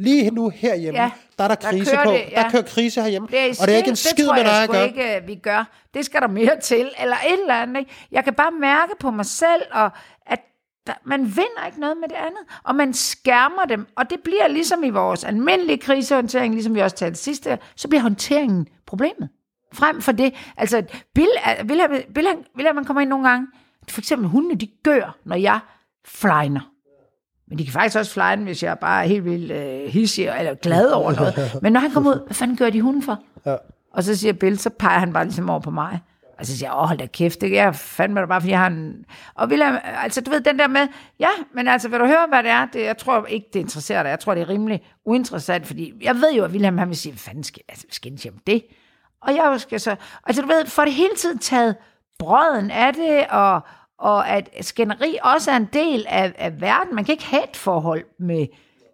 Lige 0.00 0.30
nu 0.30 0.48
herhjemme, 0.48 1.00
Ja. 1.00 1.10
der 1.38 1.44
er 1.44 1.48
der 1.48 1.54
Der 1.54 1.70
krise 1.70 1.90
kører 1.90 2.04
på. 2.04 2.10
det, 2.10 2.24
ja. 2.32 2.42
Der 2.42 2.50
kører 2.50 2.62
krise 2.62 3.02
herhjemme. 3.02 3.28
Det 3.30 3.40
er 3.40 3.48
og 3.60 3.66
det 3.66 3.74
er 3.74 3.78
ikke 3.78 3.90
en 3.90 3.96
skid 3.96 4.26
med 4.26 4.44
dig 4.44 4.62
at 4.62 4.70
gøre. 4.70 4.86
ikke, 4.88 5.16
øh, 5.16 5.28
vi 5.28 5.34
gør. 5.34 5.64
Det 5.94 6.04
skal 6.04 6.20
der 6.20 6.28
mere 6.28 6.60
til, 6.62 6.90
eller 7.00 7.16
et 7.16 7.40
eller 7.40 7.54
andet. 7.54 7.78
Ikke? 7.78 7.90
Jeg 8.12 8.24
kan 8.24 8.34
bare 8.34 8.50
mærke 8.60 8.92
på 9.00 9.10
mig 9.10 9.26
selv, 9.26 9.62
og 9.72 9.90
at 10.26 10.38
der, 10.86 10.92
man 11.04 11.20
vinder 11.20 11.66
ikke 11.66 11.80
noget 11.80 11.96
med 11.96 12.08
det 12.08 12.14
andet, 12.16 12.40
og 12.64 12.74
man 12.74 12.92
skærmer 12.94 13.64
dem, 13.64 13.86
og 13.96 14.10
det 14.10 14.18
bliver 14.24 14.48
ligesom 14.48 14.84
i 14.84 14.90
vores 14.90 15.24
almindelige 15.24 15.78
krisehåndtering, 15.78 16.54
ligesom 16.54 16.74
vi 16.74 16.80
også 16.80 16.96
talte 16.96 17.18
sidste, 17.18 17.58
så 17.76 17.88
bliver 17.88 18.02
håndteringen 18.02 18.66
problemet. 18.86 19.28
Frem 19.74 20.00
for 20.02 20.12
det, 20.12 20.34
altså 20.56 20.82
Bill, 21.14 21.28
vil 21.64 21.80
vil 22.14 22.26
vil 22.56 22.64
jeg, 22.64 22.74
man 22.74 22.84
kommer 22.84 23.00
ind 23.00 23.10
nogle 23.10 23.28
gange, 23.28 23.46
for 23.88 24.00
eksempel 24.00 24.28
hundene, 24.28 24.54
de 24.54 24.68
gør, 24.84 25.16
når 25.24 25.36
jeg 25.36 25.60
flyner. 26.06 26.70
Men 27.48 27.58
de 27.58 27.64
kan 27.64 27.72
faktisk 27.72 27.98
også 27.98 28.12
flyne, 28.12 28.44
hvis 28.44 28.62
jeg 28.62 28.78
bare 28.78 29.04
er 29.04 29.08
helt 29.08 29.24
vildt 29.24 29.52
øh, 29.52 29.92
hissig 29.92 30.28
eller 30.38 30.54
glad 30.54 30.90
over 30.90 31.12
noget. 31.12 31.58
Men 31.62 31.72
når 31.72 31.80
han 31.80 31.90
kommer 31.90 32.10
ud, 32.10 32.26
hvad 32.26 32.34
fanden 32.34 32.56
gør 32.56 32.70
de 32.70 32.82
hunden 32.82 33.02
for? 33.02 33.18
Ja. 33.46 33.56
Og 33.92 34.04
så 34.04 34.16
siger 34.16 34.32
Bill, 34.32 34.58
så 34.58 34.70
peger 34.70 34.98
han 34.98 35.12
bare 35.12 35.24
ligesom 35.24 35.50
over 35.50 35.60
på 35.60 35.70
mig. 35.70 36.00
Og 36.38 36.46
så 36.46 36.56
siger 36.56 36.68
jeg, 36.68 36.76
åh, 36.76 36.86
hold 36.86 36.98
da 36.98 37.06
kæft, 37.06 37.40
det 37.40 37.58
er 37.58 37.72
fandme 37.72 38.20
da 38.20 38.26
bare, 38.26 38.40
fordi 38.40 38.50
jeg 38.50 38.58
har 38.58 38.66
en... 38.66 39.04
Og 39.34 39.48
William, 39.48 39.78
altså 39.84 40.20
du 40.20 40.30
ved, 40.30 40.40
den 40.40 40.58
der 40.58 40.68
med, 40.68 40.88
ja, 41.20 41.28
men 41.54 41.68
altså, 41.68 41.88
vil 41.88 42.00
du 42.00 42.06
høre, 42.06 42.26
hvad 42.28 42.42
det 42.42 42.50
er? 42.50 42.66
Det, 42.66 42.84
jeg 42.84 42.98
tror 42.98 43.26
ikke, 43.26 43.46
det 43.52 43.60
interesserer 43.60 44.02
dig. 44.02 44.10
Jeg 44.10 44.20
tror, 44.20 44.34
det 44.34 44.40
er 44.40 44.48
rimelig 44.48 44.82
uinteressant, 45.04 45.66
fordi 45.66 45.92
jeg 46.02 46.14
ved 46.14 46.32
jo, 46.32 46.44
at 46.44 46.50
William, 46.50 46.78
han 46.78 46.88
vil 46.88 46.96
sige, 46.96 47.12
hvad 47.12 47.18
fanden 47.18 47.44
skal, 47.44 47.62
altså, 47.68 47.86
skal 47.90 48.12
jeg 48.24 48.32
om 48.32 48.38
det? 48.46 48.62
Og 49.22 49.34
jeg 49.34 49.60
skal 49.60 49.80
så... 49.80 49.96
Altså, 50.26 50.42
du 50.42 50.48
ved, 50.48 50.66
for 50.66 50.82
det 50.82 50.92
hele 50.92 51.14
tiden 51.16 51.38
taget 51.38 51.76
brøden 52.18 52.70
af 52.70 52.94
det, 52.94 53.26
og, 53.30 53.60
og 53.98 54.28
at 54.28 54.48
skænderi 54.60 55.18
også 55.22 55.50
er 55.50 55.56
en 55.56 55.68
del 55.72 56.06
af, 56.08 56.32
af 56.38 56.60
verden. 56.60 56.94
Man 56.94 57.04
kan 57.04 57.12
ikke 57.12 57.24
have 57.26 57.44
et 57.50 57.56
forhold 57.56 58.04
med 58.18 58.46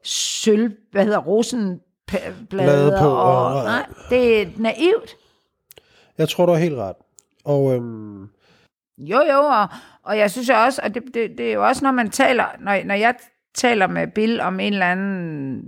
sølv, 0.05 0.73
hvad 0.93 1.05
hedder 1.05 1.19
rosenblade 1.19 2.47
Blade 2.51 2.97
på, 3.01 3.09
og, 3.09 3.47
og- 3.57 3.65
nej, 3.65 3.87
det 4.11 4.43
er 4.43 4.47
naivt. 4.57 5.17
Jeg 6.19 6.29
tror, 6.29 6.47
du 6.47 6.53
har 6.53 6.59
helt 6.59 6.75
ret. 6.77 6.97
Og 7.45 7.75
øhm, 7.75 8.29
Jo, 8.99 9.21
jo, 9.33 9.39
og, 9.41 9.69
og 10.05 10.19
jeg 10.19 10.31
synes 10.31 10.51
også, 10.51 10.81
og 10.85 10.95
det, 10.95 11.03
det, 11.15 11.31
det 11.39 11.49
er 11.49 11.53
jo 11.55 11.67
også, 11.67 11.85
når 11.85 11.93
man 11.93 12.11
taler, 12.11 12.45
når, 12.61 12.85
når 12.85 12.95
jeg 12.95 13.15
taler 13.55 13.87
med 13.87 14.07
Bill 14.15 14.41
om 14.41 14.61
en 14.61 14.73
eller 14.73 14.87
anden 14.91 15.63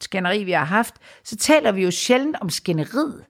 skænderi, 0.00 0.44
vi 0.44 0.52
har 0.52 0.64
haft, 0.64 0.94
så 1.24 1.36
taler 1.36 1.72
vi 1.72 1.82
jo 1.84 1.90
sjældent 1.90 2.36
om 2.40 2.50
skænderiet. 2.50 3.24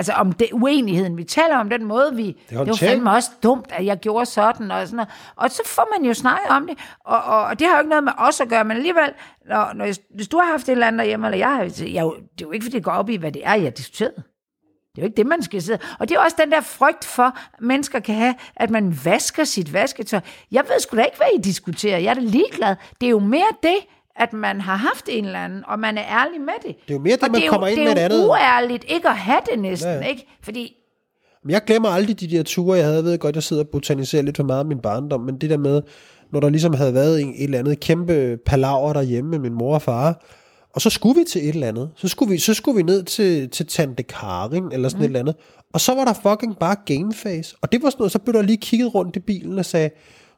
Altså 0.00 0.12
om 0.12 0.32
det, 0.32 0.48
uenigheden. 0.52 1.16
Vi 1.16 1.24
taler 1.24 1.56
om 1.56 1.68
den 1.70 1.84
måde, 1.84 2.14
vi... 2.16 2.36
Det, 2.50 2.58
var 2.58 2.64
fandme 2.88 3.10
også 3.10 3.30
dumt, 3.42 3.66
at 3.72 3.84
jeg 3.86 3.98
gjorde 3.98 4.26
sådan 4.26 4.70
og 4.70 4.86
sådan 4.86 4.96
noget. 4.96 5.08
Og 5.36 5.50
så 5.50 5.62
får 5.66 5.88
man 5.98 6.06
jo 6.08 6.14
snakket 6.14 6.50
om 6.50 6.66
det. 6.66 6.78
Og, 7.04 7.22
og, 7.22 7.42
og 7.44 7.58
det 7.58 7.66
har 7.66 7.74
jo 7.74 7.80
ikke 7.80 7.88
noget 7.88 8.04
med 8.04 8.12
os 8.18 8.40
at 8.40 8.48
gøre, 8.48 8.64
men 8.64 8.76
alligevel, 8.76 9.12
når, 9.48 9.72
når, 9.74 9.84
jeg- 9.84 9.96
hvis 10.14 10.28
du 10.28 10.38
har 10.38 10.50
haft 10.50 10.68
et 10.68 10.72
eller 10.72 10.86
andet 10.86 10.98
derhjemme, 10.98 11.26
eller 11.26 11.38
jeg 11.38 11.48
har... 11.48 11.62
Jeg, 11.62 11.70
det 11.84 11.94
er 11.94 12.06
jo 12.42 12.50
ikke, 12.50 12.64
fordi 12.64 12.76
det 12.76 12.84
går 12.84 12.92
op 12.92 13.08
i, 13.10 13.16
hvad 13.16 13.32
det 13.32 13.42
er, 13.44 13.54
jeg 13.54 13.62
har 13.62 13.70
diskuteret. 13.70 14.12
Det 14.16 14.98
er 14.98 15.02
jo 15.02 15.04
ikke 15.04 15.16
det, 15.16 15.26
man 15.26 15.42
skal 15.42 15.62
sidde. 15.62 15.78
Og 15.98 16.08
det 16.08 16.16
er 16.16 16.20
også 16.20 16.36
den 16.40 16.52
der 16.52 16.60
frygt 16.60 17.04
for, 17.04 17.36
mennesker 17.60 18.00
kan 18.00 18.14
have, 18.14 18.34
at 18.56 18.70
man 18.70 18.98
vasker 19.04 19.44
sit 19.44 19.72
vasketøj. 19.72 20.20
Jeg 20.52 20.64
ved 20.68 20.80
sgu 20.80 20.96
da 20.96 21.02
ikke, 21.02 21.16
hvad 21.16 21.26
I 21.38 21.40
diskuterer. 21.40 21.98
Jeg 21.98 22.10
er 22.10 22.14
da 22.14 22.20
ligeglad. 22.20 22.76
Det 23.00 23.06
er 23.06 23.10
jo 23.10 23.18
mere 23.18 23.46
det, 23.62 23.76
at 24.16 24.32
man 24.32 24.60
har 24.60 24.76
haft 24.76 25.08
en 25.08 25.24
eller 25.24 25.44
anden, 25.44 25.62
og 25.68 25.78
man 25.78 25.98
er 25.98 26.04
ærlig 26.04 26.40
med 26.40 26.54
det. 26.66 26.76
Det 26.86 26.90
er 26.90 26.94
jo 26.94 26.98
mere 26.98 27.16
det, 27.16 27.22
og 27.22 27.30
man 27.30 27.40
det 27.40 27.46
er 27.46 27.50
kommer 27.50 27.66
jo, 27.68 27.70
ind 27.72 27.80
det 27.80 27.88
med 27.88 28.02
er 28.02 28.06
et 28.06 28.12
jo 28.12 28.16
andet. 28.16 28.28
uærligt 28.28 28.84
ikke 28.88 29.08
at 29.08 29.16
have 29.16 29.40
det 29.52 29.58
næsten, 29.60 29.88
Ja, 29.90 29.94
ja. 29.94 30.00
ja. 30.02 30.08
ikke? 30.08 30.26
Fordi 30.42 30.74
Men 31.44 31.50
jeg 31.50 31.64
glemmer 31.66 31.88
aldrig 31.88 32.20
de 32.20 32.30
der 32.30 32.42
ture, 32.42 32.76
jeg 32.76 32.84
havde. 32.84 32.96
Jeg 32.96 33.04
ved 33.04 33.18
godt, 33.18 33.34
jeg 33.34 33.42
sidder 33.42 33.62
og 33.62 33.68
botaniserer 33.68 34.22
lidt 34.22 34.36
for 34.36 34.44
meget 34.44 34.58
af 34.60 34.66
min 34.66 34.78
barndom, 34.78 35.20
men 35.20 35.38
det 35.38 35.50
der 35.50 35.56
med, 35.56 35.82
når 36.32 36.40
der 36.40 36.48
ligesom 36.48 36.74
havde 36.74 36.94
været 36.94 37.20
en, 37.22 37.28
et 37.28 37.44
eller 37.44 37.58
andet 37.58 37.80
kæmpe 37.80 38.38
palaver 38.46 38.92
derhjemme 38.92 39.30
med 39.30 39.38
min 39.38 39.52
mor 39.54 39.74
og 39.74 39.82
far, 39.82 40.24
og 40.74 40.80
så 40.80 40.90
skulle 40.90 41.18
vi 41.20 41.24
til 41.28 41.42
et 41.48 41.54
eller 41.54 41.68
andet. 41.68 41.90
Så 41.96 42.08
skulle 42.08 42.30
vi, 42.32 42.38
så 42.38 42.54
skulle 42.54 42.76
vi 42.76 42.82
ned 42.82 43.02
til, 43.02 43.50
til 43.50 43.66
Tante 43.66 44.02
Karin, 44.02 44.64
eller 44.72 44.88
sådan 44.88 44.98
mm. 44.98 45.02
et 45.04 45.06
eller 45.06 45.20
andet. 45.20 45.36
Og 45.72 45.80
så 45.80 45.94
var 45.94 46.04
der 46.04 46.12
fucking 46.12 46.56
bare 46.58 46.76
gameface. 46.86 47.56
Og 47.62 47.72
det 47.72 47.82
var 47.82 47.90
sådan 47.90 48.00
noget, 48.00 48.12
så 48.12 48.18
blev 48.18 48.34
der 48.34 48.42
lige 48.42 48.56
kigget 48.56 48.94
rundt 48.94 49.16
i 49.16 49.20
bilen 49.20 49.58
og 49.58 49.64
sagde, 49.64 49.90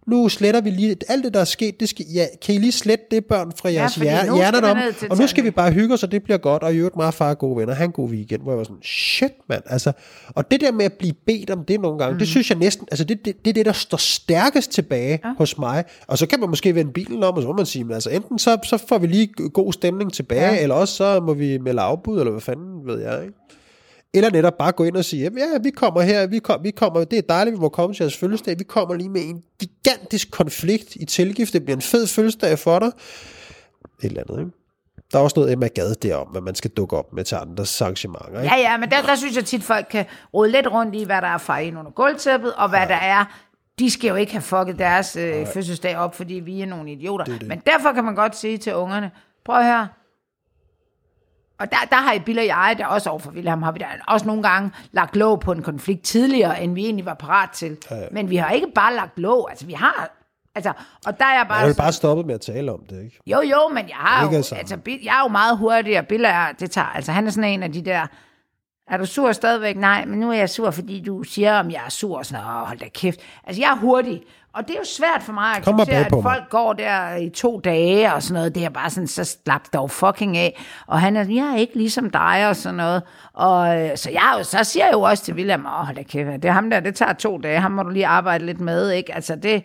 nu 0.06 0.28
sletter 0.28 0.60
vi 0.60 0.70
lige, 0.70 0.96
alt 1.08 1.24
det 1.24 1.34
der 1.34 1.40
er 1.40 1.44
sket, 1.44 1.80
det 1.80 1.88
skal, 1.88 2.06
ja, 2.14 2.26
kan 2.42 2.54
I 2.54 2.58
lige 2.58 2.72
slette 2.72 3.04
det 3.10 3.24
børn 3.24 3.52
fra 3.56 3.72
jeres 3.72 3.98
ja, 3.98 4.34
hjerner 4.34 4.70
om, 4.70 4.78
og 5.10 5.18
nu 5.18 5.26
skal 5.26 5.44
vi 5.44 5.50
bare 5.50 5.72
hygge 5.72 5.94
os, 5.94 6.02
og 6.02 6.12
det 6.12 6.22
bliver 6.22 6.38
godt, 6.38 6.62
og 6.62 6.74
i 6.74 6.76
øvrigt 6.76 6.96
meget 6.96 7.14
far 7.14 7.30
er 7.30 7.34
gode 7.34 7.56
venner, 7.56 7.74
han 7.74 7.90
god 7.90 8.08
weekend, 8.08 8.42
hvor 8.42 8.52
jeg 8.52 8.58
var 8.58 8.64
sådan, 8.64 8.82
shit 8.82 9.32
mand, 9.48 9.62
altså, 9.66 9.92
og 10.28 10.50
det 10.50 10.60
der 10.60 10.72
med 10.72 10.84
at 10.84 10.92
blive 10.92 11.14
bedt 11.26 11.50
om 11.50 11.64
det 11.64 11.80
nogle 11.80 11.98
gange, 11.98 12.12
mm. 12.12 12.18
det 12.18 12.28
synes 12.28 12.50
jeg 12.50 12.58
næsten, 12.58 12.88
altså 12.90 13.04
det, 13.04 13.24
det, 13.24 13.44
det 13.44 13.50
er 13.50 13.54
det, 13.54 13.66
der 13.66 13.72
står 13.72 13.98
stærkest 13.98 14.70
tilbage 14.70 15.20
ja. 15.24 15.34
hos 15.38 15.58
mig, 15.58 15.84
og 16.06 16.18
så 16.18 16.26
kan 16.26 16.40
man 16.40 16.48
måske 16.48 16.74
vende 16.74 16.92
bilen 16.92 17.22
om, 17.22 17.34
og 17.34 17.42
så 17.42 17.48
må 17.48 17.54
man 17.56 17.66
sige, 17.66 17.84
men 17.84 17.94
altså 17.94 18.10
enten 18.10 18.38
så, 18.38 18.58
så 18.64 18.76
får 18.88 18.98
vi 18.98 19.06
lige 19.06 19.26
god 19.48 19.72
stemning 19.72 20.12
tilbage, 20.12 20.52
ja. 20.52 20.62
eller 20.62 20.74
også 20.74 20.94
så 20.94 21.20
må 21.20 21.34
vi 21.34 21.58
melde 21.58 21.80
afbud, 21.80 22.18
eller 22.18 22.30
hvad 22.30 22.40
fanden 22.40 22.86
ved 22.86 23.00
jeg, 23.00 23.22
ikke? 23.22 23.34
Eller 24.14 24.30
netop 24.30 24.58
bare 24.58 24.72
gå 24.72 24.84
ind 24.84 24.96
og 24.96 25.04
sige, 25.04 25.22
"Jamen, 25.22 25.38
ja, 25.38 25.58
vi 25.62 25.70
kommer 25.70 26.00
her, 26.00 26.26
vi, 26.26 26.38
kom, 26.38 26.64
vi 26.64 26.70
kommer, 26.70 27.04
det 27.04 27.18
er 27.18 27.22
dejligt, 27.22 27.54
vi 27.56 27.60
må 27.60 27.68
komme 27.68 27.94
til 27.94 28.04
jeres 28.04 28.16
fødselsdag, 28.16 28.58
vi 28.58 28.64
kommer 28.64 28.94
lige 28.94 29.08
med 29.08 29.20
en 29.20 29.42
gigantisk 29.60 30.30
konflikt 30.30 30.96
i 30.96 31.04
tilgift, 31.04 31.52
det 31.52 31.64
bliver 31.64 31.76
en 31.76 31.82
fed 31.82 32.06
fødselsdag 32.06 32.58
for 32.58 32.78
dig. 32.78 32.88
Et 32.88 32.94
eller 34.02 34.20
andet, 34.20 34.38
ikke? 34.38 34.52
Der 35.12 35.18
er 35.18 35.22
også 35.22 35.40
noget 35.40 35.52
Emma 35.52 35.66
Gade 35.66 35.94
derom, 35.94 36.36
at 36.36 36.42
man 36.42 36.54
skal 36.54 36.70
dukke 36.70 36.96
op 36.96 37.12
med 37.12 37.24
til 37.24 37.34
andres 37.34 37.80
arrangementer, 37.80 38.40
ikke? 38.42 38.54
Ja, 38.54 38.60
ja, 38.70 38.76
men 38.76 38.90
der, 38.90 39.02
der 39.02 39.14
synes 39.14 39.36
jeg 39.36 39.44
tit, 39.44 39.62
folk 39.62 39.86
kan 39.90 40.04
rode 40.34 40.50
lidt 40.50 40.66
rundt 40.72 40.94
i, 40.94 41.04
hvad 41.04 41.20
der 41.20 41.28
er 41.28 41.38
fejl 41.38 41.76
under 41.76 41.90
gulvtæppet, 41.90 42.52
og 42.54 42.68
hvad 42.68 42.80
ja. 42.80 42.86
der 42.86 42.94
er. 42.94 43.24
De 43.78 43.90
skal 43.90 44.08
jo 44.08 44.14
ikke 44.14 44.32
have 44.32 44.42
fucket 44.42 44.78
deres 44.78 45.16
øh, 45.16 45.46
fødselsdag 45.46 45.96
op, 45.96 46.14
fordi 46.14 46.34
vi 46.34 46.60
er 46.60 46.66
nogle 46.66 46.92
idioter. 46.92 47.24
Det 47.24 47.40
det. 47.40 47.48
Men 47.48 47.62
derfor 47.66 47.92
kan 47.92 48.04
man 48.04 48.14
godt 48.14 48.36
sige 48.36 48.58
til 48.58 48.74
ungerne, 48.74 49.10
prøv 49.44 49.56
at 49.56 49.64
høre, 49.64 49.88
og 51.62 51.70
der, 51.70 51.76
der 51.90 51.96
har 51.96 52.12
I 52.12 52.18
Bill 52.18 52.38
og 52.38 52.46
jeg, 52.46 52.74
der 52.78 52.86
også 52.86 53.10
overfor 53.10 53.30
Wilhelm, 53.30 53.62
har 53.62 53.72
vi 53.72 53.78
der 53.78 53.86
også 54.08 54.26
nogle 54.26 54.42
gange 54.42 54.70
lagt 54.92 55.16
låg 55.16 55.40
på 55.40 55.52
en 55.52 55.62
konflikt 55.62 56.02
tidligere, 56.02 56.62
end 56.62 56.74
vi 56.74 56.84
egentlig 56.84 57.06
var 57.06 57.14
parat 57.14 57.50
til. 57.50 57.76
Ja, 57.90 57.96
ja. 57.96 58.06
Men 58.10 58.30
vi 58.30 58.36
har 58.36 58.50
ikke 58.50 58.66
bare 58.74 58.94
lagt 58.94 59.18
låg, 59.18 59.46
altså 59.50 59.66
vi 59.66 59.72
har... 59.72 60.10
Altså, 60.54 60.72
og 61.06 61.18
der 61.18 61.24
er 61.24 61.36
jeg 61.36 61.46
bare... 61.48 61.58
Jeg 61.58 61.68
vil 61.68 61.74
bare 61.74 61.92
stoppe 61.92 62.24
med 62.24 62.34
at 62.34 62.40
tale 62.40 62.72
om 62.72 62.80
det, 62.90 63.04
ikke? 63.04 63.20
jo, 63.26 63.40
jo, 63.40 63.68
men 63.68 63.88
jeg 63.88 63.96
har 63.96 64.30
jo, 64.30 64.36
altså, 64.36 64.76
jeg 64.86 65.18
er 65.18 65.22
jo 65.22 65.28
meget 65.28 65.58
hurtig, 65.58 65.98
og 65.98 66.06
Bill 66.06 66.24
er, 66.24 66.52
det 66.60 66.70
tager, 66.70 66.86
altså 66.86 67.12
han 67.12 67.26
er 67.26 67.30
sådan 67.30 67.50
en 67.50 67.62
af 67.62 67.72
de 67.72 67.84
der, 67.84 68.06
er 68.88 68.96
du 68.96 69.06
sur 69.06 69.32
stadigvæk? 69.32 69.76
Nej, 69.76 70.04
men 70.04 70.20
nu 70.20 70.30
er 70.30 70.36
jeg 70.36 70.50
sur, 70.50 70.70
fordi 70.70 71.00
du 71.00 71.22
siger, 71.22 71.58
om 71.58 71.70
jeg 71.70 71.82
er 71.86 71.90
sur, 71.90 72.18
og 72.18 72.26
sådan, 72.26 72.44
Åh, 72.44 72.50
hold 72.50 72.78
da 72.78 72.88
kæft. 72.94 73.20
Altså, 73.44 73.62
jeg 73.62 73.70
er 73.70 73.76
hurtig, 73.76 74.22
og 74.54 74.68
det 74.68 74.74
er 74.74 74.78
jo 74.78 74.84
svært 74.84 75.22
for 75.22 75.32
mig 75.32 75.50
at 75.50 75.56
acceptere, 75.56 76.04
at 76.04 76.12
mig. 76.12 76.22
folk 76.22 76.50
går 76.50 76.72
der 76.72 77.16
i 77.16 77.30
to 77.30 77.60
dage, 77.60 78.14
og 78.14 78.22
sådan 78.22 78.34
noget, 78.34 78.54
det 78.54 78.64
er 78.64 78.68
bare 78.68 78.90
sådan, 78.90 79.06
så 79.06 79.24
slap 79.24 79.72
dog 79.72 79.90
fucking 79.90 80.36
af. 80.36 80.62
Og 80.86 81.00
han 81.00 81.16
er, 81.16 81.24
jeg 81.24 81.52
er 81.52 81.56
ikke 81.56 81.74
ligesom 81.74 82.10
dig, 82.10 82.48
og 82.48 82.56
sådan 82.56 82.74
noget. 82.74 83.02
Og 83.32 83.80
øh, 83.80 83.96
så 83.96 84.10
jeg 84.10 84.40
så 84.42 84.64
siger 84.64 84.84
jeg 84.84 84.92
jo 84.92 85.00
også 85.00 85.24
til 85.24 85.34
William, 85.34 85.66
åh, 85.66 85.72
hold 85.72 85.96
da 85.96 86.02
kæft, 86.02 86.42
det 86.42 86.44
er 86.44 86.52
ham 86.52 86.70
der, 86.70 86.80
det 86.80 86.94
tager 86.94 87.12
to 87.12 87.38
dage, 87.38 87.60
ham 87.60 87.70
må 87.70 87.82
du 87.82 87.90
lige 87.90 88.06
arbejde 88.06 88.46
lidt 88.46 88.60
med, 88.60 88.90
ikke? 88.90 89.14
Altså, 89.14 89.36
det, 89.36 89.64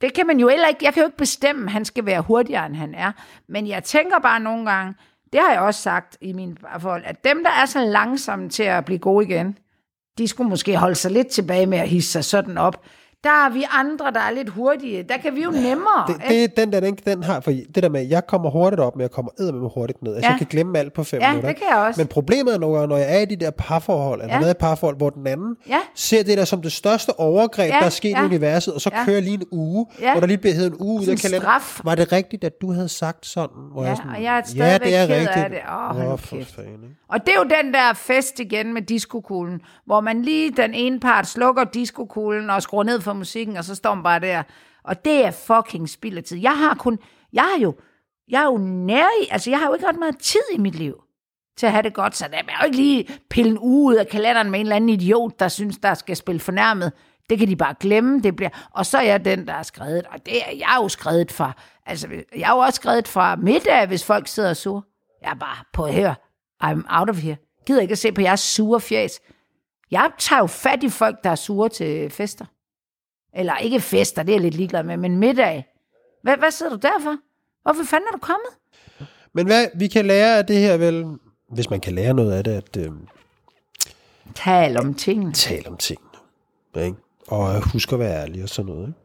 det 0.00 0.14
kan 0.14 0.26
man 0.26 0.40
jo 0.40 0.48
heller 0.48 0.68
ikke, 0.68 0.84
jeg 0.84 0.94
kan 0.94 1.00
jo 1.00 1.06
ikke 1.06 1.18
bestemme, 1.18 1.64
at 1.64 1.72
han 1.72 1.84
skal 1.84 2.06
være 2.06 2.20
hurtigere, 2.20 2.66
end 2.66 2.76
han 2.76 2.94
er. 2.94 3.12
Men 3.48 3.66
jeg 3.66 3.84
tænker 3.84 4.18
bare 4.18 4.40
nogle 4.40 4.70
gange, 4.70 4.94
det 5.32 5.40
har 5.40 5.52
jeg 5.52 5.60
også 5.60 5.82
sagt 5.82 6.18
i 6.20 6.32
min 6.32 6.58
forhold, 6.78 7.02
at 7.06 7.24
dem, 7.24 7.44
der 7.44 7.50
er 7.62 7.66
så 7.66 7.84
langsomme 7.84 8.48
til 8.48 8.62
at 8.62 8.84
blive 8.84 8.98
gode 8.98 9.26
igen, 9.26 9.58
de 10.18 10.28
skulle 10.28 10.50
måske 10.50 10.76
holde 10.76 10.94
sig 10.94 11.10
lidt 11.10 11.28
tilbage 11.28 11.66
med 11.66 11.78
at 11.78 11.88
hisse 11.88 12.12
sig 12.12 12.24
sådan 12.24 12.58
op. 12.58 12.84
Der 13.24 13.30
er 13.46 13.50
vi 13.52 13.64
andre, 13.70 14.10
der 14.10 14.20
er 14.20 14.30
lidt 14.30 14.48
hurtige. 14.48 15.02
Der 15.02 15.16
kan 15.16 15.34
vi 15.34 15.42
jo 15.42 15.50
nemmere. 15.50 16.04
Det, 16.08 16.14
ikke? 16.30 16.42
det, 16.42 16.56
den 16.56 16.72
der, 16.72 16.80
den, 16.80 16.94
den 16.94 17.22
har, 17.22 17.40
for 17.40 17.50
det 17.50 17.82
der 17.82 17.88
med, 17.88 18.00
at 18.00 18.08
jeg 18.10 18.26
kommer 18.26 18.50
hurtigt 18.50 18.80
op, 18.80 18.96
men 18.96 19.00
jeg 19.02 19.10
kommer 19.10 19.30
med 19.38 19.70
hurtigt 19.74 20.02
ned. 20.02 20.14
Altså, 20.14 20.26
Ja. 20.26 20.30
jeg 20.30 20.38
kan 20.38 20.46
glemme 20.50 20.78
alt 20.78 20.92
på 20.92 21.04
fem 21.04 21.20
Ja, 21.20 21.28
minutter. 21.28 21.48
det 21.48 21.58
kan 21.58 21.66
jeg 21.70 21.78
også. 21.78 22.00
Men 22.00 22.06
problemet 22.06 22.54
er 22.54 22.58
gange, 22.58 22.86
når 22.86 22.96
jeg 22.96 23.16
er 23.16 23.20
i 23.20 23.24
de 23.24 23.36
der 23.36 23.50
parforhold, 23.50 24.20
eller 24.22 24.34
Ja. 24.38 24.44
ja. 24.44 24.50
i 24.50 24.54
parforhold, 24.54 24.96
hvor 24.96 25.10
den 25.10 25.26
anden 25.26 25.56
Ja. 25.68 25.78
ser 25.94 26.22
det 26.22 26.38
der 26.38 26.44
som 26.44 26.62
det 26.62 26.72
største 26.72 27.20
overgreb, 27.20 27.70
Ja, 27.72 27.78
der 27.78 27.84
er 27.84 27.88
sket 27.88 28.10
ja. 28.10 28.22
i 28.22 28.24
universet, 28.24 28.74
og 28.74 28.80
så 28.80 28.90
Ja. 28.92 29.04
kører 29.04 29.20
lige 29.20 29.34
en 29.34 29.44
uge, 29.52 29.86
Ja. 30.00 30.10
hvor 30.12 30.20
der 30.20 30.26
lige 30.26 30.38
bliver 30.38 30.54
heddet 30.54 30.70
en 30.72 30.76
uge 30.80 31.00
ud 31.02 31.06
af 31.06 31.16
kalenderen. 31.18 31.60
Var 31.84 31.94
det 31.94 32.12
rigtigt, 32.12 32.44
at 32.44 32.60
du 32.60 32.72
havde 32.72 32.88
sagt 32.88 33.26
sådan? 33.26 33.56
Hvor 33.72 33.84
Ja, 33.84 33.94
sådan, 33.94 34.10
og 34.10 34.22
jeg 34.22 34.32
er 34.32 34.36
ja, 34.36 34.42
stadigvæk 34.44 34.80
det 34.88 34.96
er 34.96 35.06
ked 35.06 35.14
af 35.14 35.20
rigtigt. 35.20 35.50
det. 35.50 36.02
Åh, 36.12 36.18
fanden, 36.18 36.72
ikke? 36.82 36.96
Og 37.08 37.20
det 37.26 37.28
er 37.28 37.38
jo 37.38 37.44
den 37.64 37.74
der 37.74 37.92
fest 37.94 38.40
igen 38.40 38.74
med 38.74 38.82
diskokuglen, 38.82 39.60
hvor 39.86 40.00
man 40.00 40.22
lige 40.22 40.50
den 40.50 40.74
ene 40.74 41.00
part 41.00 41.26
slukker 41.26 41.64
diskokuglen 41.64 42.50
og 42.50 42.62
skruer 42.62 42.84
ned 42.84 43.00
for 43.00 43.11
musikken, 43.12 43.56
og 43.56 43.64
så 43.64 43.74
står 43.74 43.94
man 43.94 44.04
bare 44.04 44.20
der. 44.20 44.42
Og 44.84 45.04
det 45.04 45.26
er 45.26 45.30
fucking 45.30 45.88
spild 45.88 46.16
af 46.16 46.24
tid. 46.24 46.38
Jeg 46.38 46.58
har 46.58 46.74
kun, 46.74 46.98
jeg 47.32 47.42
har 47.42 47.58
jo, 47.60 47.74
jeg 48.28 48.40
er 48.40 48.46
jo 48.46 48.58
nær 48.58 49.06
i, 49.22 49.28
altså 49.30 49.50
jeg 49.50 49.58
har 49.58 49.66
jo 49.66 49.74
ikke 49.74 49.86
ret 49.86 49.98
meget 49.98 50.18
tid 50.18 50.40
i 50.54 50.58
mit 50.58 50.74
liv 50.74 51.02
til 51.56 51.66
at 51.66 51.72
have 51.72 51.82
det 51.82 51.94
godt, 51.94 52.16
så 52.16 52.28
der 52.30 52.36
er 52.36 52.62
jo 52.62 52.64
ikke 52.64 52.76
lige 52.76 53.06
pille 53.30 53.50
en 53.50 53.58
uge 53.58 53.94
ud 53.94 53.94
af 53.94 54.08
kalenderen 54.08 54.50
med 54.50 54.60
en 54.60 54.66
eller 54.66 54.76
anden 54.76 54.90
idiot, 54.90 55.40
der 55.40 55.48
synes, 55.48 55.78
der 55.78 55.94
skal 55.94 56.16
spille 56.16 56.40
fornærmet. 56.40 56.92
Det 57.30 57.38
kan 57.38 57.48
de 57.48 57.56
bare 57.56 57.74
glemme, 57.80 58.20
det 58.20 58.36
bliver. 58.36 58.50
Og 58.70 58.86
så 58.86 58.98
er 58.98 59.02
jeg 59.02 59.24
den, 59.24 59.46
der 59.46 59.54
er 59.54 59.62
skrevet, 59.62 60.02
og 60.06 60.26
det 60.26 60.36
er 60.36 60.56
jeg 60.56 60.78
jo 60.82 60.88
skrevet 60.88 61.32
fra. 61.32 61.52
Altså, 61.86 62.08
jeg 62.36 62.50
er 62.50 62.54
jo 62.54 62.58
også 62.58 62.76
skrevet 62.76 63.08
fra 63.08 63.36
middag, 63.36 63.86
hvis 63.86 64.04
folk 64.04 64.28
sidder 64.28 64.50
og 64.50 64.56
sur. 64.56 64.84
Jeg 65.22 65.30
er 65.30 65.34
bare 65.34 65.64
på 65.72 65.86
her. 65.86 66.14
I'm 66.64 66.98
out 67.00 67.10
of 67.10 67.16
here. 67.16 67.36
Gider 67.66 67.80
ikke 67.80 67.92
at 67.92 67.98
se 67.98 68.12
på 68.12 68.20
jeres 68.20 68.40
sure 68.40 68.80
fjæs. 68.80 69.20
Jeg 69.90 70.10
tager 70.18 70.40
jo 70.40 70.46
fat 70.46 70.82
i 70.82 70.88
folk, 70.88 71.24
der 71.24 71.30
er 71.30 71.34
sure 71.34 71.68
til 71.68 72.10
fester. 72.10 72.44
Eller 73.36 73.56
ikke 73.58 73.80
fester, 73.80 74.22
det 74.22 74.32
er 74.32 74.36
jeg 74.36 74.42
lidt 74.42 74.54
ligeglad 74.54 74.82
med, 74.82 74.96
men 74.96 75.16
middag. 75.16 75.66
Hvad, 76.22 76.36
hvad 76.36 76.50
sidder 76.50 76.72
du 76.72 76.78
der 76.82 77.00
for? 77.02 77.16
Hvorfor 77.62 77.84
fanden 77.84 78.06
er 78.08 78.12
du 78.12 78.18
kommet? 78.18 78.50
Men 79.32 79.46
hvad 79.46 79.66
vi 79.74 79.88
kan 79.88 80.06
lære 80.06 80.38
af 80.38 80.46
det 80.46 80.56
her 80.56 80.76
vel, 80.76 81.04
hvis 81.50 81.70
man 81.70 81.80
kan 81.80 81.92
lære 81.94 82.14
noget 82.14 82.32
af 82.32 82.44
det, 82.44 82.52
at 82.52 82.76
øh, 82.76 82.90
Tal 84.34 84.76
om 84.78 84.94
tingene. 84.94 85.32
tale 85.32 85.68
om 85.68 85.76
tingene. 85.76 86.08
Ikke? 86.76 86.96
Og 87.28 87.56
øh, 87.56 87.62
husk 87.72 87.92
at 87.92 87.98
være 87.98 88.22
ærlig 88.22 88.42
og 88.42 88.48
sådan 88.48 88.72
noget. 88.72 88.86
Ikke? 88.88 88.98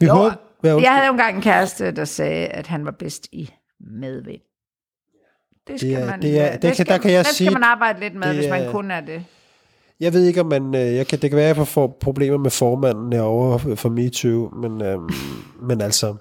Vi 0.00 0.06
Jo, 0.06 0.12
håber, 0.12 0.34
hvad, 0.60 0.80
Jeg 0.80 0.92
havde 0.94 1.06
jo 1.06 1.12
engang 1.12 1.36
en 1.36 1.42
kæreste, 1.42 1.90
der 1.92 2.04
sagde, 2.04 2.46
at 2.46 2.66
han 2.66 2.84
var 2.84 2.90
bedst 2.90 3.28
i 3.32 3.50
medvind. 3.80 4.40
Det 5.66 5.80
skal 5.80 5.90
Det 5.90 5.98
er- 5.98 6.06
man, 6.06 6.22
det 6.22 6.40
er- 6.40 6.56
det 6.56 6.88
der 6.88 6.98
kan 6.98 7.10
jeg 7.10 7.18
den 7.18 7.24
skal 7.24 7.34
sige- 7.34 7.50
man 7.50 7.62
arbejde 7.62 8.00
lidt 8.00 8.14
med, 8.14 8.28
det 8.28 8.36
hvis 8.36 8.48
man 8.50 8.72
kun 8.72 8.90
er 8.90 9.00
det. 9.00 9.24
Jeg 10.00 10.12
ved 10.12 10.24
ikke, 10.24 10.40
om 10.40 10.46
man... 10.46 10.74
Øh, 10.74 10.94
jeg 10.96 11.06
kan, 11.06 11.18
det 11.20 11.30
kan 11.30 11.36
være, 11.36 11.50
at 11.50 11.56
jeg 11.56 11.66
får 11.66 11.96
problemer 12.00 12.38
med 12.38 12.50
formanden 12.50 13.12
herovre 13.12 13.76
for 13.76 13.88
MeToo, 13.88 14.48
men, 14.48 14.82
øh, 14.82 14.98
men 15.62 15.80
altså, 15.80 16.14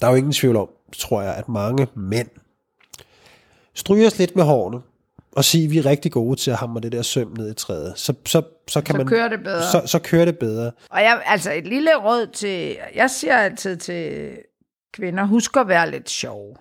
der 0.00 0.06
er 0.06 0.10
jo 0.10 0.16
ingen 0.16 0.32
tvivl 0.32 0.56
om, 0.56 0.68
tror 0.98 1.22
jeg, 1.22 1.34
at 1.34 1.48
mange 1.48 1.86
mænd 1.94 2.28
stryger 3.74 4.06
os 4.06 4.18
lidt 4.18 4.36
med 4.36 4.44
hårene, 4.44 4.80
og 5.32 5.44
sige, 5.44 5.64
at 5.64 5.70
vi 5.70 5.78
er 5.78 5.86
rigtig 5.86 6.12
gode 6.12 6.36
til 6.36 6.50
at 6.50 6.56
hamre 6.56 6.80
det 6.80 6.92
der 6.92 7.02
søm 7.02 7.34
ned 7.36 7.50
i 7.50 7.54
træet, 7.54 7.98
så, 7.98 8.14
så, 8.26 8.42
så 8.68 8.80
kan 8.80 8.92
Så 8.92 8.98
man... 8.98 9.06
kører 9.06 9.28
det 9.28 9.40
bedre. 9.44 9.62
Så, 9.62 9.82
så 9.86 9.98
kører 9.98 10.24
det 10.24 10.38
bedre. 10.38 10.72
Og 10.90 11.00
jeg, 11.02 11.22
altså 11.26 11.52
et 11.52 11.66
lille 11.66 11.90
råd 11.96 12.26
til, 12.26 12.76
jeg 12.94 13.10
siger 13.10 13.36
altid 13.36 13.76
til 13.76 14.30
kvinder, 14.92 15.24
husk 15.24 15.56
at 15.56 15.68
være 15.68 15.90
lidt 15.90 16.10
sjov. 16.10 16.56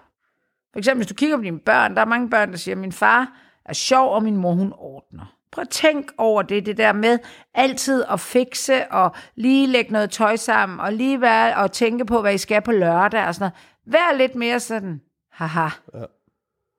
For 0.71 0.77
eksempel, 0.79 0.99
hvis 0.99 1.07
du 1.07 1.13
kigger 1.13 1.37
på 1.37 1.43
dine 1.43 1.59
børn, 1.59 1.95
der 1.95 2.01
er 2.01 2.05
mange 2.05 2.29
børn, 2.29 2.51
der 2.51 2.57
siger, 2.57 2.75
min 2.75 2.91
far 2.91 3.31
er 3.65 3.73
sjov, 3.73 4.15
og 4.15 4.23
min 4.23 4.37
mor, 4.37 4.53
hun 4.53 4.73
ordner. 4.77 5.36
Prøv 5.51 5.61
at 5.61 5.69
tænk 5.69 6.11
over 6.17 6.41
det, 6.41 6.65
det 6.65 6.77
der 6.77 6.93
med 6.93 7.19
altid 7.53 8.03
at 8.09 8.19
fikse, 8.19 8.91
og 8.91 9.15
lige 9.35 9.67
lægge 9.67 9.91
noget 9.91 10.09
tøj 10.09 10.35
sammen, 10.35 10.79
og 10.79 10.93
lige 10.93 11.21
være 11.21 11.55
og 11.55 11.71
tænke 11.71 12.05
på, 12.05 12.21
hvad 12.21 12.33
I 12.33 12.37
skal 12.37 12.61
på 12.61 12.71
lørdag, 12.71 13.27
og 13.27 13.35
sådan 13.35 13.51
noget. 13.85 13.93
Vær 13.93 14.17
lidt 14.17 14.35
mere 14.35 14.59
sådan, 14.59 15.01
haha. 15.31 15.69
Ja. 15.93 16.03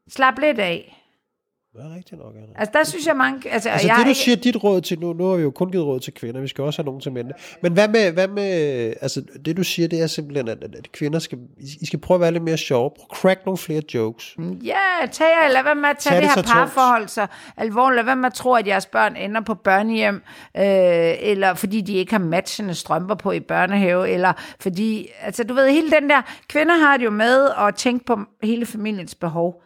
Slap 0.08 0.38
lidt 0.38 0.58
af. 0.58 0.97
Det 1.78 1.86
er 1.86 1.96
rigtigt 1.96 2.20
nok, 2.20 2.34
Anna. 2.34 2.48
Altså, 2.56 2.72
der 2.78 2.84
synes 2.84 3.06
jeg 3.06 3.16
mange... 3.16 3.50
Altså, 3.50 3.68
Altså 3.68 3.88
jeg 3.88 3.96
det, 3.98 4.06
du 4.06 4.14
siger, 4.14 4.36
dit 4.36 4.64
råd 4.64 4.80
til 4.80 5.00
nu, 5.00 5.12
nu 5.12 5.24
har 5.24 5.36
vi 5.36 5.42
jo 5.42 5.50
kun 5.50 5.70
givet 5.70 5.86
råd 5.86 6.00
til 6.00 6.14
kvinder, 6.14 6.40
vi 6.40 6.48
skal 6.48 6.64
også 6.64 6.82
have 6.82 6.84
nogen 6.84 7.00
til 7.00 7.12
mænd. 7.12 7.30
Men 7.62 7.72
hvad 7.72 7.88
med, 7.88 8.12
hvad 8.12 8.28
med, 8.28 8.50
altså 9.00 9.22
det 9.44 9.56
du 9.56 9.64
siger, 9.64 9.88
det 9.88 10.02
er 10.02 10.06
simpelthen, 10.06 10.48
at, 10.48 10.62
at 10.62 10.92
kvinder 10.92 11.18
skal, 11.18 11.38
I 11.80 11.86
skal 11.86 11.98
prøve 11.98 12.16
at 12.16 12.20
være 12.20 12.32
lidt 12.32 12.42
mere 12.42 12.56
sjove, 12.56 12.90
crack 13.12 13.46
nogle 13.46 13.58
flere 13.58 13.82
jokes. 13.94 14.36
Ja, 14.64 15.06
tag 15.12 15.26
jer, 15.26 15.52
lad 15.52 15.62
være 15.62 15.74
med 15.74 15.88
at 15.88 15.98
tage 15.98 16.14
Tag 16.14 16.22
det, 16.22 16.36
det 16.36 16.46
her 16.46 16.54
parforhold 16.54 17.08
så 17.08 17.26
alvorligt. 17.56 17.96
Lad 17.96 18.04
være 18.04 18.16
med 18.16 18.26
at 18.26 18.34
tro, 18.34 18.54
at 18.54 18.66
jeres 18.66 18.86
børn 18.86 19.16
ender 19.16 19.40
på 19.40 19.54
børnehjem, 19.54 20.22
øh, 20.56 20.62
eller 21.20 21.54
fordi 21.54 21.80
de 21.80 21.92
ikke 21.92 22.12
har 22.12 22.18
matchende 22.18 22.74
strømper 22.74 23.14
på 23.14 23.32
i 23.32 23.40
børnehave, 23.40 24.08
eller 24.08 24.32
fordi, 24.60 25.08
altså 25.22 25.44
du 25.44 25.54
ved, 25.54 25.70
hele 25.70 25.90
den 25.90 26.10
der, 26.10 26.22
kvinder 26.48 26.74
har 26.74 26.96
det 26.96 27.04
jo 27.04 27.10
med 27.10 27.48
at 27.58 27.74
tænke 27.74 28.04
på 28.04 28.18
hele 28.42 28.66
familiens 28.66 29.14
behov. 29.14 29.62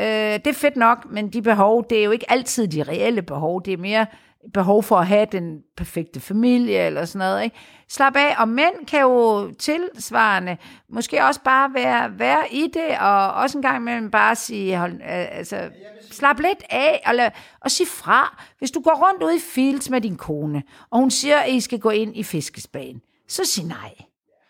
Øh, 0.00 0.06
det 0.06 0.46
er 0.46 0.52
fedt 0.52 0.76
nok, 0.76 1.06
men 1.10 1.28
de 1.28 1.42
behov, 1.42 1.84
det 1.90 1.98
er 2.00 2.04
jo 2.04 2.10
ikke 2.10 2.30
altid 2.30 2.68
de 2.68 2.82
reelle 2.82 3.22
behov, 3.22 3.64
det 3.64 3.72
er 3.72 3.76
mere 3.76 4.06
behov 4.52 4.82
for 4.82 4.96
at 4.96 5.06
have 5.06 5.26
den 5.32 5.58
perfekte 5.76 6.20
familie 6.20 6.78
eller 6.86 7.04
sådan 7.04 7.18
noget. 7.18 7.44
Ikke? 7.44 7.56
Slap 7.88 8.16
af, 8.16 8.34
og 8.38 8.48
mænd 8.48 8.86
kan 8.86 9.00
jo 9.00 9.50
tilsvarende 9.58 10.56
måske 10.88 11.24
også 11.24 11.40
bare 11.40 11.74
være, 11.74 12.18
være 12.18 12.54
i 12.54 12.70
det, 12.74 12.98
og 13.00 13.32
også 13.32 13.58
en 13.58 13.62
gang 13.62 13.76
imellem 13.76 14.10
bare 14.10 14.34
sige, 14.34 14.78
hold, 14.78 14.92
øh, 14.92 15.38
altså, 15.38 15.70
slap 16.10 16.40
lidt 16.40 16.64
af, 16.70 17.02
og, 17.06 17.14
lad, 17.14 17.30
og 17.60 17.70
sig 17.70 17.86
fra. 17.86 18.42
Hvis 18.58 18.70
du 18.70 18.80
går 18.80 19.08
rundt 19.08 19.22
ude 19.22 19.36
i 19.36 19.40
Fields 19.54 19.90
med 19.90 20.00
din 20.00 20.16
kone, 20.16 20.62
og 20.90 20.98
hun 20.98 21.10
siger, 21.10 21.38
at 21.38 21.50
I 21.50 21.60
skal 21.60 21.78
gå 21.78 21.90
ind 21.90 22.16
i 22.16 22.22
fiskespagen, 22.22 23.00
så 23.28 23.44
sig 23.44 23.64
nej. 23.64 23.94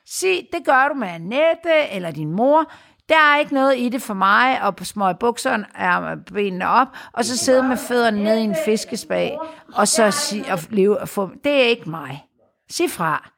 Sig, 0.07 0.49
det 0.53 0.65
gør 0.65 0.89
du 0.89 0.95
med 0.95 1.09
Annette 1.09 1.91
eller 1.93 2.11
din 2.11 2.31
mor. 2.31 2.73
Der 3.09 3.15
er 3.15 3.39
ikke 3.39 3.55
noget 3.55 3.79
i 3.79 3.89
det 3.89 4.03
for 4.03 4.15
mig, 4.15 4.63
og 4.63 4.77
på 4.77 4.85
små 4.85 5.13
bukserne 5.13 5.67
er 5.75 6.17
benene 6.33 6.69
op, 6.69 6.87
og 7.13 7.25
så 7.25 7.37
sidde 7.37 7.63
med 7.63 7.77
fødderne 7.77 8.25
ned 8.25 8.37
i 8.39 8.41
en 8.41 8.57
fiskespag, 8.65 9.39
og 9.75 9.89
så 9.89 10.11
sige, 10.11 10.53
og 10.53 10.59
leve, 10.71 11.01
og 11.01 11.09
få, 11.09 11.31
det 11.45 11.53
er 11.53 11.63
ikke 11.69 11.91
mig. 11.91 12.25
Sig 12.71 12.91
fra. 12.91 13.31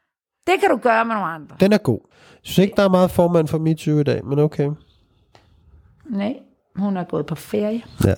Det 0.47 0.55
kan 0.61 0.71
du 0.71 0.77
gøre 0.77 1.05
med 1.05 1.15
nogle 1.15 1.29
andre. 1.31 1.57
Den 1.61 1.73
er 1.73 1.79
god. 1.79 2.01
Jeg 2.13 2.41
synes 2.43 2.59
ikke, 2.59 2.77
der 2.77 2.83
er 2.83 2.89
meget 2.89 3.11
formand 3.11 3.49
for 3.49 3.59
MeToo 3.59 3.99
i 3.99 4.03
dag, 4.03 4.25
men 4.25 4.39
okay. 4.39 4.71
Nej, 6.11 6.37
hun 6.77 6.97
er 6.97 7.05
gået 7.05 7.27
på 7.27 7.35
ferie. 7.35 7.83
Ja. 8.05 8.15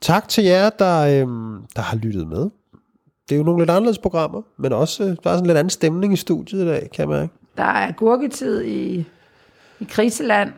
Tak 0.00 0.28
til 0.28 0.44
jer, 0.44 0.70
der, 0.70 1.22
øhm, 1.22 1.62
der 1.76 1.82
har 1.82 1.96
lyttet 1.96 2.28
med. 2.28 2.50
Det 3.28 3.34
er 3.34 3.36
jo 3.36 3.42
nogle 3.42 3.60
lidt 3.60 3.70
anderledes 3.70 3.98
programmer, 3.98 4.42
men 4.56 4.72
også, 4.72 5.02
øh, 5.04 5.08
der 5.08 5.30
er 5.30 5.34
sådan 5.34 5.46
lidt 5.46 5.58
anden 5.58 5.70
stemning 5.70 6.12
i 6.12 6.16
studiet 6.16 6.62
i 6.64 6.66
dag, 6.66 6.88
kan 6.94 7.00
jeg 7.00 7.08
mærke. 7.08 7.32
Der 7.56 7.64
er 7.64 7.92
gurketid 7.92 8.62
i, 8.64 9.06
i 9.80 9.84
kriseland. 9.88 10.52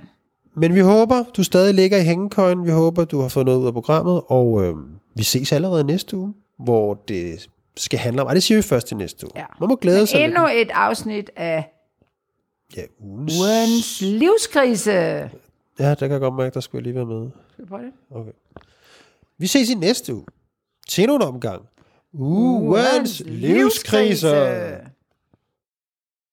Men 0.54 0.74
vi 0.74 0.80
håber, 0.80 1.24
du 1.36 1.42
stadig 1.44 1.74
ligger 1.74 1.98
i 1.98 2.04
hængekøjen. 2.04 2.64
Vi 2.66 2.70
håber, 2.70 3.04
du 3.04 3.20
har 3.20 3.28
fået 3.28 3.46
noget 3.46 3.58
ud 3.58 3.66
af 3.66 3.72
programmet, 3.72 4.22
og 4.26 4.64
øh, 4.64 4.74
vi 5.14 5.22
ses 5.22 5.52
allerede 5.52 5.84
næste 5.84 6.16
uge, 6.16 6.34
hvor 6.58 6.94
det 6.94 7.48
skal 7.76 7.98
handle 7.98 8.22
om... 8.22 8.26
Ej, 8.28 8.34
det 8.34 8.42
siger 8.42 8.58
vi 8.58 8.62
først 8.62 8.86
til 8.86 8.96
næste 8.96 9.26
uge. 9.26 9.32
Ja. 9.36 9.44
Man 9.60 9.68
må 9.68 9.76
glæde 9.76 10.06
sig 10.06 10.20
Endnu 10.24 10.46
lidt. 10.46 10.68
et 10.68 10.70
afsnit 10.74 11.30
af 11.36 11.64
Ja, 12.76 12.82
ugens... 13.00 13.32
ugens 13.40 14.00
livskrise. 14.00 14.92
Ja, 15.78 15.88
der 15.88 15.94
kan 15.94 16.10
jeg 16.10 16.20
godt 16.20 16.34
mærke, 16.34 16.54
der 16.54 16.60
skulle 16.60 16.78
jeg 16.78 16.82
lige 16.82 16.94
være 16.94 17.20
med. 17.20 17.30
Skal 17.52 17.64
vi 17.64 17.68
prøve 17.68 17.82
det? 17.82 17.92
Okay. 18.10 18.32
Vi 19.38 19.46
ses 19.46 19.70
i 19.70 19.74
næste 19.74 20.14
uge. 20.14 20.24
Til 20.88 21.06
nogle 21.06 21.24
omgang. 21.24 21.62
Ugens 22.12 23.22
livskriser. 23.26 24.70